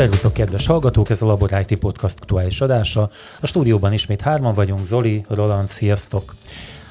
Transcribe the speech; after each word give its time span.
Szervusztok, 0.00 0.32
kedves 0.32 0.66
hallgatók! 0.66 1.10
Ez 1.10 1.22
a 1.22 1.26
Labor 1.26 1.66
IT 1.68 1.78
Podcast 1.78 2.18
aktuális 2.20 2.60
adása. 2.60 3.10
A 3.40 3.46
stúdióban 3.46 3.92
ismét 3.92 4.20
hárman 4.20 4.54
vagyunk, 4.54 4.84
Zoli, 4.84 5.24
Roland, 5.28 5.68
sziasztok! 5.68 6.34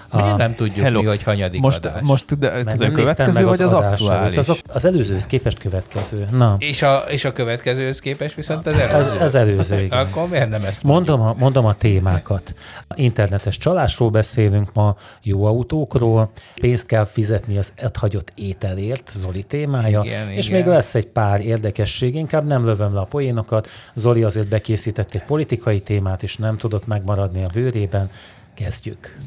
A, 0.09 0.35
nem 0.35 0.55
tudjuk 0.55 0.85
hello. 0.85 1.01
mi, 1.01 1.07
hogy 1.07 1.23
hanyadik 1.23 1.61
most, 1.61 1.85
adás. 1.85 2.01
Most 2.01 2.37
de, 2.37 2.47
a 2.47 2.91
következő, 2.91 3.43
vagy 3.45 3.61
az, 3.61 3.73
az 3.73 3.73
aktuális? 3.73 4.37
Az, 4.37 4.61
az 4.73 4.85
előzőhöz 4.85 5.25
képest 5.25 5.59
következő. 5.59 6.25
Na. 6.31 6.55
És 6.59 6.81
a, 6.81 6.97
és 6.97 7.25
a 7.25 7.31
következőhöz 7.31 7.99
képest 7.99 8.35
viszont 8.35 8.67
az 8.67 8.73
előző. 8.73 9.15
Az, 9.15 9.21
az 9.21 9.35
előző, 9.35 9.81
igen. 9.81 9.99
Akkor 9.99 10.29
miért 10.29 10.49
nem 10.49 10.63
ezt 10.63 10.83
mondom 10.83 11.21
a, 11.21 11.35
mondom 11.37 11.65
a 11.65 11.73
témákat. 11.73 12.53
Internetes 12.95 13.57
csalásról 13.57 14.09
beszélünk 14.09 14.73
ma, 14.73 14.95
jó 15.21 15.45
autókról, 15.45 16.31
pénzt 16.55 16.85
kell 16.85 17.05
fizetni 17.05 17.57
az 17.57 17.73
hagyott 17.99 18.31
ételért, 18.35 19.11
Zoli 19.15 19.43
témája, 19.43 20.01
igen, 20.03 20.29
és 20.29 20.47
igen. 20.47 20.59
még 20.59 20.69
lesz 20.69 20.95
egy 20.95 21.07
pár 21.07 21.39
érdekesség, 21.41 22.15
inkább 22.15 22.45
nem 22.45 22.65
lövöm 22.65 22.93
le 22.93 22.99
a 22.99 23.05
poénokat. 23.05 23.67
Zoli 23.95 24.23
azért 24.23 24.47
bekészített 24.47 25.15
egy 25.15 25.23
politikai 25.23 25.79
témát, 25.79 26.23
és 26.23 26.35
nem 26.35 26.57
tudott 26.57 26.87
megmaradni 26.87 27.43
a 27.43 27.49
bőrében. 27.53 28.09
Kezdjük. 28.53 29.17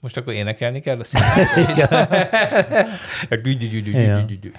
Most 0.00 0.16
akkor 0.16 0.32
énekelni 0.32 0.80
kell? 0.80 1.00
Igen. 1.72 2.08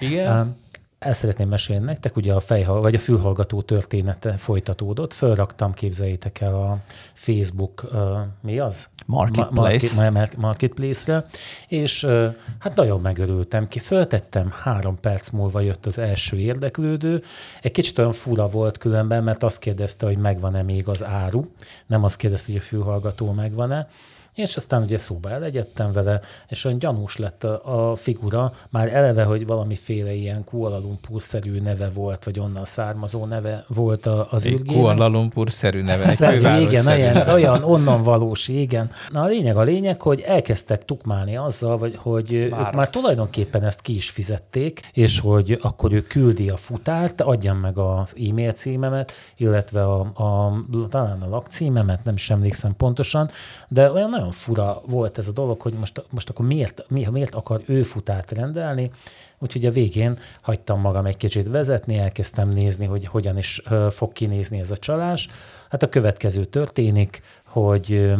Igen. 0.00 0.56
El 1.00 1.12
szeretném 1.12 1.48
mesélni 1.48 1.84
nektek, 1.84 2.16
ugye 2.16 2.32
a 2.32 2.40
fejhal, 2.40 2.80
vagy 2.80 2.94
a 2.94 2.98
fülhallgató 2.98 3.62
története 3.62 4.36
folytatódott. 4.36 5.12
Fölraktam, 5.12 5.72
képzeljétek 5.72 6.40
el 6.40 6.54
a 6.54 6.78
Facebook, 7.12 7.88
uh, 7.92 8.18
mi 8.40 8.58
az? 8.58 8.88
Marketplace. 9.06 10.10
Market, 10.10 10.36
marketplace-re, 10.36 11.26
és 11.68 12.02
uh, 12.02 12.34
hát 12.58 12.76
nagyon 12.76 13.00
megörültem 13.00 13.68
ki. 13.68 13.78
Föltettem, 13.78 14.52
három 14.62 15.00
perc 15.00 15.30
múlva 15.30 15.60
jött 15.60 15.86
az 15.86 15.98
első 15.98 16.38
érdeklődő. 16.38 17.22
Egy 17.62 17.72
kicsit 17.72 17.98
olyan 17.98 18.12
fura 18.12 18.48
volt 18.48 18.78
különben, 18.78 19.24
mert 19.24 19.42
azt 19.42 19.58
kérdezte, 19.58 20.06
hogy 20.06 20.18
megvan-e 20.18 20.62
még 20.62 20.88
az 20.88 21.04
áru. 21.04 21.44
Nem 21.86 22.04
azt 22.04 22.16
kérdezte, 22.16 22.52
hogy 22.52 22.60
a 22.60 22.64
fülhallgató 22.64 23.32
megvan-e 23.32 23.88
és 24.34 24.56
aztán 24.56 24.82
ugye 24.82 24.98
szóba 24.98 25.30
elegyedtem 25.30 25.92
vele, 25.92 26.20
és 26.48 26.64
olyan 26.64 26.78
gyanús 26.78 27.16
lett 27.16 27.44
a, 27.44 27.90
a 27.90 27.94
figura, 27.94 28.52
már 28.68 28.94
eleve, 28.94 29.24
hogy 29.24 29.46
valamiféle 29.46 30.12
ilyen 30.12 30.44
Kuala 30.44 30.78
Lumpur-szerű 30.78 31.60
neve 31.60 31.90
volt, 31.94 32.24
vagy 32.24 32.38
onnan 32.38 32.64
származó 32.64 33.24
neve 33.24 33.64
volt 33.68 34.06
az 34.06 34.46
egy 34.46 34.52
űrgének. 34.52 34.82
Kuala 34.82 35.06
Lumpur-szerű 35.08 35.82
neve, 35.82 36.08
egy 36.08 36.16
Szerű, 36.16 36.60
igen, 36.60 36.86
olyan, 36.86 37.28
olyan 37.28 37.62
onnan 37.62 38.02
valós, 38.02 38.48
igen. 38.48 38.90
Na 39.10 39.22
a 39.22 39.26
lényeg 39.26 39.56
a 39.56 39.62
lényeg, 39.62 40.02
hogy 40.02 40.20
elkezdtek 40.20 40.84
tukmálni 40.84 41.36
azzal, 41.36 41.78
vagy, 41.78 41.96
hogy 41.96 42.32
ők 42.32 42.72
már 42.72 42.90
tulajdonképpen 42.90 43.64
ezt 43.64 43.80
ki 43.80 43.94
is 43.94 44.10
fizették, 44.10 44.90
és 44.92 45.20
hogy 45.20 45.58
akkor 45.62 45.92
ő 45.92 46.00
küldi 46.02 46.50
a 46.50 46.56
futárt, 46.56 47.20
adjam 47.20 47.56
meg 47.56 47.78
az 47.78 48.16
e-mail 48.28 48.52
címemet, 48.52 49.12
illetve 49.36 49.84
a, 49.84 50.00
a, 50.00 50.52
talán 50.88 51.22
a 51.22 51.28
lakcímemet, 51.28 52.04
nem 52.04 52.14
is 52.14 52.30
emlékszem 52.30 52.76
pontosan, 52.76 53.30
de 53.68 53.90
olyan 53.90 54.12
nagyon 54.20 54.34
fura 54.34 54.82
volt 54.86 55.18
ez 55.18 55.28
a 55.28 55.32
dolog, 55.32 55.60
hogy 55.60 55.72
most, 55.72 56.04
most 56.10 56.30
akkor 56.30 56.46
miért, 56.46 56.84
miért 56.88 57.34
akar 57.34 57.62
ő 57.66 57.82
futárt 57.82 58.30
rendelni, 58.30 58.90
úgyhogy 59.38 59.66
a 59.66 59.70
végén 59.70 60.18
hagytam 60.40 60.80
magam 60.80 61.06
egy 61.06 61.16
kicsit 61.16 61.48
vezetni, 61.48 61.98
elkezdtem 61.98 62.48
nézni, 62.48 62.86
hogy 62.86 63.06
hogyan 63.06 63.38
is 63.38 63.62
fog 63.90 64.12
kinézni 64.12 64.60
ez 64.60 64.70
a 64.70 64.76
csalás. 64.76 65.28
Hát 65.70 65.82
a 65.82 65.88
következő 65.88 66.44
történik, 66.44 67.22
hogy 67.46 68.12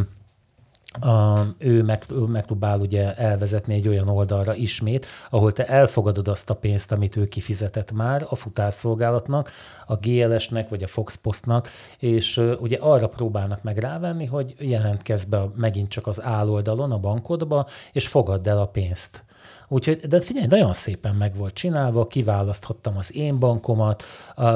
ő, 1.59 1.83
meg, 1.83 2.05
ő 2.11 2.19
megpróbál 2.19 2.81
ugye 2.81 3.15
elvezetni 3.15 3.75
egy 3.75 3.89
olyan 3.89 4.09
oldalra 4.09 4.55
ismét, 4.55 5.07
ahol 5.31 5.53
te 5.53 5.67
elfogadod 5.67 6.29
azt 6.29 6.51
a 6.51 6.55
pénzt, 6.55 6.93
amit 6.93 7.17
ő 7.17 7.29
kifizetett 7.29 7.93
már 7.93 8.27
a 8.29 8.35
futásszolgálatnak, 8.35 9.50
a 9.87 9.97
GLS-nek 9.97 10.69
vagy 10.69 10.83
a 10.83 10.87
Fox 10.87 11.15
Postnak, 11.15 11.69
és 11.99 12.37
uh, 12.37 12.53
ugye 12.61 12.77
arra 12.81 13.09
próbálnak 13.09 13.62
meg 13.62 13.79
rávenni, 13.79 14.27
hogy 14.27 14.55
jelentkezz 14.59 15.25
be 15.25 15.50
megint 15.56 15.89
csak 15.89 16.06
az 16.06 16.23
áloldalon, 16.23 16.93
a 16.93 16.99
bankodba, 16.99 17.67
és 17.93 18.09
fogadd 18.09 18.49
el 18.49 18.59
a 18.59 18.67
pénzt. 18.67 19.25
Úgyhogy, 19.73 19.99
de 19.99 20.21
figyelj, 20.21 20.47
nagyon 20.47 20.73
szépen 20.73 21.15
meg 21.15 21.37
volt 21.37 21.55
csinálva, 21.55 22.06
kiválaszthattam 22.06 22.97
az 22.97 23.17
én 23.17 23.39
bankomat, 23.39 24.03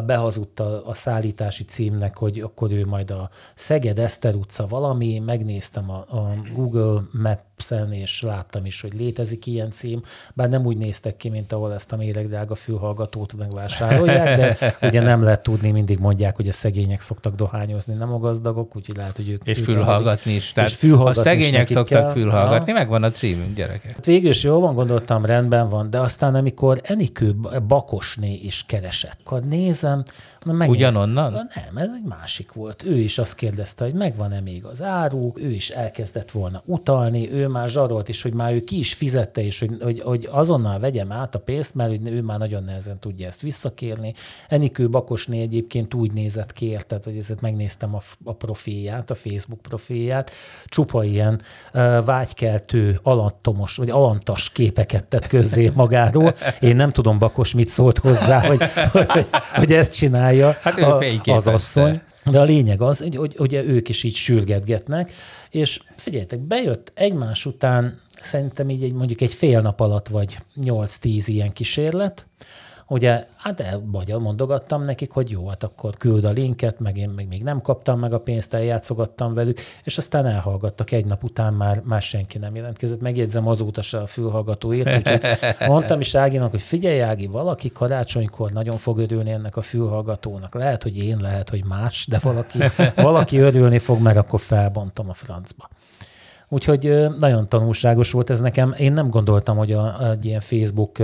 behazudt 0.05 0.61
a, 0.61 0.89
a 0.89 0.95
szállítási 0.95 1.65
címnek, 1.65 2.17
hogy 2.17 2.41
akkor 2.41 2.73
ő 2.73 2.87
majd 2.87 3.11
a 3.11 3.31
Szeged 3.55 3.99
Eszter 3.99 4.35
utca 4.35 4.67
valami, 4.67 5.19
megnéztem 5.19 5.91
a, 5.91 6.05
a 6.09 6.24
Google 6.55 7.09
Maps-en, 7.59 7.93
és 7.93 8.23
láttam 8.23 8.67
is, 8.67 8.81
hogy 8.81 8.93
létezik 8.95 9.47
ilyen 9.47 9.71
cím, 9.71 10.03
bár 10.35 10.49
nem 10.49 10.67
úgy 10.67 10.77
néztek 10.77 11.17
ki, 11.17 11.29
mint 11.29 11.53
ahol 11.53 11.75
ezt 11.75 11.93
a 11.93 11.97
méregdrága 11.97 12.55
fülhallgatót 12.55 13.37
megvásárolják, 13.37 14.37
de 14.37 14.57
ugye 14.89 15.01
nem 15.01 15.23
lehet 15.23 15.43
tudni, 15.43 15.71
mindig 15.71 15.99
mondják, 15.99 16.37
hogy 16.37 16.49
a 16.49 16.53
szegények 16.53 17.01
szoktak 17.01 17.35
dohányozni, 17.35 17.95
nem 17.95 18.13
a 18.13 18.19
gazdagok, 18.19 18.77
úgyhogy 18.77 18.97
lehet, 18.97 19.17
hogy 19.17 19.29
ők... 19.29 19.43
És 19.45 19.59
fülhallgatni 19.59 20.33
is. 20.33 20.53
Tehát 20.53 20.71
és 20.71 20.77
fülhallgatni 20.77 21.21
a 21.21 21.23
szegények 21.23 21.69
szoktak 21.69 22.05
kell. 22.05 22.11
fülhallgatni, 22.13 22.73
ja. 22.73 22.79
megvan 22.79 23.03
a 23.03 23.11
címünk, 23.11 23.55
gyerekek. 23.55 23.93
Hát 23.93 24.05
végül 24.05 24.31
is 24.31 24.43
jó 24.43 24.61
van, 24.61 24.75
gondolt, 24.75 25.09
voltam, 25.09 25.25
rendben 25.25 25.69
van, 25.69 25.91
de 25.91 25.99
aztán 25.99 26.35
amikor 26.35 26.81
Enikő 26.83 27.35
Bakosné 27.67 28.35
is 28.35 28.65
keresett, 28.67 29.19
akkor 29.25 29.43
nézem, 29.43 30.05
Na, 30.45 30.53
meg 30.53 30.69
Ugyanonnan? 30.69 31.33
Nem, 31.33 31.77
ez 31.77 31.91
egy 31.95 32.09
másik 32.09 32.53
volt. 32.53 32.85
Ő 32.85 32.99
is 32.99 33.19
azt 33.19 33.35
kérdezte, 33.35 33.85
hogy 33.85 33.95
megvan-e 33.95 34.41
még 34.41 34.65
az 34.65 34.83
áru, 34.83 35.33
ő 35.35 35.51
is 35.51 35.71
elkezdett 35.71 36.31
volna 36.31 36.63
utalni, 36.65 37.33
ő 37.33 37.44
már 37.49 37.69
zsarolt 37.69 38.09
is, 38.09 38.23
hogy 38.23 38.33
már 38.33 38.53
ő 38.53 38.61
ki 38.61 38.79
is 38.79 38.95
fizette, 38.95 39.45
és 39.45 39.59
hogy, 39.59 39.71
hogy, 39.83 40.01
hogy 40.01 40.29
azonnal 40.31 40.79
vegyem 40.79 41.13
át 41.13 41.35
a 41.35 41.39
pénzt, 41.39 41.75
mert 41.75 42.07
ő 42.07 42.23
már 42.23 42.39
nagyon 42.39 42.65
nehezen 42.65 42.99
tudja 42.99 43.27
ezt 43.27 43.41
visszakérni. 43.41 44.15
Enikő 44.49 44.89
Bakosné 44.89 45.41
egyébként 45.41 45.95
úgy 45.95 46.13
nézett 46.13 46.53
ki, 46.53 46.67
érted, 46.67 47.05
hogy 47.05 47.17
ezért 47.17 47.41
megnéztem 47.41 47.95
a, 47.95 48.01
a 48.25 48.33
profilját, 48.33 49.11
a 49.11 49.15
Facebook 49.15 49.63
profilját, 49.63 50.31
csupa 50.65 51.05
ilyen 51.05 51.41
uh, 51.75 52.05
vágykeltő, 52.05 53.01
alantomos, 53.03 53.77
vagy 53.77 53.91
alantas 53.91 54.51
képeket 54.51 55.05
tett 55.05 55.27
közzé 55.27 55.71
magáról. 55.75 56.35
Én 56.61 56.77
nem 56.77 56.93
tudom, 56.93 57.19
Bakos 57.19 57.55
mit 57.55 57.69
szólt 57.69 57.99
hozzá, 57.99 58.47
hogy, 58.47 58.63
hogy, 58.93 59.11
hogy, 59.11 59.27
hogy 59.55 59.73
ezt 59.73 59.95
csinálja 59.95 60.13
csinálja 60.35 60.57
hát 60.61 60.79
a, 60.79 61.33
az 61.33 61.47
asszony. 61.47 62.03
De 62.31 62.41
a 62.41 62.45
lényeg 62.45 62.83
az, 62.83 62.99
hogy, 62.99 63.17
hogy 63.17 63.35
ugye 63.39 63.65
ők 63.65 63.89
is 63.89 64.03
így 64.03 64.15
sürgetgetnek, 64.15 65.13
és 65.51 65.81
figyeljetek, 65.97 66.39
bejött 66.39 66.93
egymás 66.95 67.47
után 67.47 68.01
szerintem 68.21 68.71
így 68.71 68.85
egy, 68.85 68.93
mondjuk 68.93 69.21
egy 69.21 69.35
fél 69.35 69.61
nap 69.61 69.81
alatt, 69.81 70.09
vagy 70.09 70.39
8-10 70.63 71.25
ilyen 71.27 71.53
kísérlet, 71.53 72.27
Ugye, 72.89 73.27
hát 73.37 73.81
magyar 73.91 74.21
mondogattam 74.21 74.85
nekik, 74.85 75.11
hogy 75.11 75.31
jó, 75.31 75.49
hát 75.49 75.63
akkor 75.63 75.97
küld 75.97 76.25
a 76.25 76.31
linket, 76.31 76.81
meg 76.81 76.97
én 76.97 77.09
még, 77.09 77.29
még 77.29 77.43
nem 77.43 77.61
kaptam 77.61 77.99
meg 77.99 78.13
a 78.13 78.21
pénzt, 78.21 78.55
eljátszogattam 78.55 79.35
velük, 79.35 79.59
és 79.85 79.97
aztán 79.99 80.27
elhallgattak 80.27 80.91
egy 80.91 81.05
nap 81.05 81.25
után 81.25 81.55
már, 81.55 81.83
már 81.85 82.03
senki 82.03 82.39
nem 82.39 82.55
jelentkezett. 82.55 83.01
Megjegyzem 83.01 83.49
azóta 83.49 83.83
se 83.83 83.99
a 83.99 84.07
fülhallgatóért, 84.07 84.97
úgyhogy 84.97 85.23
mondtam 85.69 86.01
is 86.01 86.15
Áginak, 86.15 86.51
hogy 86.51 86.63
figyelj 86.63 87.03
Ági, 87.03 87.27
valaki 87.27 87.73
karácsonykor 87.73 88.51
nagyon 88.51 88.77
fog 88.77 88.99
örülni 88.99 89.31
ennek 89.31 89.57
a 89.57 89.63
fülhallgatónak. 89.63 90.55
Lehet, 90.55 90.83
hogy 90.83 90.97
én, 90.97 91.19
lehet, 91.21 91.51
hogy 91.51 91.65
más, 91.65 92.07
de 92.07 92.19
valaki, 92.23 92.59
valaki 92.97 93.39
örülni 93.39 93.79
fog, 93.79 94.01
mert 94.01 94.17
akkor 94.17 94.41
felbontom 94.41 95.09
a 95.09 95.15
francba. 95.15 95.69
Úgyhogy 96.49 97.09
nagyon 97.19 97.49
tanulságos 97.49 98.11
volt 98.11 98.31
ez 98.31 98.41
nekem. 98.41 98.75
Én 98.79 98.93
nem 98.93 99.11
gondoltam, 99.11 99.57
hogy 99.57 99.73
a, 99.73 100.11
egy 100.11 100.25
ilyen 100.25 100.41
Facebook 100.41 100.99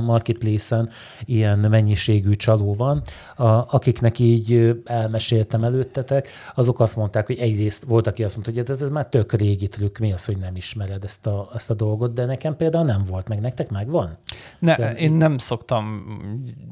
marketplace-en 0.00 0.88
ilyen 1.24 1.58
mennyiségű 1.58 2.34
csaló 2.34 2.74
van, 2.74 3.02
a, 3.36 3.44
akiknek 3.46 4.18
így 4.18 4.80
elmeséltem 4.84 5.64
előttetek, 5.64 6.28
azok 6.54 6.80
azt 6.80 6.96
mondták, 6.96 7.26
hogy 7.26 7.38
egyrészt 7.38 7.84
volt, 7.84 8.06
aki 8.06 8.24
azt 8.24 8.34
mondta, 8.34 8.52
hogy 8.52 8.70
ez, 8.70 8.82
ez 8.82 8.90
már 8.90 9.06
tök 9.06 9.32
régi 9.32 9.68
trükk, 9.68 9.98
mi 9.98 10.12
az, 10.12 10.24
hogy 10.24 10.38
nem 10.38 10.56
ismered 10.56 11.04
ezt 11.04 11.26
a, 11.26 11.50
ezt 11.54 11.70
a 11.70 11.74
dolgot, 11.74 12.12
de 12.12 12.24
nekem 12.24 12.56
például 12.56 12.84
nem 12.84 13.04
volt 13.04 13.28
meg, 13.28 13.40
nektek 13.40 13.70
megvan? 13.70 14.16
Ne, 14.58 14.76
de, 14.76 14.92
én 14.92 15.12
nem 15.12 15.38
szoktam 15.38 16.04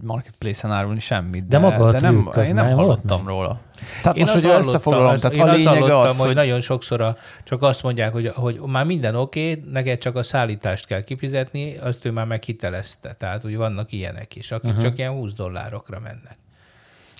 marketplace-en 0.02 0.72
árulni 0.72 1.00
semmit, 1.00 1.48
de, 1.48 1.58
de, 1.58 1.58
maga 1.58 1.90
de 1.90 2.00
nem, 2.00 2.30
én 2.44 2.54
nem 2.54 2.76
hallottam 2.76 3.26
róla. 3.26 3.60
Tehát 4.02 4.16
én 4.16 4.22
most, 4.22 4.34
hogy 4.34 4.44
összefoglalom, 4.44 5.18
tehát 5.18 5.36
én 5.36 5.42
a 5.42 5.52
lényeg 5.52 5.90
az, 5.90 6.16
hogy... 6.16 6.26
hogy 6.26 6.34
nagyon 6.34 6.60
sokszor 6.60 7.00
a, 7.00 7.16
csak 7.44 7.62
azt 7.62 7.82
mondják, 7.82 8.12
hogy, 8.12 8.28
hogy 8.34 8.60
már 8.66 8.84
minden 8.84 9.14
oké, 9.14 9.50
okay, 9.50 9.64
neked 9.72 9.98
csak 9.98 10.16
a 10.16 10.22
szállítást 10.22 10.86
kell 10.86 11.04
kifizetni, 11.04 11.76
azt 11.76 12.04
ő 12.04 12.10
már 12.10 12.26
meghitelezte. 12.26 13.14
Tehát, 13.18 13.42
hogy 13.42 13.56
vannak 13.56 13.92
ilyenek 13.92 14.36
is, 14.36 14.50
akik 14.50 14.70
uh-huh. 14.70 14.84
csak 14.84 14.98
ilyen 14.98 15.12
20 15.12 15.32
dollárokra 15.32 16.00
mennek. 16.00 16.36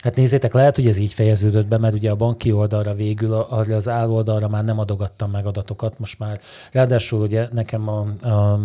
Hát 0.03 0.17
nézzétek, 0.17 0.53
lehet, 0.53 0.77
hogy 0.77 0.87
ez 0.87 0.99
így 0.99 1.13
fejeződött 1.13 1.67
be, 1.67 1.79
mert 1.79 1.95
ugye 1.95 2.11
a 2.11 2.15
banki 2.15 2.53
oldalra 2.53 2.95
végül, 2.95 3.33
arra 3.35 3.75
az 3.77 3.87
oldalra 3.87 4.49
már 4.49 4.65
nem 4.65 4.79
adogattam 4.79 5.31
meg 5.31 5.47
adatokat, 5.47 5.99
most 5.99 6.19
már 6.19 6.41
ráadásul 6.73 7.21
ugye 7.21 7.49
nekem 7.53 7.89
a, 7.89 8.07
a, 8.29 8.61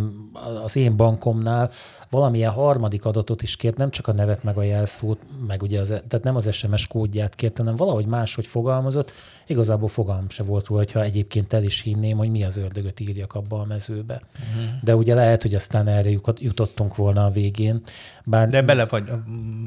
az 0.64 0.76
én 0.76 0.96
bankomnál 0.96 1.72
valamilyen 2.10 2.52
harmadik 2.52 3.06
adatot 3.06 3.42
is 3.42 3.56
kért, 3.56 3.78
nem 3.78 3.90
csak 3.90 4.08
a 4.08 4.14
nevet 4.14 4.44
meg 4.44 4.58
a 4.58 4.64
jelszót, 4.64 5.20
meg 5.48 5.62
ugye 5.62 5.80
az, 5.80 5.88
tehát 5.88 6.24
nem 6.24 6.36
az 6.36 6.54
SMS 6.54 6.88
kódját 6.88 7.36
kért, 7.36 7.58
hanem 7.58 7.76
valahogy 7.76 8.06
máshogy 8.06 8.48
fogalmazott. 8.48 9.12
Igazából 9.48 9.88
fogalmam 9.88 10.30
se 10.30 10.44
volt 10.44 10.68
róla, 10.68 10.82
hogyha 10.82 11.04
egyébként 11.04 11.54
el 11.54 11.64
is 11.64 11.82
hinném, 11.82 12.18
hogy 12.18 12.30
mi 12.30 12.44
az 12.44 12.58
ördögöt 12.58 13.00
írjak 13.00 13.34
abba 13.34 13.60
a 13.60 13.66
mezőbe. 13.66 14.14
Uh-huh. 14.14 14.82
De 14.84 14.96
ugye 14.96 15.16
lehet, 15.16 15.42
hogy 15.42 15.56
aztán 15.56 15.88
erre 15.88 16.10
jutottunk 16.38 16.96
volna 16.96 17.26
a 17.26 17.30
végén. 17.30 17.82
Bár, 18.26 18.50
De 18.50 18.62
bele 18.62 18.86
vagy... 18.86 19.04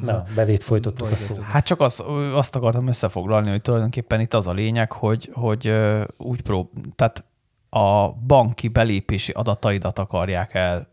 Na, 0.02 0.24
belét 0.34 0.62
folytottuk 0.62 1.10
a 1.10 1.16
szót. 1.16 1.40
Hát 1.40 1.64
csak 1.64 1.80
az, 1.80 2.04
azt 2.34 2.56
akartam 2.56 2.86
összefoglalni, 2.86 3.50
hogy 3.50 3.62
tulajdonképpen 3.62 4.20
itt 4.20 4.34
az 4.34 4.46
a 4.46 4.52
lényeg, 4.52 4.92
hogy, 4.92 5.30
hogy 5.32 5.72
úgy 6.16 6.42
prób... 6.42 6.68
Tehát 6.96 7.24
a 7.70 8.12
banki 8.12 8.68
belépési 8.68 9.32
adataidat 9.32 9.98
akarják 9.98 10.54
el 10.54 10.88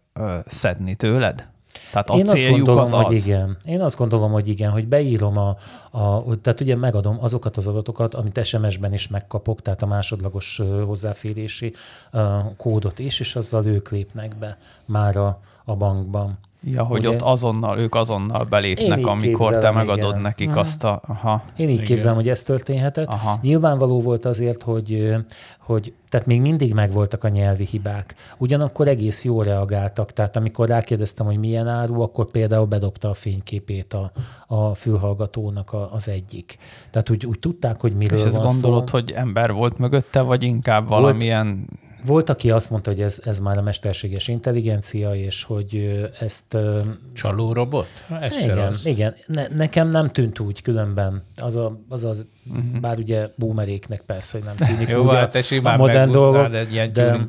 szedni 0.48 0.96
tőled? 0.96 1.48
Tehát 1.92 2.10
a 2.10 2.16
Én 2.18 2.30
azt 2.30 2.50
gondolom, 2.50 2.80
az 2.80 2.92
hogy 2.92 3.16
az. 3.16 3.26
igen. 3.26 3.58
Én 3.64 3.82
azt 3.82 3.98
gondolom, 3.98 4.32
hogy 4.32 4.48
igen, 4.48 4.72
hogy 4.72 4.88
beírom 4.88 5.38
a, 5.38 5.58
a, 5.92 6.24
tehát 6.42 6.62
ugye 6.62 6.76
megadom 6.76 7.18
azokat 7.22 7.58
az 7.58 7.68
adatokat, 7.68 8.14
amit 8.14 8.46
SMS-ben 8.46 8.94
is 8.94 9.08
megkapok, 9.08 9.62
tehát 9.62 9.82
a 9.82 9.86
másodlagos 9.86 10.62
hozzáférési 10.86 11.74
kódot 12.58 13.00
is, 13.00 13.20
és 13.20 13.36
azzal 13.36 13.66
ők 13.66 13.90
lépnek 13.90 14.36
be 14.36 14.58
már 14.86 15.16
a, 15.18 15.40
a 15.66 15.76
bankban. 15.76 16.38
Ja, 16.72 16.84
hogy 16.84 17.00
Ugye? 17.00 17.10
ott 17.10 17.22
azonnal, 17.22 17.80
ők 17.80 17.96
azonnal 17.96 18.44
belépnek, 18.44 19.06
amikor 19.06 19.52
képzelem, 19.52 19.74
te 19.74 19.80
megadod 19.80 20.10
igen. 20.10 20.22
nekik 20.22 20.48
uh-huh. 20.48 20.62
azt 20.62 20.84
a... 20.84 21.02
Aha. 21.08 21.44
Én 21.56 21.68
így 21.68 21.74
igen. 21.74 21.86
képzelem, 21.86 22.16
hogy 22.16 22.30
ez 22.30 22.44
történhetett. 22.44 23.08
Aha. 23.08 23.40
Nyilvánvaló 23.42 24.02
volt 24.02 24.26
azért, 24.26 24.64
hogy, 24.64 25.16
hogy 25.60 25.94
tehát 26.10 26.26
még 26.26 26.42
mindig 26.42 26.74
megvoltak 26.74 27.24
a 27.24 27.28
nyelvi 27.28 27.66
hibák. 27.66 28.16
Ugyanakkor 28.38 28.88
egész 28.88 29.24
jól 29.24 29.44
reagáltak, 29.44 30.12
tehát 30.14 30.36
amikor 30.36 30.68
rákérdeztem, 30.68 31.26
hogy 31.26 31.38
milyen 31.38 31.68
áru, 31.68 32.02
akkor 32.02 32.32
például 32.32 32.66
bedobta 32.66 33.10
a 33.10 33.14
fényképét 33.14 33.94
a, 33.94 34.12
a 34.48 34.76
fülhallgatónak 34.76 35.74
a, 35.74 35.94
az 35.94 36.10
egyik. 36.10 36.58
Tehát 36.90 37.10
úgy, 37.10 37.26
úgy 37.26 37.40
tudták, 37.40 37.82
hogy 37.82 37.96
miről 37.96 38.18
És 38.18 38.26
ezt 38.26 38.36
van 38.36 38.46
gondolod, 38.46 38.88
szó. 38.88 38.98
hogy 38.98 39.12
ember 39.12 39.52
volt 39.52 39.78
mögötte, 39.78 40.22
vagy 40.22 40.44
inkább 40.44 40.88
volt, 40.88 41.02
valamilyen 41.02 41.68
volt, 42.06 42.30
aki 42.30 42.50
azt 42.50 42.70
mondta, 42.70 42.90
hogy 42.90 43.02
ez, 43.02 43.22
ez 43.24 43.40
már 43.40 43.58
a 43.58 43.62
mesterséges 43.62 44.28
intelligencia, 44.28 45.16
és 45.16 45.44
hogy 45.44 46.02
ezt... 46.20 46.58
Csaló 47.14 47.54
robot? 47.54 47.88
Ez 48.22 48.38
igen, 48.38 48.76
igen. 48.84 49.16
Ne, 49.28 49.48
nekem 49.48 49.90
nem 49.90 50.12
tűnt 50.12 50.40
úgy 50.40 50.62
különben. 50.62 51.24
Az 51.36 51.56
a, 51.56 51.80
az, 51.90 52.04
az 52.04 52.26
uh-huh. 52.50 52.80
bár 52.82 52.98
ugye 52.98 53.28
boomeréknek 53.36 54.02
persze, 54.02 54.38
hogy 54.38 54.48
nem 54.48 54.68
tűnik 54.68 54.90
Jó, 54.90 55.04
úgy 55.04 55.14
hát 55.14 55.32
te 55.32 55.42
simán 55.42 55.74
a 55.74 55.78
modern 55.78 56.12
dolgok. 56.12 56.54
egy 56.54 56.74
ilyen 56.74 56.94
de, 56.94 57.20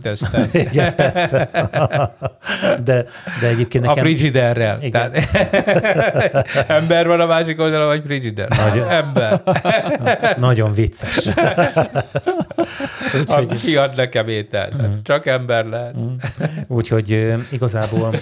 igen, 0.53 0.95
persze. 0.95 1.51
de, 2.85 3.05
de 3.41 3.47
egyébként 3.47 3.85
nekem... 3.85 4.05
A 4.05 4.07
frigiderrel. 4.07 4.83
Igen. 4.83 5.11
Tehát, 5.13 6.69
ember 6.79 7.07
van 7.07 7.21
a 7.21 7.27
másik 7.27 7.61
oldalon, 7.61 7.87
vagy 7.87 8.03
frigider? 8.07 8.49
Nagyon, 8.49 8.91
ember. 8.91 9.43
nagyon 10.49 10.73
vicces. 10.73 11.29
Úgyhogy... 13.21 13.61
Ki 13.61 13.77
ad 13.77 13.97
nekem 13.97 14.29
ételt? 14.29 14.83
Mm. 14.83 14.95
Csak 15.03 15.27
ember 15.27 15.65
lehet. 15.65 15.97
Mm. 15.97 16.15
Úgyhogy 16.67 17.35
igazából 17.51 18.15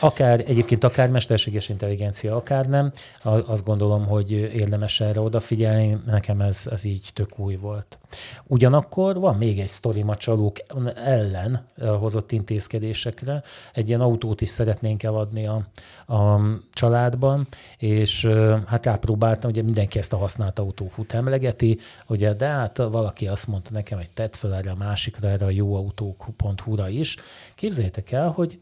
akár 0.00 0.40
egyébként 0.46 0.84
akár 0.84 1.10
mesterséges 1.10 1.68
intelligencia, 1.68 2.36
akár 2.36 2.66
nem, 2.66 2.90
azt 3.22 3.64
gondolom, 3.64 4.06
hogy 4.06 4.30
érdemes 4.30 5.00
erre 5.00 5.20
odafigyelni. 5.20 5.91
Nekem 6.06 6.40
ez, 6.40 6.66
ez 6.70 6.84
így 6.84 7.10
tök 7.12 7.38
új 7.38 7.56
volt. 7.56 7.98
Ugyanakkor 8.46 9.18
van 9.18 9.36
még 9.36 9.60
egy 9.60 9.68
sztorim 9.68 10.08
a 10.08 10.16
ellen 10.94 11.66
hozott 11.98 12.32
intézkedésekre. 12.32 13.42
Egy 13.72 13.88
ilyen 13.88 14.00
autót 14.00 14.40
is 14.40 14.48
szeretnénk 14.48 15.02
eladni 15.02 15.46
a, 15.46 15.66
a 16.14 16.40
családban, 16.72 17.46
és 17.78 18.26
hát 18.66 18.86
rápróbáltam, 18.86 19.50
ugye 19.50 19.62
mindenki 19.62 19.98
ezt 19.98 20.12
a 20.12 20.16
használt 20.16 20.58
autóhút 20.58 21.12
emlegeti, 21.12 21.78
ugye, 22.06 22.32
de 22.32 22.46
hát 22.46 22.76
valaki 22.76 23.26
azt 23.26 23.46
mondta 23.46 23.70
nekem, 23.72 23.98
hogy 23.98 24.10
tett 24.10 24.36
fel 24.36 24.54
erre 24.54 24.70
a 24.70 24.76
másikra, 24.76 25.28
erre 25.28 25.44
a 25.44 25.50
jóautók.hu-ra 25.50 26.88
is. 26.88 27.16
Képzeljétek 27.54 28.12
el, 28.12 28.28
hogy 28.28 28.60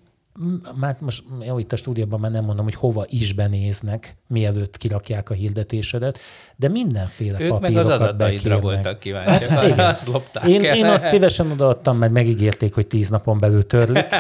már 0.75 0.97
most 1.01 1.25
jó, 1.41 1.59
itt 1.59 1.73
a 1.73 1.77
stúdióban 1.77 2.21
már 2.21 2.31
nem 2.31 2.45
mondom, 2.45 2.65
hogy 2.65 2.75
hova 2.75 3.07
is 3.09 3.33
benéznek, 3.33 4.17
mielőtt 4.27 4.77
kirakják 4.77 5.31
a 5.31 5.35
hirdetésedet, 5.35 6.19
de 6.57 6.69
mindenféle 6.69 7.41
ők 7.41 7.49
papírokat 7.49 7.85
meg 7.87 8.01
az 8.01 8.01
adataidra 8.01 8.61
voltak 8.61 8.99
kíváncsiak, 8.99 9.51
hát, 9.51 9.79
azt 9.93 10.07
lopták 10.07 10.47
én, 10.47 10.63
én 10.63 10.87
azt 10.87 11.07
szívesen 11.07 11.51
odaadtam, 11.51 11.99
mert 11.99 12.13
megígérték, 12.13 12.75
hogy 12.75 12.87
tíz 12.87 13.09
napon 13.09 13.39
belül 13.39 13.67
törlik. 13.67 14.07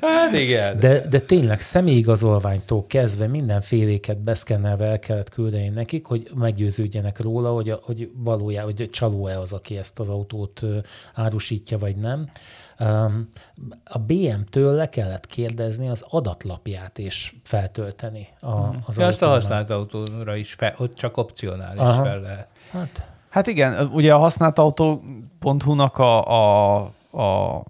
hát 0.00 0.32
igen. 0.32 0.78
De, 0.78 1.08
de 1.08 1.20
tényleg 1.20 1.60
személyigazolványtól 1.60 2.86
kezdve 2.86 3.26
mindenféléket 3.26 4.18
beszkennelve 4.18 4.84
el 4.84 4.98
kellett 4.98 5.28
küldeni 5.28 5.68
nekik, 5.68 6.06
hogy 6.06 6.30
meggyőződjenek 6.34 7.20
róla, 7.20 7.52
hogy, 7.52 7.74
hogy 7.82 8.10
valójában, 8.14 8.72
hogy 8.76 8.90
csaló-e 8.90 9.40
az, 9.40 9.52
aki 9.52 9.76
ezt 9.76 9.98
az 9.98 10.08
autót 10.08 10.62
árusítja, 11.14 11.78
vagy 11.78 11.96
nem. 11.96 12.28
A 13.84 13.98
BM-től 13.98 14.74
le 14.74 14.88
kellett 14.88 15.26
kérdezni 15.26 15.88
az 15.88 16.04
adatlapját 16.08 16.98
és 16.98 17.34
feltölteni 17.44 18.28
a, 18.40 18.66
hmm. 18.66 18.78
az 18.86 18.98
ja, 18.98 19.06
Azt 19.06 19.22
a 19.22 19.28
használt 19.28 19.70
autóra 19.70 20.36
is 20.36 20.52
fel, 20.52 20.74
ott 20.78 20.94
csak 20.94 21.16
opcionális 21.16 21.80
Aha. 21.80 22.02
fel 22.02 22.20
lehet. 22.20 22.48
Hát. 22.70 23.08
hát 23.28 23.46
igen, 23.46 23.90
ugye 23.92 24.14
a 24.14 24.18
használt 24.18 24.58
autó.hu-nak 24.58 25.98
a, 25.98 26.24
a, 26.26 26.76
a 27.22 27.64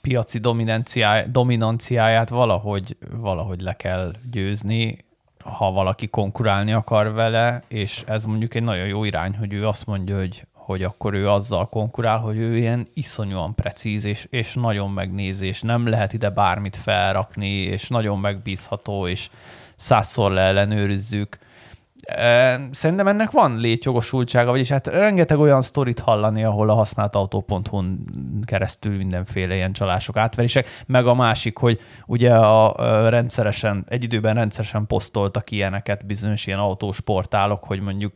piaci 0.00 0.38
dominanciáját, 0.38 1.30
dominanciáját 1.30 2.28
valahogy, 2.28 2.96
valahogy 3.10 3.60
le 3.60 3.72
kell 3.72 4.12
győzni, 4.30 4.98
ha 5.44 5.70
valaki 5.70 6.08
konkurálni 6.08 6.72
akar 6.72 7.12
vele, 7.12 7.62
és 7.68 8.04
ez 8.06 8.24
mondjuk 8.24 8.54
egy 8.54 8.62
nagyon 8.62 8.86
jó 8.86 9.04
irány, 9.04 9.36
hogy 9.36 9.52
ő 9.52 9.66
azt 9.66 9.86
mondja, 9.86 10.18
hogy 10.18 10.46
hogy 10.64 10.82
akkor 10.82 11.14
ő 11.14 11.28
azzal 11.28 11.68
konkurál, 11.68 12.18
hogy 12.18 12.36
ő 12.36 12.56
ilyen 12.56 12.88
iszonyúan 12.94 13.54
precíz, 13.54 14.04
és, 14.04 14.26
és 14.30 14.54
nagyon 14.54 14.90
megnézés, 14.90 15.60
nem 15.62 15.86
lehet 15.86 16.12
ide 16.12 16.30
bármit 16.30 16.76
felrakni, 16.76 17.48
és 17.48 17.88
nagyon 17.88 18.18
megbízható, 18.18 19.06
és 19.06 19.28
százszor 19.76 20.32
leellenőrizzük. 20.32 21.38
Szerintem 22.70 23.06
ennek 23.06 23.30
van 23.30 23.56
létjogosultsága, 23.56 24.50
vagyis 24.50 24.68
hát 24.68 24.86
rengeteg 24.86 25.38
olyan 25.38 25.62
sztorit 25.62 25.98
hallani, 25.98 26.44
ahol 26.44 26.70
a 26.70 26.74
használt 26.74 27.14
autó.hu-n 27.14 27.98
keresztül 28.44 28.96
mindenféle 28.96 29.54
ilyen 29.54 29.72
csalások, 29.72 30.16
átverések, 30.16 30.68
meg 30.86 31.06
a 31.06 31.14
másik, 31.14 31.58
hogy 31.58 31.80
ugye 32.06 32.34
a 32.34 33.08
rendszeresen, 33.08 33.84
egy 33.88 34.02
időben 34.02 34.34
rendszeresen 34.34 34.86
posztoltak 34.86 35.50
ilyeneket 35.50 36.06
bizonyos 36.06 36.46
ilyen 36.46 36.58
autósportálok, 36.58 37.64
hogy 37.64 37.80
mondjuk 37.80 38.14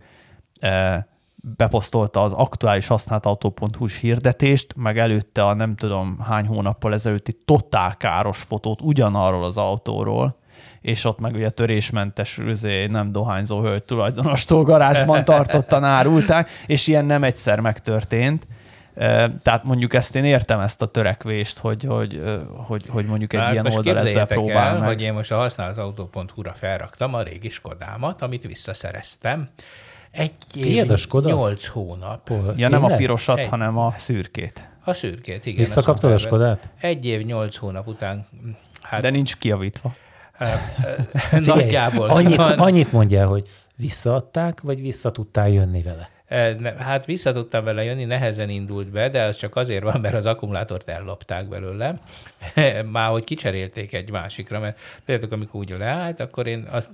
beposztolta 1.57 2.23
az 2.23 2.33
aktuális 2.33 2.87
használt 2.87 3.27
autó.hu-s 3.27 3.99
hirdetést, 3.99 4.75
meg 4.77 4.99
előtte 4.99 5.47
a 5.47 5.55
nem 5.55 5.75
tudom 5.75 6.21
hány 6.21 6.47
hónappal 6.47 6.93
ezelőtti 6.93 7.37
totál 7.45 7.97
káros 7.97 8.39
fotót 8.39 8.83
ugyanarról 8.83 9.45
az 9.45 9.57
autóról, 9.57 10.39
és 10.81 11.05
ott 11.05 11.21
meg 11.21 11.35
ugye 11.35 11.51
törésmentes, 11.51 12.39
üzé, 12.39 12.87
nem 12.87 13.13
dohányzó 13.13 13.61
hölgy 13.61 13.83
tulajdonostól 13.83 14.65
garázsban 14.65 15.25
tartottan 15.25 15.85
árulták, 15.85 16.51
és 16.67 16.87
ilyen 16.87 17.05
nem 17.05 17.25
egyszer 17.25 17.61
megtörtént. 17.61 18.47
Tehát 19.43 19.65
mondjuk 19.65 19.95
ezt 19.95 20.15
én 20.15 20.25
értem 20.25 20.61
ezt 20.61 20.83
a 20.83 20.87
törekvést, 20.87 21.59
hogy, 21.59 21.85
hogy, 21.85 22.23
hogy, 22.67 22.89
hogy 22.89 23.07
mondjuk 23.07 23.33
egy 23.33 23.41
hát 23.41 23.53
ilyen 23.53 23.67
oldal 23.67 23.99
ezzel 23.99 24.27
próbál 24.27 24.69
el, 24.69 24.79
meg. 24.79 24.89
hogy 24.89 25.03
én 25.03 25.13
most 25.13 25.33
a 25.33 25.37
használt 25.37 25.79
autó.hu-ra 25.79 26.53
felraktam 26.55 27.15
a 27.15 27.23
régi 27.23 27.49
Skodámat, 27.49 28.23
amit 28.23 28.47
visszaszereztem, 28.47 29.49
egy 30.11 30.33
év, 30.55 30.87
nyolc 31.11 31.67
hónap. 31.67 32.29
Ja, 32.29 32.43
Tényleg? 32.43 32.71
nem 32.71 32.85
a 32.85 32.97
pirosat, 32.97 33.39
egy... 33.39 33.47
hanem 33.47 33.79
a 33.79 33.93
szürkét. 33.97 34.69
A 34.85 34.93
szürkét, 34.93 35.47
igen. 35.47 35.59
Visszakaptad 35.59 36.13
a 36.13 36.19
Skodát? 36.19 36.69
Egy 36.81 37.07
év, 37.07 37.25
nyolc 37.25 37.57
hónap 37.57 37.87
után. 37.87 38.27
Hát, 38.83 39.01
De 39.01 39.11
nincs 39.11 39.37
kiavítva. 39.37 39.95
Nagyjából. 41.31 42.09
Annyit, 42.09 42.39
annyit 42.39 42.93
mondjál, 42.93 43.27
hogy 43.27 43.49
visszaadták, 43.77 44.61
vagy 44.61 44.81
vissza 44.81 45.11
tudtál 45.11 45.49
jönni 45.49 45.83
vele? 45.83 46.09
Hát 46.79 47.05
vissza 47.07 47.33
tudtam 47.33 47.65
vele 47.65 47.85
jönni, 47.85 48.05
nehezen 48.05 48.49
indult 48.49 48.91
be, 48.91 49.09
de 49.09 49.23
az 49.23 49.37
csak 49.37 49.57
azért 49.57 49.83
van, 49.83 50.01
mert 50.01 50.15
az 50.15 50.27
akkumulátort 50.27 50.89
ellopták 50.89 51.49
belőle. 51.49 51.99
Már 52.93 53.11
hogy 53.11 53.25
kicserélték 53.25 53.93
egy 53.93 54.11
másikra, 54.11 54.59
mert 54.59 54.81
például 55.05 55.33
amikor 55.33 55.61
úgy 55.61 55.75
leállt, 55.79 56.21
akkor 56.21 56.47
én 56.47 56.69
azt 56.71 56.91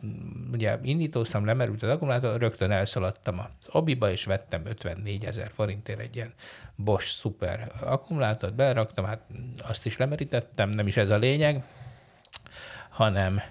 ugye 0.52 0.78
indítóztam, 0.82 1.44
lemerült 1.44 1.82
az 1.82 1.88
akkumulátor, 1.88 2.40
rögtön 2.40 2.70
elszaladtam 2.70 3.38
az 3.38 3.68
obiba, 3.72 4.10
és 4.10 4.24
vettem 4.24 4.62
54 4.66 5.24
ezer 5.24 5.50
forintért 5.54 6.00
egy 6.00 6.16
ilyen 6.16 6.32
Bosch 6.76 7.08
szuper 7.08 7.72
akkumulátort, 7.80 8.54
beleraktam, 8.54 9.04
hát 9.04 9.20
azt 9.62 9.86
is 9.86 9.96
lemerítettem, 9.96 10.68
nem 10.68 10.86
is 10.86 10.96
ez 10.96 11.10
a 11.10 11.16
lényeg, 11.16 11.62
hanem 12.88 13.42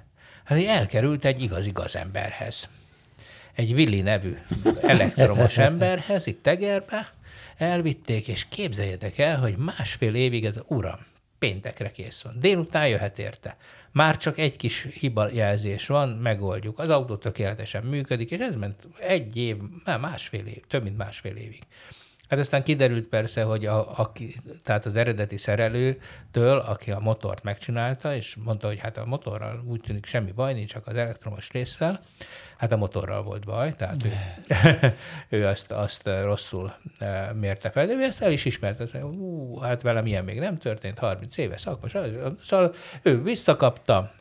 Hát 0.43 0.63
elkerült 0.65 1.25
egy 1.25 1.41
igazi 1.41 1.71
gazemberhez. 1.71 2.69
Egy 3.55 3.74
Willi 3.74 4.01
nevű 4.01 4.38
elektromos 4.81 5.57
emberhez, 5.57 6.27
itt 6.27 6.43
Tegerbe, 6.43 7.13
elvitték, 7.57 8.27
és 8.27 8.45
képzeljetek 8.50 9.17
el, 9.17 9.39
hogy 9.39 9.57
másfél 9.57 10.15
évig 10.15 10.45
ez, 10.45 10.55
uram, 10.67 11.00
péntekre 11.39 11.91
kész 11.91 12.22
van. 12.22 12.36
Délután 12.39 12.88
jöhet 12.88 13.19
érte. 13.19 13.57
Már 13.91 14.17
csak 14.17 14.39
egy 14.39 14.55
kis 14.55 14.88
hibajelzés 15.00 15.88
van, 15.88 16.10
megoldjuk. 16.10 16.79
Az 16.79 16.89
autó 16.89 17.15
tökéletesen 17.15 17.83
működik, 17.83 18.31
és 18.31 18.39
ez 18.39 18.55
ment 18.55 18.88
egy 19.00 19.38
év, 19.38 19.55
már 19.86 20.00
másfél 20.00 20.45
év, 20.45 20.62
több 20.67 20.83
mint 20.83 20.98
másfél 20.98 21.36
évig. 21.36 21.62
Hát 22.29 22.39
aztán 22.39 22.63
kiderült 22.63 23.07
persze, 23.07 23.43
hogy 23.43 23.65
a, 23.65 24.00
a, 24.00 24.12
tehát 24.63 24.86
az 24.86 24.95
eredeti 24.95 25.38
szerelőtől, 25.38 26.57
aki 26.57 26.91
a 26.91 27.00
motort 27.00 27.43
megcsinálta, 27.43 28.15
és 28.15 28.36
mondta, 28.43 28.67
hogy 28.67 28.79
hát 28.79 28.98
a 28.98 29.05
motorral 29.05 29.63
úgy 29.67 29.81
tűnik 29.81 30.05
semmi 30.05 30.31
baj, 30.31 30.53
nincs 30.53 30.72
csak 30.72 30.88
az 30.88 30.95
elektromos 30.95 31.51
résszel, 31.51 32.00
hát 32.63 32.72
a 32.72 32.77
motorral 32.77 33.24
volt 33.24 33.46
baj, 33.46 33.74
tehát 33.74 34.05
ő, 34.05 34.12
ő 35.38 35.46
azt, 35.46 35.72
azt 35.72 36.10
rosszul 36.24 36.74
e, 36.98 37.34
mérte 37.34 37.70
fel, 37.70 37.86
de 37.86 37.93
ő 37.93 38.01
ezt 38.03 38.22
el 38.22 38.32
is 38.32 38.46
ismerte, 38.46 38.86
hogy 38.91 39.01
ú, 39.01 39.58
hát 39.60 39.82
velem 39.82 40.05
ilyen 40.05 40.24
még 40.24 40.39
nem 40.39 40.58
történt, 40.58 41.00
30 41.00 41.38
éve 41.38 41.58
szakmas, 41.58 41.96
szóval 42.46 42.74
ő 43.01 43.24
visszakapta, 43.24 44.12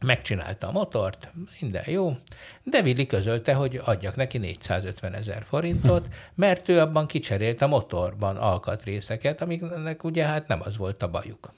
megcsinálta 0.00 0.68
a 0.68 0.72
motort, 0.72 1.32
minden 1.60 1.84
jó, 1.86 2.16
de 2.62 2.80
Willi 2.80 3.06
közölte, 3.06 3.54
hogy 3.54 3.80
adjak 3.84 4.16
neki 4.16 4.38
450 4.38 5.14
ezer 5.14 5.44
forintot, 5.48 6.08
mert 6.34 6.68
ő 6.68 6.80
abban 6.80 7.06
kicserélt 7.06 7.62
a 7.62 7.66
motorban 7.66 8.36
alkatrészeket, 8.36 9.40
amiknek 9.40 10.04
ugye 10.04 10.24
hát 10.24 10.48
nem 10.48 10.60
az 10.62 10.76
volt 10.76 11.02
a 11.02 11.10
bajuk. 11.10 11.52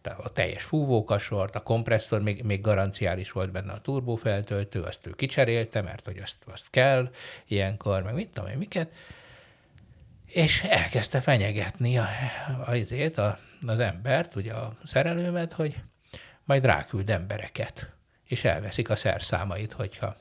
Tehát 0.00 0.18
a 0.18 0.28
teljes 0.28 0.62
fúvókasort, 0.62 1.54
a 1.54 1.60
kompresszor, 1.60 2.22
még, 2.22 2.42
még 2.42 2.60
garanciális 2.60 3.32
volt 3.32 3.50
benne 3.50 3.72
a 3.72 3.80
turbófeltöltő, 3.80 4.80
azt 4.80 5.06
ő 5.06 5.10
kicserélte, 5.10 5.80
mert 5.80 6.04
hogy 6.06 6.18
azt, 6.22 6.36
azt 6.52 6.66
kell 6.70 7.10
ilyenkor, 7.46 8.02
meg 8.02 8.14
mit 8.14 8.28
tudom 8.28 8.50
én, 8.50 8.58
miket, 8.58 8.92
és 10.26 10.62
elkezdte 10.62 11.20
fenyegetni 11.20 11.98
a, 11.98 12.08
azért 12.66 13.18
a, 13.18 13.38
az 13.66 13.78
embert, 13.78 14.36
ugye 14.36 14.52
a 14.52 14.76
szerelőmet, 14.84 15.52
hogy 15.52 15.74
majd 16.44 16.64
ráküld 16.64 17.10
embereket, 17.10 17.90
és 18.26 18.44
elveszik 18.44 18.90
a 18.90 18.96
szerszámait, 18.96 19.72
hogyha 19.72 20.16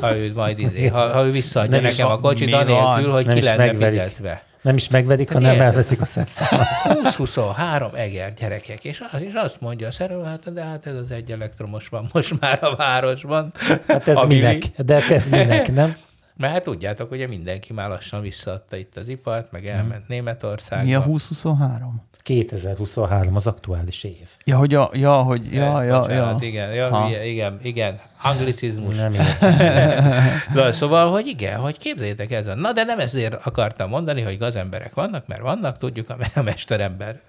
ha 0.00 0.16
ő 0.16 0.32
majd 0.32 0.58
izé, 0.58 0.86
ha, 0.86 1.12
ha 1.12 1.24
ő 1.24 1.30
visszaadja 1.30 1.70
nem 1.70 1.82
nekem 1.82 2.06
a 2.06 2.18
kocsit, 2.18 2.52
anélkül, 2.52 3.12
hogy 3.12 3.26
nem 3.26 3.34
ki 3.34 3.42
lenne 3.42 3.64
megverik. 3.64 4.00
fizetve. 4.00 4.49
Nem 4.62 4.76
is 4.76 4.88
megvedik, 4.88 5.32
hanem 5.32 5.52
Ilyen. 5.52 5.64
elveszik 5.64 6.00
a 6.00 6.04
szerszámot. 6.04 6.66
20-23 6.84 7.94
eger 7.94 8.34
gyerekek, 8.34 8.84
és, 8.84 9.02
az, 9.12 9.20
és 9.22 9.32
azt 9.34 9.60
mondja 9.60 9.86
a 9.86 9.92
szerelő, 9.92 10.22
hát 10.22 10.52
de 10.52 10.62
hát 10.64 10.86
ez 10.86 10.94
az 10.94 11.10
egy 11.10 11.30
elektromos 11.30 11.88
van 11.88 12.08
most 12.12 12.40
már 12.40 12.58
a 12.62 12.76
városban. 12.76 13.52
Hát 13.86 14.08
ez 14.08 14.22
minek? 14.26 14.62
De 14.76 15.06
ez 15.08 15.28
minek, 15.28 15.72
nem? 15.72 15.96
Mert 16.36 16.52
hát 16.52 16.62
tudjátok, 16.62 17.10
ugye 17.10 17.26
mindenki 17.26 17.72
már 17.72 17.88
lassan 17.88 18.20
visszaadta 18.20 18.76
itt 18.76 18.96
az 18.96 19.08
ipart, 19.08 19.52
meg 19.52 19.66
elment 19.66 19.94
hmm. 19.94 20.04
Németországba. 20.08 20.84
Mi 20.84 20.94
a 20.94 21.02
2023? 21.02 22.08
2023 22.22 23.36
az 23.36 23.46
aktuális 23.46 24.04
év. 24.04 24.28
Ja, 24.44 24.56
hogy, 24.56 24.74
a, 24.74 24.90
ja, 24.92 25.22
hogy 25.22 25.52
ja, 25.52 25.82
ja, 25.82 26.00
Bocsánat, 26.00 26.42
ja. 26.42 26.48
Igen, 26.48 26.74
ja, 26.74 27.06
igen, 27.08 27.24
igen, 27.24 27.58
igen, 27.62 28.00
anglicizmus. 28.22 28.96
Nem 28.96 29.12
Na, 30.54 30.72
szóval, 30.72 31.10
hogy 31.10 31.26
igen, 31.26 31.58
hogy 31.58 31.78
képzeljétek 31.78 32.30
ez. 32.30 32.46
Na, 32.46 32.72
de 32.72 32.84
nem 32.84 32.98
ezért 32.98 33.46
akartam 33.46 33.88
mondani, 33.88 34.20
hogy 34.20 34.38
gazemberek 34.38 34.94
vannak, 34.94 35.26
mert 35.26 35.40
vannak, 35.40 35.78
tudjuk, 35.78 36.10
a 36.34 36.42
mesterember 36.42 37.20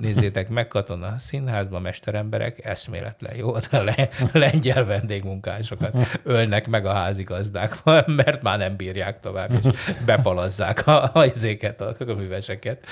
Nézzétek 0.00 0.48
meg, 0.48 0.68
Katona 0.68 1.14
Színházban 1.18 1.82
mesteremberek, 1.82 2.64
eszméletlen 2.64 3.36
jó, 3.36 3.54
a 3.54 3.60
le, 3.70 4.08
lengyel 4.32 4.84
vendégmunkásokat 4.84 5.96
ölnek 6.22 6.68
meg 6.68 6.86
a 6.86 6.92
házigazdák, 6.92 7.78
mert 8.24 8.42
már 8.42 8.58
nem 8.58 8.76
bírják 8.76 9.20
tovább, 9.20 9.50
és 9.52 9.72
bepalazzák 10.04 10.86
a, 10.86 11.10
a 11.12 11.24
izéket, 11.24 11.80
a, 11.80 11.94
a 11.98 12.12
műveseket. 12.12 12.86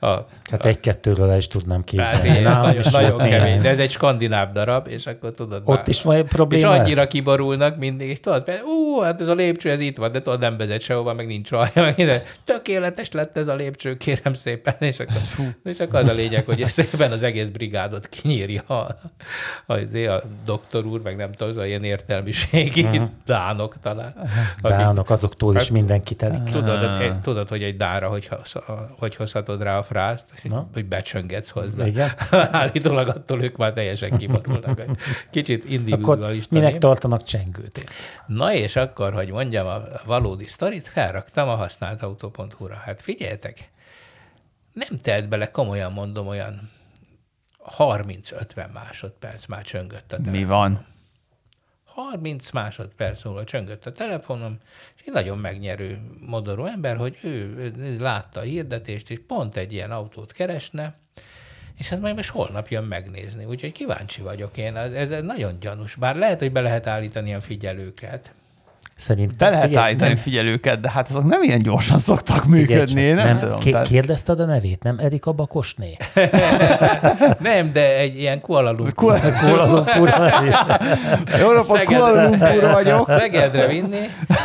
A, 0.00 0.06
hát 0.50 0.64
a, 0.64 0.68
egy-kettőről 0.68 1.36
is 1.36 1.48
tudnám 1.48 1.84
képzelni. 1.84 2.28
Hát, 2.28 2.42
Nálam 2.42 2.62
nagyon, 2.62 2.80
is 2.80 2.90
nagyon 2.90 3.18
kemény, 3.18 3.60
de 3.60 3.68
ez 3.68 3.78
egy 3.78 3.90
skandináv 3.90 4.52
darab, 4.52 4.88
és 4.88 5.06
akkor 5.06 5.32
tudod 5.32 5.62
Ott 5.64 5.76
már, 5.76 5.88
is 5.88 6.02
van 6.02 6.26
probléma 6.26 6.74
És 6.74 6.80
annyira 6.80 7.00
ez? 7.00 7.08
kiborulnak 7.08 7.76
mindig, 7.76 8.08
és 8.08 8.20
tudod, 8.20 8.50
ú, 8.64 9.00
hát 9.00 9.20
ez 9.20 9.28
a 9.28 9.34
lépcső, 9.34 9.70
ez 9.70 9.80
itt 9.80 9.96
van, 9.96 10.12
de 10.12 10.22
tudod, 10.22 10.40
nem 10.40 10.56
vezet 10.56 10.80
sehova, 10.80 11.14
meg 11.14 11.26
nincs 11.26 11.50
rajta, 11.50 11.80
meg 11.80 11.96
minden. 11.96 12.22
Tökéletes 12.44 13.10
lett 13.10 13.36
ez 13.36 13.48
a 13.48 13.54
lépcső, 13.54 13.96
kérem 13.96 14.34
szépen, 14.34 14.74
és 14.78 14.98
akkor, 14.98 15.16
és 15.64 15.80
akkor 15.80 16.00
az 16.00 16.08
a 16.08 16.12
lényeg, 16.12 16.44
hogy 16.46 16.64
szépen 16.78 17.12
az 17.12 17.22
egész 17.22 17.46
brigádot 17.46 18.08
kinyírja 18.08 18.62
a, 18.62 18.96
a, 19.66 19.96
a 19.96 20.22
doktor 20.44 20.84
úr, 20.84 21.02
meg 21.02 21.16
nem 21.16 21.32
tudom, 21.32 21.58
az 21.58 21.66
ilyen 21.66 21.84
értelmiségi 21.84 22.82
uh-huh. 22.82 23.08
dánok 23.24 23.74
talán. 23.82 24.14
Dánok, 24.62 24.98
akik, 24.98 25.10
azoktól 25.10 25.54
is 25.54 25.60
hát, 25.60 25.70
mindenki 25.70 26.14
telik. 26.14 26.42
Tudod, 26.42 26.82
uh-huh. 26.82 27.20
tudod, 27.20 27.48
hogy 27.48 27.62
egy 27.62 27.76
dára, 27.76 28.08
hogy, 28.08 28.28
hogy 28.98 29.16
hozhatod 29.16 29.62
rá 29.62 29.78
a 29.78 29.82
frászt, 29.82 30.26
Na? 30.42 30.68
hogy 30.72 30.84
becsöngetsz 30.86 31.50
hozzá. 31.50 31.86
Igen? 31.86 32.10
Állítólag 32.50 33.08
attól 33.08 33.42
ők 33.42 33.56
már 33.56 33.72
teljesen 33.72 34.16
kiborulnak. 34.16 34.82
Kicsit 35.30 35.64
individualista. 35.70 36.56
Akkor 36.56 36.62
minek 36.62 36.78
tartanak 36.78 37.22
csengőt? 37.22 37.84
Na 38.26 38.52
és 38.52 38.76
akkor, 38.76 39.12
hogy 39.12 39.30
mondjam 39.30 39.66
a 39.66 39.82
valódi 40.06 40.46
sztorit, 40.46 40.86
felraktam 40.86 41.48
a 41.48 41.54
használt 41.54 42.02
autó.hu-ra. 42.02 42.74
Hát 42.84 43.00
figyeljetek, 43.00 43.70
nem 44.76 45.00
telt 45.00 45.28
bele, 45.28 45.50
komolyan 45.50 45.92
mondom, 45.92 46.26
olyan 46.26 46.70
30-50 47.78 48.72
másodperc 48.72 49.46
már 49.46 49.62
csöngött 49.62 50.12
a 50.12 50.16
telefonom. 50.16 50.40
Mi 50.40 50.44
van? 50.44 50.86
30 51.84 52.50
másodperc 52.50 53.24
múlva 53.24 53.44
csöngött 53.44 53.86
a 53.86 53.92
telefonom, 53.92 54.58
és 54.96 55.02
egy 55.06 55.12
nagyon 55.12 55.38
megnyerő 55.38 56.00
modorú 56.20 56.64
ember, 56.64 56.96
hogy 56.96 57.18
ő, 57.22 57.56
ő 57.78 57.98
látta 57.98 58.40
a 58.40 58.42
hirdetést, 58.42 59.10
és 59.10 59.20
pont 59.26 59.56
egy 59.56 59.72
ilyen 59.72 59.90
autót 59.90 60.32
keresne, 60.32 60.98
és 61.76 61.88
hát 61.88 62.00
majd 62.00 62.14
most 62.14 62.30
holnap 62.30 62.68
jön 62.68 62.84
megnézni. 62.84 63.44
Úgyhogy 63.44 63.72
kíváncsi 63.72 64.22
vagyok 64.22 64.56
én. 64.56 64.76
Ez, 64.76 65.10
ez 65.10 65.22
nagyon 65.22 65.60
gyanús. 65.60 65.94
Bár 65.94 66.16
lehet, 66.16 66.38
hogy 66.38 66.52
be 66.52 66.60
lehet 66.60 66.86
állítani 66.86 67.26
ilyen 67.26 67.40
figyelőket. 67.40 68.34
Szerintem. 68.96 69.36
Be 69.36 69.48
lehet 69.48 69.66
figyelj, 69.66 69.84
állítani 69.84 70.12
nem, 70.12 70.22
figyelőket, 70.22 70.80
de 70.80 70.90
hát 70.90 71.08
azok 71.08 71.24
nem 71.24 71.42
ilyen 71.42 71.58
gyorsan 71.58 71.98
szoktak 71.98 72.44
működni, 72.46 72.86
figyelj, 72.86 73.12
nem, 73.12 73.26
nem 73.26 73.36
tudom. 73.36 73.58
Ké- 73.58 73.70
tehát... 73.70 73.86
Kérdezted 73.86 74.40
a 74.40 74.44
nevét, 74.44 74.82
nem 74.82 74.98
Erika 74.98 75.32
Bakosné? 75.32 75.96
nem, 77.38 77.72
de 77.72 77.96
egy 77.96 78.18
ilyen 78.18 78.40
Kuala 78.40 78.70
Lumpur. 78.70 79.20
Kuala 79.40 79.66
Lumpur. 79.66 80.08
Napot, 81.54 81.84
Kuala 81.84 82.28
Lumpur 82.28 82.70
vagyok. 82.72 83.06
Szegedre 83.08 83.66
vinni. 83.66 84.00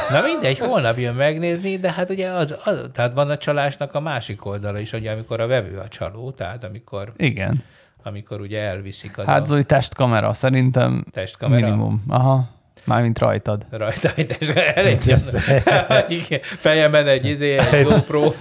Na 0.10 0.22
mindegy, 0.22 0.60
holnap 0.60 0.98
jön 0.98 1.16
megnézni, 1.16 1.78
de 1.78 1.92
hát 1.92 2.10
ugye 2.10 2.30
az, 2.30 2.56
az, 2.64 2.78
tehát 2.94 3.14
van 3.14 3.30
a 3.30 3.38
csalásnak 3.38 3.94
a 3.94 4.00
másik 4.00 4.46
oldala 4.46 4.80
is, 4.80 4.92
ugye 4.94 5.12
amikor 5.12 5.40
a 5.40 5.48
vevő 5.48 5.78
a 5.78 5.88
csaló, 5.88 6.32
tehát 6.32 6.64
amikor... 6.64 7.14
Igen. 7.18 7.64
Amikor 8.04 8.40
ugye 8.42 8.60
elviszik 8.62 9.18
az 9.18 9.26
Hát 9.26 9.46
Zoli, 9.46 9.64
testkamera, 9.64 10.34
szerintem 10.34 11.04
testkamera. 11.12 11.66
minimum. 11.66 12.04
Aha. 12.08 12.50
Mármint 12.84 13.20
rajtad. 13.20 13.66
Rajta, 13.70 14.10
és 14.40 14.48
elég 14.50 15.00
Fejemben 16.42 17.08
egy 17.08 17.26
izé, 17.26 17.58
egy 17.58 17.84
GoPro. 17.84 18.34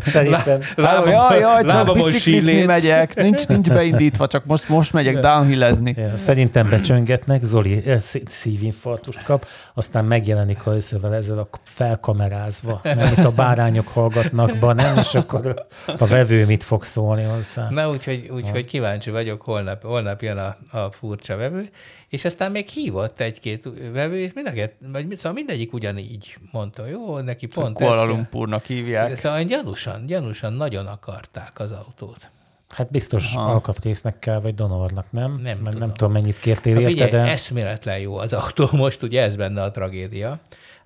Szerintem. 0.00 0.60
Lábam, 0.76 1.10
jaj, 1.10 1.38
jaj, 1.38 1.64
csak 1.64 1.92
biciklizni 1.92 2.64
megyek. 2.64 3.14
Nincs, 3.14 3.46
nincs 3.46 3.68
beindítva, 3.68 4.26
csak 4.26 4.44
most, 4.44 4.68
most 4.68 4.92
megyek 4.92 5.18
downhillezni. 5.18 5.94
Ja, 5.96 6.16
szerintem 6.16 6.68
becsöngetnek, 6.68 7.44
Zoli 7.44 7.82
eh, 7.86 8.00
szívinfarktust 8.28 9.22
kap, 9.22 9.46
aztán 9.74 10.04
megjelenik 10.04 10.60
hajszövel 10.60 11.14
ezzel 11.14 11.38
a 11.38 11.48
felkamerázva, 11.64 12.80
itt 13.16 13.24
a 13.24 13.30
bárányok 13.30 13.88
hallgatnak 13.88 14.58
be, 14.58 14.72
nem, 14.72 14.96
és 14.96 15.14
akkor 15.14 15.66
a 15.98 16.06
vevő 16.06 16.46
mit 16.46 16.62
fog 16.62 16.84
szólni 16.84 17.22
hozzá. 17.22 17.66
Na, 17.70 17.88
úgyhogy, 17.88 18.28
úgyhogy 18.32 18.64
kíváncsi 18.64 19.10
vagyok, 19.10 19.42
holnap, 19.42 19.82
holnap 19.82 20.22
jön 20.22 20.36
a, 20.36 20.78
a 20.78 20.90
furcsa 20.90 21.36
vevő, 21.36 21.68
és 22.12 22.24
aztán 22.24 22.50
még 22.50 22.68
hívott 22.68 23.20
egy-két 23.20 23.68
vevő, 23.92 24.18
és 24.18 24.32
mindegyik, 24.32 24.74
vagy 24.92 25.16
szóval 25.16 25.32
mindegyik 25.32 25.72
ugyanígy 25.72 26.36
mondta, 26.50 26.86
jó, 26.86 27.18
neki 27.18 27.46
pont 27.46 27.76
Kuala 27.76 28.04
Lumpurnak 28.04 28.64
hívják. 28.64 29.18
Szóval 29.18 29.42
gyanúsan, 29.42 30.06
gyanúsan 30.06 30.52
nagyon 30.52 30.86
akarták 30.86 31.60
az 31.60 31.70
autót. 31.70 32.30
Hát 32.68 32.90
biztos 32.90 33.34
Aha. 33.34 33.50
alkatrésznek 33.52 34.18
kell, 34.18 34.40
vagy 34.40 34.54
donornak, 34.54 35.06
nem? 35.10 35.30
Nem, 35.30 35.42
Mert 35.42 35.62
tudom. 35.62 35.78
nem 35.78 35.92
tudom, 35.92 36.12
mennyit 36.12 36.38
kértél 36.38 36.82
hát 36.82 36.90
érte, 36.90 37.08
de... 37.08 37.30
eszméletlen 37.30 37.98
jó 37.98 38.16
az 38.16 38.32
autó, 38.32 38.68
most 38.76 39.02
ugye 39.02 39.22
ez 39.22 39.36
benne 39.36 39.62
a 39.62 39.70
tragédia. 39.70 40.38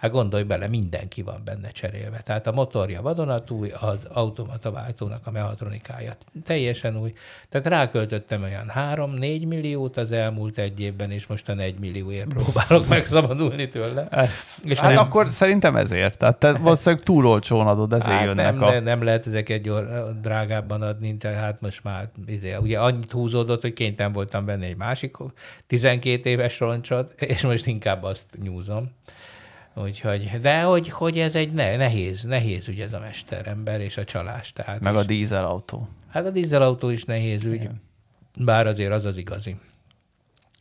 Hát 0.06 0.14
gondolj 0.14 0.42
bele, 0.42 0.68
mindenki 0.68 1.22
van 1.22 1.40
benne 1.44 1.68
cserélve. 1.68 2.20
Tehát 2.24 2.46
a 2.46 2.52
motorja 2.52 3.02
vadonatúj, 3.02 3.70
az 3.80 3.98
automata 4.08 4.70
váltónak 4.70 5.26
a 5.26 5.30
mehatronikája 5.30 6.12
teljesen 6.44 6.96
új. 7.00 7.12
Tehát 7.48 7.66
ráköltöttem 7.66 8.42
olyan 8.42 8.72
3-4 8.94 9.46
milliót 9.46 9.96
az 9.96 10.12
elmúlt 10.12 10.58
egy 10.58 10.80
évben, 10.80 11.10
és 11.10 11.26
most 11.26 11.48
a 11.48 11.52
1 11.52 11.78
millióért 11.78 12.26
próbálok 12.28 12.88
megszabadulni 12.96 13.68
tőle. 13.68 14.08
Ez, 14.10 14.54
és 14.64 14.78
hát 14.78 14.94
nem, 14.94 15.04
akkor 15.04 15.28
szerintem 15.28 15.76
ezért. 15.76 16.18
Tehát 16.18 16.36
te 16.36 16.52
valószínűleg 16.52 17.04
túl 17.04 17.26
olcsón 17.26 17.66
adod, 17.66 17.92
ezért 17.92 18.16
hát 18.16 18.24
jönnek 18.24 18.58
nem, 18.58 18.62
a... 18.62 18.80
nem 18.80 19.02
lehet 19.02 19.26
ezeket 19.26 19.68
drágábban 20.20 20.82
adni, 20.82 21.16
tehát 21.16 21.60
most 21.60 21.84
már 21.84 22.08
izé, 22.26 22.54
ugye 22.54 22.78
annyit 22.78 23.10
húzódott, 23.10 23.60
hogy 23.60 23.72
kénytelen 23.72 24.12
voltam 24.12 24.44
venni 24.44 24.66
egy 24.66 24.76
másik 24.76 25.16
12 25.66 26.28
éves 26.28 26.60
roncsot, 26.60 27.12
és 27.20 27.42
most 27.42 27.66
inkább 27.66 28.02
azt 28.02 28.26
nyúzom. 28.42 28.90
Úgyhogy, 29.82 30.30
de 30.40 30.62
hogy, 30.62 30.88
hogy 30.88 31.18
ez 31.18 31.34
egy 31.34 31.52
ne, 31.52 31.76
nehéz, 31.76 32.22
nehéz 32.22 32.68
ügy 32.68 32.80
ez 32.80 32.92
a 32.92 32.98
mesterember 32.98 33.80
és 33.80 33.96
a 33.96 34.04
csalás. 34.04 34.52
Tehát 34.52 34.80
Meg 34.80 34.94
is, 34.94 35.00
a 35.00 35.04
dízelautó. 35.04 35.88
Hát 36.08 36.26
a 36.26 36.30
dízelautó 36.30 36.88
is 36.88 37.04
nehéz 37.04 37.44
ügy, 37.44 37.54
Igen. 37.54 37.82
bár 38.44 38.66
azért 38.66 38.92
az 38.92 39.04
az 39.04 39.16
igazi. 39.16 39.56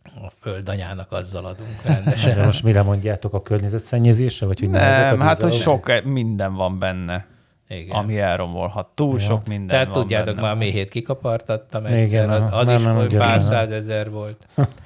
A 0.03 0.31
földanyának 0.39 1.11
azzal 1.11 1.45
adunk 1.45 1.81
rendesen. 1.83 2.35
De 2.35 2.45
most 2.45 2.63
mire 2.63 2.81
mondjátok 2.81 3.33
a 3.33 3.41
környezetszennyezésre? 3.41 4.45
Vagy 4.45 4.59
hogy 4.59 4.69
nem, 4.69 5.19
hát 5.19 5.41
hogy 5.41 5.53
sok 5.53 6.03
minden 6.03 6.53
van 6.53 6.79
benne. 6.79 7.25
Igen. 7.67 7.95
ami 7.95 8.19
elromolhat. 8.19 8.87
Túl 8.93 9.19
ja. 9.19 9.25
sok 9.25 9.47
minden 9.47 9.67
Tehát 9.67 9.87
van 9.87 10.01
tudjátok, 10.01 10.35
benne. 10.35 10.41
már 10.41 10.55
a 10.55 10.57
méhét 10.57 10.89
kipapartattam 10.89 11.85
egyszer, 11.85 12.03
Igen, 12.03 12.29
az, 12.29 12.49
az 12.51 12.67
nem, 12.67 13.05
is 13.05 13.11
nem, 13.11 13.19
pár 13.19 13.41
százezer 13.41 14.09
volt. 14.09 14.47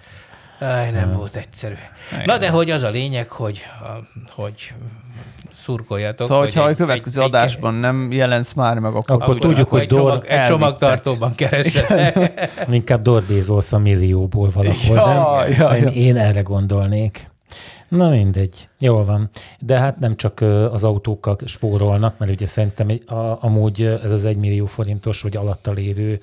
Aj, 0.60 0.92
nem 0.92 1.12
volt 1.12 1.36
egyszerű. 1.36 1.74
Igen. 2.12 2.24
Na 2.26 2.38
de 2.38 2.50
hogy 2.50 2.70
az 2.70 2.82
a 2.84 2.90
lényeg, 2.90 3.30
hogy, 3.30 3.62
hogy 4.30 4.74
szurkoljatok. 5.54 6.28
Szóval, 6.28 6.44
hogyha 6.44 6.64
a 6.64 6.74
következő 6.74 7.22
egy, 7.22 7.28
adásban 7.28 7.74
egy, 7.74 7.80
nem 7.80 8.12
jelensz 8.12 8.54
már 8.54 8.80
meg, 8.80 8.96
akkor, 8.96 9.22
akkor 9.22 9.38
tudjuk, 9.38 9.70
hogy 9.70 9.82
egy, 9.82 9.88
Dor... 9.88 10.00
csomag, 10.00 10.26
egy 10.26 10.46
csomagtartóban 10.46 11.36
keresett. 11.36 12.18
Inkább 12.70 13.02
dorbézolsz 13.02 13.74
a 13.74 13.78
millióból 13.78 14.50
valahol, 14.54 14.96
ja, 14.96 15.06
nem? 15.06 15.52
Ja, 15.58 15.76
ja. 15.76 15.88
Én 15.88 16.18
erre 16.18 16.42
gondolnék. 16.42 17.29
Na 17.90 18.10
mindegy, 18.10 18.70
jól 18.80 19.04
van. 19.04 19.30
De 19.60 19.78
hát 19.78 20.00
nem 20.00 20.16
csak 20.16 20.42
az 20.72 20.84
autókkal 20.84 21.36
spórolnak, 21.46 22.18
mert 22.18 22.32
ugye 22.32 22.46
szerintem 22.46 22.98
a, 23.06 23.46
amúgy 23.46 23.84
ez 23.84 24.12
az 24.12 24.26
egymillió 24.26 24.66
forintos, 24.66 25.22
vagy 25.22 25.38
alatta 25.38 25.72
lévő, 25.72 26.20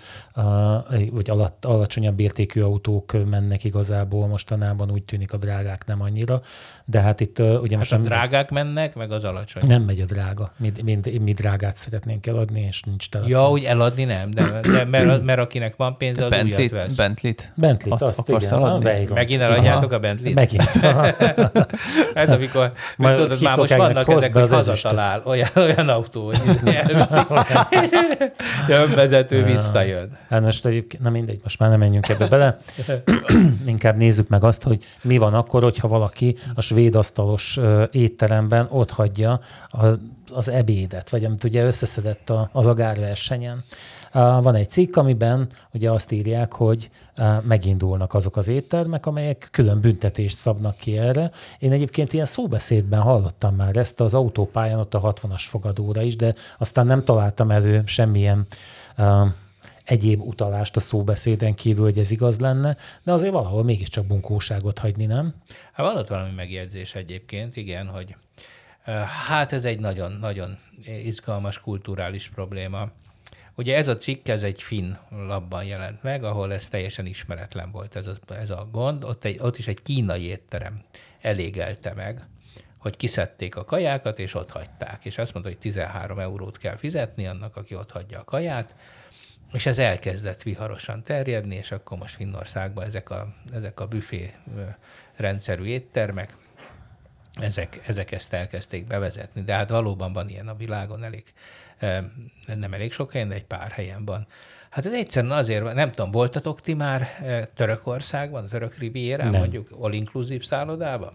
vagy 1.11 1.31
alatt, 1.31 1.65
alacsonyabb 1.65 2.21
értékű 2.21 2.61
autók 2.61 3.17
mennek 3.31 3.65
igazából 3.65 4.27
mostanában, 4.27 4.91
úgy 4.91 5.03
tűnik 5.03 5.33
a 5.33 5.37
drágák 5.37 5.87
nem 5.87 6.03
annyira. 6.03 6.41
De 6.85 7.01
hát 7.01 7.21
itt 7.21 7.39
ugye 7.39 7.51
hát 7.51 7.71
most... 7.77 7.93
a 7.93 7.97
drágák 7.97 8.51
mennek, 8.51 8.95
meg 8.95 9.13
az 9.13 9.25
alacsony. 9.25 9.67
Nem 9.67 9.83
megy 9.83 10.01
a 10.01 10.05
drága. 10.05 10.53
Mi, 10.57 10.73
mi, 10.83 10.99
mi 11.21 11.33
drágát 11.33 11.77
szeretnénk 11.77 12.27
eladni, 12.27 12.61
és 12.61 12.83
nincs 12.83 13.09
telefon. 13.09 13.33
Ja, 13.33 13.51
úgy 13.51 13.65
eladni 13.65 14.05
nem, 14.05 14.31
de, 14.31 14.61
de 14.61 14.85
mert, 14.85 15.23
mert 15.23 15.39
akinek 15.39 15.77
van 15.77 15.97
pénz, 15.97 16.19
az 16.19 16.29
Bentley, 16.29 16.59
újat 16.59 16.71
vesz. 16.71 16.95
Bentley-t? 16.95 17.53
Bentley-t, 17.55 18.03
azt, 18.03 18.19
azt 18.19 18.29
igen. 18.29 18.53
Eladni? 18.53 19.09
Megint 19.15 19.41
eladjátok 19.41 19.93
a 19.93 19.99
Bentley-t? 19.99 20.35
Megint. 20.35 20.71
Ez 22.15 22.33
amikor, 22.33 22.73
mit 22.97 23.15
tudod, 23.15 23.43
már 23.43 23.57
most 23.57 23.77
vannak 23.77 24.09
ezek, 24.09 24.33
hogy 24.33 24.49
hazatalál, 24.49 25.23
olyan, 25.25 25.49
olyan 25.55 25.89
autó, 25.89 26.25
hogy 26.25 26.75
elviszik, 26.75 27.27
önvezető 28.89 29.45
visszajön. 29.45 30.19
Hát 30.29 30.41
most 30.43 30.67
egyébként, 30.67 31.03
na 31.03 31.11
mindegy, 31.11 31.41
most 31.43 31.59
már 31.59 31.71
nem 31.71 31.79
menjünk 31.79 32.09
ebbe 32.09 32.27
bele. 32.27 32.59
Inkább 33.67 33.97
nézzük 33.97 34.29
meg 34.29 34.45
azt, 34.45 34.63
hogy 34.63 34.85
mi 35.03 35.19
van 35.19 35.35
akkor, 35.35 35.63
hogyha 35.63 35.89
valaki 35.89 36.37
a 36.55 36.61
svéd 36.61 36.95
asztalos 36.95 37.59
étteremben 37.91 38.67
ott 38.71 38.91
hagyja 38.91 39.41
az 40.33 40.49
ebédet, 40.49 41.11
vagy 41.11 41.25
amit 41.25 41.45
ugye 41.45 41.65
összeszedett 41.65 42.33
az 42.53 42.67
agárversenyen. 42.67 43.65
Van 44.13 44.55
egy 44.55 44.71
cikk, 44.71 44.97
amiben 44.97 45.47
ugye 45.73 45.91
azt 45.91 46.13
írják, 46.13 46.53
hogy 46.53 46.91
megindulnak 47.43 48.15
azok 48.15 48.37
az 48.37 48.49
éttermek, 48.49 49.07
amelyek 49.07 49.49
külön 49.51 49.81
büntetést 49.81 50.37
szabnak 50.37 50.77
ki 50.77 50.99
erre. 50.99 51.31
Én 51.59 51.73
egyébként 51.73 52.13
ilyen 52.13 52.25
szóbeszédben 52.25 53.01
hallottam 53.01 53.55
már 53.55 53.77
ezt 53.77 54.01
az 54.01 54.15
autópályán, 54.15 54.79
ott 54.79 54.95
a 54.95 55.13
60-as 55.13 55.45
fogadóra 55.49 56.03
is, 56.03 56.17
de 56.17 56.35
aztán 56.59 56.87
nem 56.87 57.05
találtam 57.05 57.51
elő 57.51 57.83
semmilyen 57.87 58.47
egyéb 59.85 60.21
utalást 60.21 60.77
a 60.77 60.81
szóbeszéden 60.81 61.55
kívül, 61.55 61.85
hogy 61.85 61.99
ez 61.99 62.11
igaz 62.11 62.41
lenne, 62.41 62.77
de 63.03 63.13
azért 63.13 63.33
valahol 63.33 63.65
mégiscsak 63.65 64.07
bunkóságot 64.07 64.79
hagyni, 64.79 65.07
nem? 65.07 65.35
Hát 65.73 65.87
van 65.87 65.97
ott 65.97 66.09
valami 66.09 66.35
megjegyzés 66.37 66.95
egyébként, 66.95 67.57
igen, 67.57 67.87
hogy 67.87 68.17
hát 69.29 69.53
ez 69.53 69.65
egy 69.65 69.79
nagyon-nagyon 69.79 70.59
izgalmas 71.05 71.61
kulturális 71.61 72.29
probléma. 72.29 72.89
Ugye 73.57 73.77
ez 73.77 73.89
a 73.89 73.97
cikk, 73.97 74.29
ez 74.29 74.43
egy 74.43 74.63
finn 74.63 74.95
labban 75.11 75.65
jelent 75.65 76.03
meg, 76.03 76.25
ahol 76.25 76.53
ez 76.53 76.69
teljesen 76.69 77.07
ismeretlen 77.07 77.71
volt 77.71 77.97
ez 77.97 78.07
a, 78.07 78.15
ez 78.29 78.51
a 78.51 78.69
gond. 78.73 79.05
Ott, 79.05 79.25
egy, 79.25 79.39
ott 79.41 79.57
is 79.57 79.67
egy 79.67 79.83
kínai 79.83 80.23
étterem 80.23 80.83
elégelte 81.21 81.93
meg, 81.95 82.27
hogy 82.77 82.97
kiszedték 82.97 83.57
a 83.57 83.65
kajákat, 83.65 84.19
és 84.19 84.35
ott 84.35 84.51
hagyták. 84.51 85.05
És 85.05 85.19
azt 85.19 85.33
mondta, 85.33 85.51
hogy 85.51 85.61
13 85.61 86.19
eurót 86.19 86.59
kell 86.59 86.77
fizetni 86.77 87.27
annak, 87.27 87.57
aki 87.57 87.75
ott 87.75 87.91
hagyja 87.91 88.21
a 88.21 88.25
kaját, 88.25 88.75
és 89.53 89.67
ez 89.67 89.79
elkezdett 89.79 90.43
viharosan 90.43 91.03
terjedni, 91.03 91.55
és 91.55 91.73
akkor 91.73 91.99
most 91.99 92.15
Finnországban 92.15 92.87
ezek 92.87 93.11
a, 93.11 93.35
ezek 93.53 93.81
a 93.81 93.87
büfé 93.87 94.35
rendszerű 95.17 95.65
éttermek, 95.65 96.37
ezek, 97.41 97.81
ezek 97.87 98.13
ezt 98.13 98.33
elkezdték 98.33 98.87
bevezetni. 98.87 99.43
De 99.43 99.55
hát 99.55 99.69
valóban 99.69 100.13
van 100.13 100.29
ilyen 100.29 100.49
a 100.49 100.57
világon 100.57 101.05
elég 101.05 101.25
nem 102.47 102.73
elég 102.73 102.93
sok 102.93 103.13
helyen, 103.13 103.29
de 103.29 103.35
egy 103.35 103.45
pár 103.45 103.71
helyen 103.71 104.05
van. 104.05 104.27
Hát 104.71 104.87
ez 104.87 104.93
egyszerűen 104.93 105.33
azért, 105.33 105.75
nem 105.75 105.93
tudom, 105.93 106.11
voltatok 106.11 106.61
ti 106.61 106.75
már 106.75 107.09
Törökországban, 107.55 108.45
a 108.45 108.49
Török 108.49 108.79
Rivierán, 108.79 109.31
mondjuk 109.31 109.69
all-inclusive 109.81 110.45
szállodában? 110.45 111.13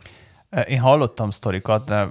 Én 0.67 0.80
hallottam 0.80 1.32
sztorikat, 1.32 1.86
de 1.86 2.08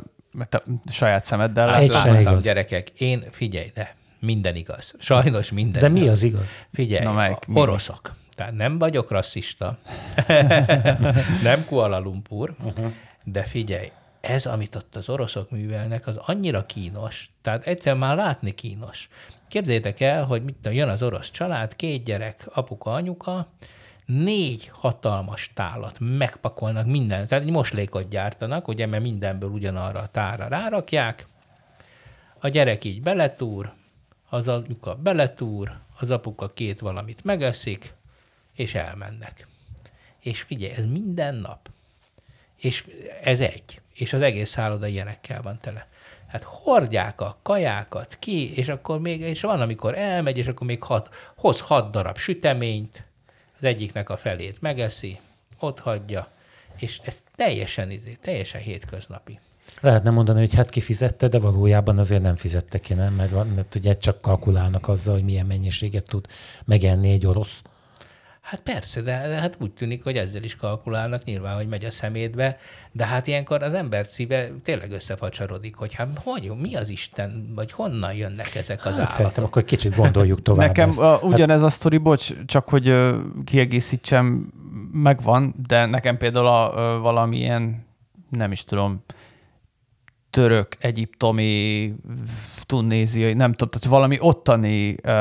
te 0.49 0.63
saját 0.91 1.25
szemeddel 1.25 1.69
hát, 1.69 1.87
láttam. 1.87 2.39
gyerekek, 2.39 2.89
én 2.89 3.25
figyelj, 3.31 3.71
de 3.75 3.95
minden 4.19 4.57
igaz. 4.57 4.95
Sajnos 4.99 5.51
minden. 5.51 5.83
De 5.83 5.89
mi 5.89 6.09
az 6.09 6.23
igaz? 6.23 6.57
Figyelj, 6.73 7.05
Na, 7.05 7.13
melyik, 7.13 7.39
oroszok. 7.55 8.15
Tehát 8.35 8.53
nem 8.53 8.79
vagyok 8.79 9.11
rasszista, 9.11 9.79
nem 11.43 11.65
Kuala 11.67 11.99
Lumpur, 11.99 12.55
uh-huh. 12.65 12.93
de 13.25 13.43
figyelj, 13.43 13.91
ez, 14.21 14.47
amit 14.47 14.75
ott 14.75 14.97
az 14.97 15.09
oroszok 15.09 15.51
művelnek, 15.51 16.07
az 16.07 16.17
annyira 16.17 16.67
kínos, 16.67 17.31
tehát 17.43 17.67
egyszer 17.67 17.95
már 17.95 18.17
látni 18.17 18.55
kínos. 18.55 19.09
Képzeljétek 19.49 20.01
el, 20.01 20.25
hogy 20.25 20.43
mit 20.43 20.69
jön 20.71 20.89
az 20.89 21.03
orosz 21.03 21.31
család, 21.31 21.77
két 21.77 22.05
gyerek, 22.05 22.47
apuka, 22.53 22.93
anyuka, 22.93 23.47
négy 24.07 24.71
hatalmas 24.73 25.51
tálat 25.55 25.97
megpakolnak 26.01 26.87
minden, 26.87 27.27
tehát 27.27 27.45
egy 27.45 27.51
moslékot 27.51 28.09
gyártanak, 28.09 28.69
ugye, 28.69 28.87
mert 28.87 29.03
mindenből 29.03 29.51
ugyanarra 29.51 30.01
a 30.01 30.09
tára 30.09 30.49
rárakják, 30.49 31.27
a 32.41 32.49
gyerek 32.49 32.85
így 32.85 33.03
beletúr, 33.03 33.73
az 34.29 34.49
anyuka 34.49 34.95
beletúr, 34.95 35.79
az 35.99 36.11
apuka 36.11 36.53
két 36.53 36.81
valamit 36.81 37.25
megeszik, 37.25 37.95
és 38.53 38.75
elmennek. 38.75 39.47
És 40.19 40.41
figyelj, 40.41 40.73
ez 40.73 40.85
minden 40.85 41.35
nap. 41.35 41.71
És 42.57 42.87
ez 43.23 43.41
egy 43.41 43.81
és 44.01 44.13
az 44.13 44.21
egész 44.21 44.51
szálloda 44.51 44.87
ilyenekkel 44.87 45.43
van 45.43 45.59
tele. 45.61 45.87
Hát 46.27 46.43
hordják 46.43 47.21
a 47.21 47.39
kajákat 47.43 48.17
ki, 48.19 48.57
és 48.57 48.69
akkor 48.69 49.01
még, 49.01 49.21
és 49.21 49.41
van, 49.41 49.61
amikor 49.61 49.99
elmegy, 49.99 50.39
és 50.39 50.47
akkor 50.47 50.67
még 50.67 50.83
hat, 50.83 51.09
hoz 51.37 51.61
hat 51.61 51.91
darab 51.91 52.17
süteményt, 52.17 53.05
az 53.59 53.65
egyiknek 53.65 54.11
a 54.11 54.17
felét 54.17 54.61
megeszi, 54.61 55.19
ott 55.59 55.79
hagyja, 55.79 56.29
és 56.77 57.01
ez 57.05 57.23
teljesen, 57.37 57.91
izé, 57.91 58.17
teljesen 58.21 58.61
hétköznapi. 58.61 59.39
Lehetne 59.81 60.11
mondani, 60.11 60.39
hogy 60.39 60.55
hát 60.55 60.71
kifizette, 60.71 61.29
de 61.29 61.39
valójában 61.39 61.99
azért 61.99 62.23
nem 62.23 62.35
fizette 62.35 62.79
ki, 62.79 62.95
nem? 62.95 63.15
Mert, 63.15 63.55
mert 63.55 63.75
ugye 63.75 63.95
csak 63.95 64.21
kalkulálnak 64.21 64.89
azzal, 64.89 65.15
hogy 65.15 65.25
milyen 65.25 65.47
mennyiséget 65.47 66.09
tud 66.09 66.27
megenni 66.65 67.11
egy 67.11 67.27
orosz. 67.27 67.63
Hát 68.41 68.61
persze, 68.61 69.01
de, 69.01 69.29
de 69.29 69.35
hát 69.35 69.57
úgy 69.61 69.71
tűnik, 69.71 70.03
hogy 70.03 70.17
ezzel 70.17 70.43
is 70.43 70.57
kalkulálnak, 70.57 71.25
nyilván, 71.25 71.57
hogy 71.57 71.69
megy 71.69 71.85
a 71.85 71.91
szemétbe, 71.91 72.57
de 72.93 73.07
hát 73.07 73.27
ilyenkor 73.27 73.63
az 73.63 73.73
ember 73.73 74.07
szíve 74.07 74.51
tényleg 74.63 74.91
összefacsarodik, 74.91 75.75
hogy 75.75 75.95
hát 75.95 76.09
hogy, 76.23 76.53
mi 76.59 76.75
az 76.75 76.89
Isten, 76.89 77.53
vagy 77.55 77.73
honnan 77.73 78.15
jönnek 78.15 78.55
ezek 78.55 78.79
az 78.79 78.85
hát 78.85 78.95
állatok. 78.95 79.15
Szerintem 79.15 79.45
akkor 79.45 79.65
kicsit 79.65 79.97
gondoljuk 79.97 80.43
tovább 80.43 80.67
Nekem 80.67 80.89
ezt. 80.89 80.99
A, 80.99 81.21
ugyanez 81.23 81.61
hát... 81.61 81.69
a 81.69 81.71
sztori, 81.71 81.99
bocs, 81.99 82.45
csak 82.47 82.69
hogy 82.69 82.89
uh, 82.89 83.17
kiegészítsem, 83.45 84.53
megvan, 84.93 85.55
de 85.67 85.87
nekem 85.87 86.17
például 86.17 86.47
a, 86.47 86.69
uh, 86.69 87.03
valamilyen, 87.03 87.87
nem 88.29 88.53
is 88.53 88.65
tudom, 88.65 89.05
török, 90.31 90.77
egyiptomi 90.79 91.95
tunéziai, 92.71 93.33
nem 93.33 93.53
tudom, 93.53 93.69
tehát 93.69 93.89
valami 93.89 94.17
ottani 94.21 94.97
uh, 95.07 95.15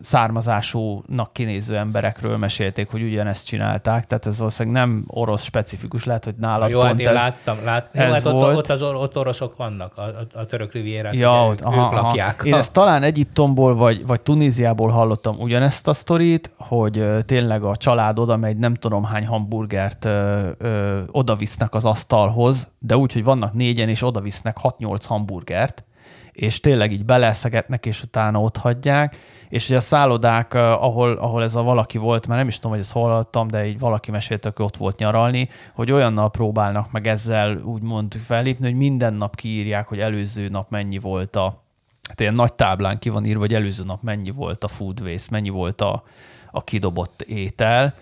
származásúnak 0.00 1.32
kinéző 1.32 1.76
emberekről 1.76 2.36
mesélték, 2.36 2.90
hogy 2.90 3.02
ugyanezt 3.02 3.46
csinálták, 3.46 4.06
tehát 4.06 4.26
ez 4.26 4.38
valószínűleg 4.38 4.82
nem 4.82 5.04
orosz 5.06 5.42
specifikus, 5.42 6.04
lehet, 6.04 6.24
hogy 6.24 6.34
nálad 6.38 6.70
Jó, 6.70 6.80
hát 6.80 6.88
pont 6.88 7.00
én 7.00 7.08
ez, 7.08 7.14
láttam, 7.14 7.56
láttam. 7.64 8.02
Jó, 8.02 8.08
ez 8.08 8.14
hát 8.14 8.26
ott, 8.26 8.32
volt. 8.32 8.56
ott, 8.56 8.70
az, 8.70 8.82
or- 8.82 8.94
ott 8.94 9.18
oroszok 9.18 9.56
vannak, 9.56 9.92
a, 9.96 10.02
a, 10.02 10.38
a 10.38 10.46
török 10.46 10.72
rivérát, 10.72 11.14
Ja, 11.14 11.46
ott, 11.46 11.60
ők, 11.60 11.66
aha, 11.66 11.76
ők 11.76 11.82
aha. 11.82 12.06
lakják. 12.06 12.42
Én 12.44 12.54
ezt 12.54 12.72
talán 12.72 13.02
Egyiptomból 13.02 13.74
vagy, 13.74 14.06
vagy 14.06 14.20
Tunéziából 14.20 14.88
hallottam 14.88 15.36
ugyanezt 15.38 15.88
a 15.88 15.92
sztorit, 15.92 16.54
hogy 16.56 16.98
ö, 16.98 17.22
tényleg 17.22 17.62
a 17.62 17.76
család 17.76 18.18
oda 18.18 18.36
megy, 18.36 18.56
nem 18.56 18.74
tudom 18.74 19.04
hány 19.04 19.26
hamburgert 19.26 20.04
ö, 20.04 20.48
ö, 20.58 21.00
odavisznek 21.10 21.74
az 21.74 21.84
asztalhoz, 21.84 22.68
de 22.78 22.96
úgy, 22.96 23.12
hogy 23.12 23.24
vannak 23.24 23.52
négyen, 23.52 23.88
és 23.88 24.02
odavisznek 24.02 24.56
6-8 24.62 25.00
hamburgert, 25.06 25.84
és 26.38 26.60
tényleg 26.60 26.92
így 26.92 27.04
beleszegetnek, 27.04 27.86
és 27.86 28.02
utána 28.02 28.40
ott 28.40 28.56
hagyják, 28.56 29.16
és 29.48 29.66
ugye 29.66 29.76
a 29.76 29.80
szállodák, 29.80 30.54
ö, 30.54 30.58
ahol, 30.58 31.12
ahol 31.12 31.42
ez 31.42 31.54
a 31.54 31.62
valaki 31.62 31.98
volt, 31.98 32.26
már 32.26 32.38
nem 32.38 32.48
is 32.48 32.54
tudom, 32.54 32.70
hogy 32.70 32.80
ezt 32.80 32.92
hol 32.92 33.10
hallottam, 33.10 33.48
de 33.48 33.66
így 33.66 33.78
valaki 33.78 34.10
mesélte, 34.10 34.52
hogy 34.56 34.64
ott 34.64 34.76
volt 34.76 34.98
nyaralni, 34.98 35.48
hogy 35.74 35.92
olyannal 35.92 36.30
próbálnak 36.30 36.90
meg 36.90 37.06
ezzel 37.06 37.56
úgymond 37.56 38.14
fellépni, 38.14 38.66
hogy 38.66 38.76
minden 38.76 39.14
nap 39.14 39.36
kiírják, 39.36 39.88
hogy 39.88 39.98
előző 39.98 40.48
nap 40.48 40.70
mennyi 40.70 40.98
volt 40.98 41.36
a, 41.36 41.62
hát 42.08 42.20
ilyen 42.20 42.34
nagy 42.34 42.52
táblán 42.52 42.98
ki 42.98 43.08
van 43.08 43.24
írva, 43.24 43.40
hogy 43.40 43.54
előző 43.54 43.84
nap 43.84 44.02
mennyi 44.02 44.30
volt 44.30 44.64
a 44.64 44.68
food 44.68 45.00
waste, 45.00 45.28
mennyi 45.30 45.48
volt 45.48 45.80
a, 45.80 46.02
a 46.50 46.64
kidobott 46.64 47.22
étel, 47.22 47.94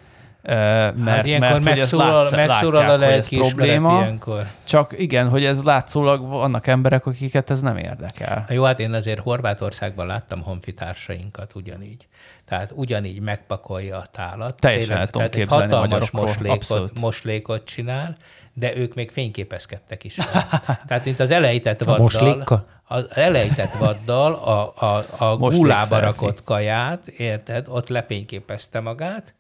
mert, 0.47 1.07
hát 1.07 1.27
ilyenkor 1.27 1.51
mert 1.51 1.63
hogy 1.63 1.73
ez 1.73 1.79
megszólal, 1.79 2.23
látsz, 2.23 2.33
megszólal 2.33 2.91
a 2.91 2.97
látják, 2.97 2.99
hogy 2.99 3.19
ez 3.19 3.31
lelki 3.31 3.37
probléma, 3.37 3.99
ilyenkor. 4.01 4.47
csak 4.65 4.99
igen, 4.99 5.29
hogy 5.29 5.45
ez 5.45 5.63
látszólag 5.63 6.29
vannak 6.29 6.67
emberek, 6.67 7.07
akiket 7.07 7.51
ez 7.51 7.61
nem 7.61 7.77
érdekel. 7.77 8.47
Jó, 8.49 8.63
hát 8.63 8.81
én 8.81 8.93
azért 8.93 9.19
Horvátországban 9.21 10.07
láttam 10.07 10.43
honfitársainkat 10.43 11.55
ugyanígy. 11.55 12.07
Tehát 12.49 12.71
ugyanígy 12.75 13.21
megpakolja 13.21 13.97
a 13.97 14.07
tálat. 14.07 14.61
Teljesen 14.61 14.97
el 14.97 15.07
tudom 15.07 15.29
tehát 15.29 15.35
egy 15.35 15.41
képzelni 15.41 15.73
a 15.73 15.77
hatalmas 15.77 16.11
moslékot, 16.11 16.57
abszolút. 16.57 17.01
moslékot 17.01 17.65
csinál, 17.65 18.17
de 18.53 18.77
ők 18.77 18.95
még 18.95 19.11
fényképezkedtek 19.11 20.05
is. 20.05 20.15
Tehát 20.87 21.05
mint 21.05 21.21
az 21.21 21.31
elejtett 21.31 21.83
A 21.83 21.85
vaddal, 21.85 22.03
moslékkal? 22.03 22.67
az 22.85 23.07
elejtett 23.11 23.73
vaddal 23.73 24.33
a, 24.33 24.87
a, 24.87 25.05
a 25.19 25.37
gulába 25.37 25.99
rakott 25.99 26.43
kaját, 26.45 27.07
érted, 27.07 27.67
ott 27.69 27.89
lepényképezte 27.89 28.81
magát, 28.81 29.35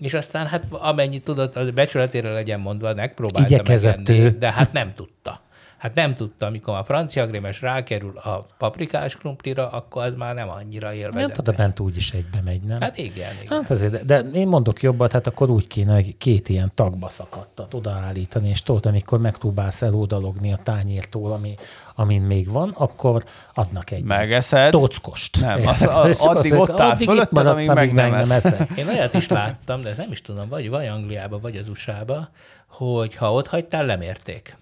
és 0.00 0.14
aztán 0.14 0.46
hát 0.46 0.66
amennyit 0.70 1.24
tudott, 1.24 1.56
az 1.56 1.70
becsületére 1.70 2.32
legyen 2.32 2.60
mondva, 2.60 2.94
megpróbálta 2.94 3.48
Igyekezett 3.48 4.08
ő. 4.08 4.30
de 4.38 4.52
hát 4.52 4.72
nem 4.72 4.92
tudta. 4.94 5.42
Hát 5.78 5.94
nem 5.94 6.14
tudta, 6.14 6.46
amikor 6.46 6.74
a 6.74 6.84
francia 6.84 7.26
grémes 7.26 7.60
rákerül 7.60 8.18
a 8.18 8.46
paprikás 8.58 9.16
krumplira, 9.16 9.68
akkor 9.68 10.02
az 10.04 10.12
már 10.16 10.34
nem 10.34 10.48
annyira 10.48 10.88
Nem 10.88 10.96
élvezetes. 10.96 11.38
oda 11.38 11.52
bent 11.52 11.80
úgy 11.80 11.96
is 11.96 12.12
egybe 12.12 12.40
megy, 12.44 12.62
nem? 12.62 12.80
Hát 12.80 12.98
igen, 12.98 13.32
igen. 13.42 13.58
Hát 13.60 13.70
azért, 13.70 14.04
de, 14.04 14.22
de 14.22 14.30
én 14.30 14.46
mondok 14.48 14.82
jobbat, 14.82 15.12
hát 15.12 15.26
akkor 15.26 15.50
úgy 15.50 15.66
kéne, 15.66 15.94
hogy 15.94 16.16
két 16.18 16.48
ilyen 16.48 16.72
tagba 16.74 17.08
szakadtat 17.08 17.74
odaállítani, 17.74 18.48
és 18.48 18.62
tudod, 18.62 18.86
amikor 18.86 19.18
megpróbálsz 19.18 19.82
elódalogni 19.82 20.52
a 20.52 20.56
tányértól, 20.62 21.32
ami, 21.32 21.54
amin 21.94 22.22
még 22.22 22.50
van, 22.50 22.74
akkor 22.76 23.24
adnak 23.54 23.90
egy 23.90 24.02
Megeszed. 24.04 24.70
tockost. 24.70 25.40
Nem, 25.40 25.66
az- 25.66 25.80
Érted? 25.80 25.96
a- 25.96 26.08
És 26.08 26.18
addig 26.18 26.52
ott 26.54 26.80
áll 26.80 26.90
addig 26.90 27.08
fölötted, 27.08 27.32
maradsz, 27.32 27.68
amíg 27.68 27.92
meg 27.92 28.10
nem 28.10 28.30
eszed. 28.30 28.52
eszed. 28.54 28.68
Én 28.78 28.88
olyat 28.88 29.14
is 29.14 29.28
láttam, 29.28 29.80
de 29.82 29.94
nem 29.96 30.10
is 30.10 30.20
tudom, 30.22 30.48
vagy, 30.48 30.68
vagy 30.68 30.86
Angliába, 30.86 31.38
vagy 31.38 31.56
az 31.56 31.68
USA-ba, 31.68 32.28
hogy 32.66 33.14
ha 33.16 33.32
ott 33.32 33.46
hagytál, 33.46 33.86
lemérték. 33.86 34.56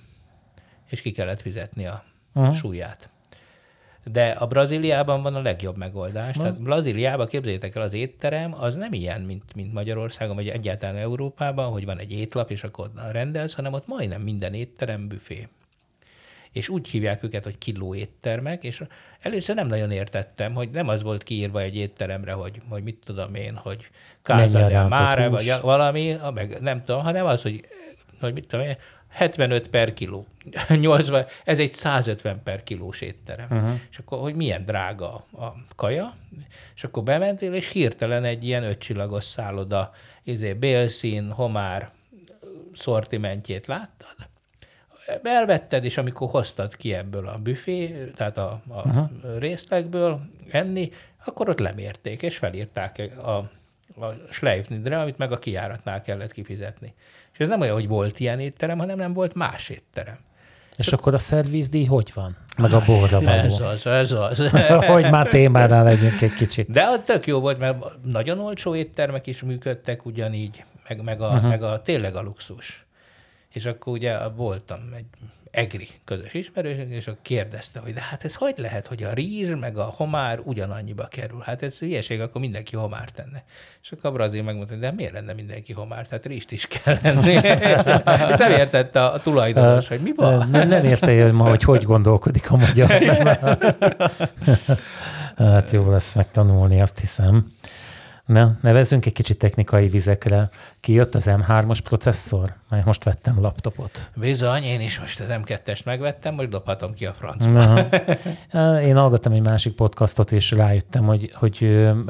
És 0.93 1.01
ki 1.01 1.11
kellett 1.11 1.41
fizetni 1.41 1.87
a 1.87 2.05
uh-huh. 2.35 2.55
súlyát. 2.55 3.09
De 4.05 4.31
a 4.31 4.47
Brazíliában 4.47 5.23
van 5.23 5.35
a 5.35 5.41
legjobb 5.41 5.77
megoldás. 5.77 6.37
Tehát 6.37 6.61
Brazíliában 6.61 7.27
képzeljétek 7.27 7.75
el, 7.75 7.83
az 7.83 7.93
étterem 7.93 8.55
az 8.55 8.75
nem 8.75 8.93
ilyen, 8.93 9.21
mint, 9.21 9.55
mint 9.55 9.73
Magyarországon, 9.73 10.35
vagy 10.35 10.49
egyáltalán 10.49 10.97
Európában, 10.97 11.71
hogy 11.71 11.85
van 11.85 11.99
egy 11.99 12.13
étlap, 12.13 12.51
és 12.51 12.65
akkor 12.65 12.91
rendelsz, 13.11 13.55
hanem 13.55 13.73
ott 13.73 13.87
majdnem 13.87 14.21
minden 14.21 14.55
étterem 14.55 15.09
büfé 15.09 15.49
és 16.53 16.69
úgy 16.69 16.89
hívják 16.89 17.23
őket, 17.23 17.45
hogy 17.45 17.59
kiló 17.59 17.95
éttermek, 17.95 18.65
és 18.65 18.83
először 19.21 19.55
nem 19.55 19.67
nagyon 19.67 19.91
értettem, 19.91 20.55
hogy 20.55 20.71
nem 20.71 20.89
az 20.89 21.03
volt 21.03 21.23
kiírva 21.23 21.61
egy 21.61 21.77
étteremre, 21.77 22.33
hogy, 22.33 22.61
hogy 22.69 22.83
mit 22.83 23.03
tudom 23.05 23.35
én, 23.35 23.55
hogy 23.55 23.91
Casa 24.23 24.89
Mare, 24.89 25.27
hús? 25.27 25.49
vagy 25.49 25.61
valami, 25.61 26.17
meg 26.35 26.61
nem 26.61 26.85
tudom, 26.85 27.03
hanem 27.03 27.27
az, 27.27 27.43
hogy, 27.43 27.67
hogy 28.21 28.33
mit 28.33 28.47
tudom 28.47 28.67
én, 28.67 28.77
75 29.13 29.69
per 29.69 29.93
kiló. 29.93 30.27
80, 30.69 31.27
ez 31.45 31.59
egy 31.59 31.73
150 31.73 32.43
per 32.43 32.63
kilós 32.63 33.01
étterem. 33.01 33.47
Uh-huh. 33.51 33.81
És 33.91 33.99
akkor, 33.99 34.19
hogy 34.19 34.35
milyen 34.35 34.65
drága 34.65 35.27
a 35.33 35.55
kaja, 35.77 36.15
és 36.75 36.85
akkor 36.85 37.03
bementél, 37.03 37.53
és 37.53 37.69
hirtelen 37.69 38.25
egy 38.25 38.45
ilyen 38.45 38.63
ötcsillagos 38.63 39.25
szálloda, 39.25 39.93
izé, 40.23 40.53
bélszín, 40.53 41.31
homár 41.31 41.91
szortimentjét 42.73 43.67
láttad, 43.67 44.17
elvetted, 45.23 45.85
és 45.85 45.97
amikor 45.97 46.31
hoztad 46.31 46.77
ki 46.77 46.95
ebből 46.95 47.29
a 47.29 47.39
büfé, 47.39 48.11
tehát 48.15 48.37
a, 48.37 48.63
a 48.69 48.89
uh-huh. 48.89 49.39
részlegből 49.39 50.21
enni, 50.51 50.91
akkor 51.25 51.49
ott 51.49 51.59
lemérték, 51.59 52.23
és 52.23 52.37
felírták 52.37 53.11
a, 53.17 53.37
a 54.05 54.15
Schleifnidre, 54.31 55.01
amit 55.01 55.19
meg 55.19 55.33
a 55.33 55.39
kijáratnál 55.39 56.03
kellett 56.03 56.33
kifizetni. 56.33 56.95
Ez 57.43 57.49
nem 57.49 57.61
olyan, 57.61 57.75
hogy 57.75 57.89
volt 57.89 58.21
ilyen 58.21 58.41
étterem, 58.41 58.79
hanem 58.79 58.97
nem 58.97 59.13
volt 59.13 59.35
más 59.35 59.69
étterem. 59.69 60.19
És 60.77 60.93
akkor 60.93 61.15
a 61.15 61.19
szervizdíj 61.19 61.85
hogy 61.85 62.11
van? 62.15 62.37
Meg 62.57 62.73
a 62.73 62.83
borra 62.87 63.21
Ez 63.21 63.59
való. 63.59 63.71
az, 63.71 63.87
ez 63.87 64.13
az. 64.13 64.51
hogy 64.93 65.11
már 65.11 65.29
témánál 65.29 65.85
legyünk 65.85 66.21
egy 66.21 66.33
kicsit. 66.33 66.71
De 66.71 66.83
az 66.85 67.01
tök 67.05 67.27
jó 67.27 67.41
volt, 67.41 67.59
mert 67.59 67.85
nagyon 68.05 68.39
olcsó 68.39 68.75
éttermek 68.75 69.27
is 69.27 69.43
működtek 69.43 70.07
ugyanígy, 70.07 70.65
meg, 70.89 71.03
meg, 71.03 71.21
a, 71.21 71.27
uh-huh. 71.27 71.49
meg 71.49 71.63
a 71.63 71.83
tényleg 71.83 72.15
a 72.17 72.23
luxus. 72.23 72.87
És 73.49 73.67
akkor 73.67 73.93
ugye 73.93 74.29
voltam 74.29 74.81
egy 74.97 75.05
egri 75.53 75.89
közös 76.05 76.35
ismerős, 76.35 76.77
és 76.89 77.07
akkor 77.07 77.23
kérdezte, 77.23 77.81
hogy 77.81 77.95
de 77.95 78.01
hát 78.01 78.25
ez 78.25 78.35
hogy 78.35 78.55
lehet, 78.57 78.87
hogy 78.87 79.03
a 79.03 79.13
rizs 79.13 79.55
meg 79.61 79.79
a 79.79 79.85
homár 79.85 80.41
ugyanannyiba 80.45 81.07
kerül? 81.07 81.43
Hát 81.45 81.63
ez 81.63 81.79
hülyeség, 81.79 82.21
akkor 82.21 82.41
mindenki 82.41 82.77
homár 82.77 83.11
tenne. 83.11 83.45
És 83.83 83.93
akkor 83.93 84.11
a 84.11 84.13
brazil 84.13 84.43
megmondta, 84.43 84.75
de 84.75 84.93
miért 84.93 85.13
lenne 85.13 85.33
mindenki 85.33 85.73
homár? 85.73 86.07
Tehát 86.07 86.27
rizst 86.27 86.51
is 86.51 86.67
kell 86.67 86.97
lenni. 87.03 87.35
nem 88.39 88.51
értette 88.51 89.05
a 89.05 89.21
tulajdonos, 89.21 89.89
hogy 89.89 90.01
mi 90.01 90.13
van. 90.17 90.49
Nem, 90.51 90.69
nem 90.69 90.85
érte 90.85 91.23
hogy 91.23 91.33
ma, 91.33 91.49
hogy 91.49 91.63
hogy 91.63 91.83
gondolkodik 91.83 92.51
a 92.51 92.57
magyar. 92.57 92.91
hát 95.37 95.71
jó 95.71 95.91
lesz 95.91 96.15
megtanulni, 96.15 96.81
azt 96.81 96.99
hiszem. 96.99 97.53
Na, 98.33 98.57
nevezzünk 98.61 99.07
egy 99.07 99.13
kicsit 99.13 99.39
technikai 99.39 99.89
vizekre. 99.89 100.51
Kijött 100.81 101.15
az 101.15 101.25
M3-os 101.27 101.79
processzor? 101.85 102.55
Mert 102.69 102.85
most 102.85 103.05
vettem 103.05 103.41
laptopot. 103.41 104.11
Bizony, 104.15 104.63
én 104.63 104.81
is 104.81 105.01
most 105.01 105.21
az 105.21 105.27
M2-est 105.29 105.85
megvettem, 105.85 106.35
most 106.35 106.49
dobhatom 106.49 106.95
ki 106.95 107.07
a 107.07 107.13
francba. 107.13 107.89
Én 108.89 108.97
hallgattam 108.97 109.33
egy 109.33 109.43
másik 109.43 109.75
podcastot, 109.75 110.33
és 110.33 110.51
rájöttem, 110.51 111.05
hogy, 111.05 111.31
hogy 111.35 111.59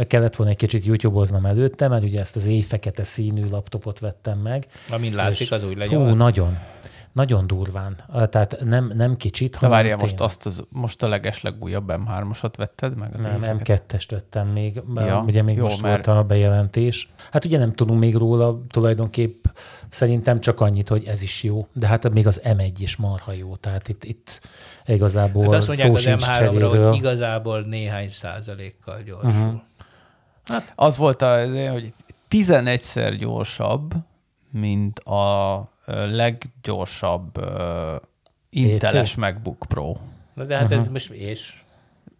kellett 0.06 0.37
volna 0.37 0.52
egy 0.52 0.58
kicsit 0.58 0.85
YouTube-oznom 0.85 1.46
előtte, 1.46 1.88
mert 1.88 2.02
ugye 2.02 2.20
ezt 2.20 2.37
az 2.37 2.46
éjfekete 2.46 3.04
színű 3.04 3.48
laptopot 3.50 3.98
vettem 3.98 4.38
meg. 4.38 4.66
Amin 4.90 5.14
látszik, 5.14 5.52
az 5.52 5.64
úgy 5.64 5.72
Hú, 5.72 5.78
legyen. 5.78 6.16
nagyon. 6.16 6.58
Nagyon 7.12 7.46
durván. 7.46 7.96
Tehát 8.29 8.57
nem, 8.64 8.92
nem 8.94 9.16
kicsit, 9.16 9.57
De 9.61 9.68
várjál, 9.68 9.96
most, 9.96 10.20
azt 10.20 10.46
az, 10.46 10.64
most 10.68 11.03
a 11.03 11.09
legeslegújabb 11.09 11.92
M3-osat 11.96 12.53
vetted 12.57 12.96
meg? 12.98 13.14
Az 13.14 13.20
Nem, 13.25 13.42
éveket? 13.42 13.85
M2-est 13.92 14.07
vettem 14.11 14.48
még, 14.48 14.83
Ja, 14.94 15.22
ugye 15.27 15.42
még 15.42 15.57
jó, 15.57 15.62
most 15.62 15.83
mert- 15.83 16.07
volt 16.07 16.18
a 16.18 16.22
bejelentés. 16.25 17.12
Hát 17.31 17.44
ugye 17.44 17.59
nem 17.59 17.75
tudunk 17.75 18.01
még 18.01 18.14
róla 18.14 18.61
tulajdonképp 18.68 19.44
szerintem 19.88 20.40
csak 20.40 20.61
annyit, 20.61 20.88
hogy 20.88 21.05
ez 21.05 21.22
is 21.22 21.42
jó, 21.42 21.66
de 21.72 21.87
hát 21.87 22.11
még 22.11 22.27
az 22.27 22.40
M1 22.44 22.72
is 22.79 22.96
marha 22.96 23.33
jó, 23.33 23.57
tehát 23.57 23.88
itt, 23.88 24.05
itt 24.05 24.40
igazából 24.87 25.44
Hát 25.44 25.53
azt 25.55 25.66
mondják 25.66 25.88
szó 25.88 25.94
az 25.94 26.01
sincs 26.01 26.22
M3-ra, 26.25 26.35
cseréről. 26.35 26.88
hogy 26.88 26.96
igazából 26.96 27.61
néhány 27.61 28.11
százalékkal 28.11 29.03
gyorsul. 29.03 29.31
Uh-huh. 29.31 30.62
Az 30.75 30.96
volt, 30.96 31.22
a, 31.22 31.40
hogy 31.70 31.92
11-szer 32.31 33.16
gyorsabb, 33.18 33.94
mint 34.53 34.98
a 34.98 35.70
leggyorsabb 36.11 37.38
Inteles 38.50 39.14
MacBook 39.14 39.64
Pro. 39.68 39.92
Na 40.35 40.44
de 40.44 40.55
hát 40.55 40.64
uh-huh. 40.64 40.81
ez 40.81 40.88
most 40.88 41.11
és... 41.11 41.61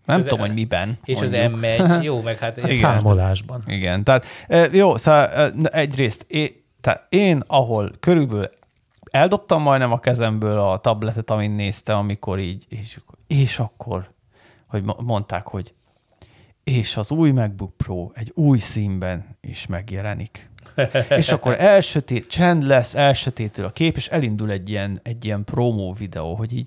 Nem 0.07 0.19
Ez- 0.21 0.23
tudom, 0.27 0.39
hogy 0.41 0.55
miben. 0.55 0.99
És 1.05 1.19
mondjuk. 1.19 1.43
az 1.43 1.51
M1, 1.61 2.03
jó, 2.03 2.21
meg 2.23 2.39
hát... 2.39 2.59
A 2.59 2.63
ez- 2.69 2.77
számolásban. 2.77 3.63
Igen, 3.67 4.05
tehát 4.05 4.25
jó, 4.73 4.97
szóval 4.97 5.51
egyrészt 5.63 6.25
é, 6.29 6.65
tehát 6.81 7.07
én, 7.09 7.43
ahol 7.47 7.91
körülbelül 8.01 8.51
eldobtam 9.11 9.63
majdnem 9.63 9.93
a 9.93 9.99
kezemből 10.01 10.59
a 10.59 10.79
tabletet, 10.79 11.31
amin 11.31 11.51
néztem, 11.51 11.99
amikor 11.99 12.39
így, 12.39 12.65
és, 12.69 12.97
akkor- 12.97 13.19
és 13.27 13.59
akkor, 13.59 14.11
hogy 14.67 14.83
mo- 14.83 15.01
mondták, 15.01 15.47
hogy 15.47 15.75
és 16.65 16.97
az 16.97 17.11
új 17.11 17.31
MacBook 17.31 17.77
Pro 17.77 18.11
egy 18.15 18.31
új 18.35 18.59
színben 18.59 19.37
is 19.41 19.67
megjelenik. 19.67 20.51
és 21.09 21.29
akkor 21.29 21.57
elsötét, 21.59 22.27
csend 22.27 22.63
lesz, 22.63 22.95
elsötétül 22.95 23.65
a 23.65 23.71
kép, 23.71 23.97
és 23.97 24.09
elindul 24.09 24.51
egy 24.51 24.71
ilyen, 24.71 25.01
egy 25.03 25.25
ilyen 25.25 25.45
promó 25.45 25.93
videó, 25.99 26.35
hogy 26.35 26.53
így 26.53 26.67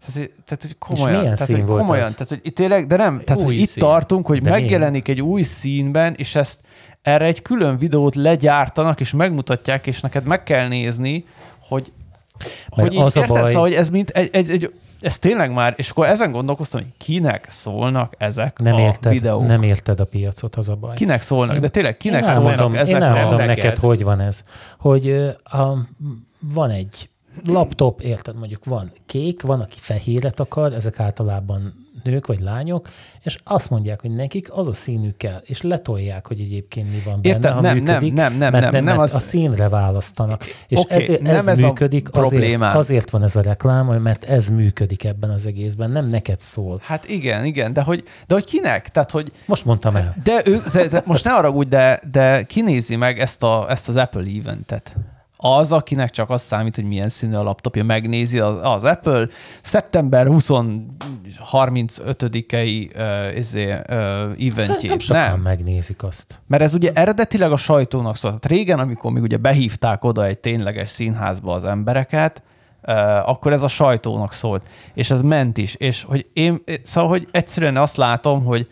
Tehát, 0.00 0.30
tehát 0.44 0.62
hogy 0.62 0.76
komolyan, 0.78 1.22
tehát, 1.22 1.50
hogy 1.50 1.64
komolyan, 1.64 2.12
tehát, 2.12 2.28
hogy 2.28 2.40
itt 2.42 2.54
tényleg, 2.54 2.86
de 2.86 2.96
nem, 2.96 3.22
tehát, 3.24 3.42
hogy 3.42 3.58
itt 3.58 3.68
szín. 3.68 3.82
tartunk, 3.82 4.26
hogy 4.26 4.42
de 4.42 4.50
megjelenik 4.50 5.06
milyen? 5.06 5.20
egy 5.20 5.30
új 5.30 5.42
színben, 5.42 6.14
és 6.16 6.34
ezt 6.34 6.58
erre 7.02 7.24
egy 7.24 7.42
külön 7.42 7.78
videót 7.78 8.14
legyártanak, 8.14 9.00
és 9.00 9.12
megmutatják, 9.12 9.86
és 9.86 10.00
neked 10.00 10.24
meg 10.24 10.42
kell 10.42 10.68
nézni, 10.68 11.24
hogy, 11.68 11.92
Mert 12.76 12.88
hogy 12.88 12.96
az 12.96 13.16
így, 13.16 13.22
a 13.22 13.24
érted, 13.24 13.36
baj... 13.36 13.46
szóval, 13.46 13.62
hogy 13.68 13.74
ez 13.74 13.88
mint 13.88 14.10
egy, 14.10 14.28
egy, 14.32 14.50
egy 14.50 14.72
ez 15.04 15.18
tényleg 15.18 15.52
már, 15.52 15.74
és 15.76 15.90
akkor 15.90 16.06
ezen 16.06 16.30
gondolkoztam, 16.30 16.80
hogy 16.80 16.90
kinek 16.98 17.46
szólnak 17.48 18.14
ezek 18.18 18.58
nem 18.58 18.74
a 18.74 18.80
érted, 18.80 19.12
videók. 19.12 19.46
Nem 19.46 19.62
érted 19.62 20.00
a 20.00 20.04
piacot, 20.04 20.56
az 20.56 20.68
a 20.68 20.74
baj. 20.74 20.94
Kinek 20.94 21.22
szólnak, 21.22 21.58
de 21.58 21.68
tényleg 21.68 21.96
kinek 21.96 22.20
én 22.20 22.32
szólnak 22.32 22.50
elmondom, 22.50 22.80
ezek 22.80 22.94
Én 22.94 23.02
elmondom 23.02 23.40
a... 23.40 23.44
neked, 23.44 23.76
hogy 23.76 24.04
van 24.04 24.20
ez. 24.20 24.44
Hogy 24.78 25.10
uh, 25.10 25.78
van 26.54 26.70
egy 26.70 27.08
laptop, 27.46 28.00
érted, 28.00 28.38
mondjuk 28.38 28.64
van 28.64 28.92
kék, 29.06 29.42
van, 29.42 29.60
aki 29.60 29.78
fehéret 29.80 30.40
akar, 30.40 30.72
ezek 30.72 31.00
általában 31.00 31.83
nők 32.04 32.26
vagy 32.26 32.40
lányok, 32.40 32.88
és 33.22 33.38
azt 33.44 33.70
mondják, 33.70 34.00
hogy 34.00 34.10
nekik 34.10 34.48
az 34.50 34.68
a 34.68 34.72
színük 34.72 35.16
kell, 35.16 35.42
és 35.44 35.62
letolják, 35.62 36.26
hogy 36.26 36.40
egyébként 36.40 36.90
mi 36.90 37.02
van 37.04 37.20
benne, 37.22 37.34
Érted? 37.34 37.52
ha 37.52 37.60
nem, 37.60 37.76
működik, 37.76 38.12
nem, 38.12 38.32
nem, 38.32 38.38
nem, 38.38 38.52
mert, 38.52 38.72
nem, 38.72 38.84
nem, 38.84 38.98
az... 38.98 39.14
a 39.14 39.20
színre 39.20 39.68
választanak. 39.68 40.44
És 40.68 40.78
okay, 40.78 40.96
ezért, 40.96 41.20
nem 41.20 41.36
ez, 41.36 41.46
ez 41.46 41.58
működik, 41.58 42.08
azért, 42.12 42.62
azért 42.62 43.10
van 43.10 43.22
ez 43.22 43.36
a 43.36 43.40
reklám, 43.40 43.86
mert 43.86 44.24
ez 44.24 44.48
működik 44.48 45.04
ebben 45.04 45.30
az 45.30 45.46
egészben, 45.46 45.90
nem 45.90 46.06
neked 46.06 46.40
szól. 46.40 46.80
Hát 46.82 47.08
igen, 47.08 47.44
igen, 47.44 47.72
de 47.72 47.82
hogy, 47.82 48.04
de 48.26 48.34
hogy 48.34 48.44
kinek? 48.44 48.88
Tehát, 48.88 49.10
hogy... 49.10 49.32
Most 49.46 49.64
mondtam 49.64 49.96
el. 49.96 50.14
De 50.22 50.42
ő, 50.44 50.62
de, 50.72 51.02
most 51.04 51.24
ne 51.24 51.32
arra 51.32 51.50
úgy, 51.50 51.68
de, 51.68 52.00
de 52.10 52.42
kinézi 52.42 52.96
meg 52.96 53.18
ezt, 53.20 53.42
a, 53.42 53.66
ezt 53.68 53.88
az 53.88 53.96
Apple 53.96 54.24
eventet 54.40 54.96
az, 55.44 55.72
akinek 55.72 56.10
csak 56.10 56.30
az 56.30 56.42
számít, 56.42 56.74
hogy 56.74 56.84
milyen 56.84 57.08
színű 57.08 57.34
a 57.34 57.42
laptopja, 57.42 57.84
megnézi 57.84 58.38
az, 58.38 58.58
az 58.62 58.84
Apple 58.84 59.26
szeptember 59.62 60.26
20-35-i 60.30 62.90
uh, 62.96 63.38
izé, 63.38 63.64
uh, 63.64 63.72
eventjét. 64.46 64.88
Nem 64.88 64.98
sokan 64.98 65.22
nem. 65.22 65.40
megnézik 65.40 66.02
azt. 66.02 66.40
Mert 66.46 66.62
ez 66.62 66.74
ugye 66.74 66.90
eredetileg 66.94 67.52
a 67.52 67.56
sajtónak 67.56 68.16
szólt. 68.16 68.46
Régen, 68.46 68.78
amikor 68.78 69.12
még 69.12 69.22
ugye 69.22 69.36
behívták 69.36 70.04
oda 70.04 70.26
egy 70.26 70.38
tényleges 70.38 70.90
színházba 70.90 71.54
az 71.54 71.64
embereket, 71.64 72.42
Uh, 72.86 73.28
akkor 73.28 73.52
ez 73.52 73.62
a 73.62 73.68
sajtónak 73.68 74.32
szólt, 74.32 74.66
és 74.94 75.10
ez 75.10 75.22
ment 75.22 75.58
is, 75.58 75.74
és 75.74 76.02
hogy 76.02 76.26
én, 76.32 76.62
szóval, 76.82 77.10
hogy 77.10 77.28
egyszerűen 77.30 77.76
azt 77.76 77.96
látom, 77.96 78.44
hogy 78.44 78.68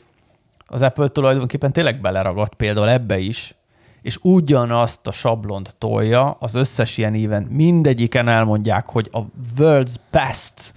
az 0.67 0.83
Apple 0.83 1.09
tulajdonképpen 1.09 1.73
tényleg 1.73 2.01
beleragadt 2.01 2.55
például 2.55 2.89
ebbe 2.89 3.19
is, 3.19 3.55
és 4.03 4.19
ugyanazt 4.23 5.07
a 5.07 5.13
sablont 5.13 5.75
tolja 5.79 6.37
az 6.41 6.55
összes 6.55 6.99
ilyen 6.99 7.15
éven. 7.15 7.43
Mindegyiken 7.43 8.29
elmondják, 8.29 8.87
hogy 8.87 9.09
a 9.13 9.21
world's 9.59 9.95
best 10.11 10.73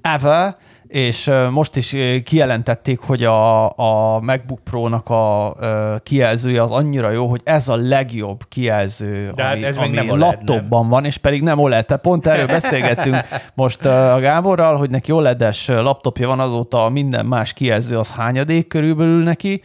ever, 0.00 0.56
és 0.86 1.30
most 1.50 1.76
is 1.76 1.96
kijelentették, 2.24 3.00
hogy 3.00 3.24
a, 3.24 3.64
a 3.78 4.20
MacBook 4.20 4.60
Pro-nak 4.64 5.08
a 5.08 5.56
kijelzője 6.02 6.62
az 6.62 6.70
annyira 6.70 7.10
jó, 7.10 7.26
hogy 7.26 7.40
ez 7.44 7.68
a 7.68 7.76
legjobb 7.76 8.48
kijelző, 8.48 9.30
De 9.34 9.42
hát 9.42 9.54
ami, 9.54 9.64
ez 9.64 9.76
ami 9.76 9.88
nem 9.88 10.08
OLED, 10.08 10.20
laptopban 10.20 10.80
nem. 10.80 10.90
van, 10.90 11.04
és 11.04 11.16
pedig 11.16 11.42
nem 11.42 11.58
OLED. 11.58 11.86
Tehát 11.86 12.02
pont 12.02 12.26
erről 12.26 12.46
beszélgettünk 12.46 13.16
most 13.54 13.84
a 13.84 14.18
Gáborral, 14.20 14.76
hogy 14.76 14.90
neki 14.90 15.12
OLED-es 15.12 15.66
laptopja 15.66 16.28
van, 16.28 16.40
azóta 16.40 16.88
minden 16.88 17.26
más 17.26 17.52
kijelző 17.52 17.98
az 17.98 18.10
hányadék 18.10 18.66
körülbelül 18.66 19.22
neki, 19.22 19.62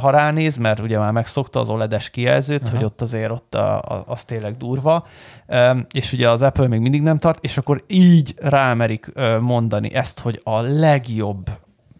ha 0.00 0.10
ránéz, 0.10 0.56
mert 0.56 0.80
ugye 0.80 0.98
már 0.98 1.12
megszokta 1.12 1.60
az 1.60 1.68
OLED-es 1.68 2.10
kijelzőt, 2.10 2.62
uh-huh. 2.62 2.76
hogy 2.76 2.84
ott 2.84 3.02
azért 3.02 3.30
ott 3.30 3.54
a, 3.54 3.78
a, 3.78 4.04
az 4.06 4.24
tényleg 4.24 4.56
durva, 4.56 5.06
és 5.90 6.12
ugye 6.12 6.30
az 6.30 6.42
Apple 6.42 6.68
még 6.68 6.80
mindig 6.80 7.02
nem 7.02 7.18
tart, 7.18 7.44
és 7.44 7.56
akkor 7.56 7.84
így 7.86 8.34
rámerik 8.36 9.12
mondani 9.40 9.94
ezt, 9.94 10.20
hogy 10.20 10.40
a 10.44 10.60
legjobb 10.60 11.50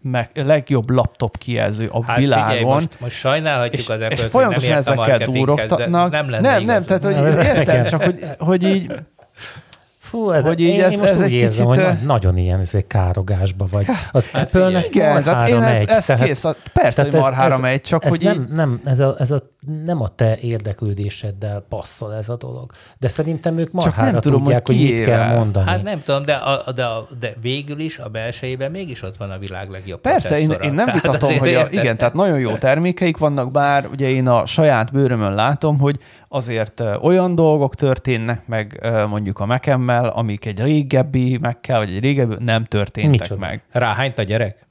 meg, 0.01 0.29
legjobb 0.33 0.89
laptop 0.89 1.37
kijelző 1.37 1.87
a 1.87 2.03
hát 2.03 2.17
világon. 2.17 2.47
Figyelj, 2.49 2.63
most, 2.63 2.99
most 2.99 3.15
sajnálhatjuk 3.15 3.81
és, 3.81 3.89
az 3.89 3.95
Apple-t, 3.95 4.11
és 4.11 4.21
folyamatosan 4.21 4.77
ezekkel 4.77 5.17
durogtatnak. 5.17 6.11
Nem, 6.11 6.25
nem, 6.27 6.63
nem, 6.63 6.83
tehát 6.83 7.03
hogy 7.03 7.45
értem, 7.45 7.85
csak 7.85 8.03
hogy, 8.03 8.25
hogy 8.37 8.63
így 8.63 8.91
Fú, 10.07 10.31
ez, 10.31 10.43
hogy 10.43 10.59
így 10.59 10.67
én, 10.67 10.83
ez, 10.83 10.91
én 10.91 10.97
most 10.97 11.11
ez 11.11 11.17
úgy 11.17 11.23
egy 11.23 11.33
érzem, 11.33 11.69
kicsit... 11.69 11.85
hogy 11.85 11.97
nagyon 12.05 12.37
ilyen 12.37 12.59
ez 12.59 12.73
egy 12.73 12.87
károgásba 12.87 13.67
vagy. 13.71 13.85
Az 14.11 14.27
hát, 14.27 14.43
Apple-nek 14.43 14.87
igen, 14.87 15.13
marhára 15.13 15.47
én 15.47 15.59
megy. 15.59 15.89
Ez, 15.89 16.09
ez 16.09 16.21
kész, 16.21 16.43
a, 16.43 16.55
persze, 16.73 16.95
tehát 16.95 17.11
hogy 17.11 17.21
marhára 17.21 17.53
ez, 17.53 17.59
megy, 17.59 17.81
csak 17.81 18.03
ez 18.03 18.09
hogy 18.09 18.21
nem, 18.21 18.41
így... 18.41 18.47
nem, 18.47 18.81
ez 18.85 18.99
a, 18.99 19.15
ez 19.19 19.31
a, 19.31 19.41
nem 19.85 20.01
a 20.01 20.07
te 20.15 20.37
érdeklődéseddel 20.37 21.65
passzol 21.69 22.13
ez 22.13 22.29
a 22.29 22.35
dolog. 22.35 22.71
De 22.99 23.07
szerintem 23.07 23.57
ők 23.57 23.71
marhára 23.71 24.03
csak 24.03 24.11
nem 24.11 24.21
tudom, 24.21 24.43
tudják, 24.43 24.67
hogy, 24.67 24.75
hogy 24.75 24.85
mit 24.85 25.01
kell 25.01 25.35
mondani. 25.35 25.69
Hát 25.69 25.83
nem 25.83 26.01
tudom, 26.03 26.23
de, 26.25 26.33
a, 26.33 26.71
de, 26.71 26.85
a, 26.85 27.07
de 27.19 27.33
végül 27.41 27.79
is 27.79 27.97
a 27.97 28.09
belsejében 28.09 28.71
mégis 28.71 29.01
ott 29.01 29.17
van 29.17 29.31
a 29.31 29.37
világ 29.37 29.69
legjobb 29.69 30.01
Persze, 30.01 30.39
én, 30.39 30.51
én 30.51 30.73
nem 30.73 30.85
tehát 30.85 31.01
vitatom, 31.01 31.37
hogy 31.37 31.53
a, 31.53 31.67
igen, 31.69 31.97
tehát 31.97 32.13
nagyon 32.13 32.39
jó 32.39 32.55
termékeik 32.55 33.17
vannak, 33.17 33.51
bár 33.51 33.85
ugye 33.85 34.09
én 34.09 34.27
a 34.27 34.45
saját 34.45 34.91
bőrömön 34.91 35.33
látom, 35.33 35.79
hogy 35.79 35.99
azért 36.27 36.83
olyan 37.01 37.35
dolgok 37.35 37.75
történnek 37.75 38.47
meg 38.47 38.87
mondjuk 39.09 39.39
a 39.39 39.45
mekemmel, 39.45 40.09
amik 40.09 40.45
egy 40.45 40.59
régebbi 40.59 41.37
mekkel, 41.41 41.77
vagy 41.77 41.89
egy 41.89 41.99
régebbi 41.99 42.35
nem 42.39 42.63
történtek 42.63 43.11
Micsoda? 43.11 43.39
meg. 43.39 43.63
Ráhányt 43.71 44.17
a 44.17 44.23
gyerek? 44.23 44.66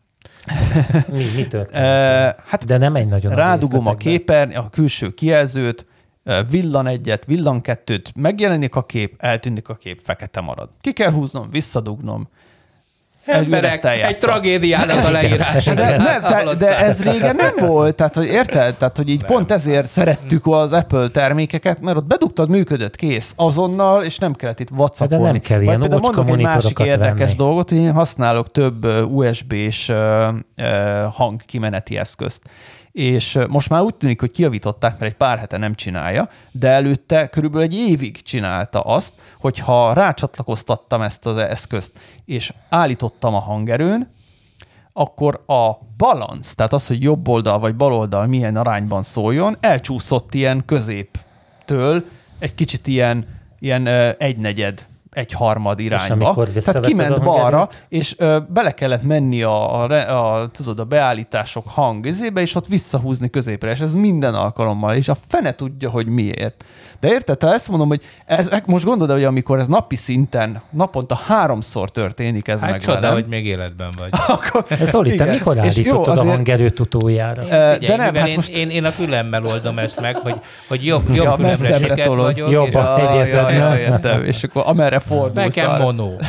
Mi, 1.12 1.24
mi 1.36 1.46
történt? 1.46 1.84
hát 2.46 2.64
De 2.66 2.76
nem 2.78 2.96
egy 2.96 3.08
nagyon 3.08 3.34
Rádugom 3.34 3.86
a 3.86 3.94
képer, 3.94 4.56
a 4.56 4.70
külső 4.70 5.14
kijelzőt, 5.14 5.86
villan 6.50 6.86
egyet, 6.86 7.24
villan 7.24 7.60
kettőt, 7.60 8.12
megjelenik 8.16 8.74
a 8.74 8.84
kép, 8.84 9.14
eltűnik 9.18 9.68
a 9.68 9.74
kép, 9.74 10.00
fekete 10.04 10.40
marad. 10.40 10.68
Ki 10.80 10.92
kell 10.92 11.10
húznom, 11.10 11.50
visszadugnom, 11.50 12.28
Emberek, 13.26 13.84
egy 13.84 14.16
tragédiának 14.16 15.04
a 15.04 15.10
leírása. 15.20 15.74
De, 15.74 15.96
nem, 15.96 16.22
de, 16.22 16.54
de 16.58 16.78
ez 16.78 17.02
régen 17.02 17.36
nem 17.36 17.68
volt, 17.68 17.94
tehát 17.94 18.14
hogy 18.14 18.26
érted? 18.26 18.74
Tehát, 18.74 18.96
hogy 18.96 19.08
így 19.08 19.20
nem. 19.20 19.26
pont 19.26 19.50
ezért 19.50 19.88
szerettük 19.88 20.46
az 20.46 20.72
Apple 20.72 21.08
termékeket, 21.08 21.80
mert 21.80 21.96
ott 21.96 22.06
bedugtad, 22.06 22.48
működött, 22.48 22.96
kész, 22.96 23.32
azonnal, 23.36 24.02
és 24.02 24.18
nem 24.18 24.32
kellett 24.32 24.60
itt 24.60 24.70
whatsappolni. 24.70 25.24
De 25.24 25.30
nem 25.30 25.40
kell 25.40 25.60
ilyen 25.60 25.80
Vagy 25.80 25.90
mondok 25.90 26.28
egy 26.28 26.40
másik 26.40 26.78
érdekes 26.78 27.18
venni. 27.18 27.34
dolgot, 27.34 27.68
hogy 27.68 27.78
én 27.78 27.92
használok 27.92 28.50
több 28.50 28.84
USB-s 29.10 29.92
hangkimeneti 31.12 31.96
eszközt 31.96 32.42
és 32.96 33.38
most 33.48 33.68
már 33.68 33.80
úgy 33.80 33.94
tűnik, 33.94 34.20
hogy 34.20 34.30
kiavították, 34.30 34.98
mert 34.98 35.10
egy 35.10 35.16
pár 35.16 35.38
hete 35.38 35.56
nem 35.56 35.74
csinálja, 35.74 36.28
de 36.50 36.68
előtte 36.68 37.26
körülbelül 37.26 37.66
egy 37.66 37.74
évig 37.74 38.22
csinálta 38.22 38.80
azt, 38.80 39.12
hogyha 39.46 39.92
rácsatlakoztattam 39.92 41.02
ezt 41.02 41.26
az 41.26 41.36
eszközt, 41.36 41.92
és 42.24 42.52
állítottam 42.68 43.34
a 43.34 43.38
hangerőn, 43.38 44.14
akkor 44.92 45.44
a 45.46 45.72
balansz, 45.96 46.54
tehát 46.54 46.72
az, 46.72 46.86
hogy 46.86 47.02
jobb 47.02 47.28
oldal 47.28 47.58
vagy 47.58 47.74
bal 47.74 47.92
oldal 47.92 48.26
milyen 48.26 48.56
arányban 48.56 49.02
szóljon, 49.02 49.56
elcsúszott 49.60 50.34
ilyen 50.34 50.62
középtől, 50.64 52.04
egy 52.38 52.54
kicsit 52.54 52.86
ilyen, 52.86 53.26
ilyen 53.58 53.86
egynegyed 54.18 54.86
egy 55.10 55.32
harmad 55.32 55.80
irányba. 55.80 56.46
Tehát 56.64 56.86
kiment 56.86 57.22
balra, 57.22 57.68
és 57.88 58.14
ö, 58.18 58.38
bele 58.48 58.74
kellett 58.74 59.02
menni 59.02 59.42
a, 59.42 59.84
a, 59.84 60.40
a, 60.42 60.48
tudod, 60.48 60.78
a 60.78 60.84
beállítások 60.84 61.68
hangizébe, 61.68 62.40
és 62.40 62.54
ott 62.54 62.66
visszahúzni 62.66 63.30
középre, 63.30 63.70
és 63.70 63.80
ez 63.80 63.94
minden 63.94 64.34
alkalommal, 64.34 64.94
és 64.94 65.08
a 65.08 65.14
fene 65.26 65.54
tudja, 65.54 65.90
hogy 65.90 66.06
miért. 66.06 66.64
De 67.00 67.08
érted, 67.08 67.42
ha 67.42 67.52
ezt 67.52 67.68
mondom, 67.68 67.88
hogy 67.88 68.00
ez, 68.26 68.50
most 68.66 68.84
gondolod, 68.84 69.14
hogy 69.14 69.24
amikor 69.24 69.58
ez 69.58 69.66
napi 69.66 69.96
szinten, 69.96 70.62
naponta 70.70 71.20
háromszor 71.26 71.90
történik 71.90 72.48
ez 72.48 72.60
hát 72.60 72.70
meg 72.70 72.80
csoda, 72.80 73.00
velem. 73.00 73.14
hogy 73.14 73.26
még 73.26 73.46
életben 73.46 73.88
vagy. 73.98 74.08
akkor, 74.36 74.64
Zoli, 74.80 75.14
te 75.14 75.24
mikor 75.24 75.58
állítottad 75.58 76.08
azért... 76.08 76.26
a 76.26 76.30
hangerőt 76.30 76.80
utójára? 76.80 77.42
Figyelj, 77.42 77.78
de 77.78 77.96
nem, 77.96 78.14
hát 78.14 78.28
én, 78.28 78.34
most... 78.34 78.48
én, 78.48 78.70
én, 78.70 78.84
a 78.84 78.90
fülemmel 78.90 79.46
oldom 79.46 79.78
ezt 79.78 80.00
meg, 80.00 80.16
hogy, 80.16 80.40
hogy 80.68 80.84
jobb, 80.84 81.14
jobb 81.14 81.24
ja, 81.24 81.34
fülemre 81.34 81.78
siket 81.78 82.06
vagyok. 82.06 82.50
Jobban 82.50 83.00
egyezed, 83.00 83.50
ja, 83.50 83.74
ja, 83.74 83.78
értem, 83.78 84.24
és 84.24 84.44
akkor 84.44 84.62
amerre 84.66 84.98
fordulsz. 84.98 85.54
Nekem 85.54 85.80
monó. 85.80 86.20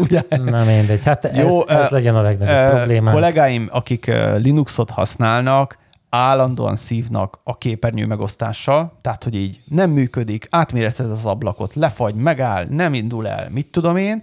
Ugye? 0.00 0.22
Na 0.44 0.64
mindegy, 0.64 1.04
hát 1.04 1.24
ez, 1.24 1.36
Jó, 1.36 1.68
ez 1.68 1.88
legyen 1.88 2.16
a 2.16 2.22
legnagyobb 2.22 2.70
problémám. 2.70 3.14
Kollégáim, 3.14 3.68
akik 3.72 4.12
Linuxot 4.36 4.90
használnak, 4.90 5.78
állandóan 6.10 6.76
szívnak 6.76 7.40
a 7.44 7.58
képernyő 7.58 8.06
megosztással, 8.06 8.98
tehát 9.00 9.24
hogy 9.24 9.34
így 9.34 9.60
nem 9.64 9.90
működik, 9.90 10.46
átméreted 10.50 11.10
az 11.10 11.24
ablakot, 11.24 11.74
lefagy, 11.74 12.14
megáll, 12.14 12.66
nem 12.68 12.94
indul 12.94 13.28
el, 13.28 13.50
mit 13.50 13.66
tudom 13.66 13.96
én, 13.96 14.22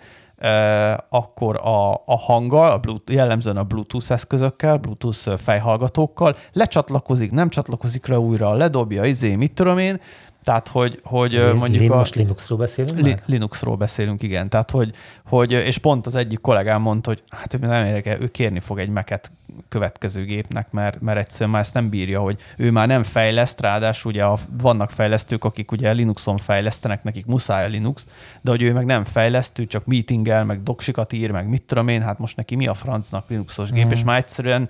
akkor 1.10 1.56
a, 1.56 1.92
a 1.94 2.18
hanggal, 2.18 2.72
a 2.72 2.78
Bluetooth, 2.78 3.14
jellemzően 3.14 3.58
a 3.58 3.64
Bluetooth 3.64 4.12
eszközökkel, 4.12 4.78
Bluetooth 4.78 5.38
fejhallgatókkal 5.38 6.36
lecsatlakozik, 6.54 7.32
nem 7.32 7.50
csatlakozik 7.50 8.08
le 8.08 8.20
újra, 8.20 8.54
ledobja, 8.54 9.06
izé, 9.06 9.36
mit 9.36 9.54
tudom 9.54 9.78
én, 9.78 10.00
tehát, 10.48 10.68
hogy, 10.68 11.00
hogy 11.04 11.32
Lin, 11.32 11.56
mondjuk 11.56 11.92
a... 11.92 11.96
Most 11.96 12.16
Linuxról 12.16 12.58
beszélünk 12.58 13.00
li, 13.00 13.16
Linuxról 13.26 13.76
beszélünk, 13.76 14.22
igen. 14.24 14.50
Tehát, 14.50 14.72
hogy, 14.72 14.92
hogy, 15.26 15.52
és 15.52 15.78
pont 15.78 16.06
az 16.06 16.16
egyik 16.16 16.42
kollégám 16.42 16.82
mondta, 16.82 17.10
hogy 17.10 17.24
hát 17.30 17.54
ő 17.54 17.58
nem 17.58 17.86
érdekel, 17.86 18.22
ő 18.22 18.28
kérni 18.28 18.60
fog 18.60 18.80
egy 18.80 18.90
meket 18.90 19.32
következő 19.70 20.24
gépnek, 20.24 20.72
mert, 20.72 21.02
mert 21.02 21.18
egyszerűen 21.18 21.50
már 21.50 21.62
ezt 21.62 21.74
nem 21.74 21.90
bírja, 21.90 22.20
hogy 22.20 22.40
ő 22.58 22.72
már 22.72 22.88
nem 22.88 23.04
fejleszt, 23.04 23.62
ráadásul 23.62 24.12
ugye 24.12 24.24
a, 24.24 24.38
vannak 24.62 24.92
fejlesztők, 24.92 25.44
akik 25.44 25.72
ugye 25.72 25.92
Linuxon 25.92 26.38
fejlesztenek, 26.38 27.04
nekik 27.04 27.26
muszáj 27.26 27.66
a 27.66 27.68
Linux, 27.68 28.06
de 28.42 28.50
hogy 28.50 28.62
ő 28.62 28.74
meg 28.74 28.86
nem 28.86 29.04
fejlesztő, 29.04 29.66
csak 29.66 29.86
meetingel, 29.86 30.46
meg 30.46 30.64
doksikat 30.64 31.14
ír, 31.14 31.32
meg 31.32 31.48
mit 31.48 31.62
tudom 31.62 31.88
én, 31.88 32.02
hát 32.02 32.20
most 32.20 32.36
neki 32.36 32.56
mi 32.56 32.68
a 32.68 32.74
francnak 32.74 33.30
Linuxos 33.30 33.72
gép, 33.72 33.86
mm. 33.86 33.92
és 33.92 34.04
már 34.04 34.18
egyszerűen 34.18 34.70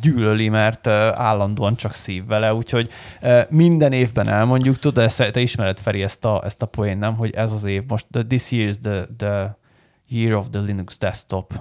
gyűlöli, 0.00 0.48
mert 0.48 0.86
állandóan 0.86 1.76
csak 1.76 1.92
szív 1.92 2.26
vele, 2.26 2.54
úgyhogy 2.54 2.90
minden 3.48 3.92
évben 3.92 4.28
elmondjuk, 4.28 4.78
tudod, 4.78 5.12
te 5.16 5.40
ismered 5.40 5.78
Feri 5.78 6.02
ezt 6.02 6.24
a, 6.24 6.42
ezt 6.44 6.62
a 6.62 6.66
poén, 6.66 6.98
nem, 6.98 7.14
hogy 7.14 7.34
ez 7.34 7.52
az 7.52 7.64
év, 7.64 7.82
most 7.86 8.06
the, 8.10 8.22
this 8.22 8.50
year 8.50 8.68
is 8.68 8.78
the, 8.78 9.06
the 9.16 9.56
year 10.08 10.34
of 10.34 10.46
the 10.50 10.60
Linux 10.60 10.98
desktop. 10.98 11.60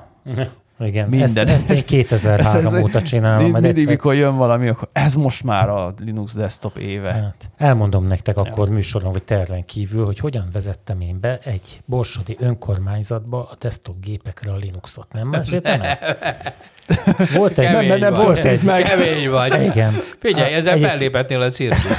Igen, 0.80 1.10
Minden. 1.10 1.48
Ezt, 1.48 1.70
ezt 1.70 1.70
én 1.70 1.86
2003 1.86 2.56
ez, 2.66 2.74
ez 2.74 2.82
óta 2.82 3.02
csinálom. 3.02 3.44
Mindig, 3.44 3.54
mindig 3.54 3.70
egyszer... 3.70 3.92
mikor 3.92 4.16
jön 4.16 4.36
valami, 4.36 4.68
akkor 4.68 4.90
ez 4.92 5.14
most 5.14 5.44
már 5.44 5.70
a 5.70 5.94
Linux 6.06 6.34
desktop 6.34 6.78
éve. 6.78 7.12
Hát, 7.12 7.50
elmondom 7.58 8.06
nektek 8.06 8.36
ja. 8.36 8.42
akkor 8.42 8.70
műsoron, 8.70 9.12
vagy 9.12 9.24
terven 9.24 9.66
kívül, 9.66 10.06
hogy 10.06 10.20
hogyan 10.20 10.48
vezettem 10.52 11.02
én 11.02 11.20
be 11.20 11.40
egy 11.44 11.82
borsodi 11.86 12.38
önkormányzatba 12.40 13.44
a 13.44 13.56
desktop 13.60 13.96
gépekre 14.02 14.52
a 14.52 14.56
Linuxot. 14.56 15.08
Nem 15.14 15.28
meséltem 15.28 15.82
ezt? 15.82 16.06
Volt 17.36 17.58
egy, 17.58 17.72
nem, 17.72 17.86
nem, 17.86 18.00
nem, 18.00 18.14
volt 18.14 18.46
egy 18.46 18.62
meg. 18.62 18.84
Kemény 18.84 19.30
vagy. 19.30 19.62
Igen. 19.72 19.94
Figyelj, 20.20 20.54
ezzel 20.54 20.74
egy... 20.74 20.82
fellépetnél 20.82 21.42
a 21.42 21.50
cirkuszba. 21.50 21.94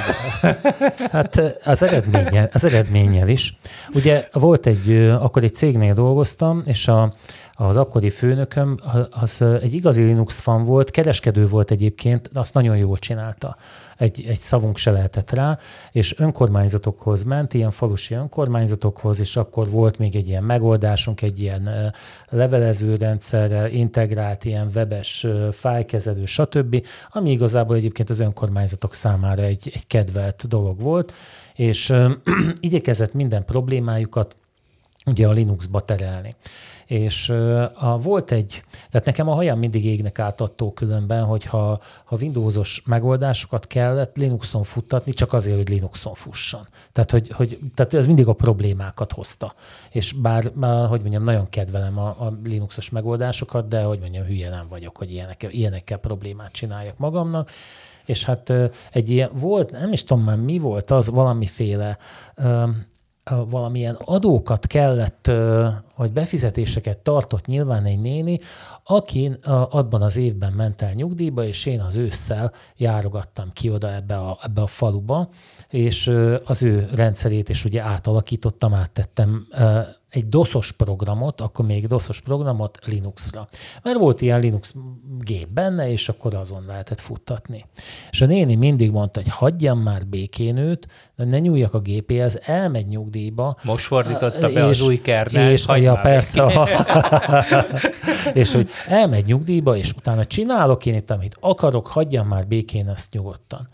Hát 1.13 1.43
az 1.65 1.83
eredménnyel, 1.83 2.51
az 2.53 2.65
eredménnyel 2.65 3.29
is. 3.29 3.59
Ugye 3.95 4.29
volt 4.33 4.67
egy, 4.67 4.93
akkor 5.21 5.45
egy 5.45 5.55
cégnél 5.55 5.95
dolgoztam, 5.95 6.63
és 6.67 6.89
a, 6.89 7.15
az 7.67 7.77
akkori 7.77 8.11
főnököm, 8.11 8.77
az 9.11 9.43
egy 9.43 9.75
igazi 9.75 10.03
Linux 10.03 10.41
fan 10.41 10.65
volt, 10.65 10.91
kereskedő 10.91 11.49
volt 11.49 11.71
egyébként, 11.71 12.31
azt 12.33 12.55
nagyon 12.55 12.77
jól 12.77 12.99
csinálta. 12.99 13.57
Egy, 13.97 14.25
egy 14.29 14.39
szavunk 14.39 14.77
se 14.77 14.91
lehetett 14.91 15.31
rá, 15.31 15.59
és 15.93 16.19
önkormányzatokhoz 16.19 17.23
ment, 17.23 17.55
ilyen 17.55 17.71
falusi 17.71 18.15
önkormányzatokhoz, 18.15 19.21
és 19.21 19.37
akkor 19.37 19.71
volt 19.71 19.99
még 19.99 20.17
egy 20.17 20.29
ilyen 20.29 20.45
megoldásunk, 20.45 21.23
egy 21.23 21.41
ilyen 21.41 21.93
levelező 22.29 22.95
rendszerrel, 22.95 23.71
integrált 23.71 24.45
ilyen 24.45 24.71
webes 24.75 25.27
fájkezelő, 25.53 26.25
stb., 26.25 26.87
ami 27.11 27.31
igazából 27.31 27.77
egyébként 27.77 28.11
az 28.11 28.21
önkormányzatok 28.21 28.95
számára 28.95 29.43
egy, 29.43 29.71
egy 29.75 29.87
kedvelt 29.87 30.49
dolog 30.49 30.81
volt, 30.81 31.13
és 31.55 31.95
igyekezett 32.61 33.13
minden 33.13 33.45
problémájukat 33.45 34.37
ugye 35.07 35.27
a 35.27 35.33
Linuxba 35.33 35.81
terelni. 35.81 36.35
És 36.91 37.29
a, 37.75 37.99
volt 38.03 38.31
egy, 38.31 38.65
tehát 38.91 39.07
nekem 39.07 39.29
a 39.29 39.35
hajam 39.35 39.59
mindig 39.59 39.85
égnek 39.85 40.19
át 40.19 40.43
különben, 40.75 41.25
hogy 41.25 41.45
ha, 41.45 41.81
ha 42.05 42.17
Windowsos 42.21 42.83
megoldásokat 42.87 43.67
kellett 43.67 44.17
Linuxon 44.17 44.63
futtatni, 44.63 45.13
csak 45.13 45.33
azért, 45.33 45.57
hogy 45.57 45.69
Linuxon 45.69 46.15
fusson. 46.15 46.67
Tehát, 46.93 47.11
hogy, 47.11 47.31
hogy, 47.33 47.59
tehát 47.75 47.95
ez 47.95 48.07
mindig 48.07 48.29
a 48.29 48.33
problémákat 48.33 49.13
hozta. 49.13 49.55
És 49.91 50.13
bár, 50.13 50.43
hogy 50.89 51.01
mondjam, 51.01 51.23
nagyon 51.23 51.49
kedvelem 51.49 51.99
a, 51.99 52.09
a 52.09 52.39
Linuxos 52.45 52.91
megoldásokat, 52.91 53.69
de 53.69 53.83
hogy 53.83 54.01
mondjam, 54.01 54.25
hülye 54.25 54.51
nem 54.51 54.67
vagyok, 54.69 54.97
hogy 54.97 55.13
ilyenek, 55.13 55.47
ilyenekkel 55.51 55.99
problémát 55.99 56.53
csináljak 56.53 56.99
magamnak 56.99 57.51
és 58.05 58.25
hát 58.25 58.53
egy 58.93 59.11
ilyen 59.11 59.31
volt, 59.33 59.71
nem 59.71 59.93
is 59.93 60.05
tudom 60.05 60.25
már 60.25 60.37
mi 60.37 60.59
volt 60.59 60.91
az, 60.91 61.11
valamiféle 61.11 61.99
valamilyen 63.49 63.95
adókat 64.05 64.67
kellett, 64.67 65.31
vagy 65.97 66.13
befizetéseket 66.13 66.99
tartott 66.99 67.47
nyilván 67.47 67.85
egy 67.85 68.01
néni, 68.01 68.39
aki 68.85 69.31
abban 69.71 70.03
az 70.03 70.17
évben 70.17 70.53
ment 70.53 70.83
el 70.83 70.93
nyugdíjba, 70.93 71.45
és 71.45 71.67
én 71.67 71.81
az 71.81 71.97
ősszel 71.97 72.53
járogattam 72.77 73.53
ki 73.53 73.71
oda 73.71 73.95
ebbe 73.95 74.17
a, 74.17 74.39
ebbe 74.43 74.63
a 74.63 74.67
faluba, 74.67 75.29
és 75.69 76.13
az 76.45 76.63
ő 76.63 76.89
rendszerét 76.95 77.49
is 77.49 77.65
ugye 77.65 77.83
átalakítottam, 77.83 78.75
áttettem 78.75 79.47
egy 80.11 80.29
doszos 80.29 80.73
programot, 80.73 81.41
akkor 81.41 81.65
még 81.65 81.87
doszos 81.87 82.21
programot 82.21 82.79
Linuxra. 82.85 83.49
Mert 83.83 83.99
volt 83.99 84.21
ilyen 84.21 84.41
Linux 84.41 84.75
gép 85.19 85.49
benne, 85.49 85.91
és 85.91 86.09
akkor 86.09 86.35
azon 86.35 86.65
lehetett 86.67 87.01
futtatni. 87.01 87.65
És 88.11 88.21
a 88.21 88.27
néni 88.27 88.55
mindig 88.55 88.91
mondta, 88.91 89.21
hogy 89.21 89.31
hagyjam 89.31 89.79
már 89.79 90.07
békén 90.07 90.57
őt, 90.57 90.87
de 91.17 91.25
ne 91.25 91.39
nyúljak 91.39 91.75
a 91.75 91.81
gépéhez, 91.81 92.39
elmegy 92.43 92.87
nyugdíjba. 92.87 93.57
Most 93.63 93.87
fordította 93.87 94.53
be 94.53 94.69
és, 94.69 94.81
az 94.81 94.87
új 94.87 95.01
kernel, 95.01 95.51
és, 95.51 95.65
ja, 95.67 95.95
persze. 95.95 96.69
és 98.33 98.53
hogy 98.53 98.69
elmegy 98.87 99.25
nyugdíjba, 99.25 99.77
és 99.77 99.93
utána 99.93 100.25
csinálok 100.25 100.87
én 100.87 100.95
itt, 100.95 101.11
amit 101.11 101.37
akarok, 101.41 101.87
hagyjam 101.87 102.27
már 102.27 102.47
békén 102.47 102.89
ezt 102.89 103.13
nyugodtan 103.13 103.69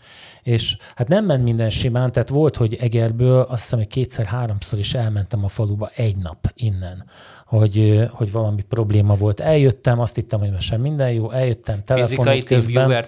és 0.47 0.77
hát 0.95 1.07
nem 1.07 1.25
ment 1.25 1.43
minden 1.43 1.69
simán, 1.69 2.11
tehát 2.11 2.29
volt, 2.29 2.55
hogy 2.55 2.75
Egerből 2.75 3.41
azt 3.41 3.61
hiszem, 3.61 3.79
hogy 3.79 3.87
kétszer-háromszor 3.87 4.79
is 4.79 4.93
elmentem 4.93 5.43
a 5.43 5.47
faluba 5.47 5.91
egy 5.95 6.15
nap 6.27 6.51
innen, 6.55 7.03
hogy, 7.45 8.05
hogy 8.11 8.31
valami 8.31 8.61
probléma 8.61 9.15
volt. 9.15 9.39
Eljöttem, 9.39 9.99
azt 9.99 10.15
hittem, 10.15 10.39
hogy 10.39 10.51
most 10.51 10.67
sem 10.67 10.81
minden 10.81 11.11
jó, 11.11 11.31
eljöttem 11.31 11.83
telefonok 11.83 12.43
közben. 12.43 13.05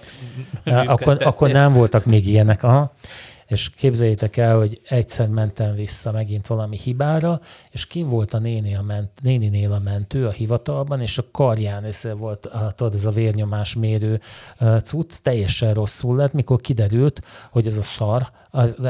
Akkor, 0.64 1.22
akkor 1.22 1.50
nem 1.50 1.72
voltak 1.72 2.04
még 2.04 2.26
ilyenek. 2.26 2.62
Aha 2.62 2.92
és 3.50 3.70
képzeljétek 3.70 4.36
el, 4.36 4.56
hogy 4.56 4.80
egyszer 4.88 5.28
mentem 5.28 5.74
vissza 5.74 6.12
megint 6.12 6.46
valami 6.46 6.76
hibára, 6.76 7.40
és 7.70 7.86
kim 7.86 8.08
volt 8.08 8.34
a 8.34 8.38
néni 8.38 8.74
a 8.74 8.82
ment, 8.82 9.10
néninél 9.22 9.72
a 9.72 9.78
mentő 9.78 10.26
a 10.26 10.30
hivatalban, 10.30 11.00
és 11.00 11.18
a 11.18 11.24
karján 11.32 11.84
ez 11.84 12.06
volt, 12.16 12.48
tudod, 12.74 12.94
ez 12.94 13.04
a 13.04 13.10
vérnyomás 13.10 13.74
mérő 13.74 14.20
cucc, 14.84 15.16
teljesen 15.22 15.74
rosszul 15.74 16.16
lett, 16.16 16.32
mikor 16.32 16.60
kiderült, 16.60 17.20
hogy 17.50 17.66
ez 17.66 17.76
a 17.76 17.82
szar, 17.82 18.26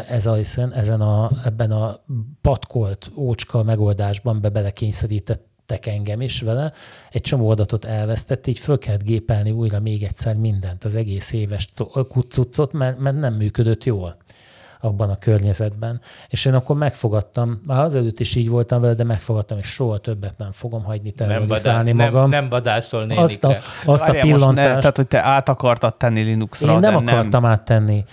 ez 0.07 0.27
a, 0.27 0.37
ezen 0.73 1.01
a, 1.01 1.31
ebben 1.45 1.71
a 1.71 2.01
patkolt 2.41 3.11
ócska 3.17 3.63
megoldásban 3.63 4.41
be 4.41 4.49
belekényszerített 4.49 5.49
engem 5.83 6.21
is 6.21 6.41
vele, 6.41 6.73
egy 7.11 7.21
csomó 7.21 7.49
adatot 7.49 7.85
elvesztett, 7.85 8.47
így 8.47 8.59
föl 8.59 8.79
kellett 8.79 9.03
gépelni 9.03 9.51
újra 9.51 9.81
még 9.81 10.03
egyszer 10.03 10.35
mindent, 10.35 10.85
az 10.85 10.95
egész 10.95 11.33
éves 11.33 11.69
cuccot, 12.29 12.73
mert, 12.73 12.99
mert 12.99 13.19
nem 13.19 13.35
működött 13.35 13.85
jól 13.85 14.17
abban 14.81 15.11
a 15.11 15.19
környezetben. 15.19 16.01
És 16.29 16.45
én 16.45 16.55
akkor 16.55 16.77
megfogadtam, 16.77 17.63
már 17.67 17.85
azelőtt 17.85 18.21
is 18.21 18.35
így 18.35 18.49
voltam 18.49 18.81
vele, 18.81 18.95
de 18.95 19.05
megfogadtam, 19.05 19.59
és 19.59 19.67
soha 19.67 19.99
többet 19.99 20.35
nem 20.39 20.53
fogom 20.53 20.85
hagyni 20.85 21.11
terrorizálni 21.11 21.93
nem 21.93 22.07
magam. 22.07 22.31
Nem, 22.31 22.41
nem 22.41 22.49
vadászol 22.49 23.03
Azt 23.11 23.45
a, 23.45 23.57
azt 23.85 24.09
a 24.09 24.13
pillantást. 24.13 24.75
Ne, 24.75 24.79
tehát, 24.79 24.97
hogy 24.97 25.07
te 25.07 25.23
át 25.23 25.49
akartad 25.49 25.95
tenni 25.97 26.23
Linuxra. 26.23 26.73
Én 26.73 26.79
nem 26.79 26.97
akartam 26.97 27.43
nem... 27.43 27.51
áttenni. 27.51 28.05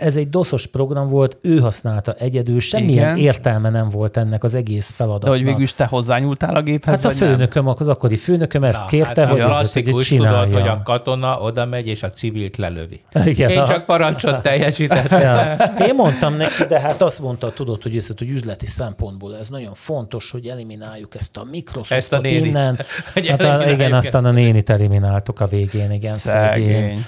Ez 0.00 0.16
egy 0.16 0.28
doszos 0.28 0.66
program 0.66 1.08
volt, 1.08 1.38
ő 1.42 1.58
használta 1.58 2.12
egyedül, 2.12 2.60
semmilyen 2.60 3.16
Igen. 3.16 3.26
értelme 3.26 3.70
nem 3.70 3.88
volt 3.88 4.16
ennek 4.16 4.44
az 4.44 4.54
egész 4.54 4.90
feladatnak. 4.90 5.30
De 5.30 5.36
hogy 5.36 5.46
végül 5.46 5.62
is 5.62 5.74
te 5.74 5.84
hozzányúltál 5.84 6.54
a 6.54 6.62
géphez, 6.62 7.02
Hát 7.02 7.12
a 7.12 7.14
főnököm, 7.16 7.64
nem? 7.64 7.74
az 7.78 7.88
akkori 7.88 8.16
főnököm 8.16 8.64
ezt 8.64 8.78
Na, 8.78 8.84
kérte, 8.84 9.26
hát 9.26 9.30
hogy 9.30 9.40
ezt 9.40 9.76
egy 9.76 9.96
csinálja. 10.00 10.44
Tudod, 10.44 10.60
hogy 10.60 10.68
a 10.68 10.80
katona 10.84 11.38
oda 11.40 11.66
megy, 11.66 11.86
és 11.86 12.02
a 12.02 12.10
civilt 12.10 12.56
lelövi. 12.56 13.00
Igen, 13.24 13.50
Én 13.50 13.58
a... 13.58 13.66
csak 13.66 13.84
parancsot 13.84 14.42
teljesítettem. 14.48 15.20
Ja. 15.20 15.54
Én 15.86 15.94
mondtam 16.02 16.34
neki, 16.34 16.64
de 16.64 16.80
hát 16.80 17.02
azt 17.02 17.20
mondta, 17.20 17.52
tudod, 17.52 17.82
hogy, 17.82 17.96
ezt, 17.96 18.18
hogy 18.18 18.28
üzleti 18.28 18.66
szempontból 18.66 19.36
ez 19.36 19.48
nagyon 19.48 19.74
fontos, 19.74 20.30
hogy 20.30 20.46
elimináljuk 20.46 21.14
ezt 21.14 21.36
a 21.36 21.44
Microsoftot 21.44 21.98
ezt 21.98 22.12
a 22.12 22.20
nénit. 22.20 22.46
innen. 22.46 22.78
Hát, 23.28 23.42
a, 23.42 23.70
igen, 23.70 23.92
aztán 23.92 24.24
a 24.24 24.30
nénit 24.30 24.70
elimináltuk 24.70 25.40
a 25.40 25.46
végén, 25.46 25.92
igen. 25.92 26.16
Szegény. 26.16 27.06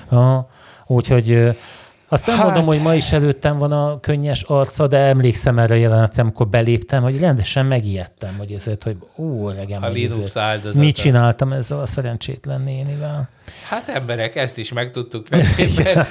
Úgyhogy 0.87 1.57
azt 2.13 2.27
nem 2.27 2.37
hát... 2.37 2.45
mondom, 2.45 2.67
hogy 2.67 2.81
ma 2.83 2.95
is 2.95 3.13
előttem 3.13 3.59
van 3.59 3.73
a 3.73 4.01
könnyes 4.01 4.43
arca, 4.43 4.87
de 4.87 4.97
emlékszem 4.97 5.59
erre 5.59 5.77
jelenetem, 5.77 6.27
amikor 6.27 6.49
beléptem, 6.49 7.03
hogy 7.03 7.19
rendesen 7.19 7.67
megijedtem, 7.67 8.35
hogy 8.39 8.53
ezért, 8.53 8.83
hogy 8.83 8.97
ó, 9.17 9.49
regem, 9.49 9.83
hogy 9.83 10.03
ezért, 10.03 10.75
mit 10.75 10.95
csináltam 10.95 11.53
ezzel 11.53 11.81
a 11.81 11.87
szerencsétlen 11.87 12.61
nénivel. 12.61 13.29
Hát 13.69 13.89
emberek, 13.89 14.37
ezt 14.37 14.59
is 14.59 14.73
megtudtuk, 14.73 15.27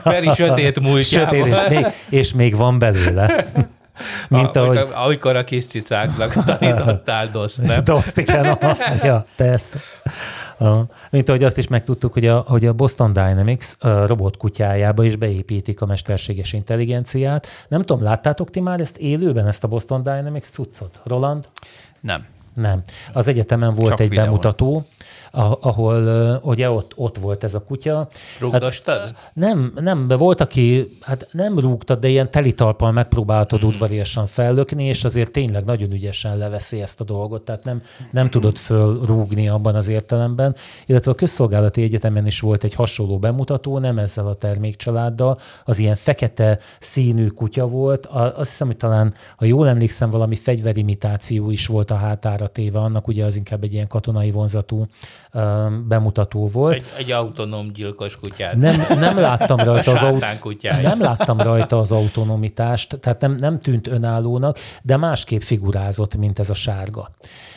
Feri 0.04 0.30
sötét 0.36 0.80
múltjában. 0.80 1.50
Sötét, 1.50 1.54
és 1.54 1.70
még, 1.70 1.86
és 2.10 2.34
még 2.34 2.56
van 2.56 2.80
belőle. 2.80 3.46
Mint 4.30 4.56
a, 4.56 4.62
ahogy... 4.62 4.78
Amikor 4.78 5.36
a 5.36 5.44
kis 5.44 5.66
cicáknak 5.66 6.34
tanítottál 6.46 7.30
doszt, 7.32 7.62
nem? 7.62 7.84
Doszt, 7.84 8.18
igen. 8.18 8.58
ja, 9.04 9.26
persze. 9.36 9.80
Mint 11.10 11.30
ahogy 11.30 11.44
azt 11.44 11.58
is 11.58 11.68
megtudtuk, 11.68 12.14
hogy 12.14 12.26
a, 12.26 12.40
hogy 12.48 12.66
a 12.66 12.74
Boston 12.74 13.14
Dynamics 13.14 13.68
a 13.80 14.06
robot 14.06 14.38
kutyájába 14.38 15.04
is 15.04 15.16
beépítik 15.16 15.82
a 15.82 15.86
mesterséges 15.86 16.54
intelligenciát. 16.54 17.48
Nem 17.68 17.82
tudom, 17.82 18.04
láttátok 18.04 18.50
ti 18.50 18.60
már 18.60 18.82
ezt 18.82 18.98
élőben, 18.98 19.48
ezt 19.48 19.64
a 19.64 19.68
Boston 19.68 20.04
Dynamics 20.04 20.46
cuccot? 20.46 21.00
Roland? 21.04 21.50
Nem. 22.00 22.26
Nem. 22.54 22.82
Az 23.14 23.28
egyetemen 23.28 23.74
volt 23.74 23.90
Csak 23.90 24.00
egy 24.00 24.10
videón. 24.10 24.28
bemutató, 24.28 24.86
ahol 25.60 26.40
ugye 26.44 26.70
ott, 26.70 26.92
ott 26.96 27.18
volt 27.18 27.44
ez 27.44 27.54
a 27.54 27.64
kutya. 27.64 28.08
Rúgdostad? 28.40 29.00
Hát, 29.00 29.32
nem, 29.34 29.74
nem, 29.76 30.08
de 30.08 30.16
volt, 30.16 30.42
aki, 30.42 30.98
hát 31.02 31.28
nem 31.32 31.60
rúgtad, 31.60 32.00
de 32.00 32.08
ilyen 32.08 32.32
telitalpal 32.32 32.92
megpróbáltad 32.92 33.66
mm. 33.66 33.68
udvariasan 33.68 34.26
fellökni, 34.26 34.84
és 34.84 35.04
azért 35.04 35.32
tényleg 35.32 35.64
nagyon 35.64 35.92
ügyesen 35.92 36.38
leveszi 36.38 36.82
ezt 36.82 37.02
a 37.02 37.04
dolgot, 37.04 37.42
tehát 37.42 37.64
nem, 37.64 37.82
nem 38.12 38.30
tudod 38.30 38.58
fölrúgni 38.58 39.50
abban 39.50 39.76
az 39.76 39.88
értelemben. 39.88 40.56
Illetve 40.86 41.12
a 41.12 41.16
Közszolgálati 41.16 41.82
Egyetemen 41.82 42.26
is 42.26 42.40
volt 42.40 42.64
egy 42.64 42.74
hasonló 42.74 43.20
bemutató, 43.20 43.80
nem 43.80 43.98
ezzel 43.98 44.28
a 44.28 44.36
termékcsaláddal, 44.36 45.38
az 45.66 45.80
ilyen 45.80 45.96
fekete 45.96 46.60
színű 46.80 47.28
kutya 47.28 47.68
volt, 47.68 48.06
azt 48.06 48.50
hiszem, 48.50 48.68
hogy 48.68 48.78
talán, 48.78 49.14
ha 49.36 49.46
jól 49.46 49.68
emlékszem, 49.68 50.10
valami 50.10 50.36
fegyverimitáció 50.36 51.52
is 51.52 51.68
volt 51.68 51.92
a 51.92 51.96
hátára 52.42 52.48
téve, 52.48 52.80
annak 52.80 53.08
ugye 53.08 53.26
az 53.26 53.36
inkább 53.36 53.64
egy 53.64 53.74
ilyen 53.74 53.88
katonai 53.88 54.32
vonzatú 54.32 54.88
bemutató 55.88 56.48
volt. 56.48 56.76
Egy, 56.76 56.86
egy 56.98 57.12
autonóm 57.12 57.72
gyilkos 57.74 58.18
kutyát. 58.18 58.56
Nem, 58.56 58.86
nem 59.00 59.20
láttam 59.20 59.58
rajta 59.70 59.92
az 59.92 60.04
aut- 60.04 60.82
nem 60.82 61.02
láttam 61.02 61.40
rajta 61.40 61.80
az 61.80 61.92
autonomitást, 61.92 63.00
tehát 63.00 63.22
nem, 63.22 63.36
nem 63.36 63.60
tűnt 63.60 63.88
önállónak, 63.88 64.58
de 64.84 64.98
másképp 64.98 65.42
figurázott, 65.42 66.16
mint 66.16 66.40
ez 66.40 66.50
a 66.50 66.54
sárga. 66.54 67.10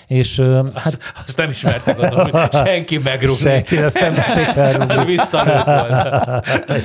És 0.07 0.41
hát... 0.41 0.85
Azt, 0.85 0.99
azt 1.27 1.37
nem 1.37 1.51
ismertek 1.51 1.99
azon, 1.99 2.31
hogy 2.31 2.53
senki 2.53 2.99
megrúgni. 2.99 3.41
Senki, 3.41 3.77
azt 3.77 4.01
nem 4.01 4.15
merték 4.15 4.55
volt. 4.79 4.79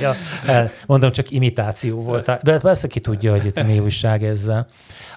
ja, 0.00 0.14
mondom, 0.86 1.12
csak 1.12 1.30
imitáció 1.30 2.02
volt. 2.02 2.42
De 2.42 2.58
persze 2.58 2.88
ki 2.88 3.00
tudja, 3.00 3.30
hogy 3.30 3.44
itt 3.44 3.66
mi 3.66 3.78
újság 3.78 4.24
ezzel. 4.24 4.66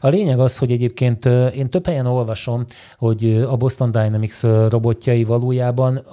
A 0.04 0.08
lényeg 0.08 0.40
az, 0.40 0.58
hogy 0.58 0.72
egyébként 0.72 1.26
én 1.56 1.70
több 1.70 1.86
helyen 1.86 2.06
olvasom, 2.06 2.66
hogy 2.98 3.46
a 3.50 3.56
Boston 3.56 3.92
Dynamics 3.92 4.42
robotjai 4.42 5.24
valójában 5.24 6.06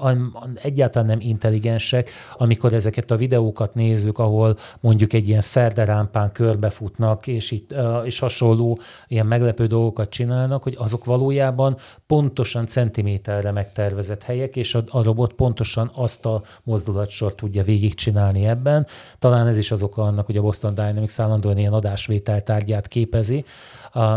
egyáltalán 0.63 1.09
nem 1.09 1.19
intelligensek, 1.21 2.11
amikor 2.37 2.73
ezeket 2.73 3.11
a 3.11 3.17
videókat 3.17 3.75
nézzük, 3.75 4.19
ahol 4.19 4.57
mondjuk 4.81 5.13
egy 5.13 5.29
ilyen 5.29 5.41
ferderámpán 5.41 6.33
körbefutnak, 6.33 7.27
és, 7.27 7.51
itt, 7.51 7.75
és 8.05 8.19
hasonló 8.19 8.79
ilyen 9.09 9.27
meglepő 9.27 9.67
dolgokat 9.67 10.11
csinálnak, 10.11 10.63
hogy 10.63 10.77
azok 10.79 11.05
valójában 11.05 11.77
pontosan 12.07 12.67
centiméterre 12.67 13.51
megtervezett 13.51 14.23
helyek, 14.23 14.57
és 14.57 14.75
a, 14.75 14.83
a 14.89 15.03
robot 15.03 15.33
pontosan 15.33 15.91
azt 15.95 16.27
a 16.27 16.43
mozdulatsort 16.63 17.37
tudja 17.37 17.65
végigcsinálni 17.65 18.47
ebben. 18.47 18.87
Talán 19.19 19.47
ez 19.47 19.59
is 19.59 19.71
az 19.71 19.83
oka 19.83 20.03
annak, 20.03 20.27
hogy 20.27 20.37
a 20.37 20.43
Boston 20.43 20.75
Dynamics 20.75 21.21
állandóan 21.21 21.59
ilyen 21.59 21.73
adásvételtárgyát 21.73 22.89
képezi, 22.89 23.45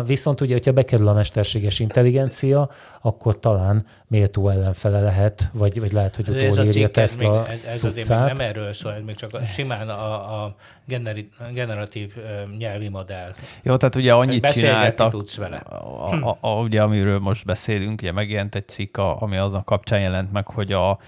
Viszont 0.06 0.42
ugye, 0.42 0.54
hogyha 0.54 0.72
bekerül 0.72 1.08
a 1.08 1.14
mesterséges 1.14 1.80
intelligencia, 1.80 2.70
akkor 3.02 3.40
talán 3.40 3.86
méltó 4.08 4.50
ellenfele 4.50 5.02
lehet, 5.02 5.50
vagy, 5.54 5.80
vagy 5.80 5.92
lehet, 5.92 6.16
hogy 6.16 6.30
utolérje 6.30 6.86
a 6.86 6.90
Tesla 6.90 7.48
ez, 7.48 7.84
ez 7.84 8.08
nem 8.08 8.40
erről 8.40 8.74
szól, 8.74 8.94
ez 8.94 9.02
még 9.06 9.16
csak 9.16 9.30
a, 9.34 9.46
simán 9.46 9.90
a, 9.90 10.44
a 10.44 10.56
generi, 10.86 11.30
generatív 11.54 12.14
nyelvi 12.58 12.88
modell. 12.88 13.34
Jó, 13.64 13.76
tehát 13.78 13.96
ugye 13.96 14.14
annyit 14.14 14.52
csináltak, 14.52 15.12
tudsz 15.12 15.36
vele. 15.36 15.58
A, 15.58 16.12
a, 16.12 16.38
a, 16.40 16.62
ugye 16.62 16.82
amiről 16.82 17.20
most 17.20 17.46
beszélünk, 17.46 18.02
ugye 18.02 18.12
megjelent 18.12 18.56
egy 18.56 18.68
cikk, 18.68 18.98
ami 18.98 19.38
azon 19.38 19.64
kapcsán 19.64 20.00
jelent 20.00 20.32
meg, 20.32 20.48
hogy 20.48 20.72
a, 20.72 21.00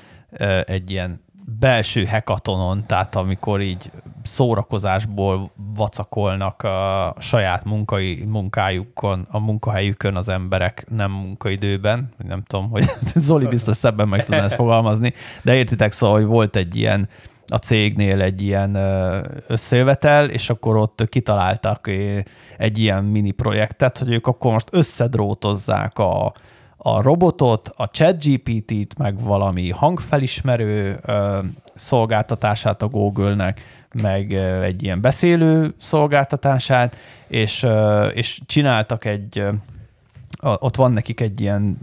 egy 0.66 0.92
ilyen 0.92 1.24
belső 1.60 2.06
hekatonon, 2.06 2.84
tehát 2.88 3.16
amikor 3.16 3.62
így 3.62 3.92
szórakozásból 4.24 5.52
vacakolnak 5.76 6.64
a 6.64 7.16
saját 7.20 7.64
munkai, 7.64 8.24
munkájukon, 8.28 9.28
a 9.32 9.40
munkahelyükön 9.40 10.16
az 10.16 10.30
emberek 10.30 10.86
nem 10.90 11.12
munkaidőben, 11.12 12.10
nem 12.18 12.44
tudom, 12.44 12.70
hogy 12.70 12.84
Zoli 13.16 13.48
biztos 13.48 13.78
szebben 13.78 14.08
meg 14.08 14.24
tudná 14.24 14.44
ezt 14.44 14.56
fogalmazni, 14.56 15.14
de 15.42 15.56
értitek, 15.56 15.92
szóval, 15.92 16.16
hogy 16.16 16.26
volt 16.26 16.56
egy 16.56 16.76
ilyen 16.76 17.10
a 17.48 17.58
cégnél 17.58 18.22
egy 18.22 18.42
ilyen 18.42 18.76
összejövetel, 19.48 20.30
és 20.30 20.50
akkor 20.50 20.76
ott 20.76 21.10
kitaláltak 21.10 21.90
egy 22.58 22.80
ilyen 22.80 23.04
mini 23.04 23.32
projektet, 23.32 23.98
hogy 23.98 24.12
ők 24.12 24.28
akkor 24.28 24.52
most 24.52 24.68
összedrótozzák 24.72 26.00
a, 26.00 26.34
a 26.88 27.02
robotot, 27.02 27.72
a 27.76 27.90
ChatGPT-t, 27.90 28.98
meg 28.98 29.22
valami 29.22 29.70
hangfelismerő 29.70 31.00
ö, 31.06 31.40
szolgáltatását 31.76 32.82
a 32.82 32.88
Google-nek, 32.88 33.62
meg 34.04 34.34
egy 34.64 34.84
ilyen 34.84 35.02
beszélő 35.02 35.74
szolgáltatását, 35.78 36.96
és, 37.28 37.64
ö, 37.64 38.08
és 38.08 38.40
csináltak 38.46 39.06
egy 39.06 39.44
ott 40.42 40.76
van 40.76 40.92
nekik 40.92 41.20
egy 41.20 41.42
ilyen 41.42 41.78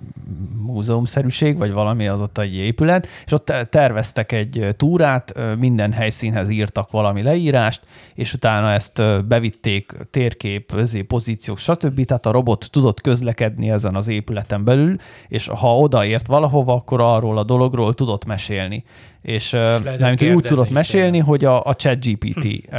múzeumszerűség, 0.67 1.59
vagy 1.59 1.73
valami 1.73 2.07
az 2.07 2.21
ott 2.21 2.39
egy 2.39 2.55
épület, 2.55 3.07
és 3.27 3.33
ott 3.33 3.53
terveztek 3.71 4.33
egy 4.33 4.75
túrát, 4.77 5.33
minden 5.59 5.93
helyszínhez 5.93 6.49
írtak 6.49 6.91
valami 6.91 7.23
leírást, 7.23 7.81
és 8.15 8.35
utána 8.35 8.71
ezt 8.71 9.03
bevitték 9.27 9.93
térkép, 10.11 10.73
pozíciók, 11.07 11.59
stb. 11.59 12.05
Tehát 12.05 12.27
a 12.27 12.31
robot 12.31 12.69
tudott 12.71 13.01
közlekedni 13.01 13.71
ezen 13.71 13.95
az 13.95 14.09
épületen 14.09 14.65
belül, 14.65 14.97
és 15.29 15.47
ha 15.47 15.79
odaért 15.79 16.27
valahova, 16.27 16.75
akkor 16.75 17.01
arról 17.01 17.39
a 17.39 17.45
dologról 17.45 17.95
tudott 17.95 18.25
mesélni 18.25 18.85
és, 19.23 19.53
és 19.53 19.99
nem, 19.99 20.35
úgy 20.35 20.43
tudott 20.43 20.71
mesélni, 20.71 21.19
el. 21.19 21.25
hogy 21.25 21.45
a, 21.45 21.65
a 21.65 21.75
chat 21.75 22.05
GPT. 22.05 22.45
Hm. 22.71 22.77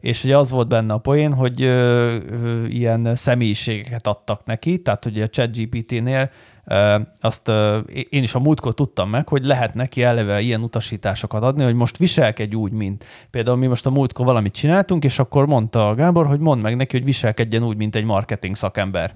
És 0.00 0.24
ugye 0.24 0.36
az 0.36 0.50
volt 0.50 0.68
benne 0.68 0.92
a 0.92 0.98
poén, 0.98 1.32
hogy 1.32 1.62
ö, 1.62 2.16
ö, 2.30 2.64
ilyen 2.66 3.16
személyiségeket 3.16 4.06
adtak 4.06 4.44
neki, 4.44 4.82
tehát 4.82 5.06
ugye 5.06 5.24
a 5.24 5.28
chat 5.28 5.56
GPT-nél 5.56 6.30
azt 7.20 7.48
én 8.08 8.22
is 8.22 8.34
a 8.34 8.38
múltkor 8.38 8.74
tudtam 8.74 9.10
meg, 9.10 9.28
hogy 9.28 9.44
lehet 9.44 9.74
neki 9.74 10.02
eleve 10.02 10.40
ilyen 10.40 10.62
utasításokat 10.62 11.42
adni, 11.42 11.64
hogy 11.64 11.74
most 11.74 11.96
viselkedj 11.96 12.54
úgy, 12.54 12.72
mint 12.72 13.04
például 13.30 13.56
mi 13.56 13.66
most 13.66 13.86
a 13.86 13.90
múltkor 13.90 14.26
valamit 14.26 14.54
csináltunk, 14.54 15.04
és 15.04 15.18
akkor 15.18 15.46
mondta 15.46 15.88
a 15.88 15.94
Gábor, 15.94 16.26
hogy 16.26 16.40
mondd 16.40 16.60
meg 16.60 16.76
neki, 16.76 16.96
hogy 16.96 17.06
viselkedjen 17.06 17.62
úgy, 17.62 17.76
mint 17.76 17.94
egy 17.94 18.04
marketing 18.04 18.56
szakember 18.56 19.14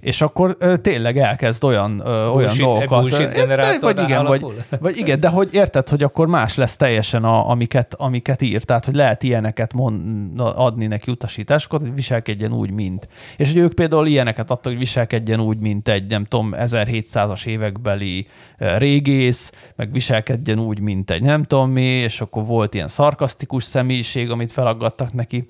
és 0.00 0.20
akkor 0.20 0.56
ö, 0.58 0.76
tényleg 0.76 1.18
elkezd 1.18 1.64
olyan, 1.64 2.02
ö, 2.04 2.26
olyan 2.26 2.32
bullshit, 2.32 2.62
dolgokat. 2.62 3.00
Bullshit 3.00 3.80
vagy 3.80 4.00
igen, 4.00 4.24
vagy, 4.24 4.44
vagy 4.80 4.96
igen, 4.96 5.20
de 5.20 5.28
hogy 5.28 5.48
érted, 5.54 5.88
hogy 5.88 6.02
akkor 6.02 6.26
más 6.26 6.56
lesz 6.56 6.76
teljesen, 6.76 7.24
a, 7.24 7.50
amiket, 7.50 7.94
amiket 7.94 8.42
ír. 8.42 8.62
Tehát, 8.64 8.84
hogy 8.84 8.94
lehet 8.94 9.22
ilyeneket 9.22 9.72
mond, 9.72 10.02
adni 10.36 10.86
neki 10.86 11.10
utasításokat, 11.10 11.80
hogy 11.80 11.94
viselkedjen 11.94 12.52
úgy, 12.52 12.70
mint. 12.70 13.08
És 13.36 13.52
hogy 13.52 13.60
ők 13.60 13.74
például 13.74 14.06
ilyeneket 14.06 14.50
adtak, 14.50 14.72
hogy 14.72 14.78
viselkedjen 14.78 15.40
úgy, 15.40 15.58
mint 15.58 15.88
egy, 15.88 16.06
nem 16.06 16.24
tudom, 16.24 16.52
1700-as 16.56 17.46
évekbeli 17.46 18.26
régész, 18.58 19.52
meg 19.76 19.92
viselkedjen 19.92 20.58
úgy, 20.58 20.80
mint 20.80 21.10
egy 21.10 21.22
nem 21.22 21.42
tudom 21.44 21.70
mi, 21.70 21.80
és 21.80 22.20
akkor 22.20 22.46
volt 22.46 22.74
ilyen 22.74 22.88
szarkasztikus 22.88 23.64
személyiség, 23.64 24.30
amit 24.30 24.52
felaggattak 24.52 25.12
neki 25.12 25.48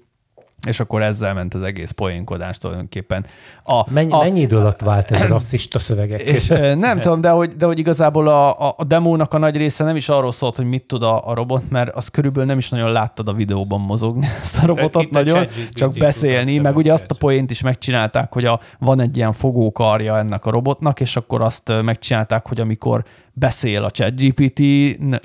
és 0.67 0.81
akkor 0.81 1.03
ezzel 1.03 1.35
ment 1.35 1.55
az 1.55 1.63
egész 1.63 1.91
poénkodás 1.91 2.59
tulajdonképpen. 2.59 3.25
A, 3.65 3.91
mennyi, 3.91 4.13
a, 4.13 4.19
mennyi 4.19 4.41
idő 4.41 4.57
alatt 4.57 4.81
vált 4.81 5.11
ez 5.11 5.23
a 5.23 5.27
rasszista 5.37 5.79
szövegek? 5.79 6.21
És, 6.21 6.47
nem 6.77 7.01
tudom, 7.01 7.21
de 7.21 7.31
hogy, 7.31 7.57
de 7.57 7.67
hogy 7.67 7.79
igazából 7.79 8.29
a, 8.29 8.75
a 8.77 8.85
demónak 8.87 9.35
a 9.35 9.39
nagy 9.39 9.57
része 9.57 9.85
nem 9.85 9.97
is 9.97 10.09
arról 10.09 10.33
szólt, 10.33 10.57
hogy 10.57 10.65
mit 10.65 10.83
tud 10.83 11.03
a, 11.03 11.29
a 11.29 11.35
robot, 11.35 11.71
mert 11.71 11.95
az 11.95 12.09
körülbelül 12.09 12.49
nem 12.49 12.59
is 12.59 12.69
nagyon 12.69 12.93
láttad 12.93 13.29
a 13.29 13.33
videóban 13.33 13.81
mozogni 13.81 14.27
ezt 14.43 14.63
a 14.63 14.67
robotot 14.67 15.11
nagyon, 15.11 15.47
csak 15.73 15.93
beszélni, 15.93 16.59
meg 16.59 16.77
ugye 16.77 16.93
azt 16.93 17.11
a 17.11 17.15
poént 17.15 17.51
is 17.51 17.63
megcsinálták, 17.63 18.33
hogy 18.33 18.45
a, 18.45 18.61
van 18.79 19.01
egy 19.01 19.17
ilyen 19.17 19.33
fogókarja 19.33 20.19
ennek 20.19 20.47
a 20.47 20.51
robotnak, 20.51 21.01
és 21.01 21.17
akkor 21.17 21.43
azt 21.43 21.73
megcsinálták, 21.83 22.49
hogy 22.49 22.61
amikor 22.61 23.05
beszél 23.39 23.85
a 23.85 23.91
ChatGPT 23.91 24.61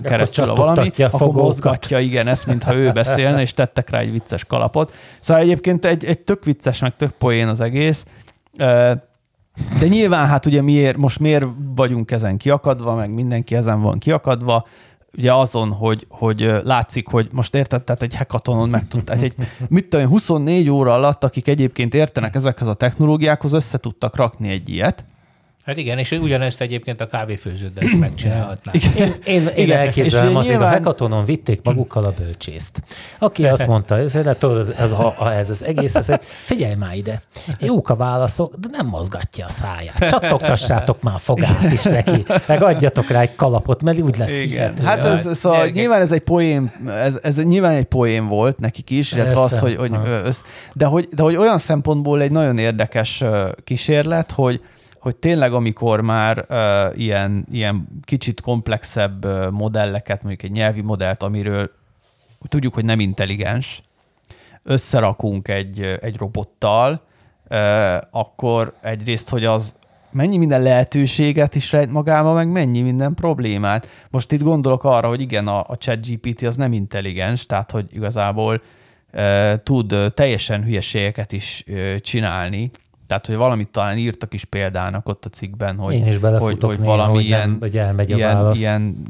keresztül 0.03 0.49
a 0.49 0.55
valami, 0.55 0.91
akkor 0.97 1.32
mozgatja, 1.32 1.99
igen, 1.99 2.28
ezt, 2.28 2.45
mintha 2.45 2.76
ő 2.76 2.91
beszélne, 2.91 3.41
és 3.41 3.51
tettek 3.51 3.89
rá 3.89 3.99
egy 3.99 4.11
vicces 4.11 4.45
kalapot. 4.45 4.91
Szóval 5.20 5.43
egyébként 5.43 5.86
egy, 5.86 6.05
egy 6.05 6.20
tök 6.20 6.43
vicces, 6.43 6.80
meg 6.80 6.95
tök 6.95 7.11
poén 7.11 7.47
az 7.47 7.61
egész. 7.61 8.05
De 9.80 9.88
nyilván 9.88 10.28
hát 10.28 10.45
ugye 10.45 10.61
miért, 10.61 10.97
most 10.97 11.20
miért 11.20 11.45
vagyunk 11.76 12.11
ezen 12.11 12.38
kiakadva, 12.38 12.95
meg 12.95 13.14
mindenki 13.14 13.55
ezen 13.55 13.82
van 13.82 13.97
kiakadva, 13.97 14.66
ugye 15.18 15.34
azon, 15.34 15.72
hogy, 15.72 16.05
hogy 16.09 16.53
látszik, 16.64 17.07
hogy 17.07 17.28
most 17.32 17.55
érted, 17.55 17.82
tehát 17.82 18.01
egy 18.01 18.16
hackathonon 18.16 18.70
meg 18.70 18.88
tudták, 18.88 19.22
egy, 19.22 19.36
mit 19.68 19.89
tudom, 19.89 20.07
24 20.07 20.70
óra 20.70 20.93
alatt, 20.93 21.24
akik 21.24 21.47
egyébként 21.47 21.93
értenek 21.93 22.36
ezekhez 22.36 22.68
a 22.68 22.74
technológiákhoz, 22.74 23.53
össze 23.53 23.78
tudtak 23.78 24.16
rakni 24.16 24.49
egy 24.49 24.70
ilyet, 24.70 25.05
Hát 25.66 25.78
igen, 25.78 25.97
és 25.97 26.11
ugyanezt 26.11 26.61
egyébként 26.61 27.01
a 27.01 27.05
kávéfőződdel 27.05 27.84
is 27.84 27.95
megcsinálhatnák. 27.95 28.76
Én, 28.84 29.14
én, 29.26 29.47
én 29.55 29.72
elképzelem, 29.72 30.36
azért 30.36 30.57
nyilván... 30.57 30.74
a 30.74 30.76
hekatonon 30.76 31.26
vitték 31.26 31.59
magukkal 31.64 32.03
a 32.03 32.14
bölcsészt, 32.18 32.84
aki 33.20 33.45
azt 33.45 33.68
mondta, 33.68 33.97
ez, 33.97 34.14
ha, 34.78 35.14
ha 35.18 35.34
ez 35.34 35.49
az 35.49 35.64
egész, 35.64 35.95
ez, 35.95 36.07
figyelj 36.45 36.76
már 36.76 36.95
ide, 36.95 37.22
jók 37.59 37.89
a 37.89 37.95
válaszok, 37.95 38.55
de 38.55 38.68
nem 38.72 38.88
mozgatja 38.88 39.45
a 39.45 39.49
száját. 39.49 40.09
Csattogtassátok 40.09 41.01
már 41.01 41.20
fogát 41.20 41.72
is 41.72 41.84
neki, 41.84 42.26
meg 42.47 42.64
adjatok 42.64 43.09
rá 43.09 43.22
egy 43.22 43.36
kalapot, 43.36 43.82
mert 43.82 44.01
úgy 44.01 44.18
lesz 44.18 44.32
igen. 44.32 44.47
hihető. 44.47 44.84
Hát 44.84 45.05
ez, 45.05 45.38
szóval 45.38 45.57
Gyergek. 45.57 45.76
nyilván 45.76 46.01
ez 46.01 46.11
egy 46.11 46.24
poém, 46.24 46.72
ez, 46.88 47.20
ez 47.22 47.43
nyilván 47.43 47.74
egy 47.74 47.86
poém 47.86 48.28
volt 48.28 48.59
nekik 48.59 48.89
is, 48.89 49.11
illetve 49.11 49.41
az, 49.41 49.59
hogy, 49.59 49.76
hogy, 49.76 49.91
de, 50.74 50.86
hogy, 50.86 51.07
de 51.11 51.24
hogy 51.24 51.36
olyan 51.36 51.57
szempontból 51.57 52.22
egy 52.22 52.32
nagyon 52.32 52.57
érdekes 52.57 53.24
kísérlet, 53.64 54.32
hogy 54.32 54.61
hogy 55.04 55.16
tényleg 55.16 55.54
amikor 55.54 56.01
már 56.01 56.45
uh, 56.49 56.99
ilyen, 56.99 57.45
ilyen 57.51 57.88
kicsit 58.04 58.41
komplexebb 58.41 59.26
uh, 59.26 59.51
modelleket, 59.51 60.24
mondjuk 60.24 60.43
egy 60.43 60.51
nyelvi 60.51 60.82
modellt, 60.82 61.24
amiről 61.24 61.72
tudjuk, 62.47 62.74
hogy 62.74 62.86
nem 62.86 62.99
intelligens, 62.99 63.84
összerakunk 64.64 65.47
egy, 65.47 65.82
egy 66.01 66.18
robottal, 66.18 67.01
uh, 67.49 67.95
akkor 68.12 68.74
egyrészt, 68.82 69.30
hogy 69.30 69.45
az 69.45 69.76
mennyi 70.12 70.38
minden 70.38 70.62
lehetőséget 70.62 71.56
is 71.56 71.72
rejt 71.72 71.91
magába, 71.91 72.34
meg 72.34 72.47
mennyi 72.51 72.82
minden 72.82 73.14
problémát. 73.14 73.88
Most 74.10 74.32
itt 74.32 74.41
gondolok 74.41 74.84
arra, 74.84 75.08
hogy 75.08 75.22
igen, 75.22 75.47
a, 75.47 75.60
a 75.68 75.76
chat 75.76 76.08
GPT 76.08 76.41
az 76.41 76.56
nem 76.56 76.74
intelligens, 76.74 77.45
tehát 77.45 77.72
hogy 77.72 77.86
igazából 77.91 78.62
e, 79.12 79.58
tud 79.64 79.95
teljesen 80.14 80.64
hülyeségeket 80.64 81.32
is 81.32 81.64
e, 81.68 81.97
csinálni, 81.97 82.72
tehát, 83.14 83.28
hogy 83.28 83.47
valamit 83.47 83.68
talán 83.68 83.97
írtak 83.97 84.34
is 84.34 84.45
példának 84.45 85.09
ott 85.09 85.26
a 85.26 85.30
cikkben, 85.30 85.78
hogy, 85.78 85.93
Én 85.93 86.07
is 86.07 86.18
hogy, 86.18 86.57
hogy 86.64 86.80
valami 86.80 87.14
hogy 87.14 87.24
ilyen, 87.24 87.49
nem, 87.49 87.59
hogy 87.59 87.78
elmegy 87.78 88.11
a 88.11 88.16
ilyen, 88.16 88.55
ilyen 88.55 89.03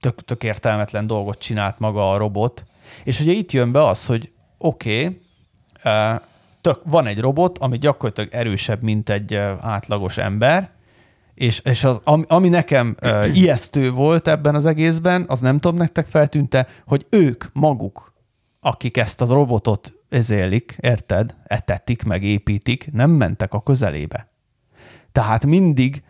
tök, 0.00 0.24
tök 0.24 0.42
értelmetlen 0.42 1.06
dolgot 1.06 1.38
csinált 1.38 1.78
maga 1.78 2.10
a 2.10 2.16
robot. 2.16 2.64
És 3.04 3.20
ugye 3.20 3.32
itt 3.32 3.52
jön 3.52 3.72
be 3.72 3.84
az, 3.84 4.06
hogy 4.06 4.32
oké, 4.58 5.04
okay, 5.04 5.20
tök, 6.60 6.80
van 6.84 7.06
egy 7.06 7.18
robot, 7.18 7.58
ami 7.58 7.78
gyakorlatilag 7.78 8.30
erősebb, 8.32 8.82
mint 8.82 9.08
egy 9.08 9.34
átlagos 9.60 10.16
ember, 10.16 10.70
és, 11.34 11.60
és 11.64 11.84
az, 11.84 12.00
ami, 12.04 12.24
ami 12.28 12.48
nekem 12.48 12.96
uh, 13.02 13.36
ijesztő 13.36 13.90
volt 13.90 14.28
ebben 14.28 14.54
az 14.54 14.66
egészben, 14.66 15.24
az 15.28 15.40
nem 15.40 15.58
tudom, 15.58 15.76
nektek 15.76 16.06
feltűnte, 16.06 16.66
hogy 16.86 17.06
ők 17.10 17.44
maguk, 17.52 18.12
akik 18.60 18.96
ezt 18.96 19.20
az 19.20 19.30
robotot 19.30 19.97
ezélik, 20.08 20.76
érted, 20.80 21.34
etetik, 21.44 22.02
meg 22.02 22.22
építik, 22.22 22.88
nem 22.92 23.10
mentek 23.10 23.54
a 23.54 23.62
közelébe. 23.62 24.28
Tehát 25.12 25.46
mindig 25.46 26.02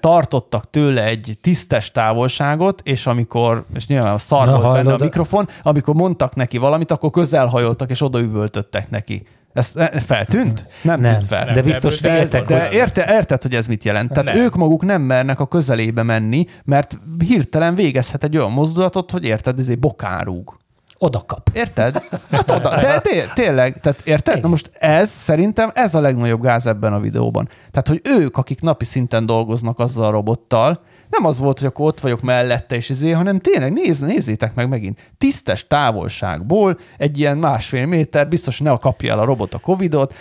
tartottak 0.00 0.70
tőle 0.70 1.04
egy 1.04 1.38
tisztes 1.40 1.90
távolságot, 1.90 2.80
és 2.84 3.06
amikor, 3.06 3.64
és 3.74 3.86
nyilván 3.86 4.12
a 4.12 4.18
szar 4.18 4.48
volt 4.48 4.72
benne 4.72 4.94
a 4.94 4.98
mikrofon, 5.00 5.48
amikor 5.62 5.94
mondtak 5.94 6.34
neki 6.34 6.58
valamit, 6.58 6.90
akkor 6.90 7.10
közelhajoltak, 7.10 7.90
és 7.90 8.02
odaüvöltöttek 8.02 8.90
neki. 8.90 9.26
Ez 9.52 9.72
feltűnt? 10.06 10.66
Nem, 10.82 11.00
nem 11.00 11.12
tűnt 11.12 11.24
fel. 11.24 11.52
De 11.52 11.62
biztos 11.62 11.98
féltek. 11.98 12.46
De 12.46 12.70
érte, 12.70 13.14
érted, 13.14 13.42
hogy 13.42 13.54
ez 13.54 13.66
mit 13.66 13.84
jelent? 13.84 14.12
Tehát 14.12 14.24
nem. 14.24 14.36
ők 14.36 14.54
maguk 14.54 14.84
nem 14.84 15.02
mernek 15.02 15.40
a 15.40 15.46
közelébe 15.46 16.02
menni, 16.02 16.46
mert 16.64 16.98
hirtelen 17.26 17.74
végezhet 17.74 18.24
egy 18.24 18.36
olyan 18.36 18.52
mozdulatot, 18.52 19.10
hogy 19.10 19.24
érted, 19.24 19.58
ez 19.58 19.68
egy 19.68 19.78
bokárúg. 19.78 20.56
Oda 20.98 21.22
kap. 21.26 21.50
Érted? 21.52 22.02
Hát 22.30 22.50
oda. 22.50 22.76
De 22.80 22.98
té- 23.00 23.32
tényleg, 23.34 23.80
tehát 23.80 24.00
érted? 24.04 24.42
Na 24.42 24.48
most 24.48 24.70
ez 24.78 25.10
szerintem 25.10 25.70
ez 25.74 25.94
a 25.94 26.00
legnagyobb 26.00 26.42
gáz 26.42 26.66
ebben 26.66 26.92
a 26.92 27.00
videóban. 27.00 27.48
Tehát, 27.70 27.88
hogy 27.88 28.00
ők, 28.04 28.36
akik 28.36 28.60
napi 28.60 28.84
szinten 28.84 29.26
dolgoznak 29.26 29.78
azzal 29.78 30.04
a 30.06 30.10
robottal, 30.10 30.80
nem 31.10 31.24
az 31.24 31.38
volt, 31.38 31.58
hogy 31.58 31.68
akkor 31.68 31.86
ott 31.86 32.00
vagyok 32.00 32.20
mellette, 32.20 32.76
és 32.76 32.90
ezért, 32.90 33.16
hanem 33.16 33.38
tényleg 33.38 33.72
nézz, 33.72 34.00
nézzétek 34.00 34.54
meg 34.54 34.68
megint. 34.68 35.10
Tisztes 35.18 35.66
távolságból 35.66 36.78
egy 36.98 37.18
ilyen 37.18 37.36
másfél 37.36 37.86
méter, 37.86 38.28
biztos, 38.28 38.60
ne 38.60 38.76
kapja 38.76 39.12
el 39.12 39.18
a 39.18 39.24
robot 39.24 39.54
a 39.54 39.58
Covidot, 39.58 40.14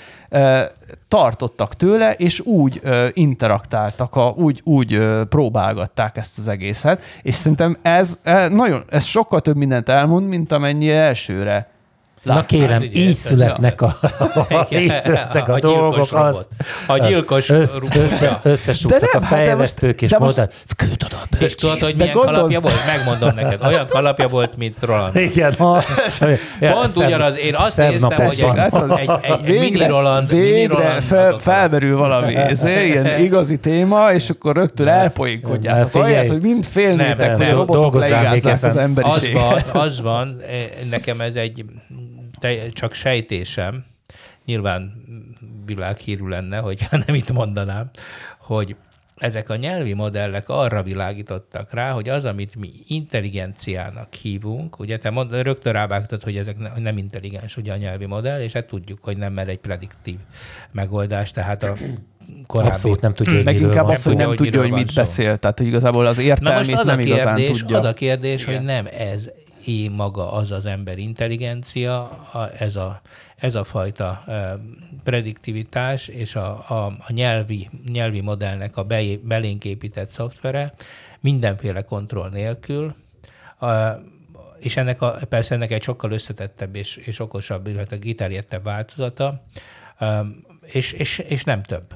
tartottak 1.07 1.75
tőle, 1.75 2.13
és 2.13 2.39
úgy 2.39 2.81
interaktáltak, 3.13 4.15
a, 4.15 4.33
úgy, 4.37 4.61
úgy 4.63 5.07
próbálgatták 5.29 6.17
ezt 6.17 6.37
az 6.37 6.47
egészet, 6.47 7.01
és 7.21 7.35
szerintem 7.35 7.77
ez, 7.81 8.19
ez 8.23 8.49
nagyon, 8.49 8.83
ez 8.89 9.03
sokkal 9.03 9.41
több 9.41 9.55
mindent 9.55 9.89
elmond, 9.89 10.27
mint 10.27 10.51
amennyi 10.51 10.89
elsőre 10.89 11.74
Na 12.25 12.45
kérem, 12.45 12.81
ugye, 12.81 12.99
így 13.07 13.15
születnek 13.15 13.81
a, 13.81 13.97
a, 14.49 14.67
így 14.69 14.99
születnek 14.99 15.47
a, 15.47 15.53
a 15.53 15.59
dolgok. 15.59 16.13
Az, 16.13 16.47
a 16.87 16.97
gyilkos 16.97 17.49
össz, 17.49 17.75
össze, 17.95 18.39
összesúgtak 18.43 19.13
a 19.13 19.21
fejlesztők, 19.21 20.01
és 20.01 20.17
mondták, 20.17 20.53
küld 20.75 21.03
oda 21.05 21.17
a 21.31 21.43
És 21.43 21.55
tudod, 21.55 21.81
hogy 21.81 21.95
milyen 21.97 22.13
gondol... 22.13 22.33
kalapja 22.33 22.59
volt? 22.59 22.85
Megmondom 22.85 23.35
neked. 23.35 23.65
Olyan 23.65 23.87
kalapja 23.87 24.27
volt, 24.27 24.57
mint 24.57 24.75
Roland. 24.81 25.15
Igen. 25.15 25.53
Ha, 25.57 25.83
Pont 26.59 26.95
ugyanaz. 26.95 27.37
Én 27.37 27.55
azt 27.55 27.77
néztem, 27.77 28.25
hogy 28.25 28.45
egy, 28.47 28.73
egy, 28.99 29.09
egy 29.21 29.41
végre, 29.41 29.59
mini 29.59 29.87
Roland. 29.87 30.29
Végre 30.29 30.87
mini 30.87 31.01
fel, 31.01 31.37
felmerül 31.39 31.97
valami 31.97 32.31
ilyen 32.31 33.19
igazi 33.19 33.57
téma, 33.57 34.11
és 34.11 34.29
akkor 34.29 34.55
rögtön 34.55 34.87
elpoinkodjátok. 34.87 36.01
Ahelyett, 36.01 36.27
hogy 36.27 36.41
mind 36.41 36.65
félnétek, 36.65 37.35
hogy 37.35 37.49
a 37.49 37.53
robotok 37.53 37.99
leigázzák 37.99 38.63
az 38.63 38.77
emberiséget. 38.77 39.41
Az 39.41 39.71
van, 39.71 39.81
az 39.81 40.01
van, 40.01 40.41
nekem 40.89 41.21
ez 41.21 41.35
egy 41.35 41.65
te, 42.39 42.69
csak 42.69 42.93
sejtésem, 42.93 43.85
nyilván 44.45 45.03
világhírű 45.65 46.27
lenne, 46.27 46.57
hogy 46.57 46.87
nem 47.05 47.15
itt 47.15 47.31
mondanám, 47.31 47.89
hogy 48.37 48.75
ezek 49.15 49.49
a 49.49 49.55
nyelvi 49.55 49.93
modellek 49.93 50.49
arra 50.49 50.83
világítottak 50.83 51.73
rá, 51.73 51.91
hogy 51.91 52.09
az, 52.09 52.25
amit 52.25 52.55
mi 52.55 52.71
intelligenciának 52.87 54.13
hívunk, 54.13 54.79
ugye 54.79 54.97
te 54.97 55.09
mond, 55.09 55.41
rögtön 55.41 55.73
rávágtad, 55.73 56.23
hogy 56.23 56.37
ezek 56.37 56.57
ne, 56.57 56.71
nem 56.77 56.97
intelligens 56.97 57.57
ugye 57.57 57.73
a 57.73 57.77
nyelvi 57.77 58.05
modell, 58.05 58.41
és 58.41 58.51
hát 58.51 58.67
tudjuk, 58.67 58.99
hogy 59.01 59.17
nem 59.17 59.33
mer 59.33 59.47
egy 59.47 59.59
prediktív 59.59 60.17
megoldás, 60.71 61.31
tehát 61.31 61.63
a 61.63 61.77
korábbi... 62.47 62.69
Abszolút 62.69 63.01
nem 63.01 63.13
tudja, 63.13 63.33
hogy 63.35 63.43
Meg 63.43 63.59
inkább 63.59 63.87
azt, 63.87 64.05
hogy 64.05 64.15
nem 64.15 64.27
hogy 64.27 64.35
tudja, 64.35 64.61
hogy 64.61 64.71
mit 64.71 64.93
beszél. 64.93 65.37
Tehát, 65.37 65.57
hogy 65.57 65.67
igazából 65.67 66.05
az 66.05 66.17
értelmét 66.17 66.83
nem 66.83 66.97
kérdés, 66.97 67.05
igazán 67.05 67.45
tudja. 67.45 67.77
Az 67.77 67.85
a 67.85 67.93
kérdés, 67.93 68.41
Igen. 68.41 68.55
hogy 68.55 68.65
nem 68.65 68.87
ez 68.97 69.31
é 69.67 69.87
maga 69.87 70.31
az 70.31 70.51
az 70.51 70.65
ember 70.65 70.97
intelligencia, 70.97 72.09
a, 72.09 72.49
ez, 72.57 72.75
a, 72.75 73.01
ez 73.35 73.55
a 73.55 73.63
fajta 73.63 74.23
e, 74.27 74.57
prediktivitás 75.03 76.07
és 76.07 76.35
a, 76.35 76.69
a, 76.69 76.85
a 76.85 77.11
nyelvi, 77.11 77.69
nyelvi 77.91 78.21
modellnek 78.21 78.77
a 78.77 78.83
be, 78.83 79.01
belénk 79.23 79.65
épített 79.65 80.09
szoftvere 80.09 80.73
mindenféle 81.19 81.81
kontroll 81.81 82.29
nélkül, 82.29 82.95
a, 83.59 83.67
és 84.59 84.77
ennek 84.77 85.01
a, 85.01 85.17
persze 85.29 85.55
ennek 85.55 85.71
egy 85.71 85.83
sokkal 85.83 86.11
összetettebb 86.11 86.75
és, 86.75 86.95
és 86.95 87.19
okosabb, 87.19 87.67
illetve 87.67 87.99
kiterjedtebb 87.99 88.63
változata, 88.63 89.43
és, 90.65 90.91
és, 90.91 91.17
és 91.17 91.43
nem 91.43 91.61
több. 91.61 91.93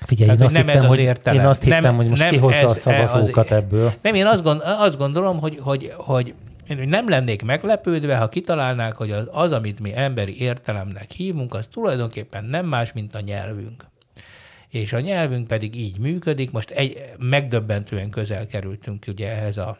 Figyelj, 0.00 0.30
én, 0.30 0.42
azt 0.42 0.54
nem 0.54 0.66
hittem, 0.66 0.82
ez 0.82 0.88
hogy, 0.88 0.98
értelem. 0.98 1.40
én 1.40 1.46
azt 1.46 1.62
hittem, 1.62 1.82
nem, 1.82 1.96
hogy 1.96 2.08
most 2.08 2.28
kihozza 2.28 2.56
ez, 2.56 2.64
a 2.64 2.74
szavazókat 2.74 3.50
az, 3.50 3.56
ebből. 3.56 3.92
Nem, 4.02 4.14
én 4.14 4.26
azt, 4.26 4.42
gond, 4.42 4.60
azt 4.64 4.96
gondolom, 4.96 5.38
hogy, 5.38 5.58
hogy, 5.62 5.92
hogy 5.96 6.34
én 6.68 6.88
nem 6.88 7.08
lennék 7.08 7.42
meglepődve, 7.42 8.16
ha 8.16 8.28
kitalálnák, 8.28 8.96
hogy 8.96 9.10
az, 9.10 9.28
az, 9.30 9.52
amit 9.52 9.80
mi 9.80 9.96
emberi 9.96 10.40
értelemnek 10.40 11.10
hívunk, 11.10 11.54
az 11.54 11.66
tulajdonképpen 11.72 12.44
nem 12.44 12.66
más, 12.66 12.92
mint 12.92 13.14
a 13.14 13.20
nyelvünk. 13.20 13.84
És 14.68 14.92
a 14.92 15.00
nyelvünk 15.00 15.46
pedig 15.46 15.76
így 15.76 15.98
működik. 15.98 16.50
Most 16.50 16.70
egy, 16.70 17.12
megdöbbentően 17.18 18.10
közel 18.10 18.46
kerültünk 18.46 19.04
ugye 19.08 19.30
ehhez 19.30 19.56
a, 19.56 19.78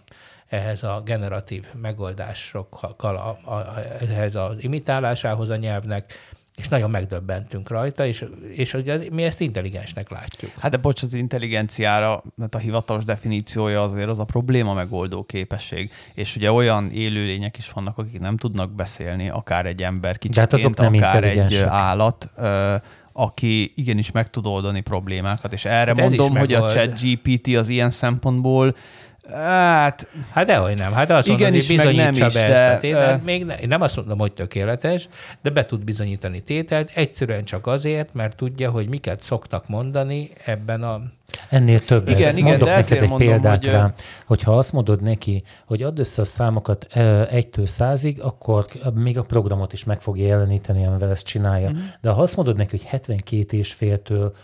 ehhez 0.48 0.82
a 0.82 1.02
generatív 1.04 1.64
megoldásokkal, 1.80 3.16
a, 3.16 3.54
a, 3.54 3.80
ehhez 4.00 4.34
az 4.34 4.62
imitálásához 4.62 5.48
a 5.48 5.56
nyelvnek, 5.56 6.12
és 6.56 6.68
nagyon 6.68 6.90
megdöbbentünk 6.90 7.68
rajta, 7.68 8.06
és, 8.06 8.24
és 8.52 8.74
ugye 8.74 8.98
mi 9.10 9.22
ezt 9.22 9.40
intelligensnek 9.40 10.10
látjuk. 10.10 10.52
Hát 10.58 10.70
de 10.70 10.76
bocs, 10.76 11.02
az 11.02 11.14
intelligenciára, 11.14 12.22
mert 12.34 12.54
a 12.54 12.58
hivatalos 12.58 13.04
definíciója 13.04 13.82
azért 13.82 14.08
az 14.08 14.18
a 14.18 14.24
probléma 14.24 14.74
megoldó 14.74 15.22
képesség, 15.22 15.90
és 16.14 16.36
ugye 16.36 16.52
olyan 16.52 16.90
élőlények 16.90 17.58
is 17.58 17.70
vannak, 17.70 17.98
akik 17.98 18.20
nem 18.20 18.36
tudnak 18.36 18.70
beszélni, 18.70 19.28
akár 19.28 19.66
egy 19.66 19.82
ember 19.82 20.18
kicsiként, 20.18 20.50
hát 20.50 20.52
azok 20.52 20.76
nem 20.76 20.94
akár 20.94 21.24
egy 21.24 21.54
állat, 21.66 22.30
aki 23.12 23.72
igenis 23.76 24.10
meg 24.10 24.30
tud 24.30 24.46
oldani 24.46 24.80
problémákat, 24.80 25.52
és 25.52 25.64
erre 25.64 25.92
de 25.92 26.02
mondom, 26.02 26.36
hogy 26.36 26.52
a 26.52 26.68
chat 26.68 27.00
GPT 27.00 27.56
az 27.56 27.68
ilyen 27.68 27.90
szempontból 27.90 28.74
Hát, 29.32 30.08
hát 30.32 30.46
dehogy 30.46 30.78
nem. 30.78 30.92
Hát 30.92 31.10
azt 31.10 31.26
igen 31.26 31.52
mondod, 31.52 31.70
is, 31.70 31.82
hogy 31.82 31.94
nem 31.94 32.12
is, 32.12 32.18
be 32.18 32.28
de, 32.28 32.54
ezt 32.54 32.76
a 32.76 32.80
tételt. 32.80 33.24
Még 33.24 33.44
ne, 33.44 33.54
én 33.54 33.68
nem 33.68 33.80
azt 33.80 33.96
mondom, 33.96 34.18
hogy 34.18 34.32
tökéletes, 34.32 35.08
de 35.42 35.50
be 35.50 35.66
tud 35.66 35.84
bizonyítani 35.84 36.42
tételt, 36.42 36.90
egyszerűen 36.94 37.44
csak 37.44 37.66
azért, 37.66 38.14
mert 38.14 38.36
tudja, 38.36 38.70
hogy 38.70 38.88
miket 38.88 39.20
szoktak 39.20 39.68
mondani 39.68 40.30
ebben 40.44 40.82
a... 40.82 41.02
Ennél 41.48 41.78
több. 41.78 42.08
Igen, 42.08 42.36
igen, 42.36 42.48
Mondok 42.48 42.68
de 42.68 42.74
neked 42.74 43.02
egy 43.02 43.08
mondom, 43.08 43.28
példát 43.28 43.64
hogy... 43.64 43.72
rá. 43.72 43.92
Hogyha 44.26 44.56
azt 44.56 44.72
mondod 44.72 45.02
neki, 45.02 45.42
hogy 45.66 45.82
add 45.82 45.98
össze 45.98 46.20
a 46.22 46.24
számokat 46.24 46.84
egytől 47.30 47.66
százig, 47.66 48.20
akkor 48.22 48.66
még 48.94 49.18
a 49.18 49.22
programot 49.22 49.72
is 49.72 49.84
meg 49.84 50.00
fogja 50.00 50.26
jeleníteni, 50.26 50.86
amivel 50.86 51.10
ezt 51.10 51.26
csinálja. 51.26 51.68
Mm-hmm. 51.68 51.84
De 52.00 52.10
ha 52.10 52.22
azt 52.22 52.36
mondod 52.36 52.56
neki, 52.56 52.70
hogy 52.70 52.86
72 52.86 53.56
és 53.56 53.72
féltől 53.72 54.34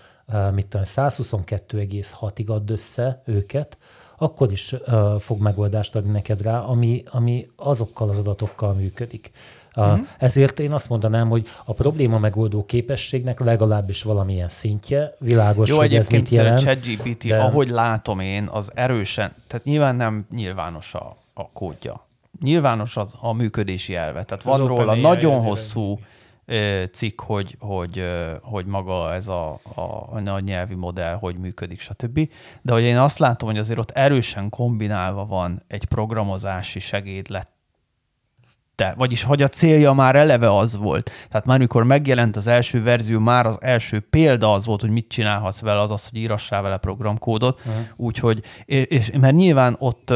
mit 0.55 0.67
tudom, 0.67 0.87
122,6-ig 0.87 2.47
add 2.47 2.71
össze 2.71 3.23
őket, 3.27 3.79
akkor 4.17 4.53
is 4.53 4.73
uh, 4.73 5.21
fog 5.21 5.41
megoldást 5.41 5.97
adni 5.97 6.11
neked 6.11 6.43
rá, 6.43 6.59
ami, 6.59 7.03
ami 7.11 7.47
azokkal 7.57 8.09
az 8.09 8.19
adatokkal 8.19 8.73
működik. 8.73 9.31
Uh, 9.77 9.85
uh-huh. 9.85 10.07
Ezért 10.19 10.61
én 10.61 10.73
azt 10.73 10.89
mondanám, 10.89 11.29
hogy 11.29 11.47
a 11.65 11.73
probléma 11.73 12.19
megoldó 12.19 12.65
képességnek 12.65 13.41
legalábbis 13.41 14.03
valamilyen 14.03 14.49
szintje, 14.49 15.17
világos, 15.19 15.69
Jó, 15.69 15.77
hogy 15.77 15.95
ez 15.95 16.09
mit 16.09 16.29
jelent. 16.29 16.61
Jó, 16.63 16.67
ChatGPT, 16.67 17.27
de... 17.27 17.39
ahogy 17.39 17.69
látom 17.69 18.21
én, 18.21 18.49
az 18.53 18.71
erősen, 18.75 19.33
tehát 19.47 19.65
nyilván 19.65 19.97
nem 19.97 20.27
nyilvános 20.31 20.95
a, 20.95 21.17
a 21.35 21.49
kódja. 21.51 22.07
Nyilvános 22.41 22.97
az 22.97 23.15
a 23.21 23.33
működési 23.33 23.95
elve. 23.95 24.23
Tehát 24.23 24.45
van 24.45 24.67
róla 24.67 24.95
nagyon 24.95 25.43
hosszú 25.43 25.99
cikk, 26.93 27.21
hogy, 27.21 27.57
hogy, 27.59 28.05
hogy 28.43 28.67
maga 28.67 29.15
ez 29.15 29.29
a, 29.29 29.61
a, 29.75 29.81
a 30.13 30.41
nyelvi 30.41 30.75
modell, 30.75 31.15
hogy 31.15 31.39
működik, 31.39 31.81
stb. 31.81 32.29
De 32.63 32.73
hogy 32.73 32.83
én 32.83 32.99
azt 32.99 33.19
látom, 33.19 33.49
hogy 33.49 33.59
azért 33.59 33.79
ott 33.79 33.91
erősen 33.91 34.49
kombinálva 34.49 35.27
van 35.27 35.63
egy 35.69 35.85
programozási 35.85 36.79
segédlet 36.81 37.53
te, 38.75 38.95
vagyis 38.97 39.23
hogy 39.23 39.43
a 39.43 39.49
célja 39.49 39.93
már 39.93 40.17
eleve 40.17 40.57
az 40.57 40.77
volt. 40.77 41.11
Tehát 41.29 41.47
már 41.47 41.57
amikor 41.57 41.85
megjelent 41.85 42.37
az 42.37 42.47
első 42.47 42.83
verzió, 42.83 43.19
már 43.19 43.47
az 43.47 43.57
első 43.61 44.01
példa 44.01 44.53
az 44.53 44.67
volt, 44.67 44.81
hogy 44.81 44.91
mit 44.91 45.09
csinálhatsz 45.09 45.61
vele, 45.61 45.81
az 45.81 45.91
az, 45.91 46.09
hogy 46.09 46.19
írassál 46.19 46.63
vele 46.63 46.77
programkódot. 46.77 47.59
Uh-huh. 47.59 47.83
Úgyhogy, 47.97 48.43
és, 48.65 48.85
és 48.85 49.11
mert 49.21 49.35
nyilván 49.35 49.77
ott 49.79 50.13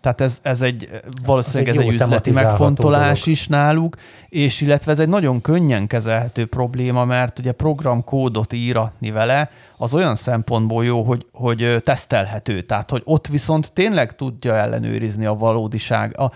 tehát 0.00 0.20
ez, 0.20 0.38
ez 0.42 0.62
egy 0.62 0.88
valószínűleg 1.24 1.68
ez 1.68 1.82
egy, 1.82 1.86
ez 1.86 1.94
egy 1.94 2.00
üzleti 2.00 2.30
megfontolás 2.30 3.20
dolog. 3.20 3.38
is 3.38 3.48
náluk, 3.48 3.96
és 4.28 4.60
illetve 4.60 4.92
ez 4.92 4.98
egy 4.98 5.08
nagyon 5.08 5.40
könnyen 5.40 5.86
kezelhető 5.86 6.46
probléma, 6.46 7.04
mert 7.04 7.38
ugye 7.38 7.52
programkódot 7.52 8.52
íratni 8.52 9.10
vele, 9.10 9.50
az 9.76 9.94
olyan 9.94 10.14
szempontból 10.14 10.84
jó, 10.84 11.02
hogy, 11.02 11.26
hogy 11.32 11.82
tesztelhető. 11.84 12.60
Tehát, 12.60 12.90
hogy 12.90 13.02
ott 13.04 13.26
viszont 13.26 13.72
tényleg 13.72 14.16
tudja 14.16 14.54
ellenőrizni 14.54 15.26
a 15.26 15.34
valódiság, 15.34 16.18
a, 16.20 16.30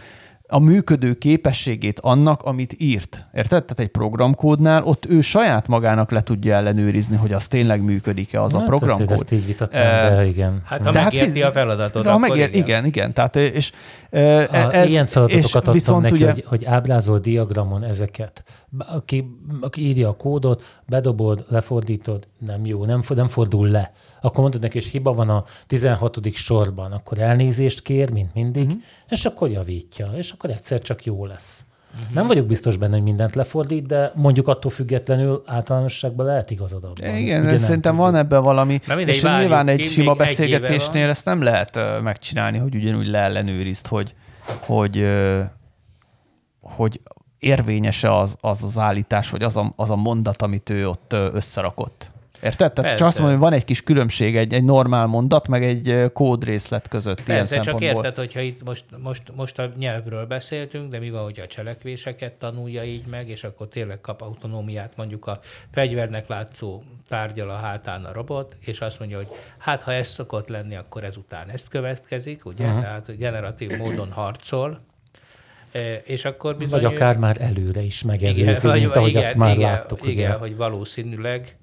a 0.52 0.58
működő 0.58 1.14
képességét 1.14 2.00
annak, 2.00 2.42
amit 2.42 2.74
írt. 2.78 3.26
Érted? 3.32 3.64
Tehát 3.64 3.78
egy 3.78 3.88
programkódnál 3.88 4.82
ott 4.82 5.06
ő 5.06 5.20
saját 5.20 5.66
magának 5.66 6.10
le 6.10 6.22
tudja 6.22 6.54
ellenőrizni, 6.54 7.16
hogy 7.16 7.32
az 7.32 7.46
tényleg 7.46 7.82
működik-e 7.82 8.42
az 8.42 8.52
hát, 8.52 8.62
a 8.62 8.64
programkód. 8.64 9.10
Ezt 9.10 9.32
így 9.32 9.46
vitatnám, 9.46 10.14
de 10.14 10.24
igen. 10.24 10.62
Hát 10.64 10.84
ha 10.84 10.90
de 10.90 11.02
megérti 11.02 11.40
hát, 11.40 11.50
a 11.50 11.52
feladatot, 11.52 12.06
ha 12.06 12.18
megér, 12.18 12.48
igen. 12.48 12.62
igen, 12.62 12.84
igen. 12.84 13.12
Tehát, 13.12 13.36
és, 13.36 13.72
a, 14.10 14.16
ez, 14.16 14.90
ilyen 14.90 15.06
feladatokat 15.06 15.74
és 15.74 15.84
adtam 15.84 16.00
neki, 16.00 16.14
ugye, 16.14 16.32
hogy, 16.32 16.44
hogy 16.46 16.64
ábrázol 16.64 17.18
diagramon 17.18 17.84
ezeket. 17.84 18.44
Aki, 18.78 19.38
aki 19.60 19.86
írja 19.86 20.08
a 20.08 20.16
kódot, 20.16 20.80
bedobod, 20.86 21.44
lefordítod, 21.48 22.26
nem 22.46 22.66
jó, 22.66 22.84
nem, 22.84 23.02
nem 23.14 23.28
fordul 23.28 23.68
le 23.68 23.92
akkor 24.22 24.40
mondod 24.40 24.60
neki, 24.60 24.78
és 24.78 24.90
hiba 24.90 25.12
van 25.12 25.28
a 25.28 25.44
16. 25.66 26.34
sorban, 26.34 26.92
akkor 26.92 27.18
elnézést 27.18 27.82
kér, 27.82 28.10
mint 28.10 28.34
mindig, 28.34 28.66
uh-huh. 28.66 28.82
és 29.08 29.24
akkor 29.24 29.50
javítja, 29.50 30.10
és 30.16 30.30
akkor 30.30 30.50
egyszer 30.50 30.80
csak 30.80 31.04
jó 31.04 31.26
lesz. 31.26 31.64
Uh-huh. 31.94 32.14
Nem 32.14 32.26
vagyok 32.26 32.46
biztos 32.46 32.76
benne, 32.76 32.92
hogy 32.92 33.02
mindent 33.02 33.34
lefordít, 33.34 33.86
de 33.86 34.12
mondjuk 34.14 34.48
attól 34.48 34.70
függetlenül 34.70 35.42
általánosságban 35.46 36.26
lehet 36.26 36.50
igazad 36.50 36.84
abban. 36.84 37.16
Igen, 37.16 37.46
ez 37.46 37.62
szerintem 37.62 37.96
van 37.96 38.14
ebben 38.14 38.40
valami, 38.40 38.80
Na 38.86 38.94
mindegy, 38.94 39.14
és 39.14 39.22
nyilván 39.22 39.68
egy 39.68 39.82
sima 39.82 40.14
beszélgetésnél 40.14 41.08
ezt 41.08 41.24
nem 41.24 41.42
lehet 41.42 41.78
megcsinálni, 42.02 42.58
hogy 42.58 42.74
ugyanúgy 42.74 43.06
leellenőrizd, 43.06 43.86
hogy, 43.86 44.14
hogy, 44.60 45.06
hogy 46.60 47.00
érvényese 47.38 48.16
az, 48.16 48.36
az 48.40 48.62
az 48.62 48.78
állítás, 48.78 49.30
vagy 49.30 49.42
az 49.42 49.56
a, 49.56 49.72
az 49.76 49.90
a 49.90 49.96
mondat, 49.96 50.42
amit 50.42 50.70
ő 50.70 50.88
ott 50.88 51.12
összerakott. 51.12 52.11
Érted? 52.42 52.72
Tehát 52.72 52.96
csak 52.96 53.06
azt 53.06 53.18
mondom, 53.18 53.38
hogy 53.38 53.48
van 53.48 53.58
egy 53.58 53.64
kis 53.64 53.82
különbség 53.82 54.36
egy, 54.36 54.52
egy 54.52 54.64
normál 54.64 55.06
mondat, 55.06 55.48
meg 55.48 55.64
egy 55.64 56.12
kódrészlet 56.12 56.88
között 56.88 57.22
Persze, 57.22 57.32
ilyen 57.32 57.46
csak 57.46 57.62
szempontból. 57.62 58.04
érted, 58.04 58.24
hogyha 58.24 58.40
itt 58.40 58.64
most, 58.64 58.84
most, 58.98 59.22
most 59.34 59.58
a 59.58 59.72
nyelvről 59.76 60.26
beszéltünk, 60.26 60.90
de 60.90 60.98
mi 60.98 61.10
van, 61.10 61.22
hogy 61.22 61.40
a 61.40 61.46
cselekvéseket 61.46 62.32
tanulja 62.32 62.84
így 62.84 63.06
meg, 63.06 63.28
és 63.28 63.44
akkor 63.44 63.68
tényleg 63.68 64.00
kap 64.00 64.20
autonómiát, 64.22 64.92
mondjuk 64.96 65.26
a 65.26 65.40
fegyvernek 65.70 66.28
látszó 66.28 66.82
tárgyal 67.08 67.50
a 67.50 67.56
hátán 67.56 68.04
a 68.04 68.12
robot, 68.12 68.56
és 68.60 68.80
azt 68.80 68.98
mondja, 68.98 69.16
hogy 69.16 69.28
hát 69.58 69.82
ha 69.82 69.92
ez 69.92 70.08
szokott 70.08 70.48
lenni, 70.48 70.76
akkor 70.76 71.04
ezután 71.04 71.48
ezt 71.48 71.68
következik, 71.68 72.44
ugye? 72.44 72.64
Uh-huh. 72.64 72.80
Tehát 72.80 73.16
generatív 73.16 73.76
módon 73.76 74.10
harcol, 74.10 74.80
e, 75.72 75.94
és 75.94 76.24
akkor 76.24 76.56
bizony... 76.56 76.82
Vagy 76.82 76.94
akár 76.94 77.18
már 77.18 77.36
előre 77.40 77.80
is 77.80 78.02
megelőzi, 78.02 78.68
mint 78.68 78.96
ahogy 78.96 79.08
igen, 79.08 79.22
azt 79.22 79.34
már 79.34 79.56
igen, 79.56 79.70
láttuk. 79.70 80.06
Igen, 80.06 80.30
ugye? 80.30 80.38
hogy 80.38 80.56
valószínűleg 80.56 81.56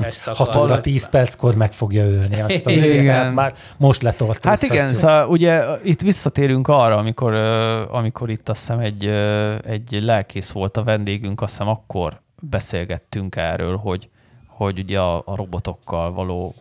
ezt 0.00 0.24
ha 0.24 0.80
10 0.80 1.08
perckor 1.08 1.54
meg 1.54 1.72
fogja 1.72 2.04
ölni 2.04 2.40
azt 2.40 2.66
a 2.66 2.70
igen. 3.00 3.32
már 3.32 3.54
most 3.76 4.02
letartóztatjuk. 4.02 4.52
Hát 4.52 4.62
igen, 4.62 4.94
szóval 4.94 5.28
ugye 5.28 5.64
itt 5.82 6.00
visszatérünk 6.00 6.68
arra, 6.68 6.96
amikor, 6.96 7.34
amikor 7.90 8.30
itt 8.30 8.48
azt 8.48 8.60
hiszem 8.60 8.78
egy, 8.78 9.06
egy 9.64 10.02
lelkész 10.02 10.50
volt 10.50 10.76
a 10.76 10.82
vendégünk, 10.82 11.40
azt 11.40 11.50
hiszem 11.50 11.68
akkor 11.68 12.20
beszélgettünk 12.42 13.36
erről, 13.36 13.76
hogy, 13.76 14.08
hogy 14.46 14.78
ugye 14.78 15.00
a, 15.00 15.22
a 15.24 15.36
robotokkal 15.36 16.12
való, 16.12 16.54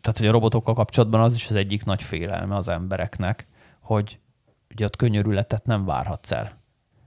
tehát 0.00 0.18
hogy 0.18 0.26
a 0.26 0.32
robotokkal 0.32 0.74
kapcsolatban 0.74 1.20
az 1.20 1.34
is 1.34 1.48
az 1.48 1.56
egyik 1.56 1.84
nagy 1.84 2.02
félelme 2.02 2.56
az 2.56 2.68
embereknek, 2.68 3.46
hogy 3.80 4.18
ugye 4.70 4.84
ott 4.84 4.96
könyörületet 4.96 5.64
nem 5.64 5.84
várhatsz 5.84 6.30
el. 6.30 6.59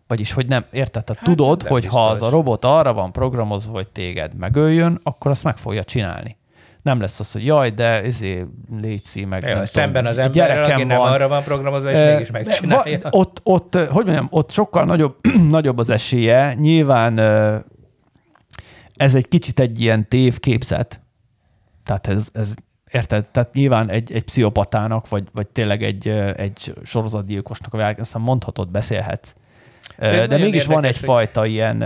Vagyis, 0.07 0.31
hogy 0.31 0.47
nem, 0.47 0.65
érted? 0.71 1.03
Tehát 1.03 1.21
hát, 1.21 1.29
tudod, 1.29 1.63
hogy 1.63 1.85
ha 1.85 2.07
az 2.07 2.21
a 2.21 2.29
robot 2.29 2.65
arra 2.65 2.93
van 2.93 3.11
programozva, 3.11 3.73
hogy 3.73 3.87
téged 3.87 4.35
megöljön, 4.35 4.99
akkor 5.03 5.31
azt 5.31 5.43
meg 5.43 5.57
fogja 5.57 5.83
csinálni. 5.83 6.37
Nem 6.81 7.01
lesz 7.01 7.19
az, 7.19 7.31
hogy 7.31 7.45
jaj, 7.45 7.69
de 7.69 8.03
ezért 8.03 8.45
létszi 8.81 9.25
meg. 9.25 9.43
Jó, 9.47 9.53
nem 9.53 9.65
szemben 9.65 10.03
tudom, 10.03 10.17
az 10.17 10.17
emberrel, 10.17 10.71
aki 10.71 10.83
nem 10.83 10.97
van, 10.97 11.11
arra 11.11 11.27
van 11.27 11.43
programozva, 11.43 11.91
és 11.91 11.97
e, 11.97 12.13
mégis 12.13 12.31
megcsinálja. 12.31 12.99
Va, 13.01 13.09
ott, 13.11 13.39
ott, 13.43 13.75
hogy 13.75 14.05
mondjam, 14.05 14.27
ott 14.29 14.51
sokkal 14.51 14.85
nagyobb, 14.85 15.15
nagyobb 15.49 15.77
az 15.77 15.89
esélye. 15.89 16.53
Nyilván 16.53 17.19
ez 18.95 19.15
egy 19.15 19.27
kicsit 19.27 19.59
egy 19.59 19.81
ilyen 19.81 20.07
tévképzet. 20.07 21.01
Tehát 21.83 22.07
ez, 22.07 22.27
ez 22.33 22.53
Érted? 22.93 23.31
Tehát 23.31 23.53
nyilván 23.53 23.89
egy, 23.89 24.13
egy 24.13 24.23
pszichopatának, 24.23 25.09
vagy, 25.09 25.27
vagy 25.31 25.47
tényleg 25.47 25.83
egy, 25.83 26.07
egy 26.35 26.73
sorozatgyilkosnak, 26.83 27.71
vagy 27.71 27.99
aztán 27.99 28.21
mondhatod, 28.21 28.69
beszélhetsz. 28.69 29.33
De, 29.97 30.27
de 30.27 30.37
mégis 30.37 30.65
van 30.65 30.83
egyfajta 30.83 31.39
hogy... 31.39 31.49
ilyen, 31.49 31.81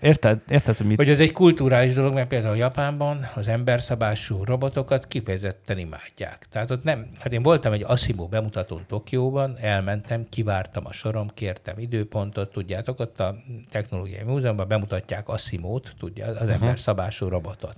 érted, 0.00 0.38
érted, 0.48 0.76
hogy 0.76 0.86
mit... 0.86 0.96
Hogy 0.96 1.10
ez 1.10 1.20
egy 1.20 1.32
kulturális 1.32 1.94
dolog, 1.94 2.14
mert 2.14 2.28
például 2.28 2.56
Japánban 2.56 3.28
az 3.34 3.48
emberszabású 3.48 4.44
robotokat 4.44 5.06
kifejezetten 5.08 5.78
imádják. 5.78 6.46
Tehát 6.50 6.70
ott 6.70 6.82
nem, 6.82 7.06
hát 7.18 7.32
én 7.32 7.42
voltam 7.42 7.72
egy 7.72 7.84
Asimo 7.86 8.26
bemutatón 8.26 8.84
Tokióban, 8.88 9.56
elmentem, 9.60 10.26
kivártam 10.28 10.86
a 10.86 10.92
sorom, 10.92 11.28
kértem 11.34 11.78
időpontot, 11.78 12.52
tudjátok, 12.52 13.00
ott 13.00 13.20
a 13.20 13.36
Technológiai 13.70 14.22
Múzeumban 14.24 14.68
bemutatják 14.68 15.28
Asimót, 15.28 15.94
tudja, 15.98 16.26
az 16.26 16.34
uh-huh. 16.34 16.52
emberszabású 16.52 17.28
robotot. 17.28 17.76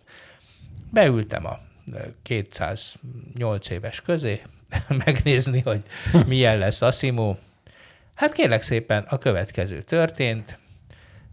Beültem 0.91 1.47
a 1.47 1.59
208 2.22 3.70
éves 3.70 4.01
közé, 4.01 4.43
megnézni, 5.05 5.61
hogy 5.61 5.83
milyen 6.27 6.59
lesz 6.59 6.83
Asimo, 6.83 7.37
Hát 8.15 8.33
kérlek 8.33 8.62
szépen, 8.62 9.05
a 9.09 9.19
következő 9.19 9.83
történt. 9.83 10.59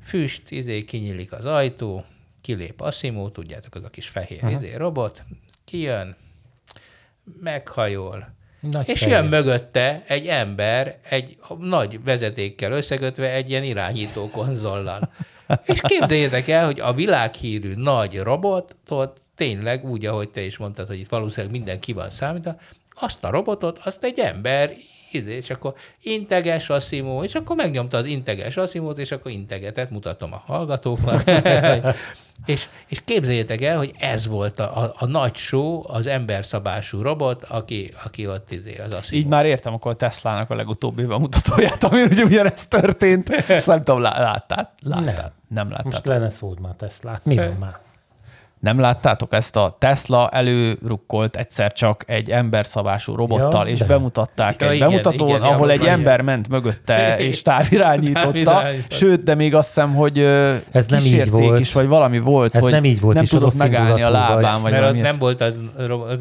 Füst, 0.04 0.52
izé, 0.52 0.84
kinyílik 0.84 1.32
az 1.32 1.46
ajtó, 1.46 2.06
kilép 2.42 2.82
Asimo, 2.82 3.30
tudjátok, 3.30 3.76
az 3.76 3.84
a 3.84 3.90
kis 3.90 4.08
fehér 4.08 4.44
uh-huh. 4.44 4.64
izé, 4.64 4.76
robot, 4.76 5.24
kijön, 5.66 6.16
meghajol, 7.40 8.34
nagy 8.60 8.90
és 8.90 9.00
fehér. 9.00 9.16
jön 9.16 9.26
mögötte 9.26 10.04
egy 10.08 10.28
ember, 10.28 11.00
egy 11.10 11.38
nagy 11.60 12.04
vezetékkel 12.04 12.72
összekötve 12.72 13.32
egy 13.32 13.50
ilyen 13.50 13.64
irányító 13.64 14.30
konzollal. 14.30 15.12
és 15.66 15.82
képzeljétek 15.82 16.48
el, 16.48 16.66
hogy 16.66 16.80
a 16.80 16.94
világhírű 16.94 17.74
nagy 17.76 18.20
robotot 18.20 19.22
tényleg 19.36 19.86
úgy, 19.86 20.06
ahogy 20.06 20.30
te 20.30 20.42
is 20.42 20.58
mondtad, 20.58 20.88
hogy 20.88 21.00
itt 21.00 21.10
valószínűleg 21.10 21.52
minden 21.52 21.80
ki 21.80 21.94
van 21.94 22.10
számítva, 22.10 22.56
azt 22.94 23.24
a 23.24 23.30
robotot, 23.30 23.80
azt 23.84 24.04
egy 24.04 24.20
ember 24.20 24.74
izé, 25.14 25.36
és 25.36 25.49
akkor 25.49 25.74
integes 26.01 26.70
a 26.70 26.80
szimó, 26.80 27.24
és 27.24 27.36
akkor 27.36 27.55
megnyomta 27.55 27.97
az 27.97 28.05
integes 28.05 28.57
a 28.57 28.68
szimót, 28.68 28.97
és 28.97 29.12
akkor 29.12 29.32
integetet 29.32 29.89
mutatom 29.89 30.34
a 30.34 30.43
hallgatóknak. 30.45 31.24
és, 32.45 32.70
és 32.88 33.01
képzeljétek 33.05 33.62
el, 33.62 33.78
hogy 33.78 33.93
ez 33.99 34.28
volt 34.28 34.59
a, 34.59 34.84
a, 34.84 34.93
a 34.97 35.05
nagy 35.05 35.36
show, 35.36 35.84
az 35.88 36.07
emberszabású 36.07 37.01
robot, 37.01 37.43
aki, 37.43 37.93
aki 38.03 38.28
ott 38.28 38.51
izé 38.51 38.76
az 38.76 38.93
azt 38.93 39.12
Így 39.12 39.28
már 39.28 39.45
értem 39.45 39.74
akkor 39.74 39.91
a 39.91 39.95
Tesla-nak 39.95 40.49
a 40.49 40.55
legutóbbi 40.55 41.05
bemutatóját, 41.05 41.84
ami 41.84 42.03
ugye 42.03 42.24
ugyanezt 42.24 42.70
történt. 42.70 43.30
Ezt 43.30 43.68
nem 43.68 43.84
tudom, 43.84 44.01
láttál? 44.01 44.74
láttál? 44.80 45.03
Nem. 45.14 45.32
nem 45.47 45.70
láttál. 45.70 45.86
Most 45.86 46.05
lenne 46.05 46.30
szód 46.30 46.59
már 46.59 46.74
Teslát. 46.74 47.26
Mi 47.26 47.36
van 47.36 47.55
már? 47.66 47.80
Nem 48.62 48.80
láttátok 48.80 49.34
ezt 49.34 49.55
a 49.55 49.76
Tesla 49.80 50.30
előrukkolt 50.30 51.36
egyszer 51.36 51.74
csak 51.74 52.03
egy 52.07 52.30
emberszabású 52.30 53.16
robottal, 53.16 53.66
ja, 53.66 53.74
és 53.74 53.80
de. 53.80 53.86
bemutatták 53.86 54.62
ja, 54.62 54.68
egy 54.70 54.76
igen, 54.76 54.89
bemutatón, 54.89 55.30
igen, 55.30 55.41
ahol 55.41 55.72
egy 55.72 55.82
igen. 55.82 55.93
ember 55.93 56.22
ment 56.22 56.49
mögötte, 56.49 57.18
és 57.28 57.41
távirányította, 57.41 58.64
sőt, 58.89 59.24
de 59.24 59.36
még 59.36 59.55
azt 59.55 59.68
hiszem, 59.68 59.95
hogy 59.95 60.20
ez 60.72 60.88
nem 60.88 61.05
így 61.05 61.30
volt. 61.30 61.59
is, 61.59 61.74
vagy 61.74 61.88
valami 61.88 62.20
volt, 62.20 62.55
ez 62.55 62.64
hogy 62.64 62.72
nem, 62.72 62.84
így 62.84 62.99
volt, 62.99 63.16
nem 63.16 63.26
tudott 63.26 63.55
megállni 63.57 64.01
a 64.01 64.09
lábán, 64.09 64.62
vagy, 64.62 64.72
vagy 64.72 64.80
valami 64.80 64.99
nem 64.99 65.18
volt 65.20 65.41
az, 65.41 65.53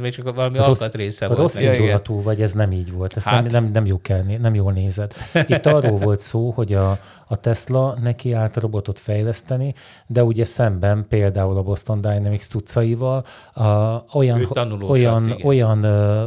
még 0.01 0.15
csak 0.15 0.35
valami 0.35 0.57
rossz, 0.57 0.81
alkatrésze 0.81 1.27
volt. 1.27 1.39
Rossz 1.39 1.61
indulatú, 1.61 2.23
vagy 2.23 2.43
ez 2.43 2.53
nem 2.53 2.73
így 2.73 2.93
volt. 2.93 3.17
Ezt 3.17 3.27
hát. 3.27 3.43
nem, 3.43 3.63
nem, 3.63 3.71
nem, 3.73 3.87
jó 3.87 4.01
kell, 4.03 4.23
nem 4.41 4.55
jól 4.55 4.73
nézed. 4.73 5.15
Itt 5.47 5.67
arról 5.67 5.99
volt 5.99 6.21
szó, 6.21 6.51
hogy 6.51 6.73
a, 6.73 6.99
a 7.31 7.37
Tesla 7.37 7.97
neki 8.03 8.33
állt 8.33 8.57
a 8.57 8.61
robotot 8.61 8.99
fejleszteni, 8.99 9.75
de 10.07 10.25
ugye 10.25 10.45
szemben 10.45 11.07
például 11.09 11.57
a 11.57 11.63
Boston 11.63 12.01
Dynamics 12.01 12.47
cuccaival 12.47 13.25
a, 13.53 13.65
olyan, 14.13 14.49
olyan, 14.89 15.35
olyan 15.43 15.81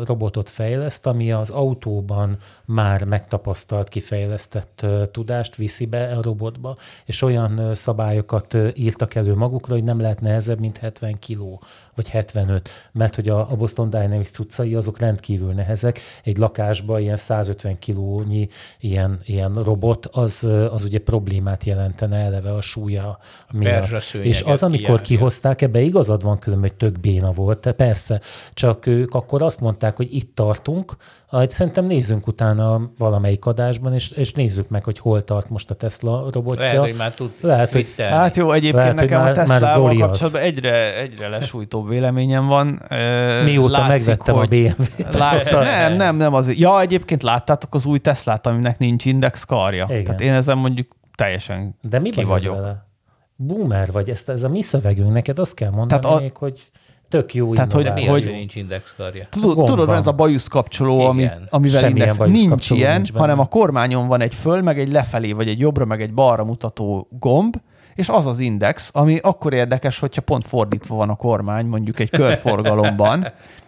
robotot 0.04 0.50
fejleszt, 0.50 1.08
ami 1.08 1.32
az 1.32 1.50
autóban 1.50 2.38
már 2.66 3.04
megtapasztalt, 3.04 3.90
kifejlesztett 3.90 4.86
tudást 5.12 5.56
viszi 5.56 5.86
be 5.86 6.18
a 6.18 6.22
robotba, 6.22 6.76
és 7.06 7.22
olyan 7.22 7.76
szabályokat 7.76 8.58
írtak 8.74 9.16
elő 9.16 9.36
magukra, 9.36 9.74
hogy 9.74 9.84
nem 9.84 10.00
lehet 10.00 10.22
nehezebb, 10.22 10.60
mint 10.60 10.78
70 10.78 11.20
kiló 11.20 11.62
vagy 11.96 12.10
75, 12.10 12.70
mert 12.92 13.16
hogy 13.16 13.30
a, 13.30 13.52
a 13.52 13.56
Boston 13.56 13.90
Dynamics 13.90 14.30
cuccai 14.30 14.76
azok 14.76 15.00
rendkívül 15.00 15.54
nehezek. 15.54 16.00
Egy 16.24 16.38
lakásban 16.38 17.02
ilyen 17.02 17.18
150 17.18 17.80
kilónyi 17.80 18.48
ilyen, 18.80 19.20
ilyen 19.26 19.54
robot, 19.54 20.06
az, 20.06 20.50
az 20.72 20.84
ugye 20.84 21.00
problémát 21.00 21.64
jelentene 21.64 22.18
eleve 22.18 22.54
a 22.54 22.62
súlya 22.62 23.20
miatt. 23.52 24.04
És 24.14 24.42
az, 24.42 24.64
amikor 24.64 24.90
ilyen, 24.90 25.04
kihozták, 25.04 25.62
ebbe 25.62 25.82
igazad 25.82 26.24
van 26.24 26.40
különben, 26.40 26.70
hogy 26.70 26.78
tök 26.78 27.00
béna 27.00 27.32
volt, 27.32 27.72
persze, 27.72 28.22
csak 28.54 28.86
ők 28.86 29.14
akkor 29.14 29.42
azt 29.42 29.60
mondták, 29.60 29.96
hogy 29.96 30.14
itt 30.14 30.36
tartunk, 30.36 30.96
Hát 31.40 31.52
szerintem 31.52 31.86
nézzünk 31.86 32.28
utána 32.28 32.92
valamelyik 32.98 33.46
adásban, 33.46 33.94
és, 33.94 34.12
és 34.12 34.34
nézzük 34.34 34.70
meg, 34.70 34.84
hogy 34.84 35.00
hol 35.00 35.24
tart 35.24 35.50
most 35.50 35.70
a 35.70 35.76
Tesla 35.76 36.30
robotja. 36.32 36.64
Lehet, 36.64 36.80
hogy 36.80 36.96
már 36.98 37.14
tud 37.14 37.32
lehet, 37.42 37.72
hogy, 37.72 37.94
Hát 37.98 38.36
jó, 38.36 38.52
egyébként 38.52 38.76
lehet, 38.76 38.96
nekem 38.96 39.22
már, 39.22 39.32
a 39.32 39.34
Tesla-val 39.34 39.98
kapcsolatban 39.98 40.42
egyre, 40.42 40.98
egyre 40.98 41.28
lesújtóbb 41.28 41.90
véleményem 41.90 42.48
van. 42.48 42.82
Mióta 43.44 43.72
Látszik, 43.72 43.88
megvettem 43.88 44.36
hogy... 44.36 44.46
a 44.46 44.48
BMW-t. 44.48 45.14
Lát... 45.14 45.52
Nem, 45.52 45.94
nem, 45.94 46.16
nem 46.16 46.34
az. 46.34 46.58
Ja, 46.58 46.82
egyébként 46.82 47.24
láttátok 47.24 47.76
az 47.76 47.86
új 47.86 48.00
Teslát, 48.00 48.48
aminek 48.48 48.78
nincs 48.78 49.06
index 49.06 49.44
karja. 49.44 49.86
Igen. 49.90 50.04
Tehát 50.04 50.22
én 50.22 50.34
ezen 50.34 50.58
mondjuk 50.58 50.88
teljesen 51.16 51.76
De 51.82 52.00
mi 52.00 52.10
ki 52.10 52.24
vagyok. 52.24 52.56
Vele? 52.56 52.86
Boomer 53.36 53.92
vagy, 53.92 54.10
ezt, 54.10 54.30
ez 54.30 54.44
a 54.44 54.50
mi 54.50 54.62
szövegünk, 54.62 55.12
neked 55.14 55.40
azt 55.40 55.54
kell 55.54 55.70
mondani 55.70 56.02
Tehát 56.02 56.18
a... 56.18 56.22
még, 56.22 56.38
hogy 56.38 56.70
tök 57.14 57.34
jó 57.34 57.54
Tehát, 57.54 57.72
hogy, 57.72 57.88
hogy, 57.88 58.08
hogy 58.08 58.24
nincs 58.24 58.56
index 58.56 58.94
karja. 58.98 59.28
Tudod, 59.30 59.66
tudod 59.66 59.90
ez 59.90 60.08
a 60.08 60.12
bajusz 60.12 60.48
kapcsoló, 60.48 61.00
ami, 61.00 61.30
amivel 61.50 61.80
Semmilyen 61.80 62.10
index 62.10 62.32
nincs 62.32 62.70
ilyen, 62.70 62.96
nincs 62.96 63.12
hanem 63.14 63.40
a 63.40 63.46
kormányon 63.46 64.08
van 64.08 64.22
egy 64.22 64.36
föl, 64.36 64.62
meg 64.62 64.80
egy 64.80 64.92
lefelé, 64.92 65.32
vagy 65.32 65.48
egy 65.48 65.60
jobbra, 65.60 65.86
meg 65.86 66.02
egy 66.02 66.14
balra 66.14 66.44
mutató 66.44 67.08
gomb, 67.20 67.56
és 67.96 68.10
az 68.10 68.26
az 68.26 68.40
index, 68.40 68.90
ami 68.94 69.18
akkor 69.22 69.54
érdekes, 69.54 70.00
hogyha 70.00 70.22
pont 70.22 70.46
fordítva 70.46 70.96
van 70.96 71.10
a 71.10 71.16
kormány, 71.16 71.66
mondjuk 71.66 72.00
egy 72.00 72.10
körforgalomban, 72.10 73.28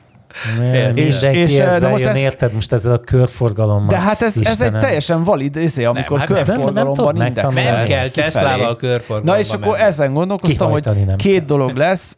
Nem, 0.58 0.98
és, 0.98 1.22
és, 1.22 1.58
de 1.58 1.88
most 1.88 2.04
jön, 2.04 2.12
ez, 2.12 2.18
érted 2.18 2.54
most 2.54 2.74
ezzel 2.74 2.94
a 2.94 3.00
körforgalommal. 3.00 3.88
De 3.88 4.00
hát 4.00 4.22
ez, 4.22 4.38
ez 4.44 4.62
egy 4.62 4.72
teljesen 4.72 5.24
valid 5.24 5.56
izé, 5.56 5.84
amikor 5.84 6.18
nem, 6.18 6.28
hát 6.28 6.46
körforgalomban 6.46 7.16
nem, 7.16 7.34
nem, 7.34 7.54
nem 7.54 7.86
kell 7.86 8.10
Teslával 8.10 8.76
körforgalomban 8.76 9.36
Na 9.36 9.40
és 9.40 9.50
akkor 9.50 9.72
menni. 9.72 9.84
ezen 9.84 10.14
gondolkoztam, 10.14 10.72
hogy 10.72 10.90
két 11.16 11.38
kell. 11.38 11.46
dolog 11.46 11.76
lesz, 11.76 12.16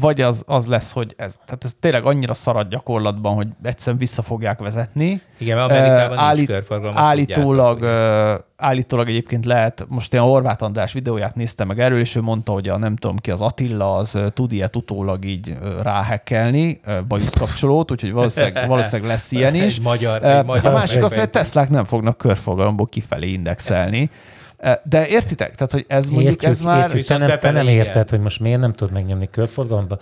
vagy 0.00 0.20
az, 0.20 0.42
az 0.46 0.66
lesz, 0.66 0.92
hogy 0.92 1.14
ez, 1.16 1.34
tehát 1.46 1.64
ez 1.64 1.72
tényleg 1.80 2.04
annyira 2.04 2.34
szarad 2.34 2.68
gyakorlatban, 2.68 3.34
hogy 3.34 3.46
egyszerűen 3.62 3.98
vissza 3.98 4.22
fogják 4.22 4.58
vezetni. 4.58 5.20
Igen, 5.38 5.56
mert 5.56 5.70
Amerikában 5.70 6.18
Állít, 6.18 6.52
Állítólag 6.94 7.82
állítólag 8.64 9.08
egyébként 9.08 9.44
lehet, 9.44 9.84
most 9.88 10.14
én 10.14 10.20
a 10.20 10.24
Horváth 10.24 10.62
András 10.62 10.92
videóját 10.92 11.34
néztem 11.34 11.66
meg 11.66 11.80
erről, 11.80 11.98
és 11.98 12.14
ő 12.14 12.20
mondta, 12.20 12.52
hogy 12.52 12.68
a 12.68 12.76
nem 12.76 12.96
tudom 12.96 13.16
ki, 13.16 13.30
az 13.30 13.40
Attila, 13.40 13.96
az 13.96 14.18
tud 14.34 14.52
ilyet 14.52 14.76
utólag 14.76 15.24
így 15.24 15.56
ráhekkelni, 15.82 16.80
bajusz 17.08 17.34
kapcsolót, 17.34 17.90
úgyhogy 17.90 18.12
valószínűleg, 18.12 18.68
valószínűleg 18.74 19.10
lesz 19.10 19.32
ilyen 19.32 19.54
is. 19.54 19.76
Egy 19.76 19.82
magyar, 19.82 20.24
egy 20.24 20.44
magyar 20.44 20.66
a 20.66 20.72
másik 20.72 21.02
az, 21.02 21.18
hogy 21.18 21.30
Teslák 21.30 21.68
nem 21.68 21.84
fognak 21.84 22.16
körforgalomból 22.16 22.86
kifelé 22.86 23.32
indexelni. 23.32 24.10
De 24.82 25.06
értitek? 25.06 25.54
Tehát, 25.54 25.72
hogy 25.72 25.84
ez 25.88 26.08
mondjuk 26.08 26.32
értjük, 26.32 26.50
ez 26.50 26.60
már... 26.60 26.78
Értjük, 26.78 27.06
te 27.06 27.16
nem, 27.16 27.38
te 27.38 27.50
nem 27.50 27.68
érted, 27.68 28.10
hogy 28.10 28.20
most 28.20 28.40
miért 28.40 28.60
nem 28.60 28.72
tud 28.72 28.90
megnyomni 28.90 29.28
körforgalomba. 29.30 29.98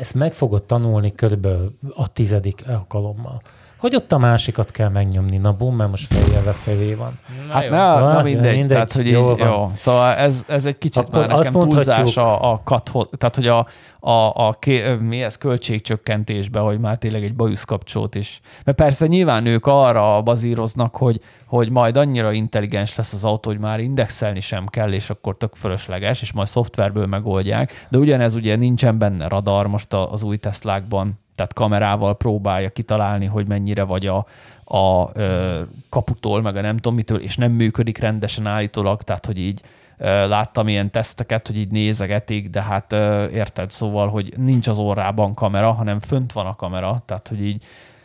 Ezt 0.00 0.14
meg 0.14 0.32
fogod 0.32 0.62
tanulni 0.62 1.14
körülbelül 1.14 1.78
a 1.94 2.12
tizedik 2.12 2.64
alkalommal. 2.68 3.42
Hogy 3.80 3.96
ott 3.96 4.12
a 4.12 4.18
másikat 4.18 4.70
kell 4.70 4.88
megnyomni? 4.88 5.36
Na 5.36 5.52
bum, 5.52 5.76
mert 5.76 5.90
most 5.90 6.14
feljelve 6.14 6.50
felé 6.50 6.94
van. 6.94 7.14
Na 7.46 7.52
hát 7.52 7.70
ne, 7.70 7.76
na, 7.76 8.12
na 8.12 8.22
mindegy, 8.22 8.56
mindegy, 8.56 8.68
tehát 8.68 8.92
hogy 8.92 9.08
jó, 9.10 9.30
így, 9.30 9.38
jó. 9.38 9.70
Szóval 9.74 10.14
ez, 10.14 10.44
ez 10.48 10.64
egy 10.64 10.78
kicsit 10.78 11.02
Akkor 11.02 11.26
már 11.26 11.36
nekem 11.36 11.52
túlzás 11.52 12.16
a, 12.16 12.52
a 12.52 12.60
cut, 12.64 13.08
tehát 13.18 13.36
hogy 13.36 13.46
a, 13.46 13.66
a, 14.00 14.46
a 14.48 14.56
ké, 14.58 14.94
mi 14.94 15.22
ez, 15.22 15.36
költségcsökkentésbe, 15.36 16.60
hogy 16.60 16.78
már 16.78 16.98
tényleg 16.98 17.24
egy 17.24 17.34
bajusz 17.34 17.64
kapcsolót 17.64 18.14
is. 18.14 18.40
Mert 18.64 18.78
persze 18.78 19.06
nyilván 19.06 19.46
ők 19.46 19.66
arra 19.66 20.22
bazíroznak, 20.22 20.96
hogy, 20.96 21.20
hogy 21.46 21.70
majd 21.70 21.96
annyira 21.96 22.32
intelligens 22.32 22.96
lesz 22.96 23.12
az 23.12 23.24
autó, 23.24 23.50
hogy 23.50 23.58
már 23.58 23.80
indexelni 23.80 24.40
sem 24.40 24.66
kell, 24.66 24.92
és 24.92 25.10
akkor 25.10 25.36
tök 25.36 25.54
fölösleges, 25.54 26.22
és 26.22 26.32
majd 26.32 26.48
szoftverből 26.48 27.06
megoldják. 27.06 27.86
De 27.88 27.98
ugyanez 27.98 28.34
ugye 28.34 28.56
nincsen 28.56 28.98
benne 28.98 29.28
radar 29.28 29.66
most 29.66 29.92
az 29.92 30.22
új 30.22 30.36
Teslákban, 30.36 31.18
tehát 31.40 31.54
kamerával 31.54 32.16
próbálja 32.16 32.68
kitalálni, 32.68 33.26
hogy 33.26 33.48
mennyire 33.48 33.82
vagy 33.82 34.06
a, 34.06 34.26
a 34.64 35.10
ö, 35.12 35.60
kaputól, 35.88 36.42
meg 36.42 36.56
a 36.56 36.60
nem 36.60 36.76
tudom 36.76 36.94
mitől, 36.94 37.20
és 37.20 37.36
nem 37.36 37.52
működik 37.52 37.98
rendesen 37.98 38.46
állítólag, 38.46 39.02
tehát 39.02 39.26
hogy 39.26 39.38
így 39.38 39.62
ö, 39.98 40.28
láttam 40.28 40.68
ilyen 40.68 40.90
teszteket, 40.90 41.46
hogy 41.46 41.56
így 41.56 41.70
nézegetik, 41.70 42.50
de 42.50 42.62
hát 42.62 42.92
ö, 42.92 43.28
érted, 43.28 43.70
szóval, 43.70 44.08
hogy 44.08 44.32
nincs 44.36 44.66
az 44.66 44.78
orrában 44.78 45.34
kamera, 45.34 45.72
hanem 45.72 46.00
fönt 46.00 46.32
van 46.32 46.46
a 46.46 46.56
kamera, 46.56 47.02
tehát 47.06 47.28
hogy 47.28 47.44
így 47.44 47.62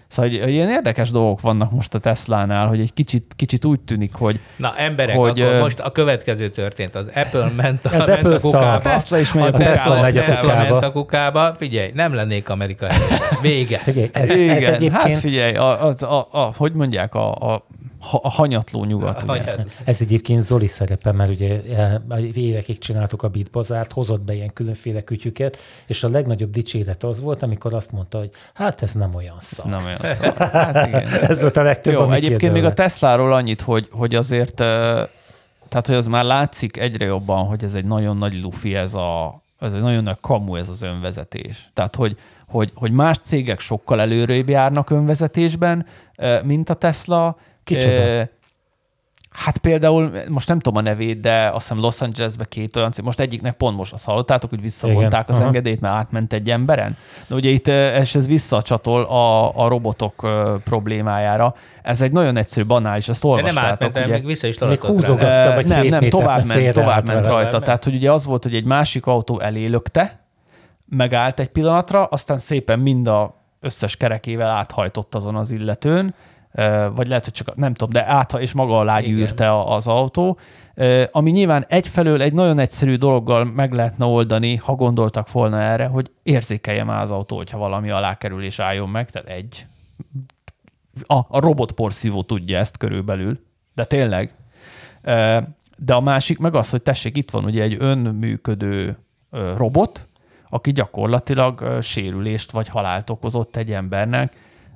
Szóval 0.07 0.31
hogy, 0.31 0.39
hogy 0.41 0.51
ilyen 0.51 0.69
érdekes 0.69 1.11
dolgok 1.11 1.41
vannak 1.41 1.71
most 1.71 1.93
a 1.93 1.99
Tesla-nál, 1.99 2.67
hogy 2.67 2.79
egy 2.79 2.93
kicsit, 2.93 3.33
kicsit 3.35 3.65
úgy 3.65 3.79
tűnik, 3.79 4.13
hogy... 4.13 4.39
Na 4.57 4.75
emberek, 4.77 5.15
hogy, 5.17 5.41
akkor 5.41 5.59
most 5.59 5.79
a 5.79 5.91
következő 5.91 6.49
történt. 6.49 6.95
Az 6.95 7.07
Apple 7.13 7.51
ment 7.55 7.85
a, 7.85 7.89
az 7.97 8.07
ment 8.07 8.19
Apple 8.19 8.35
a 8.35 8.39
kukába. 8.39 8.71
A 8.71 8.79
Tesla 8.79 9.17
is 9.17 9.33
megy 9.33 9.43
a, 9.43 9.47
a 9.47 9.57
Tesla, 9.57 10.01
megy 10.01 10.17
a 10.17 10.23
Tesla 10.23 10.55
ment 10.55 10.83
a 10.83 10.91
kukába. 10.91 11.55
Figyelj, 11.57 11.91
nem 11.93 12.13
lennék 12.13 12.49
Amerika 12.49 12.87
Vége. 13.41 13.77
Figyelj, 13.77 14.09
ez, 14.13 14.29
Igen, 14.29 14.55
ez 14.55 14.63
egyébként... 14.63 14.93
hát 14.93 15.17
figyelj, 15.17 15.55
a, 15.55 15.87
a, 15.87 15.93
a, 15.99 16.27
a, 16.31 16.53
hogy 16.57 16.73
mondják, 16.73 17.15
a, 17.15 17.31
a 17.31 17.65
a 18.11 18.29
hanyatló 18.29 18.83
nyugat. 18.83 19.23
A 19.23 19.31
ugye. 19.31 19.55
Ez 19.83 20.01
egyébként 20.01 20.43
Zoli 20.43 20.67
szerepe, 20.67 21.11
mert 21.11 21.29
ugye 21.29 21.61
e, 21.61 22.01
évekig 22.33 22.77
csináltuk 22.77 23.23
a 23.23 23.27
beatbazárt, 23.27 23.91
hozott 23.91 24.21
be 24.21 24.33
ilyen 24.33 24.53
különféle 24.53 25.01
kütyüket, 25.01 25.57
és 25.85 26.03
a 26.03 26.09
legnagyobb 26.09 26.51
dicséret 26.51 27.03
az 27.03 27.21
volt, 27.21 27.43
amikor 27.43 27.73
azt 27.73 27.91
mondta, 27.91 28.17
hogy 28.17 28.29
hát 28.53 28.81
ez 28.81 28.91
nem 28.91 29.15
olyan 29.15 29.37
szar. 29.39 29.73
Ez 29.73 29.83
nem 29.83 29.85
olyan 29.85 30.15
szar. 30.15 30.49
Hát 30.51 30.87
igen. 30.87 31.07
ez 31.07 31.41
volt 31.41 31.57
a 31.57 31.63
legtöbb, 31.63 31.93
Jó, 31.93 32.11
egyébként 32.11 32.39
kérdőle. 32.39 32.61
még 32.61 32.71
a 32.71 32.73
Tesláról 32.73 33.33
annyit, 33.33 33.61
hogy, 33.61 33.87
hogy 33.91 34.15
azért, 34.15 34.55
tehát 35.69 35.87
hogy 35.87 35.95
az 35.95 36.07
már 36.07 36.23
látszik 36.23 36.77
egyre 36.77 37.05
jobban, 37.05 37.45
hogy 37.45 37.63
ez 37.63 37.73
egy 37.73 37.85
nagyon 37.85 38.17
nagy 38.17 38.41
lufi, 38.41 38.75
ez 38.75 38.93
a, 38.93 39.41
ez 39.59 39.73
egy 39.73 39.81
nagyon 39.81 40.03
nagy 40.03 40.17
kamu 40.21 40.55
ez 40.55 40.69
az 40.69 40.81
önvezetés. 40.81 41.69
Tehát, 41.73 41.95
hogy, 41.95 42.17
hogy, 42.47 42.71
hogy 42.75 42.91
más 42.91 43.17
cégek 43.19 43.59
sokkal 43.59 44.01
előrébb 44.01 44.49
járnak 44.49 44.89
önvezetésben, 44.89 45.85
mint 46.43 46.69
a 46.69 46.73
Tesla, 46.73 47.37
Kicsoda? 47.65 48.27
Hát 49.29 49.57
például, 49.57 50.11
most 50.27 50.47
nem 50.47 50.59
tudom 50.59 50.77
a 50.77 50.81
nevét, 50.81 51.19
de 51.19 51.49
azt 51.53 51.67
hiszem 51.67 51.83
Los 51.83 52.01
Angelesbe 52.01 52.45
két 52.45 52.75
olyan 52.75 52.91
cég, 52.91 53.05
most 53.05 53.19
egyiknek 53.19 53.53
pont 53.53 53.77
most 53.77 53.93
azt 53.93 54.05
hallottátok, 54.05 54.49
hogy 54.49 54.61
visszavonták 54.61 55.05
Igen. 55.05 55.25
az 55.27 55.35
Aha. 55.35 55.45
engedélyt, 55.45 55.81
mert 55.81 55.93
átment 55.93 56.33
egy 56.33 56.49
emberen. 56.49 56.97
De 57.27 57.35
ugye 57.35 57.49
itt 57.49 57.67
és 58.01 58.15
ez 58.15 58.27
visszacsatol 58.27 59.03
a, 59.03 59.55
a 59.63 59.67
robotok 59.67 60.29
problémájára. 60.63 61.55
Ez 61.81 62.01
egy 62.01 62.11
nagyon 62.11 62.37
egyszerű, 62.37 62.65
banális, 62.65 63.09
ezt 63.09 63.23
olvastátok. 63.23 63.53
De 63.53 63.61
nem 63.61 63.71
átment, 63.71 64.05
ugye? 64.05 64.15
még 64.15 64.25
vissza 64.25 64.47
is 64.47 64.57
még 64.57 64.83
húzogatta, 64.83 65.53
vagy 65.53 65.65
Nem, 65.65 65.87
nem, 65.87 66.09
tovább 66.09 66.45
ment, 66.45 66.73
tovább 66.73 67.05
ment 67.05 67.25
rajta. 67.25 67.59
Tehát, 67.59 67.83
hogy 67.83 67.95
ugye 67.95 68.11
az 68.11 68.25
volt, 68.25 68.43
hogy 68.43 68.55
egy 68.55 68.65
másik 68.65 69.05
autó 69.05 69.39
elélökte, 69.39 70.19
megállt 70.89 71.39
egy 71.39 71.49
pillanatra, 71.49 72.03
aztán 72.03 72.37
szépen 72.39 72.79
mind 72.79 73.07
a 73.07 73.35
összes 73.59 73.97
kerekével 73.97 74.49
áthajtott 74.49 75.15
azon 75.15 75.35
az 75.35 75.51
illetőn, 75.51 76.13
vagy 76.95 77.07
lehet, 77.07 77.23
hogy 77.23 77.33
csak 77.33 77.55
nem 77.55 77.73
tudom, 77.73 77.93
de 77.93 78.07
átha 78.07 78.41
és 78.41 78.53
maga 78.53 78.79
alá 78.79 78.99
gyűrte 78.99 79.59
az 79.59 79.87
autó, 79.87 80.39
ami 81.11 81.31
nyilván 81.31 81.65
egyfelől 81.67 82.21
egy 82.21 82.33
nagyon 82.33 82.59
egyszerű 82.59 82.95
dologgal 82.95 83.45
meg 83.45 83.73
lehetne 83.73 84.05
oldani, 84.05 84.55
ha 84.55 84.75
gondoltak 84.75 85.31
volna 85.31 85.61
erre, 85.61 85.85
hogy 85.85 86.11
érzékelje 86.23 86.83
már 86.83 87.01
az 87.01 87.11
autó, 87.11 87.35
hogyha 87.35 87.57
valami 87.57 87.89
alá 87.89 88.17
kerül 88.17 88.43
és 88.43 88.59
álljon 88.59 88.89
meg, 88.89 89.09
tehát 89.09 89.29
egy. 89.29 89.65
A, 91.05 91.15
a 91.15 91.39
robotporszívó 91.39 92.23
tudja 92.23 92.57
ezt 92.57 92.77
körülbelül, 92.77 93.39
de 93.73 93.85
tényleg. 93.85 94.33
De 95.77 95.93
a 95.93 96.01
másik 96.01 96.37
meg 96.37 96.55
az, 96.55 96.69
hogy 96.69 96.81
tessék, 96.81 97.17
itt 97.17 97.31
van 97.31 97.45
ugye 97.45 97.63
egy 97.63 97.75
önműködő 97.79 98.97
robot, 99.55 100.07
aki 100.49 100.71
gyakorlatilag 100.71 101.81
sérülést 101.81 102.51
vagy 102.51 102.67
halált 102.67 103.09
okozott 103.09 103.55
egy 103.55 103.71
embernek, 103.71 104.33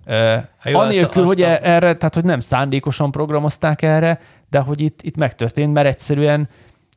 Uh, 0.10 0.76
anélkül, 0.76 1.26
hogy 1.26 1.42
e- 1.42 1.60
erre, 1.64 1.94
tehát 1.94 2.16
hogy 2.16 2.24
nem 2.24 2.40
szándékosan 2.40 3.12
programozták 3.12 3.82
erre, 3.82 4.20
de 4.50 4.60
hogy 4.60 4.80
itt, 4.82 5.02
itt 5.02 5.18
megtörtént, 5.18 5.74
mert 5.74 5.88
egyszerűen 5.88 6.50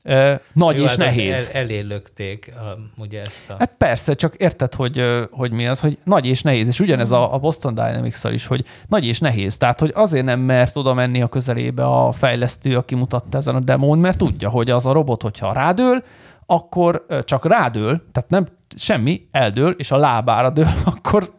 uh, 0.05 0.33
nagy 0.53 0.77
Jó, 0.77 0.83
és 0.83 0.89
hát 0.89 0.99
nehéz. 0.99 1.51
El, 1.53 1.61
elélökték 1.61 2.53
a, 2.57 3.01
ugye 3.03 3.21
ezt 3.21 3.45
a... 3.49 3.55
Hát 3.59 3.75
persze, 3.79 4.15
csak 4.15 4.35
érted, 4.35 4.75
hogy, 4.75 5.03
hogy 5.31 5.53
mi 5.53 5.67
az, 5.67 5.81
hogy 5.81 5.99
nagy 6.05 6.27
és 6.27 6.43
nehéz, 6.43 6.67
és 6.67 6.81
ugyanez 6.81 7.11
a, 7.11 7.35
a 7.35 7.39
Boston 7.39 7.75
dynamics 7.75 8.25
is, 8.25 8.47
hogy 8.47 8.65
nagy 8.89 9.07
és 9.07 9.19
nehéz, 9.19 9.57
tehát 9.57 9.81
hogy 9.81 9.93
azért 9.95 10.25
nem 10.25 10.41
mert 10.41 10.77
oda 10.77 10.95
menni 10.95 11.23
a 11.23 11.29
közelébe 11.29 11.85
a 11.85 12.13
fejlesztő, 12.13 12.77
aki 12.77 12.95
mutatta 12.95 13.39
ezen 13.39 13.55
a 13.55 13.61
demón, 13.61 13.99
mert 13.99 14.19
tudja, 14.19 14.49
hogy 14.49 14.71
az 14.71 14.87
a 14.87 14.93
robot, 14.93 15.23
hogyha 15.23 15.53
rádől, 15.53 16.03
akkor 16.47 17.07
csak 17.25 17.47
rádől, 17.47 18.03
tehát 18.13 18.31
nem 18.31 18.47
semmi, 18.77 19.29
eldől, 19.31 19.71
és 19.71 19.91
a 19.91 19.97
lábára 19.97 20.51
dől, 20.51 20.69
akkor 20.97 21.33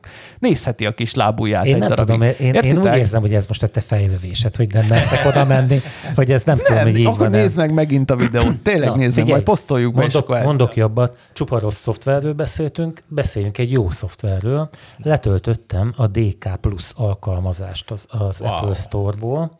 nézheti 0.43 0.85
a 0.85 0.91
kis 0.93 1.13
lábujját 1.13 1.65
Én 1.65 1.77
nem 1.77 1.89
darabig. 1.89 2.13
tudom, 2.15 2.21
én, 2.39 2.53
én 2.53 2.77
úgy 2.77 2.97
érzem, 2.97 3.21
hogy 3.21 3.33
ez 3.33 3.45
most 3.45 3.63
a 3.63 3.67
te 3.67 3.81
fejlövésed, 3.81 4.55
hogy 4.55 4.73
nem 4.73 4.85
mertek 4.85 5.25
oda 5.25 5.45
menni, 5.45 5.81
hogy 6.15 6.31
ez 6.31 6.43
nem, 6.43 6.57
tudom, 6.57 6.75
Nem, 6.75 6.83
hogy 6.83 6.97
így 6.99 7.05
akkor 7.05 7.17
van. 7.19 7.29
nézd 7.29 7.57
meg 7.57 7.73
megint 7.73 8.11
a 8.11 8.15
videót. 8.15 8.57
Tényleg 8.63 8.89
Na, 8.89 8.95
nézd 8.95 9.17
meg, 9.17 9.27
majd 9.27 9.43
posztoljuk 9.43 9.93
be, 9.93 9.99
mondok, 10.01 10.29
akkor 10.29 10.43
mondok 10.43 10.75
jobbat, 10.75 11.17
csupa 11.33 11.59
rossz 11.59 11.77
szoftverről 11.79 12.33
beszéltünk, 12.33 12.99
beszéljünk 13.07 13.57
egy 13.57 13.71
jó 13.71 13.89
szoftverről. 13.89 14.69
Letöltöttem 14.97 15.93
a 15.97 16.07
DK 16.07 16.55
Plus 16.61 16.91
alkalmazást 16.95 17.91
az, 17.91 18.05
az 18.09 18.41
Wow. 18.41 18.49
wow. 18.49 18.57
Apple 18.59 18.73
Store-ból. 18.73 19.51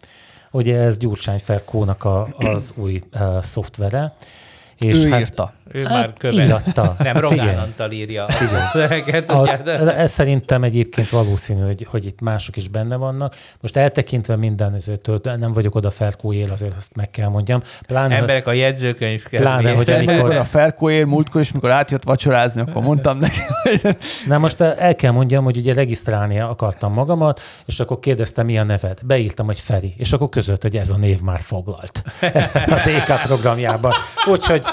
Ugye 0.51 0.79
ez 0.79 0.97
Gyurcsány 0.97 1.39
Ferkónak 1.39 2.03
a, 2.03 2.27
az 2.38 2.73
új 2.75 3.03
uh, 3.13 3.41
szoftvere. 3.41 4.15
És 4.77 5.03
ő 5.03 5.09
hát, 5.09 5.19
írta. 5.19 5.53
Ő 5.72 5.84
Hát, 5.84 5.91
már 5.91 6.14
követ. 6.18 6.45
íratta. 6.45 6.95
Nem, 6.99 7.16
Figyelj. 7.16 7.38
Rogán 7.39 7.57
Antal 7.57 7.91
írja 7.91 8.24
a 8.26 8.32
szöveget. 8.72 9.32
Az, 9.32 9.49
tudjátok? 9.49 9.93
ez 9.93 10.11
szerintem 10.11 10.64
egyébként 10.64 11.09
valószínű, 11.09 11.61
hogy, 11.66 11.88
hogy 11.89 12.05
itt 12.05 12.22
mások 12.22 12.55
is 12.57 12.68
benne 12.68 12.95
vannak. 12.95 13.36
Most 13.61 13.78
eltekintve 13.78 14.36
minden 14.36 14.74
ezértől, 14.74 15.20
nem 15.24 15.53
vagyok 15.53 15.76
oda 15.76 15.91
Ferkó 15.91 16.34
él, 16.34 16.51
azért 16.51 16.76
azt 16.78 16.95
meg 16.95 17.11
kell 17.11 17.28
mondjam. 17.28 17.61
Pláne, 17.88 18.16
Emberek 18.16 18.47
a 18.47 18.51
jegyzőkönyv 18.51 19.24
kell. 19.24 19.39
Pláne, 19.41 19.72
hogy 19.72 19.89
amikor- 19.89 20.36
a 20.36 20.43
Ferkó 20.43 20.89
ér 20.89 21.05
múltkor, 21.05 21.41
és 21.41 21.51
mikor 21.51 21.72
átjött 21.72 22.03
vacsorázni, 22.03 22.61
akkor 22.61 22.82
mondtam 22.93 23.18
neki, 23.18 23.39
hogy 23.64 23.97
Na 24.28 24.38
most 24.38 24.61
el 24.61 24.95
kell 24.95 25.11
mondjam, 25.11 25.43
hogy 25.43 25.57
ugye 25.57 25.74
regisztrálni 25.74 26.39
akartam 26.39 26.93
magamat, 26.93 27.41
és 27.66 27.80
akkor 27.80 27.99
kérdeztem, 27.99 28.45
mi 28.45 28.57
a 28.57 28.64
neved. 28.64 28.99
Beírtam, 29.03 29.45
hogy 29.45 29.59
Feri, 29.59 29.93
és 29.97 30.14
akkor 30.14 30.30
között, 30.30 30.61
hogy 30.61 30.76
ez 30.76 30.89
a 30.89 30.97
név 30.97 31.22
már 31.22 31.39
foglalt 31.39 32.03
a 32.76 32.76
DK 32.86 33.22
programjában. 33.26 33.93
Úgyhogy 34.26 34.64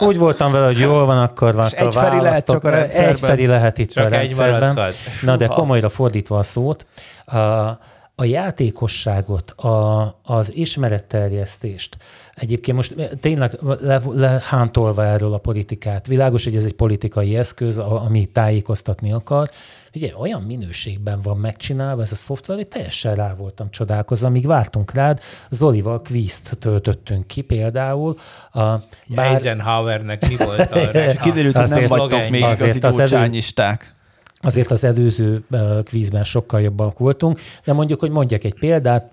úgy 0.00 0.18
voltam 0.18 0.52
vele, 0.52 0.66
hogy 0.66 0.78
jól 0.78 1.06
van, 1.06 1.18
akkor 1.18 1.54
van. 1.54 1.68
Egy 1.70 1.94
Feri 1.94 2.20
lehet 2.20 2.46
csak 2.46 2.64
a 2.64 2.70
rendszerben. 2.70 3.08
Egy 3.08 3.18
Feri 3.18 3.46
lehet 3.46 3.78
itt 3.78 3.90
Csak 3.90 4.04
a 4.04 4.06
egy 4.06 4.12
rendszerben. 4.12 4.60
maradhat. 4.60 4.94
Na 5.22 5.36
de 5.36 5.46
komolyra 5.46 5.88
fordítva 5.88 6.38
a 6.38 6.42
szót, 6.42 6.86
a, 7.24 7.36
a 8.14 8.24
játékosságot, 8.24 9.50
a, 9.50 10.14
az 10.22 10.56
ismeretterjesztést, 10.56 11.96
egyébként 12.34 12.76
most 12.76 12.94
tényleg 13.20 13.58
le, 13.80 14.00
lehántolva 14.14 15.04
erről 15.04 15.32
a 15.32 15.38
politikát, 15.38 16.06
világos, 16.06 16.44
hogy 16.44 16.56
ez 16.56 16.64
egy 16.64 16.74
politikai 16.74 17.36
eszköz, 17.36 17.78
ami 17.78 18.26
tájékoztatni 18.26 19.12
akar, 19.12 19.50
ugye 19.94 20.16
olyan 20.16 20.42
minőségben 20.42 21.20
van 21.20 21.36
megcsinálva 21.36 22.02
ez 22.02 22.12
a 22.12 22.14
szoftver, 22.14 22.56
hogy 22.56 22.68
teljesen 22.68 23.14
rá 23.14 23.34
voltam 23.34 23.70
csodálkozva, 23.70 24.26
amíg 24.26 24.46
vártunk 24.46 24.92
rád, 24.92 25.20
Zolival 25.50 26.02
kvízt 26.02 26.56
töltöttünk 26.58 27.26
ki 27.26 27.40
például. 27.40 28.16
A, 28.52 28.60
Bár... 29.06 29.34
Eisenhowernek 29.34 30.28
mi 30.28 30.36
volt 30.36 30.70
a 30.70 30.78
és 30.98 31.16
kiderült, 31.20 31.58
hogy 31.58 31.68
nem 31.68 31.86
vagytok 31.88 32.28
még 32.28 32.42
azért 32.42 32.74
igazi 32.74 33.02
az 33.02 33.10
gyurcsányisták. 33.10 33.94
Azért 34.42 34.70
az 34.70 34.84
előző 34.84 35.44
kvízben 35.84 36.24
sokkal 36.24 36.60
jobbak 36.60 36.98
voltunk, 36.98 37.40
de 37.64 37.72
mondjuk, 37.72 38.00
hogy 38.00 38.10
mondjak 38.10 38.44
egy 38.44 38.58
példát, 38.58 39.10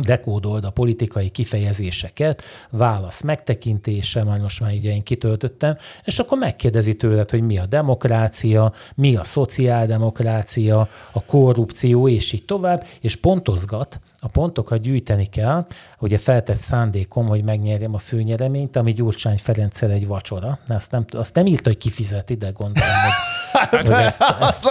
dekódold 0.00 0.64
a 0.64 0.70
politikai 0.70 1.28
kifejezéseket, 1.28 2.42
válasz 2.70 3.22
megtekintése, 3.22 4.24
már 4.24 4.40
most 4.40 4.60
már 4.60 4.72
ugye 4.72 4.90
én 4.92 5.02
kitöltöttem, 5.02 5.76
és 6.04 6.18
akkor 6.18 6.38
megkérdezi 6.38 6.94
tőled, 6.94 7.30
hogy 7.30 7.42
mi 7.42 7.58
a 7.58 7.66
demokrácia, 7.66 8.72
mi 8.94 9.16
a 9.16 9.24
szociáldemokrácia, 9.24 10.88
a 11.12 11.24
korrupció, 11.24 12.08
és 12.08 12.32
így 12.32 12.44
tovább, 12.44 12.84
és 13.00 13.16
pontozgat, 13.16 14.00
a 14.24 14.28
pontokat 14.28 14.80
gyűjteni 14.80 15.26
kell, 15.26 15.66
ugye 15.98 16.18
feltett 16.18 16.56
szándékom, 16.56 17.26
hogy 17.26 17.44
megnyerjem 17.44 17.94
a 17.94 17.98
főnyereményt, 17.98 18.76
ami 18.76 18.92
Gyurcsány 18.92 19.38
Ferenccel 19.38 19.90
egy 19.90 20.06
vacsora. 20.06 20.58
Na, 20.66 20.74
azt, 20.74 20.90
nem, 20.90 21.04
azt 21.10 21.34
nem 21.34 21.46
írta, 21.46 21.68
hogy 21.68 21.78
kifizeti, 21.78 22.34
de 22.34 22.50
gondolom, 22.50 22.90
hogy, 23.02 23.68
hogy 23.78 23.90
ezt, 23.90 24.24
ezt, 24.40 24.66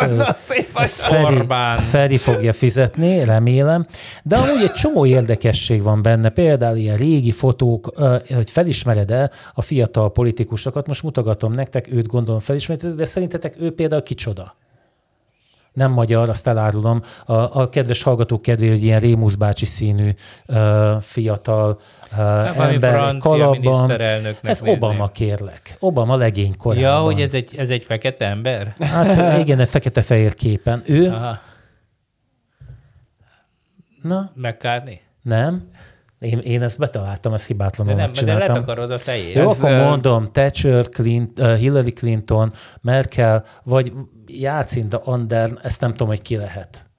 ezt 0.73 1.01
Feri. 1.01 1.45
Feri 1.79 2.17
fogja 2.17 2.53
fizetni, 2.53 3.23
remélem. 3.23 3.87
De 4.23 4.37
amúgy 4.37 4.63
egy 4.63 4.73
csomó 4.73 5.05
érdekesség 5.05 5.81
van 5.81 6.01
benne, 6.01 6.29
például 6.29 6.77
ilyen 6.77 6.97
régi 6.97 7.31
fotók, 7.31 7.93
hogy 8.27 8.49
felismered 8.49 9.11
el 9.11 9.31
a 9.53 9.61
fiatal 9.61 10.11
politikusokat. 10.11 10.87
Most 10.87 11.03
mutogatom 11.03 11.53
nektek, 11.53 11.91
őt 11.91 12.07
gondolom 12.07 12.39
felismeritek, 12.39 12.93
de 12.93 13.05
szerintetek 13.05 13.55
ő 13.59 13.73
például 13.73 14.03
kicsoda? 14.03 14.55
Nem 15.73 15.91
magyar, 15.91 16.29
azt 16.29 16.47
elárulom. 16.47 17.01
A, 17.25 17.33
a 17.33 17.69
kedves 17.69 18.03
hallgatók 18.03 18.41
kedvéért, 18.41 18.73
hogy 18.73 18.83
ilyen 18.83 18.99
Rémusz 18.99 19.35
bácsi 19.35 19.65
színű 19.65 20.09
uh, 20.47 21.01
fiatal 21.01 21.79
uh, 22.11 22.17
Hát 22.17 22.55
ember 22.55 23.07
egy 23.07 23.17
kalapban. 23.17 23.91
Ez. 24.41 24.61
Obama, 24.65 25.07
kérlek. 25.07 25.75
Obama 25.79 26.15
legény 26.15 26.57
korában. 26.57 26.83
Ja, 26.83 26.99
hogy 26.99 27.21
ez 27.21 27.33
egy, 27.33 27.55
ez 27.57 27.69
egy 27.69 27.83
fekete 27.83 28.25
ember? 28.25 28.75
Hát 28.79 29.39
igen, 29.43 29.59
egy 29.59 29.69
fekete-fehér 29.69 30.33
képen. 30.33 30.83
Ő, 30.85 31.09
Aha. 31.09 31.39
na, 34.01 34.31
McCartney? 34.35 35.01
nem. 35.21 35.69
Én, 36.21 36.39
én 36.39 36.61
ezt 36.61 36.77
betaláltam, 36.77 37.33
ezt 37.33 37.47
hibátlanul 37.47 37.93
De 37.93 38.01
nem, 38.01 38.11
de 38.11 38.21
megcsináltam. 38.21 38.55
letakarod 38.55 38.89
a 38.89 38.97
fejét. 38.97 39.35
Jó, 39.35 39.49
Ez, 39.49 39.57
akkor 39.57 39.71
mondom, 39.71 40.31
Thatcher, 40.31 40.89
Clint, 40.89 41.39
uh, 41.39 41.55
Hillary 41.55 41.91
Clinton, 41.91 42.53
Merkel, 42.81 43.45
vagy 43.63 43.93
Jacinda 44.27 45.01
Andern, 45.03 45.59
ezt 45.61 45.81
nem 45.81 45.91
tudom, 45.91 46.07
hogy 46.07 46.21
ki 46.21 46.35
lehet. 46.35 46.89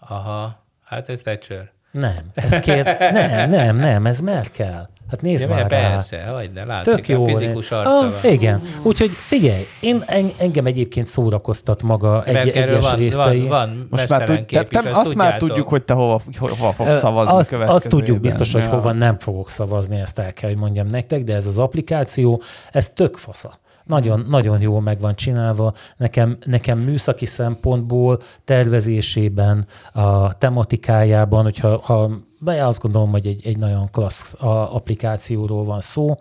Aha, 0.00 0.66
hát 0.84 1.08
ez 1.08 1.20
Thatcher. 1.20 1.72
Nem, 1.90 2.30
ez 2.34 2.60
kér... 2.60 2.84
nem, 3.12 3.50
nem, 3.50 3.76
nem, 3.76 4.06
ez 4.06 4.20
Merkel. 4.20 4.90
Hát 5.10 5.22
nézd 5.22 5.42
Ja, 5.42 5.48
már 5.48 5.58
mert 5.58 5.72
rá. 5.72 5.90
persze, 5.90 6.48
ne 6.54 6.64
látszik, 6.64 6.94
Tök 6.94 7.08
jó. 7.08 7.24
a 7.24 7.26
fizikus 7.38 7.70
arca 7.70 7.90
ah, 7.90 8.06
van. 8.22 8.32
igen. 8.32 8.60
Úgyhogy 8.82 9.10
figyelj, 9.10 9.62
én, 9.80 10.02
en, 10.06 10.30
engem 10.38 10.66
egyébként 10.66 11.06
szórakoztat 11.06 11.82
maga 11.82 12.24
egy, 12.24 12.48
egyes 12.48 12.84
van, 12.84 12.96
részei. 12.96 13.40
van, 13.40 13.48
van 13.48 13.86
Most 13.90 14.08
már 14.08 14.22
tud, 14.24 14.44
te, 14.44 14.62
te, 14.62 14.78
azt 14.78 14.92
már 14.94 15.02
tudjátok. 15.04 15.48
tudjuk, 15.48 15.68
hogy 15.68 15.82
te 15.82 15.94
hova, 15.94 16.20
hova 16.38 16.72
fogsz 16.72 16.98
szavazni 16.98 17.32
azt, 17.32 17.52
azt 17.52 17.88
tudjuk 17.88 18.20
biztos, 18.20 18.52
hogy 18.52 18.62
Ja. 18.62 18.68
hova 18.68 18.92
nem 18.92 19.18
fogok 19.18 19.48
szavazni, 19.48 20.00
ezt 20.00 20.18
el 20.18 20.32
kell, 20.32 20.50
hogy 20.50 20.58
mondjam 20.58 20.86
nektek, 20.86 21.24
de 21.24 21.34
ez 21.34 21.46
az 21.46 21.58
applikáció, 21.58 22.42
ez 22.72 22.88
tök 22.90 23.16
fasza. 23.16 23.50
Nagyon, 23.84 24.26
nagyon 24.28 24.60
jól 24.60 24.80
meg 24.80 25.00
van 25.00 25.14
csinálva. 25.14 25.74
Nekem, 25.96 26.36
nekem 26.44 26.78
műszaki 26.78 27.26
szempontból, 27.26 28.20
tervezésében, 28.44 29.66
a 29.92 30.38
tematikájában, 30.38 31.42
hogyha 31.42 31.80
ha, 31.82 32.10
be 32.44 32.66
azt 32.66 32.80
gondolom, 32.80 33.10
hogy 33.10 33.26
egy, 33.26 33.46
egy 33.46 33.58
nagyon 33.58 33.88
klassz 33.90 34.34
applikációról 34.70 35.64
van 35.64 35.80
szó. 35.80 36.16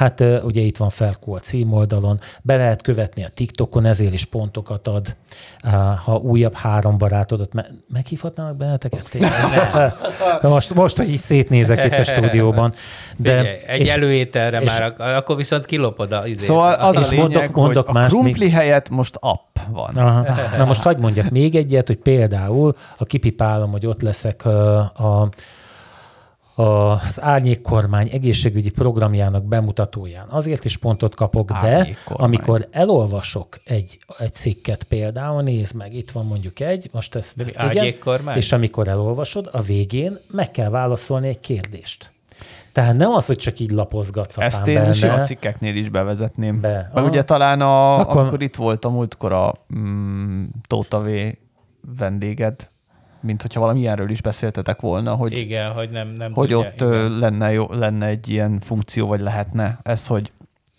Hát 0.00 0.20
ugye 0.42 0.60
itt 0.60 0.76
van 0.76 0.88
Ferkó 0.90 1.34
a 1.34 1.38
címoldalon, 1.38 2.20
be 2.42 2.56
lehet 2.56 2.82
követni 2.82 3.24
a 3.24 3.28
TikTokon, 3.28 3.84
ezért 3.84 4.12
is 4.12 4.24
pontokat 4.24 4.86
ad. 4.88 5.16
Ha 6.04 6.16
újabb 6.16 6.54
három 6.54 6.98
barátodat, 6.98 7.52
me- 7.52 7.70
meghívhatnának 7.88 8.56
benneteket? 8.56 9.16
most, 10.42 10.74
most, 10.74 10.96
hogy 10.96 11.10
így 11.10 11.16
szétnézek 11.18 11.84
itt 11.84 11.98
a 11.98 12.04
stúdióban. 12.04 12.74
De, 13.16 13.36
Figyelj, 13.38 13.56
egy 13.66 13.80
és- 13.80 13.90
előételre 13.90 14.60
és- 14.60 14.66
már, 14.78 14.82
ak- 14.82 15.00
akkor 15.00 15.36
viszont 15.36 15.64
kilopod 15.66 16.12
a 16.12 16.26
izét. 16.26 16.40
Szóval 16.46 16.72
az 16.74 16.98
És 17.00 17.06
a 17.06 17.10
lényeg, 17.10 17.28
mondok- 17.30 17.54
mondok 17.54 17.88
hogy 17.88 18.02
a 18.04 18.06
krumpli 18.06 18.50
helyett 18.50 18.88
most 18.90 19.16
app 19.20 19.56
van. 19.70 19.94
Aha. 19.96 20.24
Na 20.56 20.64
most 20.64 20.82
hagyd 20.82 21.00
mondjak 21.00 21.28
még 21.30 21.54
egyet, 21.54 21.86
hogy 21.86 21.98
például 21.98 22.74
a 22.98 23.04
kipipálom, 23.04 23.70
hogy 23.70 23.86
ott 23.86 24.02
leszek 24.02 24.44
a, 24.44 24.78
a, 24.78 25.28
az 26.54 27.22
árnyékkormány 27.22 28.08
egészségügyi 28.12 28.70
programjának 28.70 29.44
bemutatóján. 29.44 30.28
Azért 30.28 30.64
is 30.64 30.76
pontot 30.76 31.14
kapok, 31.14 31.52
de 31.52 31.88
amikor 32.06 32.68
elolvasok 32.70 33.60
egy, 33.64 33.98
egy 34.18 34.34
cikket 34.34 34.82
például, 34.82 35.42
nézd 35.42 35.74
meg, 35.74 35.94
itt 35.94 36.10
van 36.10 36.26
mondjuk 36.26 36.60
egy, 36.60 36.88
most 36.92 37.14
ezt 37.14 37.36
De 37.36 37.44
mi, 37.44 37.52
árnyékkormány? 37.54 38.36
és 38.36 38.52
amikor 38.52 38.88
elolvasod, 38.88 39.48
a 39.52 39.60
végén 39.60 40.18
meg 40.30 40.50
kell 40.50 40.68
válaszolni 40.68 41.28
egy 41.28 41.40
kérdést. 41.40 42.12
Tehát 42.72 42.96
nem 42.96 43.10
az, 43.10 43.26
hogy 43.26 43.36
csak 43.36 43.58
így 43.58 43.70
lapozgatsz 43.70 44.36
a 44.36 44.42
Ezt 44.42 44.66
én 44.66 44.88
is 44.88 45.02
a 45.02 45.08
benne. 45.08 45.24
cikkeknél 45.24 45.76
is 45.76 45.88
bevezetném. 45.88 46.60
Be. 46.60 46.90
Aha. 46.94 47.06
ugye 47.06 47.22
talán 47.22 47.60
a, 47.60 47.98
akkor... 47.98 48.16
amikor 48.16 48.42
itt 48.42 48.56
volt 48.56 48.84
a 48.84 48.90
múltkor 48.90 49.32
a 49.32 49.54
mm, 49.74 50.44
Tóta 50.66 51.00
V 51.02 51.08
vendéged, 51.96 52.68
mint 53.20 53.42
hogyha 53.42 53.60
valami 53.60 53.80
ilyenről 53.80 54.10
is 54.10 54.22
beszéltetek 54.22 54.80
volna, 54.80 55.14
hogy, 55.14 55.32
Igen, 55.38 55.70
hogy 55.72 55.90
nem, 55.90 56.08
nem 56.08 56.32
hogy 56.32 56.48
tudja, 56.48 56.58
ott 56.68 56.80
igen. 56.80 57.18
lenne, 57.18 57.52
jó, 57.52 57.66
lenne 57.70 58.06
egy 58.06 58.28
ilyen 58.28 58.60
funkció, 58.60 59.06
vagy 59.06 59.20
lehetne 59.20 59.78
ez, 59.82 60.06
hogy 60.06 60.32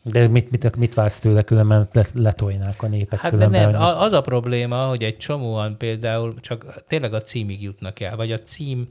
De 0.04 0.28
mit, 0.28 0.52
mit, 0.52 0.76
mit 0.76 0.94
vársz 0.94 1.20
tőle, 1.20 1.42
különben 1.42 1.88
le- 1.92 2.06
letolnák 2.14 2.84
a 2.84 2.88
népek 2.88 3.20
Hát 3.20 3.32
de 3.32 3.38
különben. 3.38 3.72
nem, 3.72 3.82
most- 3.82 3.94
az 3.94 4.14
a 4.14 4.22
probléma, 4.22 4.88
hogy 4.88 5.04
egy 5.04 5.18
csomóan 5.18 5.78
például 5.78 6.34
csak 6.40 6.84
tényleg 6.88 7.14
a 7.14 7.22
címig 7.22 7.62
jutnak 7.62 8.00
el, 8.00 8.16
vagy 8.16 8.32
a 8.32 8.38
cím 8.38 8.90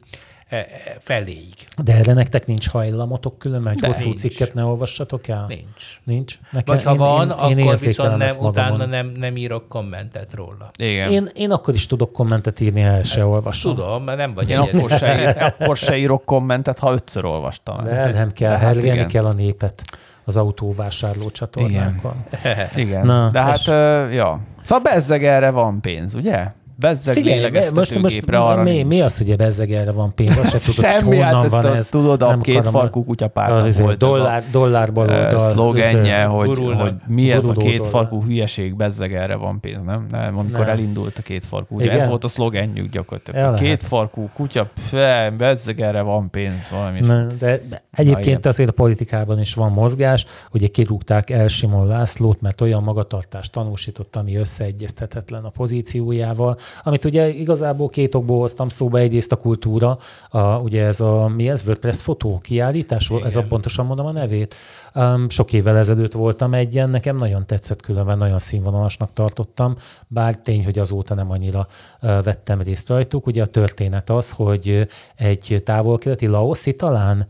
feléig. 0.98 1.55
De 1.82 1.94
erre 1.94 2.12
nektek 2.12 2.46
nincs 2.46 2.68
hajlamotok 2.68 3.38
külön, 3.38 3.62
mert 3.62 3.86
hosszú 3.86 4.05
nincs. 4.05 4.18
cikket 4.20 4.55
ne 4.55 4.64
olvassatok 4.64 5.28
el? 5.28 5.44
Nincs. 5.48 6.01
Nincs? 6.05 6.38
Nekem, 6.51 6.74
Vagy 6.74 6.84
ha 6.84 6.92
én, 6.92 6.96
van, 6.96 7.34
én, 7.51 7.59
én 7.59 7.66
akkor 7.66 7.78
viszont 7.78 8.16
nem, 8.16 8.36
utána 8.38 8.86
nem, 8.86 9.07
nem 9.07 9.36
írok 9.36 9.68
kommentet 9.68 10.34
róla. 10.34 10.70
Igen. 10.78 11.11
Én, 11.11 11.30
én 11.34 11.51
akkor 11.51 11.74
is 11.74 11.86
tudok 11.86 12.12
kommentet 12.12 12.61
írni, 12.61 12.80
ha 12.80 12.88
el 12.88 13.03
se 13.03 13.24
olvasom. 13.24 13.74
Tudom, 13.74 14.05
mert 14.05 14.18
nem 14.18 14.34
vagy 14.34 14.51
Én 14.51 14.59
akkor 14.59 14.90
se, 14.90 15.20
ír, 15.20 15.36
akkor 15.59 15.76
se 15.76 15.96
írok 15.96 16.24
kommentet, 16.24 16.78
ha 16.78 16.92
ötször 16.92 17.24
olvastam. 17.24 17.84
De 17.84 18.11
nem 18.12 18.32
kell, 18.32 18.51
hát 18.51 18.61
hergelni 18.61 19.07
kell 19.07 19.24
a 19.24 19.32
népet 19.32 19.82
az 20.24 20.36
autóvásárló 20.36 21.30
csatornákon. 21.30 22.24
Igen. 22.40 22.68
igen. 22.74 23.07
Na, 23.07 23.30
De 23.30 23.42
hát, 23.42 23.57
és... 23.57 23.66
ja. 24.14 24.40
Szóval 24.62 24.92
bezzeg 24.92 25.24
erre 25.24 25.51
van 25.51 25.80
pénz, 25.80 26.14
ugye? 26.14 26.53
Bezzeg 26.81 27.14
Figyelj, 27.14 27.68
most, 27.74 27.99
most 27.99 28.31
arra 28.31 28.62
mi, 28.62 28.83
mi 28.83 29.01
az, 29.01 29.18
hogy 29.18 29.31
a 29.31 29.37
bezzeg 29.37 29.72
erre 29.72 29.91
van 29.91 30.14
pénz? 30.14 30.39
Azt 30.39 30.51
se 30.51 30.59
tudod, 30.72 30.85
Semmi, 30.85 31.16
hát 31.16 31.45
ezt 31.45 31.51
van 31.51 31.64
a, 31.64 31.76
ez. 31.76 31.89
tudod, 31.89 32.22
a 32.22 32.39
két 32.39 32.68
farkú 32.68 33.05
kutyapárnak 33.05 33.66
izé, 33.66 33.83
volt 33.83 33.99
dollár, 33.99 34.43
a 34.49 34.51
dollár 34.51 34.93
baloldal. 34.93 35.39
Szlogenje, 35.39 36.24
hogy, 36.24 36.59
hogy 36.59 36.93
mi 37.07 37.31
ez 37.33 37.49
a 37.49 37.53
két 37.53 37.87
farkú 37.87 38.22
hülyeség, 38.22 38.76
bezzeg 38.76 39.14
erre 39.14 39.35
van 39.35 39.61
pénz, 39.61 39.85
nem? 39.85 40.07
nem 40.11 40.39
amikor 40.39 40.59
nem. 40.59 40.68
elindult 40.68 41.18
a 41.18 41.22
két 41.22 41.45
farkú. 41.45 41.76
Ugye 41.76 41.91
ez 41.91 42.07
volt 42.07 42.24
a 42.24 42.28
szlogenjük 42.28 42.91
gyakorlatilag. 42.91 43.55
Két 43.55 43.83
farkú 43.83 44.28
kutya, 44.35 44.68
fe, 44.74 45.35
bezzeg 45.39 45.81
erre 45.81 46.03
van 46.03 46.31
pénz, 46.31 46.68
valami. 46.70 47.01
Ne, 47.01 47.26
de, 47.26 47.61
egyébként 47.91 48.47
azért 48.47 48.68
a 48.68 48.72
politikában 48.72 49.41
is 49.41 49.55
van 49.55 49.72
mozgás. 49.72 50.26
Ugye 50.53 50.66
kirúgták 50.66 51.31
el 51.31 51.49
Simon 51.49 51.87
Lászlót, 51.87 52.41
mert 52.41 52.61
olyan 52.61 52.83
magatartást 52.83 53.53
tanúsított, 53.53 54.16
ami 54.16 54.37
összeegyeztetetlen 54.37 55.45
a 55.45 55.49
pozíciójával 55.49 56.57
amit 56.83 57.05
ugye 57.05 57.29
igazából 57.29 57.89
két 57.89 58.14
okból 58.14 58.39
hoztam 58.39 58.68
szóba, 58.68 58.99
egyrészt 58.99 59.33
a 59.33 59.37
kultúra, 59.37 59.99
a, 60.29 60.41
ugye 60.41 60.85
ez 60.85 61.01
a, 61.01 61.29
mi 61.29 61.49
ez, 61.49 61.62
WordPress 61.66 62.03
fotó 62.03 62.39
kiállítás, 62.43 63.11
Igen. 63.11 63.25
ez 63.25 63.37
a 63.37 63.43
pontosan 63.43 63.87
mondom 63.87 64.07
a 64.07 64.12
nevét. 64.12 64.55
Um, 64.95 65.29
sok 65.29 65.53
évvel 65.53 65.77
ezelőtt 65.77 66.12
voltam 66.12 66.55
egyen, 66.55 66.91
nekem 66.91 67.16
nagyon 67.16 67.47
tetszett 67.47 67.83
különben, 67.83 68.16
nagyon 68.18 68.39
színvonalasnak 68.39 69.12
tartottam, 69.12 69.77
bár 70.07 70.37
tény, 70.37 70.64
hogy 70.64 70.79
azóta 70.79 71.14
nem 71.14 71.31
annyira 71.31 71.66
uh, 72.03 72.23
vettem 72.23 72.61
részt 72.61 72.89
rajtuk. 72.89 73.27
Ugye 73.27 73.43
a 73.43 73.47
történet 73.47 74.11
az, 74.11 74.31
hogy 74.31 74.87
egy 75.16 75.62
távol-keleti 75.64 76.27
Laoszi 76.27 76.75
talán 76.75 77.27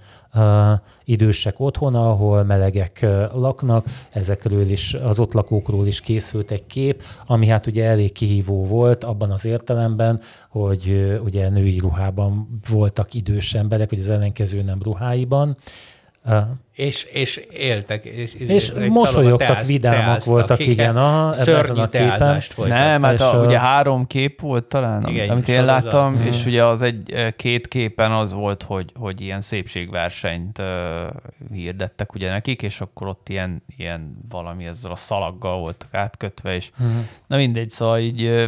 idősek 1.04 1.60
otthona, 1.60 2.10
ahol 2.10 2.44
melegek 2.44 3.06
laknak, 3.34 3.84
ezekről 4.10 4.70
is, 4.70 4.94
az 4.94 5.20
ott 5.20 5.32
lakókról 5.32 5.86
is 5.86 6.00
készült 6.00 6.50
egy 6.50 6.66
kép, 6.66 7.02
ami 7.26 7.46
hát 7.46 7.66
ugye 7.66 7.84
elég 7.84 8.12
kihívó 8.12 8.64
volt 8.64 9.04
abban 9.04 9.30
az 9.30 9.44
értelemben, 9.44 10.20
hogy 10.48 11.18
ugye 11.24 11.48
női 11.48 11.78
ruhában 11.78 12.60
voltak 12.68 13.14
idős 13.14 13.54
emberek, 13.54 13.88
hogy 13.88 13.98
az 13.98 14.08
ellenkező 14.08 14.62
nem 14.62 14.82
ruháiban, 14.82 15.56
és, 16.80 17.02
és 17.04 17.36
éltek. 17.50 18.04
És, 18.04 18.34
és 18.34 18.72
mosolyogtak, 18.88 19.48
teáz, 19.48 19.66
vidámak 19.66 20.04
teáztak, 20.04 20.32
voltak, 20.32 20.58
igen, 20.58 20.72
igen 20.72 20.96
aha, 20.96 21.32
Szörnyű 21.32 21.80
a 21.80 21.86
képen. 21.86 22.42
Nem, 22.56 23.02
hát 23.02 23.20
a, 23.20 23.40
a, 23.40 23.44
ugye 23.44 23.58
három 23.58 24.06
kép 24.06 24.40
volt 24.40 24.64
talán, 24.64 25.02
igen, 25.02 25.20
amit, 25.20 25.30
amit 25.30 25.48
én 25.48 25.64
láttam, 25.64 26.16
hmm. 26.16 26.26
és 26.26 26.46
ugye 26.46 26.64
az 26.64 26.82
egy 26.82 27.34
két 27.36 27.68
képen 27.68 28.12
az 28.12 28.32
volt, 28.32 28.62
hogy, 28.62 28.92
hogy 28.94 29.20
ilyen 29.20 29.40
szépségversenyt 29.40 30.58
uh, 30.58 30.66
hirdettek 31.52 32.14
ugye 32.14 32.30
nekik, 32.30 32.62
és 32.62 32.80
akkor 32.80 33.06
ott 33.06 33.28
ilyen, 33.28 33.62
ilyen 33.76 34.16
valami 34.28 34.66
ezzel 34.66 34.90
a 34.90 34.96
szalaggal 34.96 35.58
voltak 35.58 35.94
átkötve, 35.94 36.54
és 36.54 36.70
hmm. 36.76 37.08
na 37.26 37.36
mindegy, 37.36 37.70
szóval 37.70 37.98
így 37.98 38.22
uh, 38.22 38.44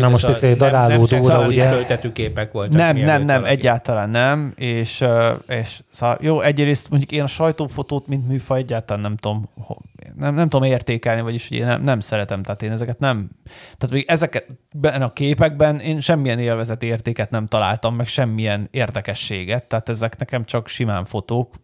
Na 0.00 0.08
most 0.08 0.24
ez 0.24 0.42
egy 0.42 0.56
darálódóra, 0.56 1.46
ugye? 1.46 1.70
Nem 1.88 2.12
képek 2.12 2.52
voltak. 2.52 2.76
Nem, 2.76 2.96
nem, 2.96 3.22
nem, 3.22 3.40
valaki. 3.40 3.58
egyáltalán 3.58 4.10
nem. 4.10 4.52
És, 4.56 5.04
és 5.48 5.82
szóval 5.92 6.18
jó, 6.20 6.40
egyrészt 6.40 6.90
mondjuk 6.90 7.12
én 7.12 7.22
a 7.22 7.26
sajtófotót, 7.26 8.06
mint 8.06 8.28
műfaj 8.28 8.58
egyáltalán 8.58 9.02
nem 9.02 9.16
tudom, 9.16 9.48
nem, 10.16 10.34
nem 10.34 10.48
tudom 10.48 10.68
értékelni, 10.68 11.20
vagyis 11.20 11.48
hogy 11.48 11.56
én 11.56 11.66
nem, 11.66 11.82
nem 11.82 12.00
szeretem, 12.00 12.42
tehát 12.42 12.62
én 12.62 12.72
ezeket 12.72 12.98
nem, 12.98 13.30
tehát 13.78 13.94
még 13.94 14.04
ezeket 14.08 14.46
a 15.00 15.12
képekben 15.12 15.80
én 15.80 16.00
semmilyen 16.00 16.38
élvezeti 16.38 16.86
értéket 16.86 17.30
nem 17.30 17.46
találtam, 17.46 17.94
meg 17.94 18.06
semmilyen 18.06 18.68
érdekességet, 18.70 19.64
tehát 19.64 19.88
ezek 19.88 20.18
nekem 20.18 20.44
csak 20.44 20.68
simán 20.68 21.04
fotók, 21.04 21.54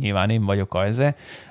nyilván 0.00 0.30
én 0.30 0.44
vagyok 0.44 0.74
az 0.74 1.02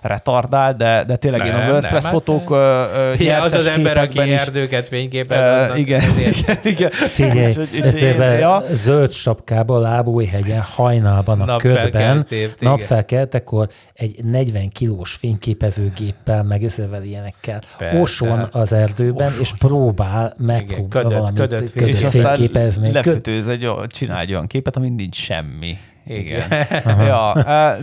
retardál, 0.02 0.76
de, 0.76 1.04
de 1.08 1.16
tényleg 1.16 1.40
nem, 1.40 1.48
én 1.48 1.54
a 1.54 1.72
WordPress 1.72 2.04
nem, 2.04 2.12
fotók 2.12 2.54
hát, 2.54 3.20
uh, 3.20 3.44
az 3.44 3.54
az 3.54 3.68
ember, 3.68 3.98
aki 3.98 4.32
is, 4.32 4.40
erdőket 4.40 4.88
fényképel. 4.88 5.70
Uh, 5.72 5.80
igen, 5.80 6.02
igen, 6.18 6.58
igen. 6.64 6.90
Figyelj, 6.92 7.54
ezért 7.82 8.40
ja. 8.40 8.64
zöld 8.72 9.12
sapkában, 9.12 9.82
Lábújhegyen, 9.82 10.62
hajnalban 10.62 11.42
a 11.42 11.58
ködben, 11.58 12.26
napfelkeltekor 12.60 13.68
egy 13.94 14.24
40 14.24 14.70
kilós 14.70 15.14
fényképezőgéppel, 15.14 16.44
meg 16.44 16.64
ezzel 16.64 17.04
ilyenekkel 17.04 17.62
oson 17.94 18.48
az 18.52 18.74
erdőben, 18.74 19.28
Osson. 19.28 19.40
és 19.42 19.54
próbál 19.60 20.36
megpróbál 20.38 21.04
valamit 21.04 21.40
ködöt, 21.40 21.72
ködöt, 21.72 22.00
ködöt 22.00 22.10
fényképezni. 22.10 22.92
Lefütőz 22.92 23.48
egy, 23.48 23.72
csinál 23.88 24.20
egy 24.20 24.32
olyan 24.32 24.48
képet, 24.48 24.76
ami 24.76 24.90
nincs 24.90 25.16
semmi. 25.16 25.78
Igen. 26.08 26.68
ja, 27.08 27.34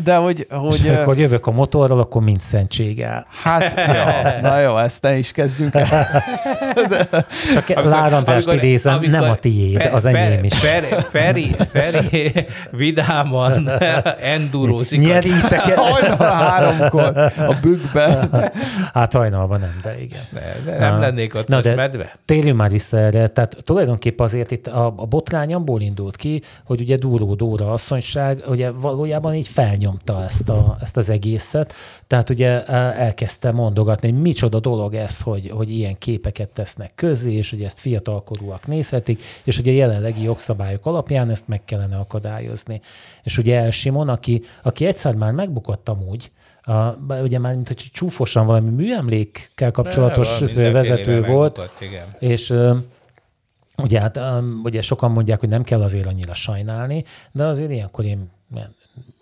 de 0.04 0.14
hogy... 0.14 0.46
hogy 0.50 0.84
és 0.84 0.90
akkor 0.90 1.18
jövök 1.18 1.46
a 1.46 1.50
motorral, 1.50 1.98
akkor 1.98 2.22
mind 2.22 2.40
szentséggel. 2.40 3.26
Hát, 3.42 3.74
ja, 3.96 4.40
na 4.40 4.58
jó, 4.58 4.76
ezt 4.76 5.02
ne 5.02 5.16
is 5.16 5.32
kezdjünk 5.32 5.74
el. 5.74 6.22
De, 6.88 7.08
Csak 7.52 7.84
Lárandrást 7.84 8.52
idézem, 8.52 8.94
amikor 8.94 9.20
nem 9.20 9.30
a 9.30 9.34
tiéd, 9.34 9.82
fe, 9.82 9.90
az 9.90 10.04
enyém 10.04 10.44
is. 10.44 10.58
Feri, 10.58 10.86
Feri, 11.10 11.54
Feri 11.72 12.32
vidáman 12.70 13.70
endurózik. 14.34 15.00
Nyerítek 15.00 15.66
el. 15.66 15.76
Hajnal 15.76 16.30
háromkor 16.30 17.16
a 17.36 17.54
bükkben. 17.62 18.50
Hát 18.94 19.12
hajnalban 19.12 19.60
nem, 19.60 19.78
de 19.82 20.00
igen. 20.00 20.22
De, 20.30 20.56
de 20.64 20.78
nem 20.78 21.00
lennék 21.00 21.34
ott 21.34 21.48
na, 21.48 21.60
de 21.60 21.74
medve. 21.74 22.12
Térjünk 22.24 22.58
már 22.58 22.70
vissza 22.70 22.98
erre. 22.98 23.28
Tehát 23.28 23.56
tulajdonképpen 23.64 24.26
azért 24.26 24.50
itt 24.50 24.66
a, 24.66 24.86
a 24.96 25.06
botrány 25.06 25.54
abból 25.54 25.80
indult 25.80 26.16
ki, 26.16 26.42
hogy 26.64 26.80
ugye 26.80 26.96
Dúró 26.96 27.34
Dóra 27.34 27.72
asszony 27.72 28.00
újság 28.16 28.42
ugye 28.48 28.70
valójában 28.70 29.34
így 29.34 29.48
felnyomta 29.48 30.24
ezt, 30.24 30.48
a, 30.48 30.76
ezt 30.80 30.96
az 30.96 31.10
egészet, 31.10 31.74
tehát 32.06 32.30
ugye 32.30 32.64
elkezdte 32.66 33.52
mondogatni, 33.52 34.10
hogy 34.10 34.20
micsoda 34.20 34.60
dolog 34.60 34.94
ez, 34.94 35.20
hogy, 35.20 35.50
hogy 35.50 35.70
ilyen 35.70 35.98
képeket 35.98 36.48
tesznek 36.48 36.92
közé, 36.94 37.32
és 37.32 37.50
hogy 37.50 37.62
ezt 37.62 37.80
fiatalkorúak 37.80 38.66
nézhetik, 38.66 39.22
és 39.44 39.58
ugye 39.58 39.70
a 39.70 39.74
jelenlegi 39.74 40.22
jogszabályok 40.22 40.86
alapján 40.86 41.30
ezt 41.30 41.48
meg 41.48 41.64
kellene 41.64 41.96
akadályozni. 41.96 42.80
És 43.22 43.38
ugye 43.38 43.58
El 43.58 43.70
Simon, 43.70 44.08
aki, 44.08 44.42
aki 44.62 44.86
egyszer 44.86 45.14
már 45.14 45.32
megbukott 45.32 45.88
amúgy, 45.88 46.30
a, 46.62 46.72
ugye 47.22 47.38
már 47.38 47.54
mint 47.54 47.68
hogy 47.68 47.88
csúfosan 47.92 48.46
valami 48.46 48.70
műemlékkel 48.70 49.70
kapcsolatos 49.70 50.54
ne, 50.54 50.70
vezető 50.70 51.22
volt, 51.22 51.70
igen. 51.80 52.06
és 52.18 52.54
Ugye, 53.76 54.00
hát, 54.00 54.20
ugye 54.62 54.82
sokan 54.82 55.10
mondják, 55.10 55.40
hogy 55.40 55.48
nem 55.48 55.62
kell 55.62 55.82
azért 55.82 56.06
annyira 56.06 56.34
sajnálni, 56.34 57.04
de 57.32 57.46
azért 57.46 57.70
ilyenkor 57.70 58.04
én 58.04 58.30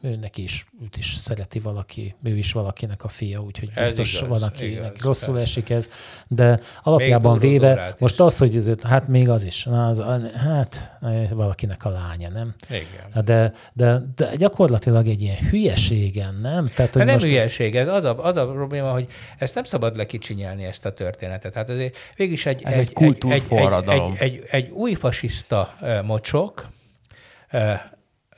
őnek 0.03 0.39
is, 0.39 0.67
őt 0.83 0.97
is 0.97 1.15
szereti 1.15 1.59
valaki, 1.59 2.15
ő 2.23 2.37
is 2.37 2.53
valakinek 2.53 3.05
a 3.05 3.09
fia, 3.09 3.41
úgyhogy 3.41 3.69
ez 3.75 3.95
biztos 3.95 4.23
igaz, 4.23 4.29
van, 4.29 4.49
akinek 4.49 4.73
igaz, 4.73 5.03
rosszul 5.03 5.35
persze. 5.35 5.51
esik 5.51 5.71
ez, 5.71 5.91
de 6.29 6.61
alapjában 6.83 7.39
véve, 7.39 7.95
most 7.99 8.21
az, 8.21 8.39
hogy 8.39 8.57
ez, 8.57 8.71
hát 8.83 9.09
még 9.09 9.29
az 9.29 9.45
is, 9.45 9.67
az, 9.67 10.03
hát 10.35 10.99
valakinek 11.31 11.85
a 11.85 11.91
lánya, 11.91 12.29
nem? 12.29 12.55
Igen. 12.69 13.25
De, 13.25 13.53
de, 13.73 14.03
de 14.17 14.37
gyakorlatilag 14.37 15.09
egy 15.09 15.23
ilyen 15.23 15.49
hülyeségen, 15.51 16.35
nem? 16.35 16.71
Tehát, 16.75 16.95
hogy 16.95 17.05
nem 17.05 17.15
most... 17.15 17.27
hülyeség, 17.27 17.77
ez 17.77 17.89
az 17.89 18.05
a, 18.05 18.25
az 18.25 18.37
a 18.37 18.47
probléma, 18.51 18.93
hogy 18.93 19.07
ezt 19.39 19.55
nem 19.55 19.65
szabad 19.65 19.97
lekicsinyelni, 19.97 20.65
ezt 20.65 20.85
a 20.85 20.95
történetet. 20.95 21.55
Hát 21.55 21.71
ez 21.71 21.77
végülis 22.17 22.47
egy, 22.47 22.63
ez 22.65 22.75
egy, 22.75 22.81
egy 22.81 22.93
kultúrforradalom. 22.93 24.13
Egy, 24.13 24.21
egy, 24.21 24.35
egy, 24.35 24.45
egy, 24.51 24.65
egy 24.65 24.71
új 24.71 24.95
fasiszta 24.95 25.75
mocsok, 26.05 26.69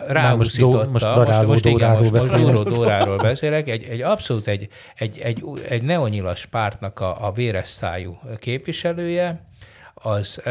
ráúszította, 0.08 0.90
most, 0.90 1.04
most, 1.04 1.26
most, 1.26 1.46
most, 1.46 1.64
igen, 1.64 1.90
most, 1.90 2.10
most 2.10 2.62
Dóráról 2.62 3.16
beszélek, 3.16 3.68
egy, 3.68 3.82
egy 3.82 4.00
abszolút 4.00 4.48
egy, 4.48 4.68
egy, 4.94 5.18
egy, 5.18 5.44
egy 5.68 5.82
neonyilas 5.82 6.46
pártnak 6.46 7.00
a, 7.00 7.26
a 7.26 7.32
véres 7.32 7.68
szájú 7.68 8.18
képviselője, 8.38 9.46
az 9.94 10.42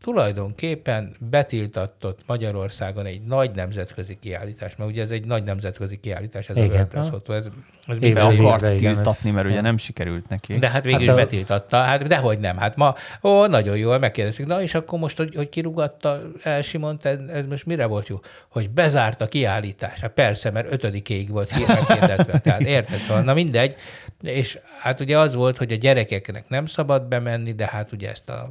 tulajdonképpen 0.00 1.16
betiltatott 1.30 2.20
Magyarországon 2.26 3.06
egy 3.06 3.22
nagy 3.22 3.50
nemzetközi 3.54 4.18
kiállítás, 4.20 4.76
mert 4.76 4.90
ugye 4.90 5.02
ez 5.02 5.10
egy 5.10 5.24
nagy 5.24 5.44
nemzetközi 5.44 6.00
kiállítás, 6.00 6.48
ez 6.48 6.56
igen. 6.56 6.70
a 6.70 6.74
WordPress 6.74 7.08
fotó, 7.08 7.32
ez, 7.32 7.46
ez 7.86 8.02
Éve 8.02 8.22
akart 8.22 8.62
igen, 8.62 8.94
tiltatni, 8.94 9.30
mert 9.30 9.46
ugye 9.46 9.60
nem 9.60 9.78
sikerült 9.78 10.28
neki. 10.28 10.58
De 10.58 10.70
hát 10.70 10.84
végül 10.84 11.06
hát 11.06 11.08
a... 11.08 11.14
betiltatta, 11.14 11.76
hát 11.76 12.06
dehogy 12.06 12.38
nem, 12.38 12.56
hát 12.56 12.76
ma, 12.76 12.94
ó, 13.22 13.46
nagyon 13.46 13.76
jól 13.76 13.98
megkérdeztük, 13.98 14.46
na 14.46 14.62
és 14.62 14.74
akkor 14.74 14.98
most, 14.98 15.16
hogy, 15.16 15.34
hogy 15.34 15.48
kirúgatta 15.48 16.22
el 16.42 16.62
Simont, 16.62 17.04
ez, 17.04 17.18
ez 17.32 17.46
most 17.46 17.66
mire 17.66 17.86
volt 17.86 18.08
jó? 18.08 18.20
Hogy 18.48 18.70
bezárt 18.70 19.20
a 19.20 19.28
kiállítás. 19.28 20.00
Hát 20.00 20.12
persze, 20.12 20.50
mert 20.50 20.72
ötödikéig 20.72 21.30
volt 21.30 21.50
meghirdetve, 21.50 22.38
tehát 22.44 22.60
érted? 22.60 22.98
Szóval, 22.98 23.22
na 23.22 23.34
mindegy, 23.34 23.74
és 24.22 24.58
hát 24.80 25.00
ugye 25.00 25.18
az 25.18 25.34
volt, 25.34 25.56
hogy 25.56 25.72
a 25.72 25.76
gyerekeknek 25.76 26.48
nem 26.48 26.66
szabad 26.66 27.02
bemenni, 27.02 27.52
de 27.52 27.66
hát 27.66 27.92
ugye 27.92 28.10
ezt 28.10 28.28
a 28.28 28.50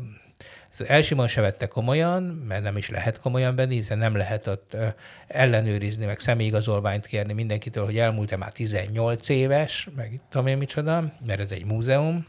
Elsimon 0.88 1.28
se 1.28 1.42
vette 1.42 1.68
komolyan, 1.68 2.24
mert 2.24 2.64
nem 2.64 2.78
is 2.78 2.90
lehet 2.90 3.20
komolyan 3.20 3.56
venni, 3.56 3.76
hiszen 3.76 3.98
nem 3.98 4.16
lehet 4.16 4.48
ott 4.48 4.76
ellenőrizni, 5.28 6.06
meg 6.06 6.20
személyigazolványt 6.20 7.06
kérni 7.06 7.34
mindenkitől, 7.34 7.86
hogy 7.86 7.98
elmúlt-e 7.98 8.38
már 8.38 8.52
18 8.52 9.30
éves, 9.30 9.88
meg 9.96 10.20
tudom 10.30 10.48
én 10.48 10.58
micsoda, 10.58 11.14
mert 11.26 11.40
ez 11.40 11.52
egy 11.52 11.66
múzeum, 11.66 12.28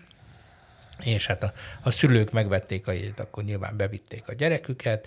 és 1.04 1.26
hát 1.26 1.42
a, 1.42 1.52
a 1.82 1.90
szülők 1.90 2.32
megvették 2.32 2.86
a 2.86 2.92
jegyet, 2.92 3.20
akkor 3.20 3.44
nyilván 3.44 3.76
bevitték 3.76 4.28
a 4.28 4.34
gyereküket, 4.34 5.06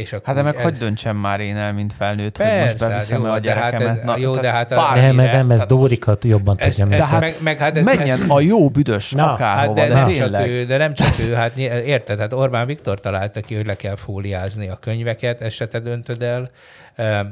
és 0.00 0.12
akkor 0.12 0.26
hát 0.26 0.34
de 0.34 0.42
meg 0.42 0.56
el... 0.56 0.62
hogy 0.62 0.76
döntsem 0.76 1.16
már 1.16 1.40
én 1.40 1.56
el, 1.56 1.72
mint 1.72 1.92
felnőtt, 1.92 2.36
Persze, 2.36 2.60
hogy 2.60 2.68
most 2.68 2.78
beviszem 2.78 3.22
jó, 3.22 3.30
a 3.30 3.38
gyerekemet. 3.38 3.88
Hát 3.88 3.98
ez, 3.98 4.04
na, 4.04 4.16
jó, 4.16 4.36
de 4.36 4.50
hát... 4.50 4.72
A... 4.72 4.94
Nem, 4.94 5.16
nem, 5.16 5.50
ez 5.50 5.64
Dórikat 5.64 6.24
jobban 6.24 6.56
tudja. 6.56 6.86
Ez, 6.90 7.00
ez, 7.00 7.18
meg, 7.20 7.34
meg, 7.40 7.58
hát 7.58 7.76
ez, 7.76 7.84
menjen 7.84 8.22
ez, 8.22 8.28
a 8.28 8.40
jó 8.40 8.68
büdös 8.68 9.10
na, 9.10 9.32
akárhova, 9.32 9.80
hát 9.80 9.88
de, 9.88 9.94
de, 9.94 10.00
nem 10.00 10.04
tényleg. 10.04 10.40
Csak 10.40 10.50
ő, 10.50 10.64
de 10.64 10.76
nem 10.76 10.94
csak 10.94 11.14
ő, 11.28 11.34
hát 11.34 11.56
érted, 11.56 12.18
hát 12.18 12.32
Orbán 12.32 12.66
Viktor 12.66 13.00
találta 13.00 13.40
ki, 13.40 13.54
hogy 13.54 13.66
le 13.66 13.76
kell 13.76 13.96
fóliázni 13.96 14.68
a 14.68 14.76
könyveket, 14.76 15.40
ezt 15.40 15.54
se 15.54 15.66
te 15.66 15.78
döntöd 15.78 16.22
el. 16.22 16.50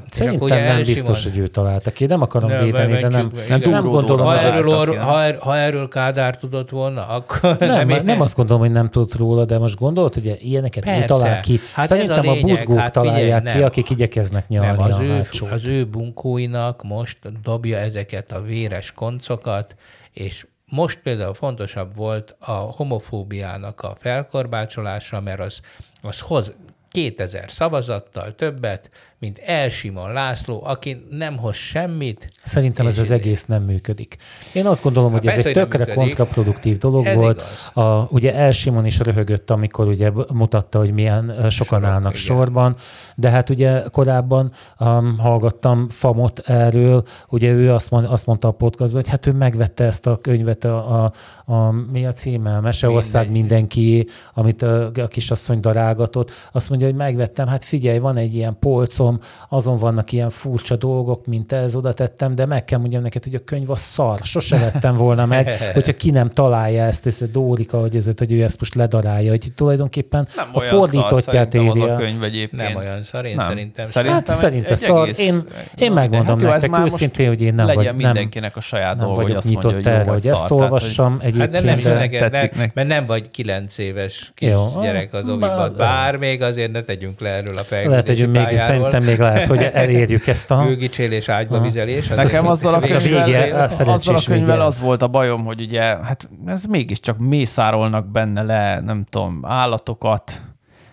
Szerintem 0.09 0.47
nem 0.47 0.57
elsimon... 0.57 0.83
biztos, 0.83 1.23
hogy 1.23 1.37
ő 1.37 1.47
találta 1.47 1.91
ki. 1.91 2.05
Nem 2.05 2.21
akarom 2.21 2.49
nem, 2.49 2.63
védeni, 2.63 2.91
de 2.91 3.07
nem, 3.07 3.31
nem, 3.49 3.59
nem 3.59 3.83
gondolom. 3.83 4.25
Ha 4.25 4.39
erről, 4.39 4.97
ha, 4.97 5.21
er, 5.21 5.37
ha 5.39 5.57
erről 5.57 5.87
Kádár 5.87 6.37
tudott 6.37 6.69
volna, 6.69 7.07
akkor 7.07 7.55
nem, 7.59 7.87
nem, 7.87 8.05
nem 8.05 8.21
azt 8.21 8.35
gondolom, 8.35 8.61
hogy 8.61 8.71
nem 8.71 8.89
tudott 8.89 9.15
róla, 9.15 9.45
de 9.45 9.57
most 9.57 9.77
gondolod, 9.77 10.13
hogy 10.13 10.37
ilyeneket 10.39 10.83
Persze. 10.83 11.01
ő 11.01 11.05
talál 11.05 11.41
ki. 11.41 11.59
Hát 11.73 11.87
Szerintem 11.87 12.27
a, 12.27 12.31
a 12.31 12.41
buzgók 12.41 12.77
hát 12.77 12.93
találják 12.93 13.37
figyelj, 13.37 13.57
ki, 13.57 13.63
akik 13.63 13.89
igyekeznek 13.89 14.47
nyalni 14.47 14.77
nem, 14.77 14.85
az, 14.85 14.95
a 14.95 15.03
ő, 15.03 15.27
az 15.51 15.65
ő 15.65 15.85
bunkóinak 15.85 16.83
most 16.83 17.17
dobja 17.43 17.77
ezeket 17.77 18.31
a 18.31 18.41
véres 18.41 18.91
koncokat, 18.91 19.75
és 20.13 20.45
most 20.65 20.99
például 20.99 21.33
fontosabb 21.33 21.95
volt 21.95 22.35
a 22.39 22.51
homofóbiának 22.51 23.81
a 23.81 23.95
felkorbácsolása, 23.99 25.21
mert 25.21 25.39
az, 25.39 25.61
az 26.01 26.19
hoz 26.19 26.53
2000 26.91 27.51
szavazattal 27.51 28.35
többet, 28.35 28.89
mint 29.19 29.37
Elsimon 29.37 30.13
László, 30.13 30.61
aki 30.65 31.05
nem 31.09 31.37
hoz 31.37 31.55
semmit. 31.55 32.29
Szerintem 32.43 32.87
ez 32.87 32.97
az 32.97 33.11
egész 33.11 33.45
nem 33.45 33.63
működik. 33.63 34.17
Én 34.53 34.65
azt 34.65 34.83
gondolom, 34.83 35.11
hát 35.11 35.23
hogy 35.23 35.33
persze, 35.33 35.49
ez 35.49 35.57
egy 35.57 35.63
tökre 35.63 35.93
kontraproduktív 35.93 36.77
dolog 36.77 37.05
ez 37.05 37.15
volt. 37.15 37.43
A, 37.73 38.07
ugye 38.09 38.33
Elsimon 38.33 38.85
is 38.85 38.99
röhögött, 38.99 39.49
amikor 39.49 39.87
ugye 39.87 40.11
mutatta, 40.33 40.79
hogy 40.79 40.91
milyen 40.91 41.49
sokan 41.49 41.79
Sorok, 41.79 41.83
állnak 41.83 42.11
igen. 42.11 42.23
sorban, 42.23 42.75
de 43.15 43.29
hát 43.29 43.49
ugye 43.49 43.83
korábban 43.91 44.51
um, 44.79 45.17
hallgattam 45.17 45.89
Famot 45.89 46.39
erről, 46.39 47.03
ugye 47.29 47.51
ő 47.51 47.73
azt, 47.73 47.91
mond, 47.91 48.05
azt 48.05 48.25
mondta 48.25 48.47
a 48.47 48.51
podcastban, 48.51 49.01
hogy 49.01 49.09
hát 49.09 49.25
ő 49.25 49.31
megvette 49.31 49.83
ezt 49.83 50.07
a 50.07 50.17
könyvet, 50.21 50.63
a, 50.63 51.03
a, 51.03 51.13
a 51.53 51.71
mi 51.91 52.05
a 52.05 52.11
címe? 52.11 52.59
Meseország 52.59 53.23
Minden. 53.23 53.41
mindenki, 53.41 54.07
amit 54.33 54.61
a, 54.61 54.85
a 54.85 55.07
kisasszony 55.07 55.59
darálgatott. 55.59 56.31
Azt 56.51 56.69
mondja, 56.69 56.87
hogy 56.87 56.95
megvettem, 56.95 57.47
hát 57.47 57.65
figyelj, 57.65 57.99
van 57.99 58.17
egy 58.17 58.35
ilyen 58.35 58.57
polcon, 58.59 59.08
tudom, 59.09 59.29
azon 59.49 59.77
vannak 59.77 60.11
ilyen 60.11 60.29
furcsa 60.29 60.75
dolgok, 60.75 61.25
mint 61.25 61.51
ez, 61.51 61.75
oda 61.75 61.93
tettem, 61.93 62.35
de 62.35 62.45
meg 62.45 62.65
kell 62.65 62.79
mondjam 62.79 63.01
neked, 63.01 63.23
hogy 63.23 63.35
a 63.35 63.43
könyv 63.43 63.69
a 63.69 63.75
szar. 63.75 64.19
Sose 64.23 64.57
vettem 64.57 64.95
volna 64.95 65.25
meg, 65.25 65.49
hogyha 65.73 65.93
ki 65.93 66.11
nem 66.11 66.29
találja 66.29 66.83
ezt, 66.83 67.05
ez 67.05 67.21
a 67.21 67.25
Dórika, 67.25 67.79
hogy, 67.79 67.95
ez, 67.95 68.09
hogy 68.17 68.31
ő 68.31 68.43
ezt 68.43 68.59
most 68.59 68.75
ledarálja, 68.75 69.29
hogy 69.29 69.51
tulajdonképpen 69.55 70.27
nem 70.35 70.49
a 70.53 70.59
fordítottját 70.59 71.53
éri. 71.53 71.81
a 71.81 71.95
könyv 71.95 72.23
egyébként. 72.23 72.61
Nem 72.61 72.75
olyan 72.75 73.03
szar, 73.03 73.25
én 73.25 73.35
nem. 73.35 73.47
szerintem. 73.47 73.85
Szerintem, 73.85 74.23
hát, 74.25 74.37
szerintem 74.37 74.75
szar. 74.75 75.03
Egész, 75.03 75.19
én, 75.19 75.43
én 75.75 75.91
megmondom 75.91 76.39
hát 76.39 76.61
nektek 76.61 76.83
őszintén, 76.83 77.27
hogy 77.27 77.41
én 77.41 77.53
nem 77.53 77.65
legyen 77.65 77.95
vagy, 77.95 78.03
mindenkinek 78.03 78.55
a 78.55 78.61
saját 78.61 78.95
nem 78.95 79.05
dolga, 79.05 79.21
vagyok 79.21 79.41
hogy 79.41 79.51
nyitott 79.51 79.71
mondja, 79.73 79.91
erre, 79.91 80.11
hogy 80.11 80.27
ezt 80.27 80.51
olvassam 80.51 81.17
egyébként. 81.21 81.53
Hát 81.53 81.81
de 81.81 81.93
nem 81.93 82.09
tetszik 82.09 82.73
mert 82.73 82.87
nem 82.87 83.05
vagy 83.05 83.31
kilenc 83.31 83.77
éves 83.77 84.31
kis 84.35 84.53
gyerek 84.81 85.13
az 85.13 85.27
oviban. 85.27 85.73
Bár 85.77 86.15
még 86.15 86.41
azért 86.41 86.71
ne 86.71 86.81
tegyünk 86.81 87.19
le 87.19 87.29
erről 87.29 87.57
a 87.57 87.63
fejlődési 87.63 87.89
Lehet, 87.89 88.07
hogy 88.07 88.29
még 88.29 88.57
szerintem 88.57 88.98
még 89.03 89.17
lehet, 89.17 89.47
hogy 89.47 89.63
elérjük 89.73 90.27
ezt 90.27 90.51
a... 90.51 90.63
Bőgicsélés, 90.63 91.29
ágyba 91.29 91.61
vizelés. 91.61 92.09
Az 92.09 92.15
Nekem 92.15 92.47
az 92.47 92.51
azzal 92.51 92.73
a 92.73 92.79
könyvvel, 92.79 93.25
vége, 93.25 93.63
azzal 93.63 94.15
a 94.15 94.21
könyvvel 94.25 94.61
az 94.61 94.81
volt 94.81 95.01
a 95.01 95.07
bajom, 95.07 95.45
hogy 95.45 95.61
ugye, 95.61 95.81
hát 95.81 96.29
ez 96.45 96.65
mégiscsak 96.65 97.17
mészárolnak 97.17 98.11
benne 98.11 98.41
le, 98.41 98.79
nem 98.79 99.03
tudom, 99.09 99.39
állatokat, 99.43 100.41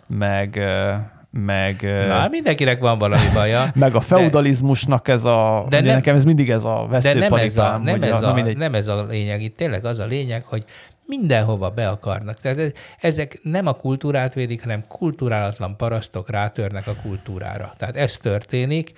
meg 0.09 0.61
meg... 1.45 1.89
Na, 2.09 2.29
mindenkinek 2.29 2.81
van 2.81 2.99
valami 2.99 3.29
baja. 3.35 3.65
meg 3.75 3.95
a 3.95 4.01
feudalizmusnak 4.01 5.09
ez 5.09 5.25
a... 5.25 5.67
De 5.69 5.81
nem, 5.81 5.95
nekem 5.95 6.17
ez 6.17 6.25
mindig 6.25 6.51
ez 6.51 6.65
a 6.65 6.87
veszőparipám. 6.91 7.85
De 7.85 7.91
nem 7.91 8.03
ez 8.03 8.23
a, 8.23 8.33
nem, 8.33 8.43
ez 8.43 8.47
a, 8.47 8.59
nem 8.59 8.75
ez 8.75 8.87
a 8.87 9.07
lényeg. 9.09 9.43
Itt 9.43 9.57
tényleg 9.57 9.85
az 9.85 9.99
a 9.99 10.07
lényeg, 10.07 10.45
hogy 10.45 10.65
mindenhova 11.07 11.71
be 11.71 11.89
akarnak. 11.89 12.41
Tehát 12.41 12.77
ezek 13.01 13.39
nem 13.43 13.67
a 13.67 13.75
kultúrát 13.75 14.35
védik, 14.35 14.63
hanem 14.63 14.87
kulturálatlan 14.89 15.77
parasztok 15.77 16.31
rátörnek 16.31 16.87
a 16.87 16.97
kultúrára. 17.03 17.75
Tehát 17.77 17.97
ez 17.97 18.17
történik, 18.17 18.93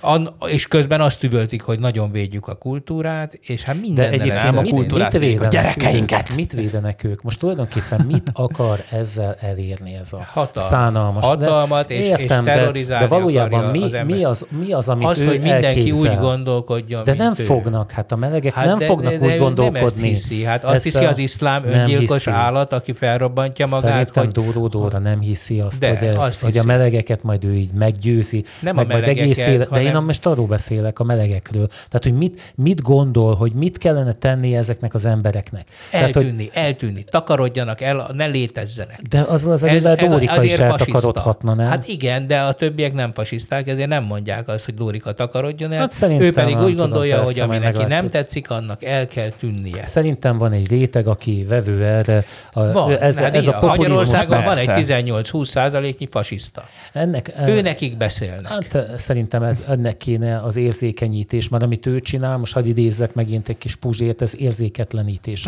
An, 0.00 0.34
és 0.46 0.66
közben 0.66 1.00
azt 1.00 1.22
üvöltik, 1.22 1.62
hogy 1.62 1.78
nagyon 1.78 2.10
védjük 2.10 2.48
a 2.48 2.54
kultúrát, 2.54 3.38
és 3.42 3.62
hát 3.62 3.80
minden. 3.80 4.10
De 4.10 4.10
egyébként 4.10 4.56
a 4.56 4.62
kultúrát 4.62 5.12
mit 5.12 5.20
védenek 5.20 5.46
a 5.46 5.50
gyerekeinket. 5.50 6.30
Ők, 6.30 6.36
mit 6.36 6.52
védenek 6.52 7.04
ők? 7.04 7.22
Most 7.22 7.38
tulajdonképpen 7.38 8.06
mit 8.06 8.30
akar 8.32 8.78
ezzel 8.90 9.36
elérni 9.40 9.94
ez 10.00 10.12
a 10.12 10.26
Hatalma. 10.32 10.68
szánalmas? 10.68 11.24
Hatalmat 11.24 11.86
de, 11.86 11.94
és, 11.94 12.08
értem, 12.08 12.46
és 12.46 12.52
terrorizálni 12.52 13.04
de, 13.04 13.10
de 13.10 13.16
valójában 13.16 13.64
mi, 13.70 13.82
az 13.82 14.04
mi, 14.06 14.24
az, 14.24 14.46
mi 14.48 14.72
az, 14.72 14.88
amit 14.88 15.06
azt, 15.06 15.20
ő 15.20 15.26
hogy 15.26 15.40
mindenki 15.40 15.66
elképzel. 15.66 16.12
úgy 16.12 16.18
gondolkodjon, 16.18 17.04
De 17.04 17.14
nem 17.14 17.34
ő. 17.36 17.42
fognak, 17.42 17.90
hát 17.90 18.12
a 18.12 18.16
melegek 18.16 18.52
hát 18.52 18.66
nem 18.66 18.78
de, 18.78 18.84
fognak 18.84 19.12
de, 19.12 19.18
de, 19.18 19.26
úgy 19.26 19.38
gondolkodni. 19.38 19.78
Nem 19.78 19.86
ezt 19.86 19.98
hiszi. 19.98 20.44
Hát 20.44 20.64
azt 20.64 20.82
hiszi 20.82 21.04
az 21.04 21.18
iszlám 21.18 21.64
öngyilkos 21.64 22.26
állat, 22.26 22.72
aki 22.72 22.92
felrobbantja 22.92 23.66
magát. 23.66 24.12
Szerintem 24.12 24.32
Dóró 24.32 24.66
Dóra 24.66 24.98
nem 24.98 25.20
hiszi 25.20 25.60
azt, 25.60 26.40
hogy 26.40 26.58
a 26.58 26.64
melegeket 26.64 27.22
majd 27.22 27.44
ő 27.44 27.54
így 27.54 27.72
meggyőzi. 27.72 28.44
Nem 28.60 28.78
a 28.78 28.84
melegeket, 28.84 29.70
én 29.84 30.02
most 30.02 30.26
arról 30.26 30.46
beszélek, 30.46 30.98
a 30.98 31.04
melegekről. 31.04 31.66
Tehát, 31.66 32.02
hogy 32.02 32.14
mit, 32.14 32.52
mit 32.54 32.82
gondol, 32.82 33.34
hogy 33.34 33.52
mit 33.52 33.78
kellene 33.78 34.12
tenni 34.12 34.56
ezeknek 34.56 34.94
az 34.94 35.06
embereknek. 35.06 35.66
Eltűnni, 35.90 36.12
Tehát, 36.12 36.36
hogy... 36.36 36.50
eltűnni, 36.52 37.04
takarodjanak 37.10 37.80
el, 37.80 38.10
ne 38.12 38.26
létezzenek. 38.26 39.02
De 39.02 39.20
az 39.20 39.46
az, 39.46 39.64
ez 39.64 39.82
Dórika 39.82 40.42
is 40.42 40.58
eltakarodhatna, 40.58 41.54
nem? 41.54 41.66
Hát 41.66 41.88
igen, 41.88 42.26
de 42.26 42.40
a 42.40 42.52
többiek 42.52 42.92
nem 42.92 43.12
fasiszták, 43.12 43.68
ezért 43.68 43.88
nem 43.88 44.04
mondják 44.04 44.48
azt, 44.48 44.64
hogy 44.64 44.74
Dórika 44.74 45.12
takarodjon 45.12 45.72
el. 45.72 45.78
Hát 45.78 46.06
ő 46.20 46.32
pedig 46.32 46.58
úgy 46.58 46.76
gondolja, 46.76 47.14
tudom, 47.14 47.32
hogy 47.32 47.40
ami 47.40 47.58
neki 47.58 47.84
nem 47.84 48.10
tetszik, 48.10 48.50
annak 48.50 48.84
el 48.84 49.06
kell 49.06 49.28
tűnnie. 49.28 49.86
Szerintem 49.86 50.38
van 50.38 50.52
egy 50.52 50.68
réteg, 50.68 51.06
aki 51.06 51.44
vevő 51.48 51.84
erre. 51.84 52.24
A, 52.52 52.72
van, 52.72 52.96
ez, 52.96 53.18
hát 53.18 53.34
ez 53.34 53.46
a 53.46 53.58
Magyarországon 53.60 54.44
van 54.44 54.56
egy 54.56 54.70
18-20 54.70 55.46
százaléknyi 55.46 56.08
fasiszta. 56.10 56.64
Ennek, 56.92 57.32
ő 57.46 57.60
nekik 57.60 57.96
beszélnek. 57.96 58.46
Hát 58.46 58.76
szerintem 58.96 59.42
ez, 59.42 59.64
ennek 59.74 59.96
kéne 59.96 60.40
az 60.40 60.56
érzékenyítés, 60.56 61.48
mert 61.48 61.62
amit 61.62 61.86
ő 61.86 62.00
csinál, 62.00 62.36
most 62.36 62.52
hadd 62.52 62.64
idézzek 62.64 63.14
megint 63.14 63.48
egy 63.48 63.58
kis 63.58 63.76
puzsért, 63.76 64.22
ez 64.22 64.40
érzéketlenítés. 64.40 65.46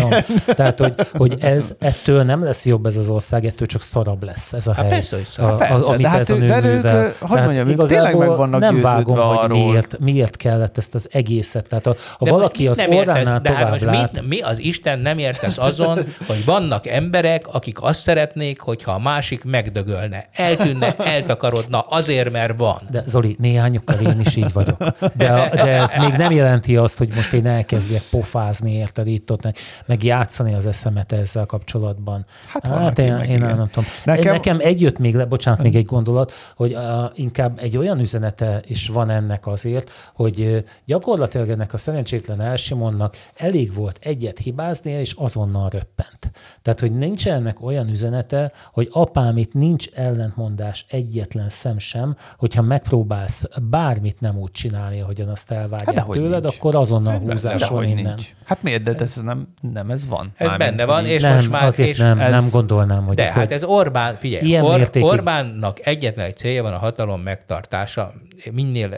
Tehát, 0.46 0.78
hogy, 0.78 0.94
hogy 1.12 1.34
ez 1.40 1.74
ettől 1.78 2.22
nem 2.22 2.44
lesz 2.44 2.66
jobb 2.66 2.86
ez 2.86 2.96
az 2.96 3.08
ország, 3.08 3.44
ettől 3.44 3.66
csak 3.66 3.82
szarabb 3.82 4.22
lesz 4.22 4.52
ez 4.52 4.66
a 4.66 4.72
hát 4.72 4.84
hely. 4.84 4.90
Persze, 4.94 5.16
hogy 5.16 5.26
szarabb. 5.26 5.54
A, 5.54 5.56
persze, 5.56 5.84
amit 5.84 6.06
hát 6.06 6.20
ez 6.20 6.30
a 6.30 6.36
nő 6.36 6.46
de 6.46 7.04
ők, 7.04 7.12
hogy 7.20 7.40
mondjam, 7.40 7.68
ők 7.68 7.86
tényleg 7.86 8.16
meg 8.16 8.28
vannak 8.28 8.60
nem 8.60 8.80
vágom, 8.80 9.18
arról. 9.18 9.36
hogy 9.36 9.66
miért, 9.66 9.98
miért 9.98 10.36
kellett 10.36 10.76
ezt 10.76 10.94
az 10.94 11.08
egészet. 11.12 11.68
Tehát 11.68 11.86
ha, 11.86 11.94
ha 12.18 12.24
valaki 12.24 12.66
az 12.66 12.84
orránál 12.88 13.40
de 13.40 13.52
hát 13.52 13.70
most 13.70 13.84
lát, 13.84 14.12
mit, 14.12 14.28
mi 14.28 14.40
az 14.40 14.58
Isten 14.58 14.98
nem 14.98 15.18
értesz 15.18 15.58
azon, 15.58 15.98
hogy 16.26 16.44
vannak 16.44 16.86
emberek, 16.86 17.46
akik 17.46 17.82
azt 17.82 18.00
szeretnék, 18.00 18.60
hogyha 18.60 18.92
a 18.92 18.98
másik 18.98 19.44
megdögölne, 19.44 20.28
eltűnne, 20.32 20.96
eltakarodna 20.96 21.80
azért, 21.80 22.30
mert 22.30 22.58
van. 22.58 22.80
De 22.90 23.02
Zoli, 23.06 23.36
néhányukkal 23.68 24.12
én 24.12 24.20
is 24.20 24.36
így 24.36 24.52
vagyok. 24.52 24.76
De, 25.16 25.50
de 25.52 25.80
ez 25.80 25.94
még 25.98 26.12
nem 26.12 26.32
jelenti 26.32 26.76
azt, 26.76 26.98
hogy 26.98 27.08
most 27.08 27.32
én 27.32 27.46
elkezdjek 27.46 28.02
pofázni, 28.10 28.72
érted 28.72 29.06
itt 29.06 29.32
ott, 29.32 29.42
meg, 29.42 29.56
meg 29.86 30.02
játszani 30.02 30.54
az 30.54 30.66
eszemet 30.66 31.12
ezzel 31.12 31.46
kapcsolatban. 31.46 32.24
Hát, 32.46 32.66
hát 32.66 32.98
én, 32.98 33.18
én 33.18 33.38
nem, 33.38 33.56
nem 33.56 33.68
tudom. 33.68 33.88
Nekem... 34.04 34.32
Nekem 34.32 34.58
egy 34.60 34.80
jött 34.80 34.98
még 34.98 35.14
le, 35.14 35.24
bocsánat, 35.24 35.62
még 35.62 35.76
egy 35.76 35.84
gondolat, 35.84 36.32
hogy 36.56 36.74
uh, 36.74 36.82
inkább 37.14 37.58
egy 37.62 37.76
olyan 37.76 37.98
üzenete 37.98 38.62
is 38.66 38.88
van 38.88 39.10
ennek 39.10 39.46
azért, 39.46 39.90
hogy 40.14 40.40
uh, 40.40 40.58
gyakorlatilag 40.84 41.48
ennek 41.48 41.72
a 41.72 41.76
szerencsétlen 41.76 42.40
Elsimonnak 42.40 43.16
elég 43.34 43.74
volt 43.74 43.98
egyet 44.02 44.38
hibáznia, 44.38 45.00
és 45.00 45.12
azonnal 45.12 45.68
röppent. 45.68 46.30
Tehát, 46.62 46.80
hogy 46.80 46.92
nincs 46.92 47.28
ennek 47.28 47.62
olyan 47.62 47.88
üzenete, 47.88 48.52
hogy 48.72 48.88
apám 48.92 49.36
itt 49.36 49.52
nincs 49.52 49.88
ellentmondás 49.94 50.84
egyetlen 50.88 51.48
szem 51.48 51.78
sem, 51.78 52.16
hogyha 52.38 52.62
megpróbálsz 52.62 53.44
bármit 53.60 54.20
nem 54.20 54.38
úgy 54.38 54.50
csinálni, 54.50 55.00
ahogyan 55.00 55.28
azt 55.28 55.50
elvárják 55.50 55.98
hát, 55.98 56.08
tőled, 56.08 56.42
nincs. 56.42 56.56
akkor 56.56 56.74
azonnal 56.74 57.12
hát, 57.12 57.22
húzás 57.22 57.68
van 57.68 57.84
innen. 57.84 58.04
Nincs. 58.04 58.34
Hát 58.44 58.62
miért, 58.62 58.82
de 58.82 58.94
ez 58.98 59.16
nem, 59.16 59.48
nem 59.72 59.90
ez 59.90 60.06
van. 60.06 60.32
Ez 60.36 60.46
Mármint, 60.46 60.70
benne 60.70 60.84
van, 60.84 61.06
és 61.06 61.22
nem, 61.22 61.34
most 61.34 61.50
már... 61.50 61.66
Azért 61.66 61.88
és 61.88 61.98
nem, 61.98 62.18
ez, 62.18 62.32
nem 62.32 62.44
gondolnám, 62.50 63.04
hogy... 63.04 63.16
De 63.16 63.32
hát 63.32 63.52
ez 63.52 63.64
Orbán, 63.64 64.16
figyelj, 64.16 64.46
Ilyen 64.46 64.64
Or, 64.64 64.76
mértékig... 64.76 65.08
Orbánnak 65.08 65.86
egyetlen 65.86 66.26
egy 66.26 66.36
célja 66.36 66.62
van 66.62 66.72
a 66.72 66.78
hatalom 66.78 67.20
megtartása. 67.20 68.12
minél 68.52 68.96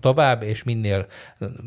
tovább, 0.00 0.42
és 0.42 0.62
minél 0.62 1.06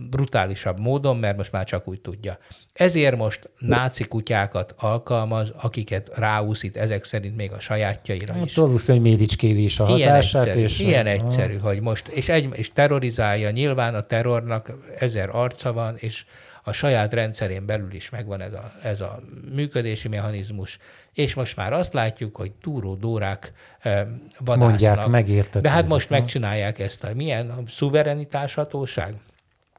brutálisabb 0.09 0.79
módon, 0.79 1.17
mert 1.17 1.37
most 1.37 1.51
már 1.51 1.65
csak 1.65 1.87
úgy 1.87 2.01
tudja. 2.01 2.37
Ezért 2.73 3.15
most 3.15 3.49
náci 3.59 4.03
kutyákat 4.03 4.75
alkalmaz, 4.77 5.53
akiket 5.61 6.11
ráúszít 6.13 6.77
ezek 6.77 7.03
szerint 7.03 7.35
még 7.35 7.51
a 7.51 7.59
sajátjaira 7.59 8.35
is. 8.45 8.55
Valószínűleg 8.55 9.11
méricskéli 9.11 9.63
is 9.63 9.79
a 9.79 9.85
hatását. 9.85 10.45
Ilyen 10.45 10.55
egyszerű, 10.55 10.63
és 10.63 10.79
ilyen 10.79 11.07
egyszerű 11.07 11.57
hogy 11.57 11.81
most, 11.81 12.07
és, 12.07 12.29
egy, 12.29 12.49
és 12.53 12.71
terrorizálja, 12.71 13.49
nyilván 13.49 13.95
a 13.95 14.01
terrornak 14.01 14.71
ezer 14.99 15.29
arca 15.31 15.73
van, 15.73 15.95
és 15.97 16.25
a 16.63 16.71
saját 16.71 17.13
rendszerén 17.13 17.65
belül 17.65 17.93
is 17.93 18.09
megvan 18.09 18.41
ez 18.41 18.53
a, 18.53 18.71
ez 18.83 19.01
a 19.01 19.19
működési 19.53 20.07
mechanizmus, 20.07 20.77
és 21.13 21.33
most 21.33 21.55
már 21.55 21.73
azt 21.73 21.93
látjuk, 21.93 22.35
hogy 22.35 22.51
túró 22.51 22.95
dórák 22.95 23.53
vadásznak. 24.39 24.57
Mondják, 24.57 25.07
megértető. 25.07 25.59
De 25.59 25.69
hát 25.69 25.87
most 25.87 26.09
megcsinálják 26.09 26.79
ezt 26.79 27.03
a 27.03 27.13
milyen 27.13 27.49
a 27.49 27.63
szuverenitás 27.67 28.53
hatóság, 28.53 29.13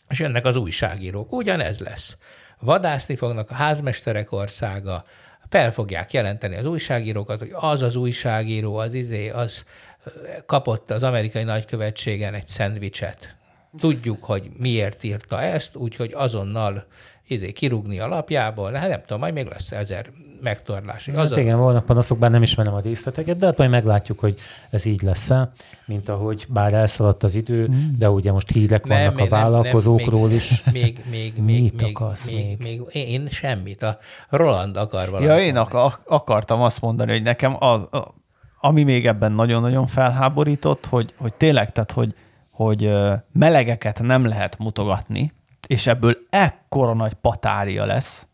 és 0.09 0.19
jönnek 0.19 0.45
az 0.45 0.57
újságírók. 0.57 1.33
Ugyanez 1.33 1.79
lesz. 1.79 2.17
Vadászni 2.61 3.17
fognak 3.17 3.51
a 3.51 3.55
házmesterek 3.55 4.33
országa, 4.33 5.05
fel 5.49 5.73
fogják 5.73 6.13
jelenteni 6.13 6.57
az 6.57 6.67
újságírókat, 6.67 7.39
hogy 7.39 7.51
az 7.53 7.83
az 7.83 7.97
újságíró, 7.97 8.77
az 8.77 8.95
izé, 8.95 9.29
az 9.29 9.65
eh, 10.05 10.37
kapott 10.47 10.91
az 10.91 11.03
amerikai 11.03 11.43
nagykövetségen 11.43 12.35
egy 12.35 12.47
szendvicset. 12.47 13.37
Tudjuk, 13.79 14.25
hogy 14.25 14.51
miért 14.57 15.03
írta 15.03 15.43
ezt, 15.43 15.77
úgyhogy 15.77 16.13
azonnal 16.15 16.87
izé, 17.27 17.53
kirúgni 17.53 17.99
a 17.99 18.07
lapjából, 18.07 18.73
hát 18.73 18.89
nem 18.89 19.01
tudom, 19.01 19.19
majd 19.19 19.35
még 19.35 19.47
lesz 19.47 19.73
ezer 19.73 20.11
megtorlás. 20.45 21.11
Hát 21.17 21.37
igen, 21.37 21.59
vannak 21.59 21.85
panaszok, 21.85 22.19
bár 22.19 22.31
nem 22.31 22.43
ismerem 22.43 22.75
a 22.75 22.81
részleteket, 22.81 23.37
de 23.37 23.47
hát 23.47 23.57
majd 23.57 23.71
meglátjuk, 23.71 24.19
hogy 24.19 24.39
ez 24.71 24.85
így 24.85 25.03
lesz 25.03 25.31
-e, 25.31 25.53
mint 25.87 26.09
ahogy 26.09 26.47
bár 26.49 26.73
elszaladt 26.73 27.23
az 27.23 27.35
idő, 27.35 27.69
mm. 27.69 27.99
de 27.99 28.11
ugye 28.11 28.33
most 28.33 28.51
hírek 28.51 28.87
nem, 28.87 28.99
vannak 28.99 29.19
a 29.19 29.29
vállalkozókról 29.29 30.21
nem, 30.21 30.29
még, 30.29 30.37
is. 30.37 30.63
Még, 30.73 31.05
még, 31.11 31.43
még, 31.43 31.63
Mit 31.63 31.83
még, 31.83 31.97
akarsz 31.97 32.31
még, 32.31 32.63
még? 32.63 32.83
még? 32.93 33.09
Én 33.09 33.29
semmit. 33.29 33.83
A 33.83 33.99
Roland 34.29 34.77
akar 34.77 35.07
valamit. 35.07 35.29
Ja, 35.29 35.39
én 35.39 35.57
ak- 35.57 36.01
akartam 36.07 36.63
azt 36.63 36.81
mondani, 36.81 37.13
hogy 37.13 37.23
nekem 37.23 37.57
az, 37.59 37.83
a, 37.83 38.15
ami 38.61 38.83
még 38.83 39.07
ebben 39.07 39.33
nagyon-nagyon 39.33 39.87
felháborított, 39.87 40.87
hogy, 40.87 41.15
hogy 41.17 41.35
tényleg, 41.35 41.73
tehát, 41.73 41.93
hogy, 41.93 42.15
hogy 42.51 42.91
melegeket 43.33 44.03
nem 44.03 44.27
lehet 44.27 44.59
mutogatni, 44.59 45.33
és 45.67 45.87
ebből 45.87 46.17
ekkora 46.31 46.95
nagy 46.95 47.15
patária 47.15 47.85
lesz, 47.85 48.27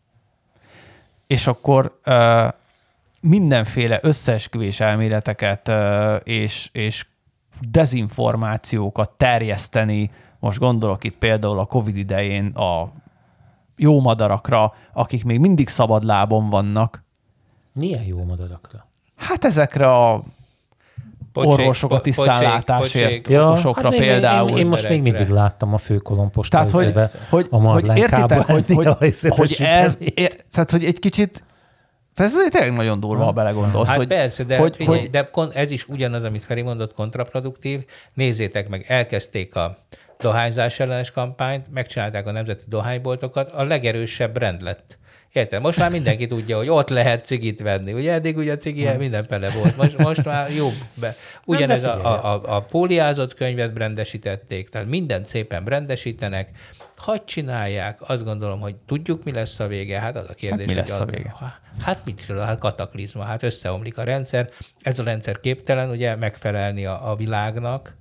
és 1.31 1.47
akkor 1.47 1.99
uh, 2.05 2.47
mindenféle 3.21 3.99
összeesküvés 4.01 4.79
elméleteket 4.79 5.67
uh, 5.67 6.15
és, 6.23 6.69
és 6.71 7.05
dezinformációkat 7.69 9.09
terjeszteni, 9.09 10.11
most 10.39 10.59
gondolok 10.59 11.03
itt 11.03 11.17
például 11.17 11.59
a 11.59 11.65
Covid 11.65 11.95
idején 11.97 12.45
a 12.45 12.91
jó 13.75 14.01
madarakra, 14.01 14.73
akik 14.93 15.23
még 15.23 15.39
mindig 15.39 15.67
szabad 15.67 16.03
lábon 16.03 16.49
vannak. 16.49 17.03
Milyen 17.73 18.03
jó 18.03 18.23
madarakra? 18.23 18.87
Hát 19.15 19.45
ezekre 19.45 19.93
a 19.93 20.23
Pocsék, 21.33 21.51
orvosok 21.51 21.91
a 21.91 22.01
tisztánlátásért 22.01 23.27
ja, 23.27 23.55
hát 23.55 23.89
például. 23.89 24.49
Én, 24.49 24.57
én 24.57 24.65
most 24.65 24.89
még 24.89 25.01
mindig 25.01 25.27
láttam 25.27 25.73
a 25.73 25.77
főkolompost 25.77 26.51
tehát, 26.51 26.69
hogy, 26.69 26.93
hogy, 27.29 27.47
a 27.49 27.57
hogy 27.57 27.97
értitek, 27.97 28.41
hogy, 28.41 28.65
hogy, 28.75 28.87
hogy 29.27 29.57
ez, 29.59 29.97
ér, 29.99 30.35
tehát, 30.51 30.71
hogy 30.71 30.85
egy 30.85 30.99
kicsit 30.99 31.43
ez 32.13 32.33
tényleg 32.49 32.73
nagyon 32.73 32.99
durva, 32.99 33.23
ha 33.23 33.31
belegondolsz. 33.31 33.87
Hát 33.87 33.97
hogy, 33.97 34.07
persze, 34.07 34.43
de, 34.43 34.57
hogy, 34.57 34.75
figyelj, 34.75 34.99
hogy... 34.99 35.09
de 35.09 35.29
ez 35.53 35.71
is 35.71 35.87
ugyanaz, 35.87 36.23
amit 36.23 36.43
Feri 36.43 36.61
mondott, 36.61 36.93
kontraproduktív. 36.93 37.85
Nézzétek 38.13 38.69
meg, 38.69 38.85
elkezdték 38.87 39.55
a 39.55 39.77
dohányzás 40.19 40.79
ellenes 40.79 41.11
kampányt, 41.11 41.71
megcsinálták 41.71 42.27
a 42.27 42.31
nemzeti 42.31 42.63
dohányboltokat, 42.67 43.51
a 43.51 43.63
legerősebb 43.63 44.37
rend 44.37 44.61
lett. 44.61 44.97
Érted? 45.31 45.61
Most 45.61 45.77
már 45.77 45.91
mindenki 45.91 46.27
tudja, 46.27 46.57
hogy 46.57 46.69
ott 46.69 46.89
lehet 46.89 47.25
cigit 47.25 47.61
venni. 47.61 47.93
Ugye 47.93 48.13
eddig 48.13 48.37
ugye 48.37 48.51
a 48.51 48.57
cigi 48.57 48.85
hmm. 48.85 48.97
mindenfele 48.97 49.49
volt. 49.49 49.77
Most, 49.77 49.97
most 49.97 50.23
már 50.23 50.51
jobb. 50.55 50.73
Be. 50.93 51.15
Ugyanez 51.45 51.83
a, 51.83 52.05
a, 52.05 52.33
a, 52.33 52.55
a 52.55 52.61
póliázott 52.61 53.33
könyvet 53.33 53.73
brendesítették, 53.73 54.69
tehát 54.69 54.87
mindent 54.87 55.25
szépen 55.27 55.63
brendesítenek. 55.63 56.49
Hagy 56.95 57.23
csinálják, 57.23 58.09
azt 58.09 58.23
gondolom, 58.23 58.59
hogy 58.59 58.75
tudjuk, 58.75 59.23
mi 59.23 59.31
lesz 59.31 59.59
a 59.59 59.67
vége. 59.67 59.99
Hát 59.99 60.15
az 60.15 60.25
a 60.29 60.33
kérdés, 60.33 60.65
hát 60.65 60.75
mi 60.75 60.81
lesz 60.81 60.97
hogy 60.97 61.07
a 61.07 61.11
vége? 61.11 61.35
Hát 61.81 62.05
mit 62.05 62.25
hát 62.37 62.59
kataklizma, 62.59 63.23
hát 63.23 63.43
összeomlik 63.43 63.97
a 63.97 64.03
rendszer. 64.03 64.49
Ez 64.81 64.99
a 64.99 65.03
rendszer 65.03 65.39
képtelen 65.39 65.89
ugye 65.89 66.15
megfelelni 66.15 66.85
a, 66.85 67.11
a 67.11 67.15
világnak, 67.15 67.95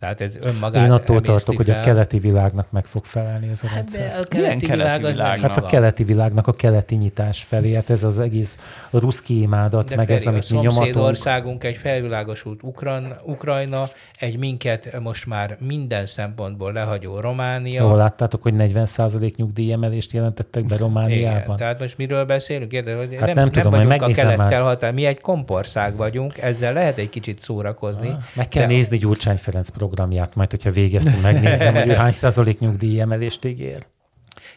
tehát 0.00 0.20
ez 0.20 0.36
önmagát 0.40 0.86
Én 0.86 0.92
attól 0.92 1.20
tartok, 1.20 1.56
fel. 1.56 1.64
hogy 1.64 1.70
a 1.70 1.80
keleti 1.80 2.18
világnak 2.18 2.70
meg 2.70 2.84
fog 2.84 3.04
felelni 3.04 3.48
ez 3.48 3.62
a 3.62 3.66
hát 3.66 3.76
rendszer. 3.76 4.18
a 4.20 4.24
keleti, 4.24 4.66
keleti 4.66 4.66
világ 4.66 5.00
világnak? 5.00 5.50
Hát 5.50 5.56
a 5.56 5.66
keleti 5.66 6.04
világnak 6.04 6.46
a 6.46 6.52
keleti 6.52 6.94
nyitás 6.94 7.42
felé, 7.42 7.74
hát 7.74 7.90
ez 7.90 8.04
az 8.04 8.18
egész 8.18 8.58
ruszki 8.90 9.40
imádat, 9.40 9.88
de 9.88 9.96
meg 9.96 10.06
Feri, 10.06 10.18
ez, 10.18 10.26
amit 10.26 10.50
mi 10.50 10.58
nyomatunk. 10.58 10.96
országunk 10.96 11.64
egy 11.64 11.76
felvilágosult 11.76 12.62
Ukran, 12.62 13.16
Ukrajna, 13.24 13.90
egy 14.18 14.38
minket 14.38 15.00
most 15.00 15.26
már 15.26 15.56
minden 15.60 16.06
szempontból 16.06 16.72
lehagyó 16.72 17.20
Románia. 17.20 17.84
Ahol 17.84 17.96
láttátok, 17.96 18.42
hogy 18.42 18.54
40% 18.56 19.36
nyugdíjemelést 19.36 20.12
jelentettek 20.12 20.64
be 20.64 20.76
Romániában? 20.76 21.42
Igen, 21.42 21.56
tehát 21.56 21.80
most 21.80 21.96
miről 21.96 22.24
beszélünk? 22.24 22.72
Érde, 22.72 22.96
hogy 22.96 23.14
hát 23.14 23.26
nem, 23.26 23.34
nem 23.34 23.50
tudom, 23.50 23.72
nem 23.72 23.86
majd 23.86 24.00
megnézem 24.00 24.26
a 24.26 24.30
kelettel 24.30 24.62
határ. 24.62 24.92
Mi 24.92 25.04
egy 25.04 25.20
kompország 25.20 25.96
vagyunk, 25.96 26.38
ezzel 26.38 26.72
lehet 26.72 26.98
egy 26.98 27.10
kicsit 27.10 27.40
szórakozni. 27.40 28.08
Ah, 28.08 28.18
meg 28.34 28.48
kell 28.48 28.66
de... 28.66 28.72
nézni 28.72 28.98
Gyurcsány 28.98 29.36
Ferenc 29.36 29.68
programját, 29.90 30.34
majd 30.34 30.50
hogyha 30.50 30.70
végeztünk, 30.70 31.22
megnézem, 31.22 31.74
hogy 31.74 31.88
ő 31.88 31.92
hány 31.92 32.12
százalék 32.12 32.58
nyugdíjemelést 32.58 33.44
ígér. 33.44 33.86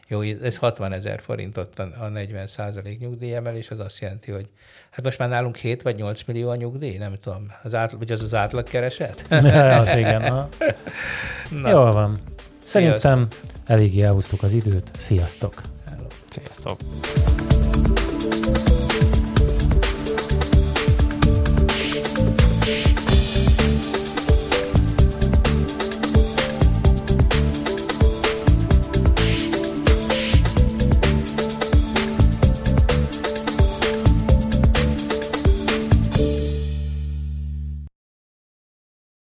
Jó, 0.08 0.22
ez 0.22 0.58
60 0.58 0.94
ezer 0.94 1.22
forint 1.22 1.58
ott 1.58 1.80
a 1.80 2.08
40 2.08 2.48
százalék 2.48 3.00
nyugdíjemelés, 3.00 3.70
az 3.70 3.80
azt 3.80 4.00
jelenti, 4.00 4.32
hogy 4.32 4.48
hát 4.92 5.04
most 5.04 5.18
már 5.18 5.30
nálunk 5.30 5.56
7 5.56 5.82
vagy 5.82 5.96
8 5.96 6.24
millió 6.24 6.50
a 6.50 6.56
nyugdíj, 6.56 6.98
nem 6.98 7.14
tudom, 7.22 7.52
az 7.64 7.74
átlag, 7.74 8.00
vagy 8.00 8.12
az 8.12 8.22
az 8.22 8.34
átlag 8.34 8.64
kereset? 8.64 9.26
az 9.80 9.96
igen. 9.96 10.22
Na. 10.22 10.50
Na. 11.62 11.70
Jól 11.70 11.92
van. 11.92 12.18
Szerintem 12.60 13.28
Sziasztok. 13.30 13.60
eléggé 13.66 14.02
elhúztuk 14.02 14.44
az 14.44 14.54
időt. 14.54 14.92
Sziasztok! 14.98 15.62
Sziasztok! 16.30 16.78